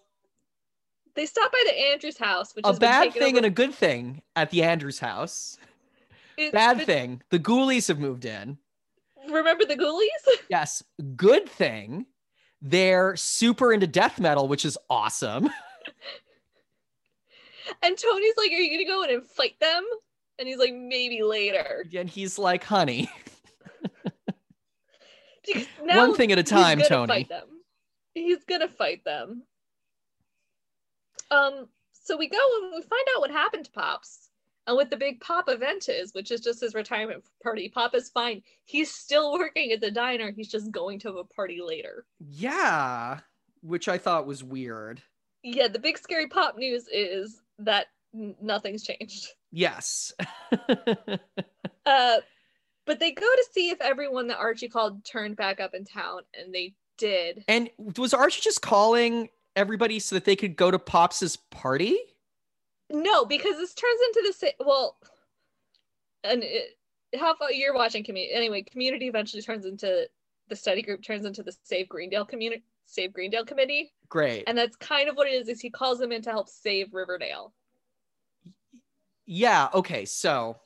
they 1.14 1.26
stop 1.26 1.50
by 1.50 1.62
the 1.66 1.76
Andrews 1.76 2.16
house, 2.18 2.54
which 2.54 2.64
is 2.66 2.76
a 2.76 2.80
bad 2.80 3.12
thing 3.12 3.22
over- 3.22 3.36
and 3.38 3.46
a 3.46 3.50
good 3.50 3.74
thing 3.74 4.22
at 4.36 4.50
the 4.50 4.62
Andrews 4.62 4.98
house. 5.00 5.58
it's 6.36 6.52
Bad 6.52 6.76
been- 6.78 6.86
thing. 6.86 7.22
The 7.30 7.38
ghoulies 7.40 7.88
have 7.88 7.98
moved 7.98 8.24
in. 8.24 8.58
Remember 9.28 9.64
the 9.64 9.76
Ghoulies? 9.76 10.38
Yes. 10.50 10.82
Good 11.16 11.48
thing. 11.48 12.06
They're 12.60 13.14
super 13.16 13.72
into 13.72 13.86
death 13.86 14.18
metal, 14.18 14.48
which 14.48 14.64
is 14.64 14.76
awesome. 14.90 15.48
And 17.82 17.96
Toni's 17.98 18.34
like, 18.38 18.50
"Are 18.50 18.54
you 18.54 18.70
gonna 18.78 18.88
go 18.88 19.02
in 19.02 19.10
and 19.14 19.26
fight 19.26 19.60
them?" 19.60 19.84
And 20.38 20.48
he's 20.48 20.56
like, 20.56 20.72
"Maybe 20.72 21.22
later." 21.22 21.84
And 21.94 22.08
he's 22.08 22.38
like, 22.38 22.64
honey, 22.64 23.10
one 25.82 26.14
thing 26.14 26.32
at 26.32 26.38
a 26.38 26.42
he's 26.42 26.48
time, 26.50 26.78
gonna 26.78 26.88
Toni. 26.88 27.08
Fight 27.08 27.28
them. 27.28 27.46
He's 28.14 28.42
gonna 28.44 28.68
fight 28.68 29.04
them. 29.04 29.42
Um. 31.30 31.68
So 31.92 32.16
we 32.16 32.28
go 32.28 32.38
and 32.62 32.72
we 32.74 32.80
find 32.80 33.06
out 33.14 33.20
what 33.20 33.30
happened 33.30 33.66
to 33.66 33.70
Pops. 33.72 34.27
And 34.68 34.76
with 34.76 34.90
the 34.90 34.96
big 34.98 35.20
Pop 35.22 35.48
event 35.48 35.88
is, 35.88 36.12
which 36.12 36.30
is 36.30 36.42
just 36.42 36.60
his 36.60 36.74
retirement 36.74 37.24
party, 37.42 37.70
Pop 37.70 37.94
is 37.94 38.10
fine. 38.10 38.42
He's 38.66 38.92
still 38.92 39.32
working 39.32 39.72
at 39.72 39.80
the 39.80 39.90
diner. 39.90 40.30
He's 40.30 40.50
just 40.50 40.70
going 40.70 40.98
to 41.00 41.12
a 41.14 41.24
party 41.24 41.60
later. 41.64 42.04
Yeah, 42.20 43.20
which 43.62 43.88
I 43.88 43.96
thought 43.96 44.26
was 44.26 44.44
weird. 44.44 45.00
Yeah, 45.42 45.68
the 45.68 45.78
big 45.78 45.96
scary 45.96 46.26
Pop 46.26 46.58
news 46.58 46.86
is 46.92 47.40
that 47.60 47.86
nothing's 48.12 48.84
changed. 48.84 49.28
Yes. 49.50 50.12
Uh, 51.86 52.18
but 52.84 53.00
they 53.00 53.12
go 53.12 53.22
to 53.22 53.46
see 53.50 53.70
if 53.70 53.80
everyone 53.80 54.26
that 54.26 54.36
Archie 54.36 54.68
called 54.68 55.02
turned 55.06 55.36
back 55.36 55.58
up 55.58 55.72
in 55.72 55.86
town, 55.86 56.20
and 56.38 56.54
they 56.54 56.74
did. 56.98 57.42
and 57.48 57.70
was 57.96 58.12
Archie 58.12 58.42
just 58.42 58.60
calling 58.60 59.30
everybody 59.56 59.98
so 59.98 60.14
that 60.14 60.26
they 60.26 60.36
could 60.36 60.54
go 60.54 60.70
to 60.70 60.78
Pops's 60.78 61.36
party? 61.36 61.96
No, 62.90 63.24
because 63.24 63.56
this 63.56 63.74
turns 63.74 64.00
into 64.08 64.28
the 64.28 64.32
same. 64.32 64.52
Well, 64.60 64.96
and 66.24 66.42
it, 66.42 66.78
how 67.18 67.34
far 67.36 67.52
you're 67.52 67.74
watching 67.74 68.02
community 68.04 68.34
anyway? 68.34 68.62
Community 68.62 69.08
eventually 69.08 69.42
turns 69.42 69.64
into 69.66 70.08
the 70.48 70.56
study 70.56 70.80
group 70.82 71.02
turns 71.02 71.26
into 71.26 71.42
the 71.42 71.54
Save 71.64 71.88
Greendale 71.90 72.24
community 72.24 72.62
Save 72.86 73.12
Greendale 73.12 73.44
committee, 73.44 73.92
Great. 74.08 74.44
and 74.46 74.56
that's 74.56 74.74
kind 74.76 75.10
of 75.10 75.16
what 75.16 75.26
it 75.28 75.34
is. 75.34 75.48
Is 75.48 75.60
he 75.60 75.68
calls 75.68 75.98
them 75.98 76.10
in 76.10 76.22
to 76.22 76.30
help 76.30 76.48
save 76.48 76.94
Riverdale. 76.94 77.52
yeah, 79.26 79.68
okay. 79.74 80.06
So, 80.06 80.56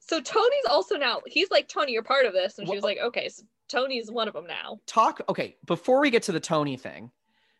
So 0.00 0.20
Toni's 0.20 0.66
also 0.68 0.96
now. 0.96 1.22
He's 1.26 1.50
like 1.50 1.66
Toni, 1.68 1.92
you're 1.92 2.02
part 2.02 2.26
of 2.26 2.34
this, 2.34 2.58
and 2.58 2.68
she 2.68 2.74
was 2.74 2.82
Wha- 2.82 2.88
like, 2.88 2.98
okay, 2.98 3.28
so 3.30 3.42
Toni's 3.68 4.10
one 4.10 4.28
of 4.28 4.34
them 4.34 4.46
now. 4.46 4.80
talk 4.86 5.22
okay, 5.30 5.56
before 5.64 6.00
we 6.00 6.10
get 6.10 6.22
to 6.24 6.32
the 6.32 6.40
Toni 6.40 6.76
thing, 6.76 7.10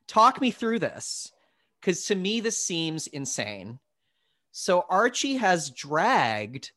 talk 0.07 0.41
me 0.43 0.51
through 0.51 0.81
this 0.81 1.33
cuz 1.83 2.05
to 2.07 2.15
me 2.15 2.41
this 2.41 2.63
seems 2.65 3.07
insane. 3.09 3.81
So 4.53 4.83
Archie 4.89 5.37
has 5.37 5.71
dragged 5.71 6.73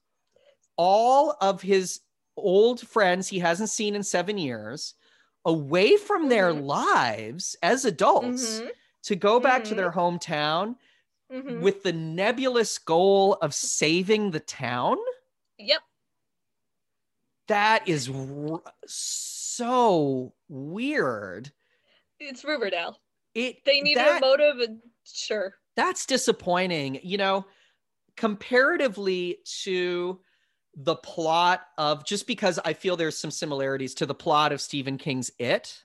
all 0.77 1.37
of 1.41 1.61
his 1.61 2.01
old 2.37 2.81
friends 2.87 3.27
he 3.27 3.39
hasn't 3.39 3.69
seen 3.69 3.95
in 3.95 4.03
7 4.03 4.37
years 4.37 4.95
away 5.45 5.97
from 5.97 6.29
their 6.29 6.53
Mhm. 6.53 6.65
lives 6.65 7.55
as 7.63 7.85
adults 7.85 8.61
Mhm, 8.61 8.71
to 9.03 9.15
go 9.15 9.39
back 9.39 9.63
to 9.65 9.73
Mhm. 9.73 9.77
their 9.77 9.91
hometown 9.91 10.77
mhm. 11.31 11.61
with 11.61 11.83
the 11.83 11.93
nebulous 11.93 12.77
goal 12.79 13.35
of 13.35 13.53
saving 13.55 14.31
the 14.31 14.39
town. 14.39 14.97
yep. 15.57 15.83
That 17.47 17.87
is 17.87 18.09
r- 18.09 18.63
so 18.87 20.33
weird. 20.47 21.51
It's 22.19 22.43
Riverdale. 22.43 22.99
It 23.33 23.65
They 23.65 23.81
need 23.81 23.97
that, 23.97 24.17
a 24.17 24.21
motive, 24.21 24.61
sure. 25.05 25.55
that's 25.75 26.05
disappointing. 26.05 26.99
You 27.03 27.17
know, 27.17 27.45
comparatively 28.17 29.39
to 29.63 30.19
the 30.75 30.95
plot 30.95 31.67
of 31.77 32.05
just 32.05 32.25
because 32.27 32.59
I 32.65 32.73
feel 32.73 32.95
there's 32.95 33.17
some 33.17 33.31
similarities 33.31 33.93
to 33.95 34.05
the 34.05 34.15
plot 34.15 34.51
of 34.51 34.61
Stephen 34.61 34.97
King's 34.97 35.31
It. 35.39 35.83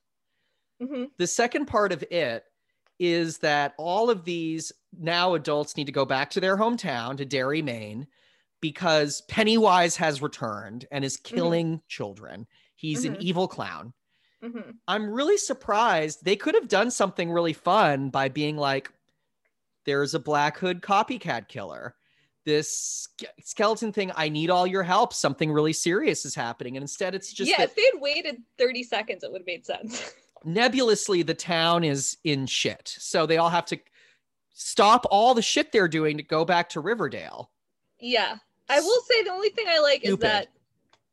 hmm 0.80 1.04
The 1.18 1.26
second 1.26 1.66
part 1.66 1.92
of 1.92 2.02
It 2.10 2.44
is 2.98 3.38
that 3.38 3.74
all 3.78 4.10
of 4.10 4.24
these 4.24 4.72
now 4.98 5.34
adults 5.34 5.76
need 5.76 5.86
to 5.86 5.92
go 5.92 6.04
back 6.04 6.30
to 6.30 6.40
their 6.40 6.56
hometown 6.56 7.16
to 7.18 7.24
Derry, 7.24 7.62
Maine, 7.62 8.06
because 8.60 9.20
Pennywise 9.28 9.96
has 9.96 10.20
returned 10.22 10.86
and 10.90 11.04
is 11.04 11.16
killing 11.16 11.80
children. 11.88 12.46
He's 12.76 13.04
an 13.04 13.14
Mhm. 13.14 13.20
evil 13.20 13.46
clown. 13.48 13.92
hmm 14.42 14.70
I'm 14.88 15.10
really 15.10 15.36
surprised. 15.36 16.24
They 16.24 16.36
could 16.36 16.54
have 16.54 16.68
done 16.68 16.90
something 16.90 17.30
really 17.30 17.52
fun 17.52 18.10
by 18.10 18.28
being 18.28 18.56
like, 18.56 18.90
there's 19.88 20.12
a 20.12 20.18
Black 20.18 20.58
Hood 20.58 20.82
copycat 20.82 21.48
killer. 21.48 21.94
This 22.44 23.08
skeleton 23.42 23.90
thing, 23.90 24.12
I 24.14 24.28
need 24.28 24.50
all 24.50 24.66
your 24.66 24.82
help. 24.82 25.14
Something 25.14 25.50
really 25.50 25.72
serious 25.72 26.26
is 26.26 26.34
happening. 26.34 26.76
And 26.76 26.82
instead, 26.84 27.14
it's 27.14 27.32
just 27.32 27.50
yeah, 27.50 27.56
that 27.56 27.70
if 27.70 27.74
they'd 27.74 27.98
waited 27.98 28.42
30 28.58 28.82
seconds, 28.82 29.24
it 29.24 29.32
would 29.32 29.40
have 29.40 29.46
made 29.46 29.64
sense. 29.64 30.12
nebulously, 30.44 31.22
the 31.22 31.32
town 31.32 31.84
is 31.84 32.18
in 32.22 32.44
shit. 32.44 32.96
So 32.98 33.24
they 33.24 33.38
all 33.38 33.48
have 33.48 33.64
to 33.66 33.78
stop 34.52 35.06
all 35.10 35.32
the 35.32 35.40
shit 35.40 35.72
they're 35.72 35.88
doing 35.88 36.18
to 36.18 36.22
go 36.22 36.44
back 36.44 36.68
to 36.70 36.80
Riverdale. 36.80 37.50
yeah. 37.98 38.36
I 38.68 38.80
will 38.80 39.00
say 39.08 39.22
the 39.22 39.30
only 39.30 39.48
thing 39.48 39.64
I 39.66 39.78
like 39.78 40.02
Stupid. 40.02 40.12
is 40.12 40.30
that 40.30 40.48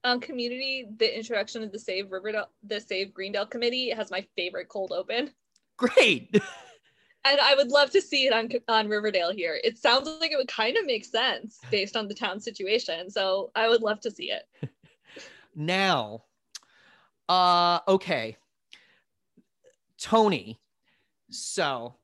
um 0.03 0.19
community, 0.19 0.85
the 0.97 1.17
introduction 1.17 1.63
of 1.63 1.71
the 1.71 1.79
Save 1.79 2.11
Riverdale 2.11 2.49
the 2.61 2.81
Save 2.81 3.13
Greendale 3.13 3.45
committee 3.45 3.91
has 3.91 4.11
my 4.11 4.27
favorite 4.35 4.67
cold 4.67 4.91
open. 4.91 5.31
Great. 5.77 6.43
And 7.25 7.39
I 7.41 7.55
would 7.55 7.69
love 7.71 7.89
to 7.91 8.01
see 8.01 8.27
it 8.27 8.33
on 8.33 8.49
on 8.67 8.87
Riverdale 8.87 9.31
here. 9.33 9.59
It 9.63 9.77
sounds 9.77 10.07
like 10.21 10.31
it 10.31 10.37
would 10.37 10.47
kind 10.47 10.77
of 10.77 10.85
make 10.85 11.03
sense 11.05 11.59
based 11.71 11.97
on 11.97 12.07
the 12.07 12.13
town 12.13 12.39
situation. 12.39 13.09
So 13.09 13.51
I 13.55 13.67
would 13.67 13.81
love 13.81 13.99
to 14.01 14.11
see 14.11 14.31
it. 14.31 14.43
now 15.55 16.23
uh 17.29 17.79
okay 17.87 18.35
toni 19.97 20.59
so 21.31 21.95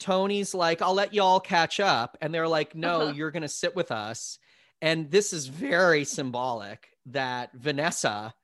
toni's 0.00 0.52
like 0.52 0.82
i'll 0.82 0.92
let 0.92 1.14
y'all 1.14 1.38
catch 1.40 1.78
up 1.80 2.18
and 2.20 2.34
they're 2.34 2.48
like 2.48 2.74
no 2.74 3.02
Uh-huh. 3.02 3.12
you're 3.12 3.30
gonna 3.30 3.48
sit 3.48 3.74
with 3.76 3.90
us 3.92 4.38
and 4.82 5.10
this 5.10 5.32
is 5.32 5.46
very 5.46 6.04
symbolic 6.04 6.88
that 7.06 7.50
vanessa 7.54 8.34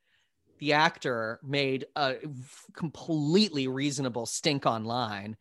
the 0.60 0.72
actor 0.72 1.40
made 1.42 1.84
a 1.96 2.14
completely 2.74 3.66
reasonable 3.68 4.24
stink 4.24 4.64
online 4.66 5.36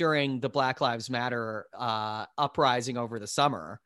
during 0.00 0.40
the 0.40 0.48
black 0.48 0.80
lives 0.80 1.10
matter 1.10 1.66
uh, 1.78 2.24
uprising 2.38 2.96
over 2.96 3.18
the 3.18 3.26
summer 3.26 3.78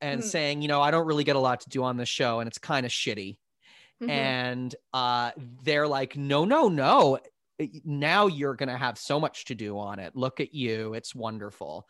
and 0.00 0.20
Mhm. 0.20 0.24
saying 0.24 0.62
you 0.62 0.66
know 0.66 0.82
i 0.82 0.90
don't 0.90 1.06
really 1.06 1.22
get 1.22 1.36
a 1.36 1.38
lot 1.48 1.60
to 1.60 1.68
do 1.68 1.84
on 1.84 1.96
this 1.96 2.08
show 2.08 2.40
and 2.40 2.48
it's 2.48 2.58
kind 2.58 2.84
of 2.84 2.90
shitty. 2.90 3.36
Mhm. 4.02 4.10
and 4.10 4.74
uh 4.92 5.30
they're 5.62 5.86
like 5.86 6.16
no 6.16 6.44
no 6.44 6.68
no. 6.68 7.18
Now 7.84 8.26
you're 8.26 8.56
gonna 8.56 8.76
have 8.76 8.98
so 8.98 9.20
much 9.20 9.44
to 9.44 9.54
do 9.54 9.78
on 9.78 10.00
it. 10.00 10.16
Look 10.16 10.40
at 10.40 10.52
you. 10.52 10.94
It's 10.94 11.14
wonderful. 11.14 11.86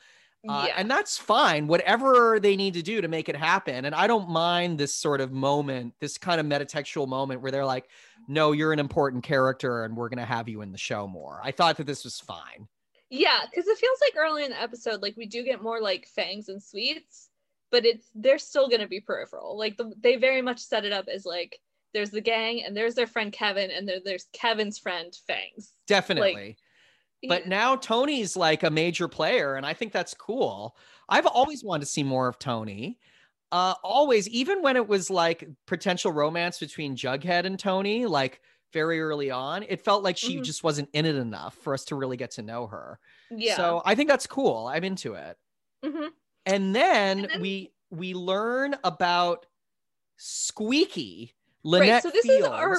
Uh, 0.47 0.65
yeah. 0.69 0.75
and 0.77 0.91
that's 0.91 1.17
fine. 1.17 1.69
Whatever 1.69 2.39
they 2.41 2.57
need 2.57 2.75
to 2.75 2.83
do 2.83 3.01
to 3.01 3.09
make 3.09 3.29
it 3.31 3.37
happen. 3.37 3.85
And 3.87 3.95
i 3.95 4.07
don't 4.07 4.29
mind 4.29 4.77
this 4.77 4.95
sort 4.95 5.21
of 5.23 5.33
moment 5.33 5.95
this 6.01 6.19
kind 6.19 6.39
of 6.41 6.47
metatextual 6.47 7.09
moment 7.09 7.41
where 7.41 7.51
they're 7.53 7.65
like 7.77 7.89
no 8.29 8.53
you're 8.53 8.73
an 8.75 8.79
important 8.89 9.23
character 9.25 9.85
and 9.85 9.97
we're 9.97 10.11
gonna 10.11 10.27
have 10.37 10.49
you 10.51 10.61
in 10.61 10.71
the 10.73 10.79
show 10.91 11.07
more. 11.09 11.41
I 11.43 11.53
thought 11.53 11.79
that 11.79 11.87
this 11.87 12.05
was 12.05 12.21
fine 12.21 12.69
Yeah, 13.13 13.41
because 13.49 13.69
it 13.69 13.79
feels 13.79 13.99
like 14.01 14.15
early 14.17 14.45
in 14.45 14.51
the 14.51 14.61
episode, 14.61 15.03
like 15.03 15.17
we 15.17 15.27
do 15.27 15.45
get 15.45 15.63
more 15.63 15.81
like 15.81 16.07
fangs 16.07 16.49
and 16.49 16.63
sweets, 16.63 17.29
but 17.71 17.85
it's 17.85 18.11
they're 18.15 18.39
still 18.39 18.69
gonna 18.69 18.89
be 18.89 19.01
peripheral. 19.01 19.59
Like 19.59 19.77
the, 19.77 19.93
they 20.01 20.17
very 20.17 20.43
much 20.43 20.61
set 20.61 20.85
it 20.85 20.93
up 20.93 21.07
as 21.13 21.27
like 21.27 21.59
there's 21.93 22.11
the 22.11 22.23
gang 22.23 22.65
and 22.65 22.77
there's 22.77 22.95
their 22.95 23.07
friend 23.07 23.33
Kevin 23.33 23.71
and 23.71 23.87
there, 23.87 23.99
there's 24.03 24.27
Kevin's 24.33 24.79
friend 24.79 25.15
Fangs. 25.27 25.75
definitely 25.87 26.57
but 27.29 27.47
now 27.47 27.77
Toni's 27.77 28.37
like 28.37 28.63
a 28.63 28.71
major 28.71 29.09
player, 29.09 29.55
and 29.55 29.65
I 29.65 29.75
think 29.75 29.93
that's 29.93 30.15
cool. 30.15 30.77
I've 31.09 31.27
always 31.27 31.63
wanted 31.63 31.81
to 31.81 31.87
see 31.87 32.03
more 32.03 32.29
of 32.29 32.39
Toni. 32.39 32.99
Uh, 33.51 33.75
always, 33.85 34.29
even 34.29 34.63
when 34.63 34.77
it 34.77 34.89
was 34.89 35.11
like 35.11 35.49
potential 35.67 36.11
romance 36.11 36.59
between 36.59 36.97
Jughead 36.97 37.45
and 37.45 37.59
Toni, 37.59 38.07
like 38.07 38.41
very 38.73 39.01
early 39.01 39.31
on, 39.31 39.63
it 39.65 39.81
felt 39.85 40.03
like 40.03 40.17
she 40.17 40.37
Mhm. 40.39 40.45
just 40.45 40.65
wasn't 40.65 40.89
in 40.93 41.05
it 41.07 41.17
enough 41.17 41.55
for 41.57 41.75
us 41.75 41.85
to 41.87 41.95
really 41.97 42.17
get 42.17 42.31
to 42.33 42.43
know 42.43 42.67
her. 42.67 42.99
yeah. 43.31 43.57
So 43.57 43.83
I 43.85 43.95
think 43.95 44.09
that's 44.09 44.27
cool. 44.27 44.67
I'm 44.67 44.85
into 44.85 45.15
it. 45.15 45.39
Mhm. 45.85 46.11
And 46.47 46.75
then, 46.75 47.21
And 47.21 47.31
then- 47.31 47.41
we 47.41 47.73
we 47.91 48.15
learn 48.15 48.75
about 48.85 49.45
Squeaky, 50.17 51.35
Right, 51.65 51.81
Lynette 51.81 52.03
so 52.05 52.11
this 52.11 52.25
Fields. 52.25 52.45
is 52.47 52.49
our- 52.49 52.79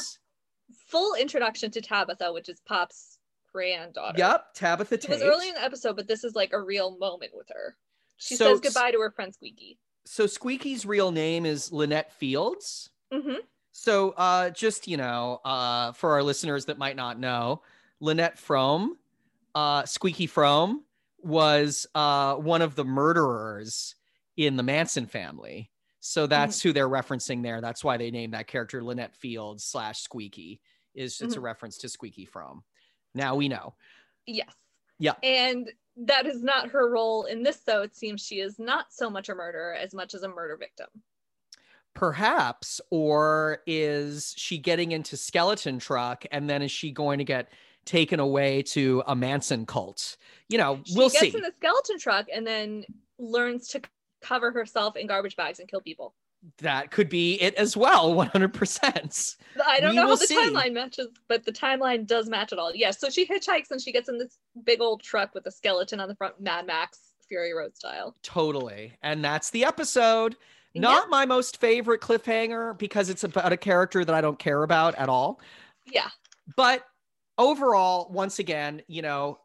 full 0.87 1.13
introduction 1.15 1.69
to 1.71 1.81
Tabitha, 1.81 2.31
which 2.33 2.49
is 2.49 2.59
Pop's 2.61 3.19
granddaughter. 3.51 4.17
Yep, 4.17 4.53
Tabitha 4.55 4.95
It 4.95 5.07
was 5.09 5.21
early 5.21 5.49
in 5.49 5.55
the 5.55 5.61
episode, 5.61 5.95
but 5.95 6.07
this 6.07 6.23
is 6.23 6.33
like 6.35 6.53
a 6.53 6.59
real 6.59 6.97
moment 6.97 7.35
with 7.35 7.47
her. 7.49 7.77
She 8.17 8.35
So- 8.35 8.45
says 8.53 8.59
goodbye 8.61 8.91
to 8.91 8.99
her 9.01 9.11
friend 9.11 9.33
Squeaky. 9.33 9.77
So 10.05 10.25
Squeaky's 10.25 10.85
real 10.85 11.11
name 11.11 11.45
is 11.45 11.71
Lynette 11.71 12.11
Fields. 12.13 12.89
hmm 13.11 13.35
So, 13.73 14.11
uh, 14.11 14.51
just 14.51 14.87
you 14.87 14.97
know, 14.97 15.41
uh, 15.43 15.91
for 15.91 16.13
our 16.13 16.23
listeners 16.23 16.65
that 16.65 16.77
might 16.77 16.95
not 16.95 17.19
know, 17.19 17.63
Lynette 17.99 18.37
Fromme, 18.37 18.91
uh, 19.55 19.83
Squeaky 19.85 20.27
Fromme, 20.27 20.81
was 21.21 21.87
uh, 21.95 22.35
one 22.35 22.61
of 22.61 22.75
the 22.75 22.85
murderers 22.85 23.95
in 24.37 24.55
the 24.55 24.63
Manson 24.63 25.07
family. 25.07 25.69
So 25.99 26.27
that's 26.27 26.61
who 26.61 26.73
they're 26.73 26.89
referencing 26.89 27.43
there. 27.43 27.61
That's 27.61 27.83
why 27.83 27.97
they 27.97 28.11
named 28.11 28.33
that 28.33 28.47
character 28.47 28.83
Lynette 28.83 29.15
Fields 29.15 29.63
slash 29.63 30.01
Squeaky. 30.01 30.61
Is 30.93 31.19
it's 31.21 31.35
a 31.35 31.39
reference 31.39 31.79
to 31.79 31.89
Squeaky 31.89 32.25
Fromme. 32.25 32.61
Now 33.15 33.35
we 33.35 33.47
know. 33.47 33.73
Yes. 34.27 34.53
Yeah. 34.99 35.13
And 35.23 35.71
that 35.97 36.27
is 36.27 36.43
not 36.43 36.69
her 36.69 36.91
role 36.91 37.23
in 37.23 37.41
this, 37.41 37.61
though. 37.65 37.81
It 37.81 37.95
seems 37.95 38.21
she 38.21 38.39
is 38.41 38.59
not 38.59 38.87
so 38.91 39.09
much 39.09 39.29
a 39.29 39.35
murderer 39.35 39.73
as 39.73 39.93
much 39.93 40.13
as 40.13 40.21
a 40.21 40.27
murder 40.27 40.57
victim. 40.57 40.87
Perhaps, 41.93 42.81
or 42.89 43.59
is 43.67 44.33
she 44.37 44.57
getting 44.57 44.91
into 44.91 45.15
skeleton 45.17 45.79
truck 45.79 46.25
and 46.31 46.49
then 46.49 46.61
is 46.61 46.71
she 46.71 46.91
going 46.91 47.19
to 47.19 47.23
get 47.23 47.49
taken 47.85 48.19
away 48.19 48.61
to 48.63 49.03
a 49.07 49.15
Manson 49.15 49.65
cult? 49.65 50.17
You 50.49 50.57
know, 50.57 50.79
She 50.85 50.95
we'll 50.97 51.09
see. 51.09 51.17
She 51.19 51.25
gets 51.25 51.35
in 51.35 51.41
the 51.41 51.53
skeleton 51.57 51.99
truck 51.99 52.25
and 52.33 52.45
then 52.47 52.85
learns 53.19 53.67
to 53.69 53.81
cover 54.21 54.51
herself 54.51 54.95
in 54.95 55.05
garbage 55.07 55.35
bags 55.35 55.59
and 55.59 55.67
kill 55.67 55.81
people. 55.81 56.15
That 56.57 56.91
could 56.91 57.07
be 57.07 57.35
it 57.41 57.53
as 57.55 57.77
well, 57.77 58.13
100%. 58.15 59.35
I 59.65 59.79
don't 59.79 59.91
We 59.91 59.95
know 59.95 60.07
how 60.07 60.15
the 60.15 60.27
see. 60.27 60.35
timeline 60.37 60.73
matches, 60.73 61.07
but 61.29 61.45
the 61.45 61.53
timeline 61.53 62.05
does 62.05 62.27
match 62.27 62.51
at 62.51 62.59
all. 62.59 62.75
Yes, 62.75 62.99
so 62.99 63.09
she 63.09 63.25
hitchhikes 63.25 63.71
and 63.71 63.81
she 63.81 63.93
gets 63.93 64.09
in 64.09 64.17
this 64.17 64.37
big 64.65 64.81
old 64.81 65.01
truck 65.01 65.33
with 65.33 65.45
a 65.45 65.51
skeleton 65.51 66.01
on 66.01 66.09
the 66.09 66.15
front, 66.15 66.41
Mad 66.41 66.65
Max 66.67 66.99
Fury 67.29 67.53
Road 67.53 67.77
style. 67.77 68.15
Totally. 68.23 68.93
And 69.01 69.23
that's 69.23 69.51
the 69.51 69.63
episode. 69.63 70.35
Not 70.75 71.09
my 71.09 71.25
most 71.25 71.57
favorite 71.59 72.01
cliffhanger 72.01 72.77
because 72.77 73.09
it's 73.09 73.23
about 73.23 73.51
a 73.53 73.57
character 73.57 74.03
that 74.03 74.15
I 74.15 74.21
don't 74.21 74.39
care 74.39 74.63
about 74.63 74.95
at 74.95 75.09
all. 75.09 75.39
Yeah. 75.85 76.09
But 76.55 76.83
overall, 77.37 78.09
once 78.11 78.39
again, 78.39 78.81
you 78.87 79.01
know, 79.01 79.39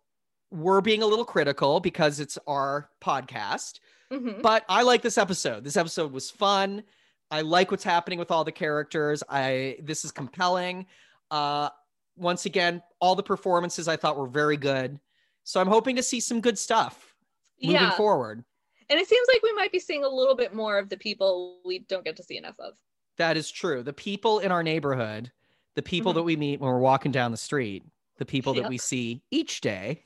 we're 0.50 0.80
being 0.80 1.02
a 1.02 1.06
little 1.06 1.24
critical 1.24 1.80
because 1.80 2.20
it's 2.20 2.38
our 2.46 2.90
podcast. 3.02 3.80
hmm 4.10 4.40
But 4.40 4.64
I 4.68 4.82
like 4.82 5.02
this 5.02 5.18
episode. 5.18 5.64
This 5.64 5.76
episode 5.76 6.12
was 6.12 6.30
fun. 6.30 6.82
I 7.30 7.42
like 7.42 7.70
what's 7.70 7.84
happening 7.84 8.18
with 8.18 8.30
all 8.30 8.44
the 8.44 8.52
characters. 8.52 9.22
I 9.28 9.76
this 9.82 10.05
is 10.06 10.12
compelling. 10.12 10.86
Uh 11.30 11.68
once 12.16 12.46
again, 12.46 12.82
all 13.00 13.14
the 13.14 13.22
performances 13.22 13.86
I 13.86 13.96
thought 13.96 14.16
were 14.16 14.26
very 14.26 14.56
good. 14.56 14.98
So 15.44 15.60
I'm 15.60 15.68
hoping 15.68 15.96
to 15.96 16.02
see 16.02 16.20
some 16.20 16.40
good 16.40 16.59
stuff 16.59 17.14
moving 17.62 17.80
Yeah. 17.82 17.90
forward. 17.90 18.44
And 18.90 18.98
it 18.98 19.06
seems 19.09 19.27
like 19.32 19.43
we 19.43 19.52
might 19.52 19.73
be 19.73 19.78
seeing 19.78 20.05
a 20.05 20.09
little 20.09 20.35
bit 20.35 20.55
more 20.55 20.78
of 20.78 20.89
the 20.89 20.97
people 20.97 21.60
we 21.65 21.81
don't 21.81 22.05
get 22.05 22.16
to 22.16 22.23
see 22.23 22.36
enough 22.39 22.59
of. 22.59 22.74
That 23.19 23.36
is 23.36 23.51
true. 23.51 23.82
The 23.82 23.93
people 23.93 24.39
in 24.39 24.51
our 24.52 24.62
neighborhood, 24.62 25.31
the 25.74 25.82
people 25.82 26.12
Mhm. 26.12 26.16
that 26.16 26.23
we 26.23 26.36
meet 26.36 26.60
when 26.60 26.70
we're 26.70 26.78
walking 26.78 27.12
down 27.12 27.31
the 27.31 27.36
street, 27.36 27.85
the 28.16 28.24
people 28.24 28.55
that 28.55 28.69
we 28.69 28.78
see 28.78 29.23
each 29.31 29.60
day. 29.60 30.05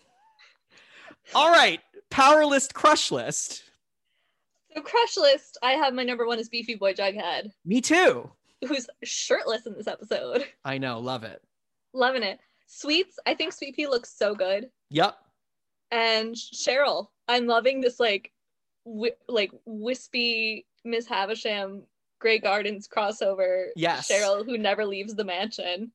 All 1.35 1.51
right, 1.51 1.81
power 2.11 2.45
list, 2.45 2.75
crush 2.75 3.11
list. 3.11 3.63
So 4.75 4.83
crush 4.83 5.17
list, 5.17 5.59
I 5.63 5.73
have 5.73 5.95
my 5.95 6.03
number 6.03 6.27
one 6.27 6.39
is 6.39 6.49
Beefy 6.49 6.75
Boy 6.75 6.95
Jughead, 6.95 7.53
Me 7.65 7.81
too. 7.81 8.31
who's 8.67 8.89
shirtless 9.05 9.67
in 9.67 9.75
this 9.75 9.87
episode. 9.87 10.47
I 10.65 10.79
know, 10.79 10.99
love 10.99 11.25
it. 11.25 11.43
Loving 11.93 12.23
it. 12.23 12.41
Sweets, 12.67 13.19
I 13.27 13.35
think 13.35 13.53
Sweet 13.53 13.77
Pea 13.77 13.87
looks 13.87 14.13
so 14.17 14.35
good. 14.35 14.71
Yep. 14.91 15.17
And 15.91 16.35
Cheryl, 16.35 17.09
I'm 17.29 17.47
loving 17.47 17.81
this 17.83 18.01
like 18.01 18.33
wi- 18.85 19.17
like 19.29 19.53
wispy 19.65 20.67
Miss 20.85 21.07
Havisham 21.07 21.83
Grey 22.19 22.39
Gardens 22.39 22.89
crossover. 22.89 23.69
Yes. 23.77 24.11
Cheryl 24.11 24.45
who 24.45 24.57
never 24.59 24.85
leaves 24.85 25.15
the 25.15 25.25
mansion. 25.25 25.93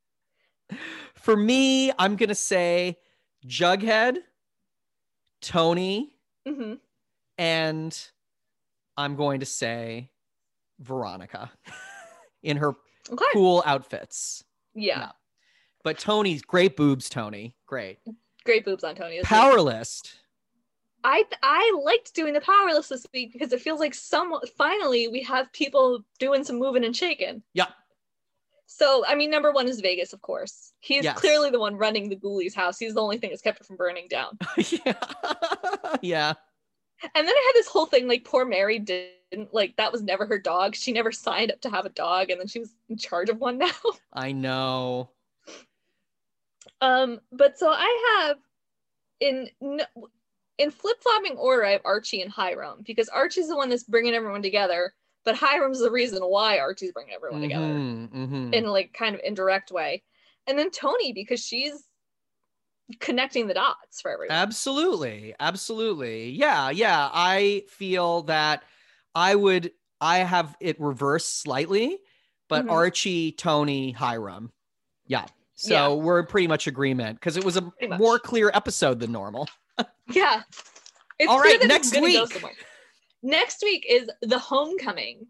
For 1.16 1.36
me, 1.38 1.92
I'm 1.98 2.16
going 2.16 2.30
to 2.30 2.36
say 2.36 2.98
Jughead, 3.46 4.18
Toni, 5.42 6.14
hmm 6.48 6.74
and 7.38 7.98
I'm 8.98 9.16
going 9.16 9.40
to 9.42 9.46
say 9.46 10.10
Veronica 10.80 11.52
in 12.44 12.58
her 12.58 12.74
Okay. 13.12 13.26
cool 13.32 13.64
outfits. 13.66 14.44
Yeah. 14.74 15.12
But 15.84 16.00
Toni's 16.00 16.42
great 16.42 16.76
boobs, 16.76 17.08
Toni. 17.10 17.56
Great. 17.68 18.00
Great 18.44 18.66
boobs 18.66 18.84
on 18.84 18.96
Toni. 18.96 19.22
Power 19.22 19.62
list. 19.62 20.16
I 21.04 21.24
I 21.44 21.80
liked 21.84 22.14
doing 22.14 22.34
the 22.34 22.42
powerless 22.42 22.90
this 22.90 23.06
week 23.14 23.34
because 23.34 23.54
it 23.54 23.62
feels 23.62 23.80
like 23.80 23.94
some 23.94 24.34
finally 24.58 25.08
we 25.08 25.22
have 25.24 25.52
people 25.54 26.04
doing 26.20 26.44
some 26.44 26.58
moving 26.58 26.84
and 26.84 26.96
shaking. 26.96 27.44
Yeah. 27.54 27.68
So 28.66 29.06
I 29.08 29.16
mean, 29.16 29.30
number 29.30 29.52
one 29.52 29.68
is 29.68 29.80
Vegas, 29.80 30.12
of 30.14 30.22
course. 30.22 30.74
He's 30.80 31.04
Yes. 31.04 31.18
clearly 31.18 31.50
the 31.50 31.60
one 31.60 31.76
running 31.76 32.10
the 32.10 32.16
Ghoulies 32.18 32.54
house. 32.56 32.78
He's 32.78 32.94
the 32.96 33.02
only 33.02 33.18
thing 33.18 33.30
that's 33.30 33.42
kept 33.42 33.62
it 33.62 33.66
from 33.68 33.78
burning 33.78 34.08
down. 34.10 34.38
yeah. 34.58 34.94
yeah. 36.02 36.34
And 37.04 37.28
then 37.28 37.34
I 37.36 37.44
had 37.54 37.60
this 37.60 37.68
whole 37.68 37.86
thing 37.86 38.08
like 38.08 38.24
poor 38.26 38.44
Mary 38.44 38.80
didn't 38.80 39.54
like 39.54 39.76
that 39.78 39.92
was 39.92 40.02
never 40.02 40.26
her 40.26 40.40
dog. 40.40 40.76
She 40.76 40.92
never 40.92 41.12
signed 41.12 41.52
up 41.52 41.62
to 41.62 41.70
have 41.70 41.86
a 41.86 41.90
dog, 41.90 42.30
and 42.32 42.40
then 42.40 42.48
she 42.48 42.60
was 42.60 42.74
in 42.90 42.98
charge 42.98 43.30
of 43.30 43.38
one 43.40 43.58
now. 43.60 43.70
I 44.12 44.32
know. 44.32 45.12
Um, 46.82 47.20
but 47.32 47.58
so 47.58 47.70
I 47.70 48.24
have 48.28 48.38
in 49.20 49.50
n- 49.62 49.82
in 50.58 50.72
flip 50.72 50.98
flopping 51.02 51.38
order, 51.38 51.66
I 51.66 51.72
have 51.72 51.82
Archie 51.86 52.22
and 52.22 52.32
Hiram 52.32 52.84
because 52.86 53.10
Archie's 53.10 53.48
the 53.50 53.56
one 53.56 53.70
that's 53.70 53.84
bringing 53.84 54.14
everyone 54.16 54.42
together, 54.42 54.94
but 55.26 55.36
Hiram's 55.36 55.80
the 55.80 55.92
reason 55.92 56.22
why 56.24 56.60
Archie's 56.60 56.92
bringing 56.94 57.14
everyone 57.14 57.42
together 57.42 57.84
Mhm, 57.84 58.10
mhm. 58.10 58.54
in 58.54 58.66
like 58.66 58.94
kind 58.94 59.16
of 59.16 59.22
indirect 59.24 59.72
way, 59.72 60.04
and 60.48 60.58
then 60.60 60.72
Toni 60.72 61.14
because 61.14 61.40
she's 61.42 61.88
connecting 63.00 63.48
the 63.48 63.54
dots 63.54 64.02
for 64.02 64.12
everyone. 64.12 64.36
Absolutely. 64.36 65.36
Absolutely. 65.40 66.30
Yeah. 66.32 66.70
Yeah. 66.70 67.10
I 67.14 67.64
feel 67.70 68.24
that 68.24 68.64
I 69.14 69.36
would, 69.36 69.72
I 70.00 70.20
have 70.20 70.56
it 70.62 70.80
reversed 70.80 71.42
slightly, 71.42 72.00
but 72.48 72.66
Mhm. 72.66 72.72
Archie, 72.72 73.34
Toni, 73.34 73.92
Hiram. 73.92 74.54
Yeah. 75.06 75.28
So 75.56 75.74
Yeah. 75.74 76.04
we're 76.04 76.20
in 76.22 76.28
pretty 76.28 76.48
much 76.48 76.68
agreement 76.68 77.20
because 77.20 77.36
it 77.38 77.44
was 77.44 77.58
a 77.58 77.74
more 77.82 78.20
clear 78.20 78.52
episode 78.54 79.00
than 79.00 79.12
normal. 79.12 79.50
Yeah. 80.12 80.44
It's 81.20 81.30
All 81.30 81.40
right, 81.40 81.60
next 81.64 81.88
it's 81.88 81.96
gonna 81.96 82.14
go 82.14 82.24
week. 82.24 82.56
Next 83.24 83.64
week 83.64 83.86
is 83.90 84.10
the 84.22 84.38
homecoming. 84.38 85.28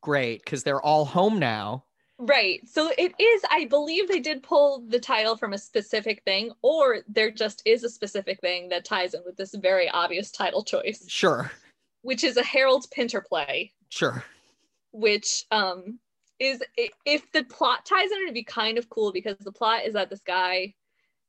Great. 0.00 0.44
Because 0.44 0.62
they're 0.62 0.80
all 0.80 1.04
home 1.04 1.38
now. 1.38 1.84
Right. 2.18 2.60
So 2.68 2.90
it 2.96 3.12
is, 3.18 3.42
I 3.50 3.66
believe 3.66 4.08
they 4.08 4.20
did 4.20 4.42
pull 4.42 4.84
the 4.88 4.98
title 5.00 5.36
from 5.36 5.52
a 5.52 5.58
specific 5.58 6.22
thing, 6.24 6.52
or 6.62 7.00
there 7.08 7.30
just 7.30 7.62
is 7.66 7.84
a 7.84 7.90
specific 7.90 8.40
thing 8.40 8.68
that 8.70 8.84
ties 8.84 9.14
in 9.14 9.22
with 9.24 9.36
this 9.36 9.54
very 9.54 9.88
obvious 9.90 10.30
title 10.30 10.62
choice, 10.62 11.04
Sure. 11.08 11.50
which 12.02 12.24
is 12.24 12.36
a 12.36 12.44
Harold 12.44 12.86
Pinter 12.90 13.20
play, 13.20 13.72
Sure. 13.90 14.24
which 14.92 15.44
um 15.50 15.98
is 16.38 16.62
if 16.78 17.30
the 17.32 17.44
plot 17.44 17.84
ties 17.86 18.10
in, 18.10 18.22
it'd 18.22 18.34
be 18.34 18.44
kind 18.44 18.78
of 18.78 18.88
cool 18.88 19.12
because 19.12 19.36
the 19.38 19.52
plot 19.52 19.84
is 19.84 19.94
that 19.94 20.10
this 20.10 20.22
guy 20.26 20.74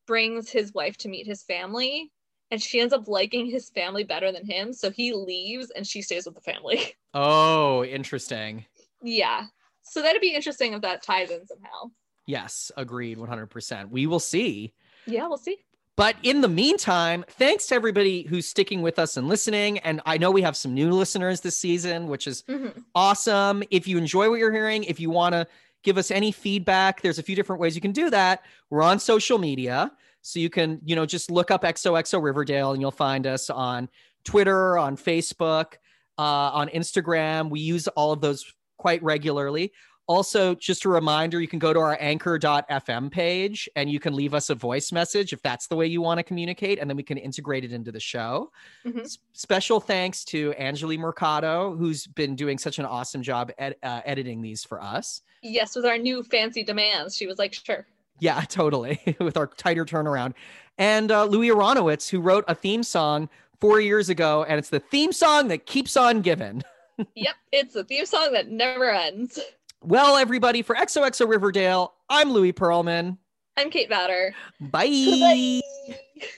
brings 0.07 0.49
his 0.49 0.73
wife 0.73 0.97
to 0.97 1.09
meet 1.09 1.27
his 1.27 1.43
family 1.43 2.11
and 2.53 2.61
she 2.61 2.80
ends 2.80 2.93
up 2.93 3.07
liking 3.07 3.47
his 3.47 3.71
family 3.71 4.03
better 4.03 4.31
than 4.31 4.45
him. 4.45 4.71
So 4.73 4.91
he 4.91 5.11
leaves 5.11 5.71
and 5.75 5.88
she 5.88 6.03
stays 6.03 6.25
with 6.25 6.35
the 6.35 6.41
family. 6.41 6.95
Oh, 7.15 7.84
interesting. 7.84 8.65
yeah. 9.03 9.45
So 9.84 10.01
that'd 10.01 10.21
be 10.21 10.34
interesting 10.34 10.73
if 10.73 10.81
that 10.81 11.01
ties 11.03 11.30
in 11.31 11.45
somehow. 11.45 11.91
Yes. 12.25 12.71
Agreed. 12.77 13.17
100%. 13.17 13.89
We 13.89 14.07
will 14.07 14.19
see. 14.19 14.73
Yeah, 15.05 15.27
we'll 15.27 15.38
see. 15.38 15.57
But 15.95 16.15
in 16.23 16.41
the 16.41 16.47
meantime, 16.47 17.23
thanks 17.30 17.67
to 17.67 17.75
everybody 17.75 18.23
who's 18.23 18.47
sticking 18.47 18.81
with 18.81 18.97
us 18.97 19.15
and 19.17 19.27
listening. 19.27 19.77
And 19.80 20.01
I 20.07 20.17
know 20.17 20.31
we 20.31 20.41
have 20.41 20.55
some 20.57 20.73
new 20.73 20.91
listeners 20.91 21.41
this 21.41 21.55
season, 21.57 22.07
which 22.07 22.25
is 22.27 22.41
Mhm. 22.49 22.84
awesome. 22.95 23.61
If 23.69 23.88
you 23.88 23.97
enjoy 23.99 24.30
what 24.30 24.39
you're 24.39 24.51
hearing, 24.53 24.84
if 24.85 24.99
you 24.99 25.09
want 25.11 25.34
to 25.34 25.45
give 25.84 25.97
us 25.99 26.09
any 26.11 26.31
feedback, 26.31 27.01
there's 27.01 27.19
a 27.19 27.23
few 27.23 27.35
different 27.35 27.59
ways 27.61 27.75
you 27.75 27.81
can 27.81 27.91
do 27.91 28.09
that. 28.09 28.41
We're 28.71 28.81
on 28.81 28.99
social 28.99 29.38
media. 29.38 29.91
So 30.23 30.39
you 30.39 30.49
can, 30.49 30.79
you 30.85 30.95
know, 30.95 31.05
just 31.05 31.29
look 31.29 31.51
up 31.51 31.63
XOXO 31.63 32.23
Riverdale 32.23 32.71
and 32.71 32.81
you'll 32.81 32.91
find 32.91 33.27
us 33.27 33.49
on 33.49 33.89
Twitter, 34.23 34.77
on 34.77 34.95
Facebook, 34.95 35.73
uh, 36.17 36.21
on 36.21 36.69
Instagram. 36.69 37.49
We 37.49 37.59
use 37.59 37.87
all 37.89 38.13
of 38.13 38.21
those 38.21 38.45
quite 38.77 39.03
regularly. 39.03 39.73
Also, 40.07 40.55
just 40.55 40.85
a 40.85 40.89
reminder, 40.89 41.39
you 41.41 41.47
can 41.47 41.59
go 41.59 41.73
to 41.73 41.79
our 41.79 41.97
anchor.fm 41.99 43.11
page 43.11 43.69
and 43.75 43.89
you 43.89 43.99
can 43.99 44.13
leave 44.13 44.33
us 44.33 44.49
a 44.49 44.55
voice 44.55 44.91
message 44.93 45.33
if 45.33 45.41
that's 45.41 45.67
the 45.67 45.75
way 45.75 45.87
you 45.87 46.01
want 46.01 46.17
to 46.19 46.23
communicate, 46.23 46.79
and 46.79 46.89
then 46.89 46.97
we 46.97 47.03
can 47.03 47.17
integrate 47.17 47.63
it 47.65 47.71
into 47.71 47.89
the 47.91 47.99
show. 48.01 48.51
Mhm. 48.85 49.01
S- 49.01 49.17
special 49.33 49.79
thanks 49.79 50.25
to 50.25 50.53
Angeli 50.57 50.97
Mercado, 50.97 51.75
who's 51.75 52.05
been 52.07 52.35
doing 52.35 52.57
such 52.57 52.79
an 52.79 52.85
awesome 52.85 53.21
job 53.23 53.51
ed- 53.57 53.75
uh, 53.83 54.01
editing 54.05 54.41
these 54.41 54.63
for 54.65 54.81
us. 54.81 55.21
Yes, 55.41 55.73
with 55.75 55.85
our 55.85 55.97
new 55.97 56.21
fancy 56.23 56.63
demands, 56.63 57.15
she 57.15 57.25
was 57.25 57.37
like, 57.39 57.53
sure. 57.53 57.85
Yeah, 58.19 58.41
totally, 58.49 58.99
with 59.19 59.38
our 59.38 59.48
tighter 59.48 59.85
turnaround. 59.85 60.34
And 60.77 61.11
uh, 61.11 61.26
Louis 61.26 61.49
Aronowitz, 61.49 62.10
who 62.10 62.19
wrote 62.19 62.45
a 62.48 62.56
theme 62.56 62.84
song 62.84 63.30
four 63.60 63.80
years 63.80 64.10
ago, 64.10 64.44
and 64.44 64.57
it's 64.57 64.69
the 64.69 64.80
theme 64.80 65.11
song 65.11 65.48
that 65.49 65.65
keeps 65.65 65.95
on 65.95 66.22
giving. 66.22 66.64
yep, 67.15 67.35
it's 67.52 67.76
a 67.76 67.84
theme 67.84 68.06
song 68.06 68.34
that 68.34 68.49
never 68.49 68.90
ends. 68.91 69.40
Well, 69.81 70.18
everybody, 70.18 70.61
for 70.61 70.76
XOXO 70.76 71.27
Riverdale, 71.27 71.94
I'm 72.10 72.31
Louis 72.31 72.53
Pearlman. 72.53 73.18
I'm 73.57 73.69
Kate 73.69 73.90
Batter. 73.90 74.34
Bye. 74.60 75.61
Bye. 75.90 76.35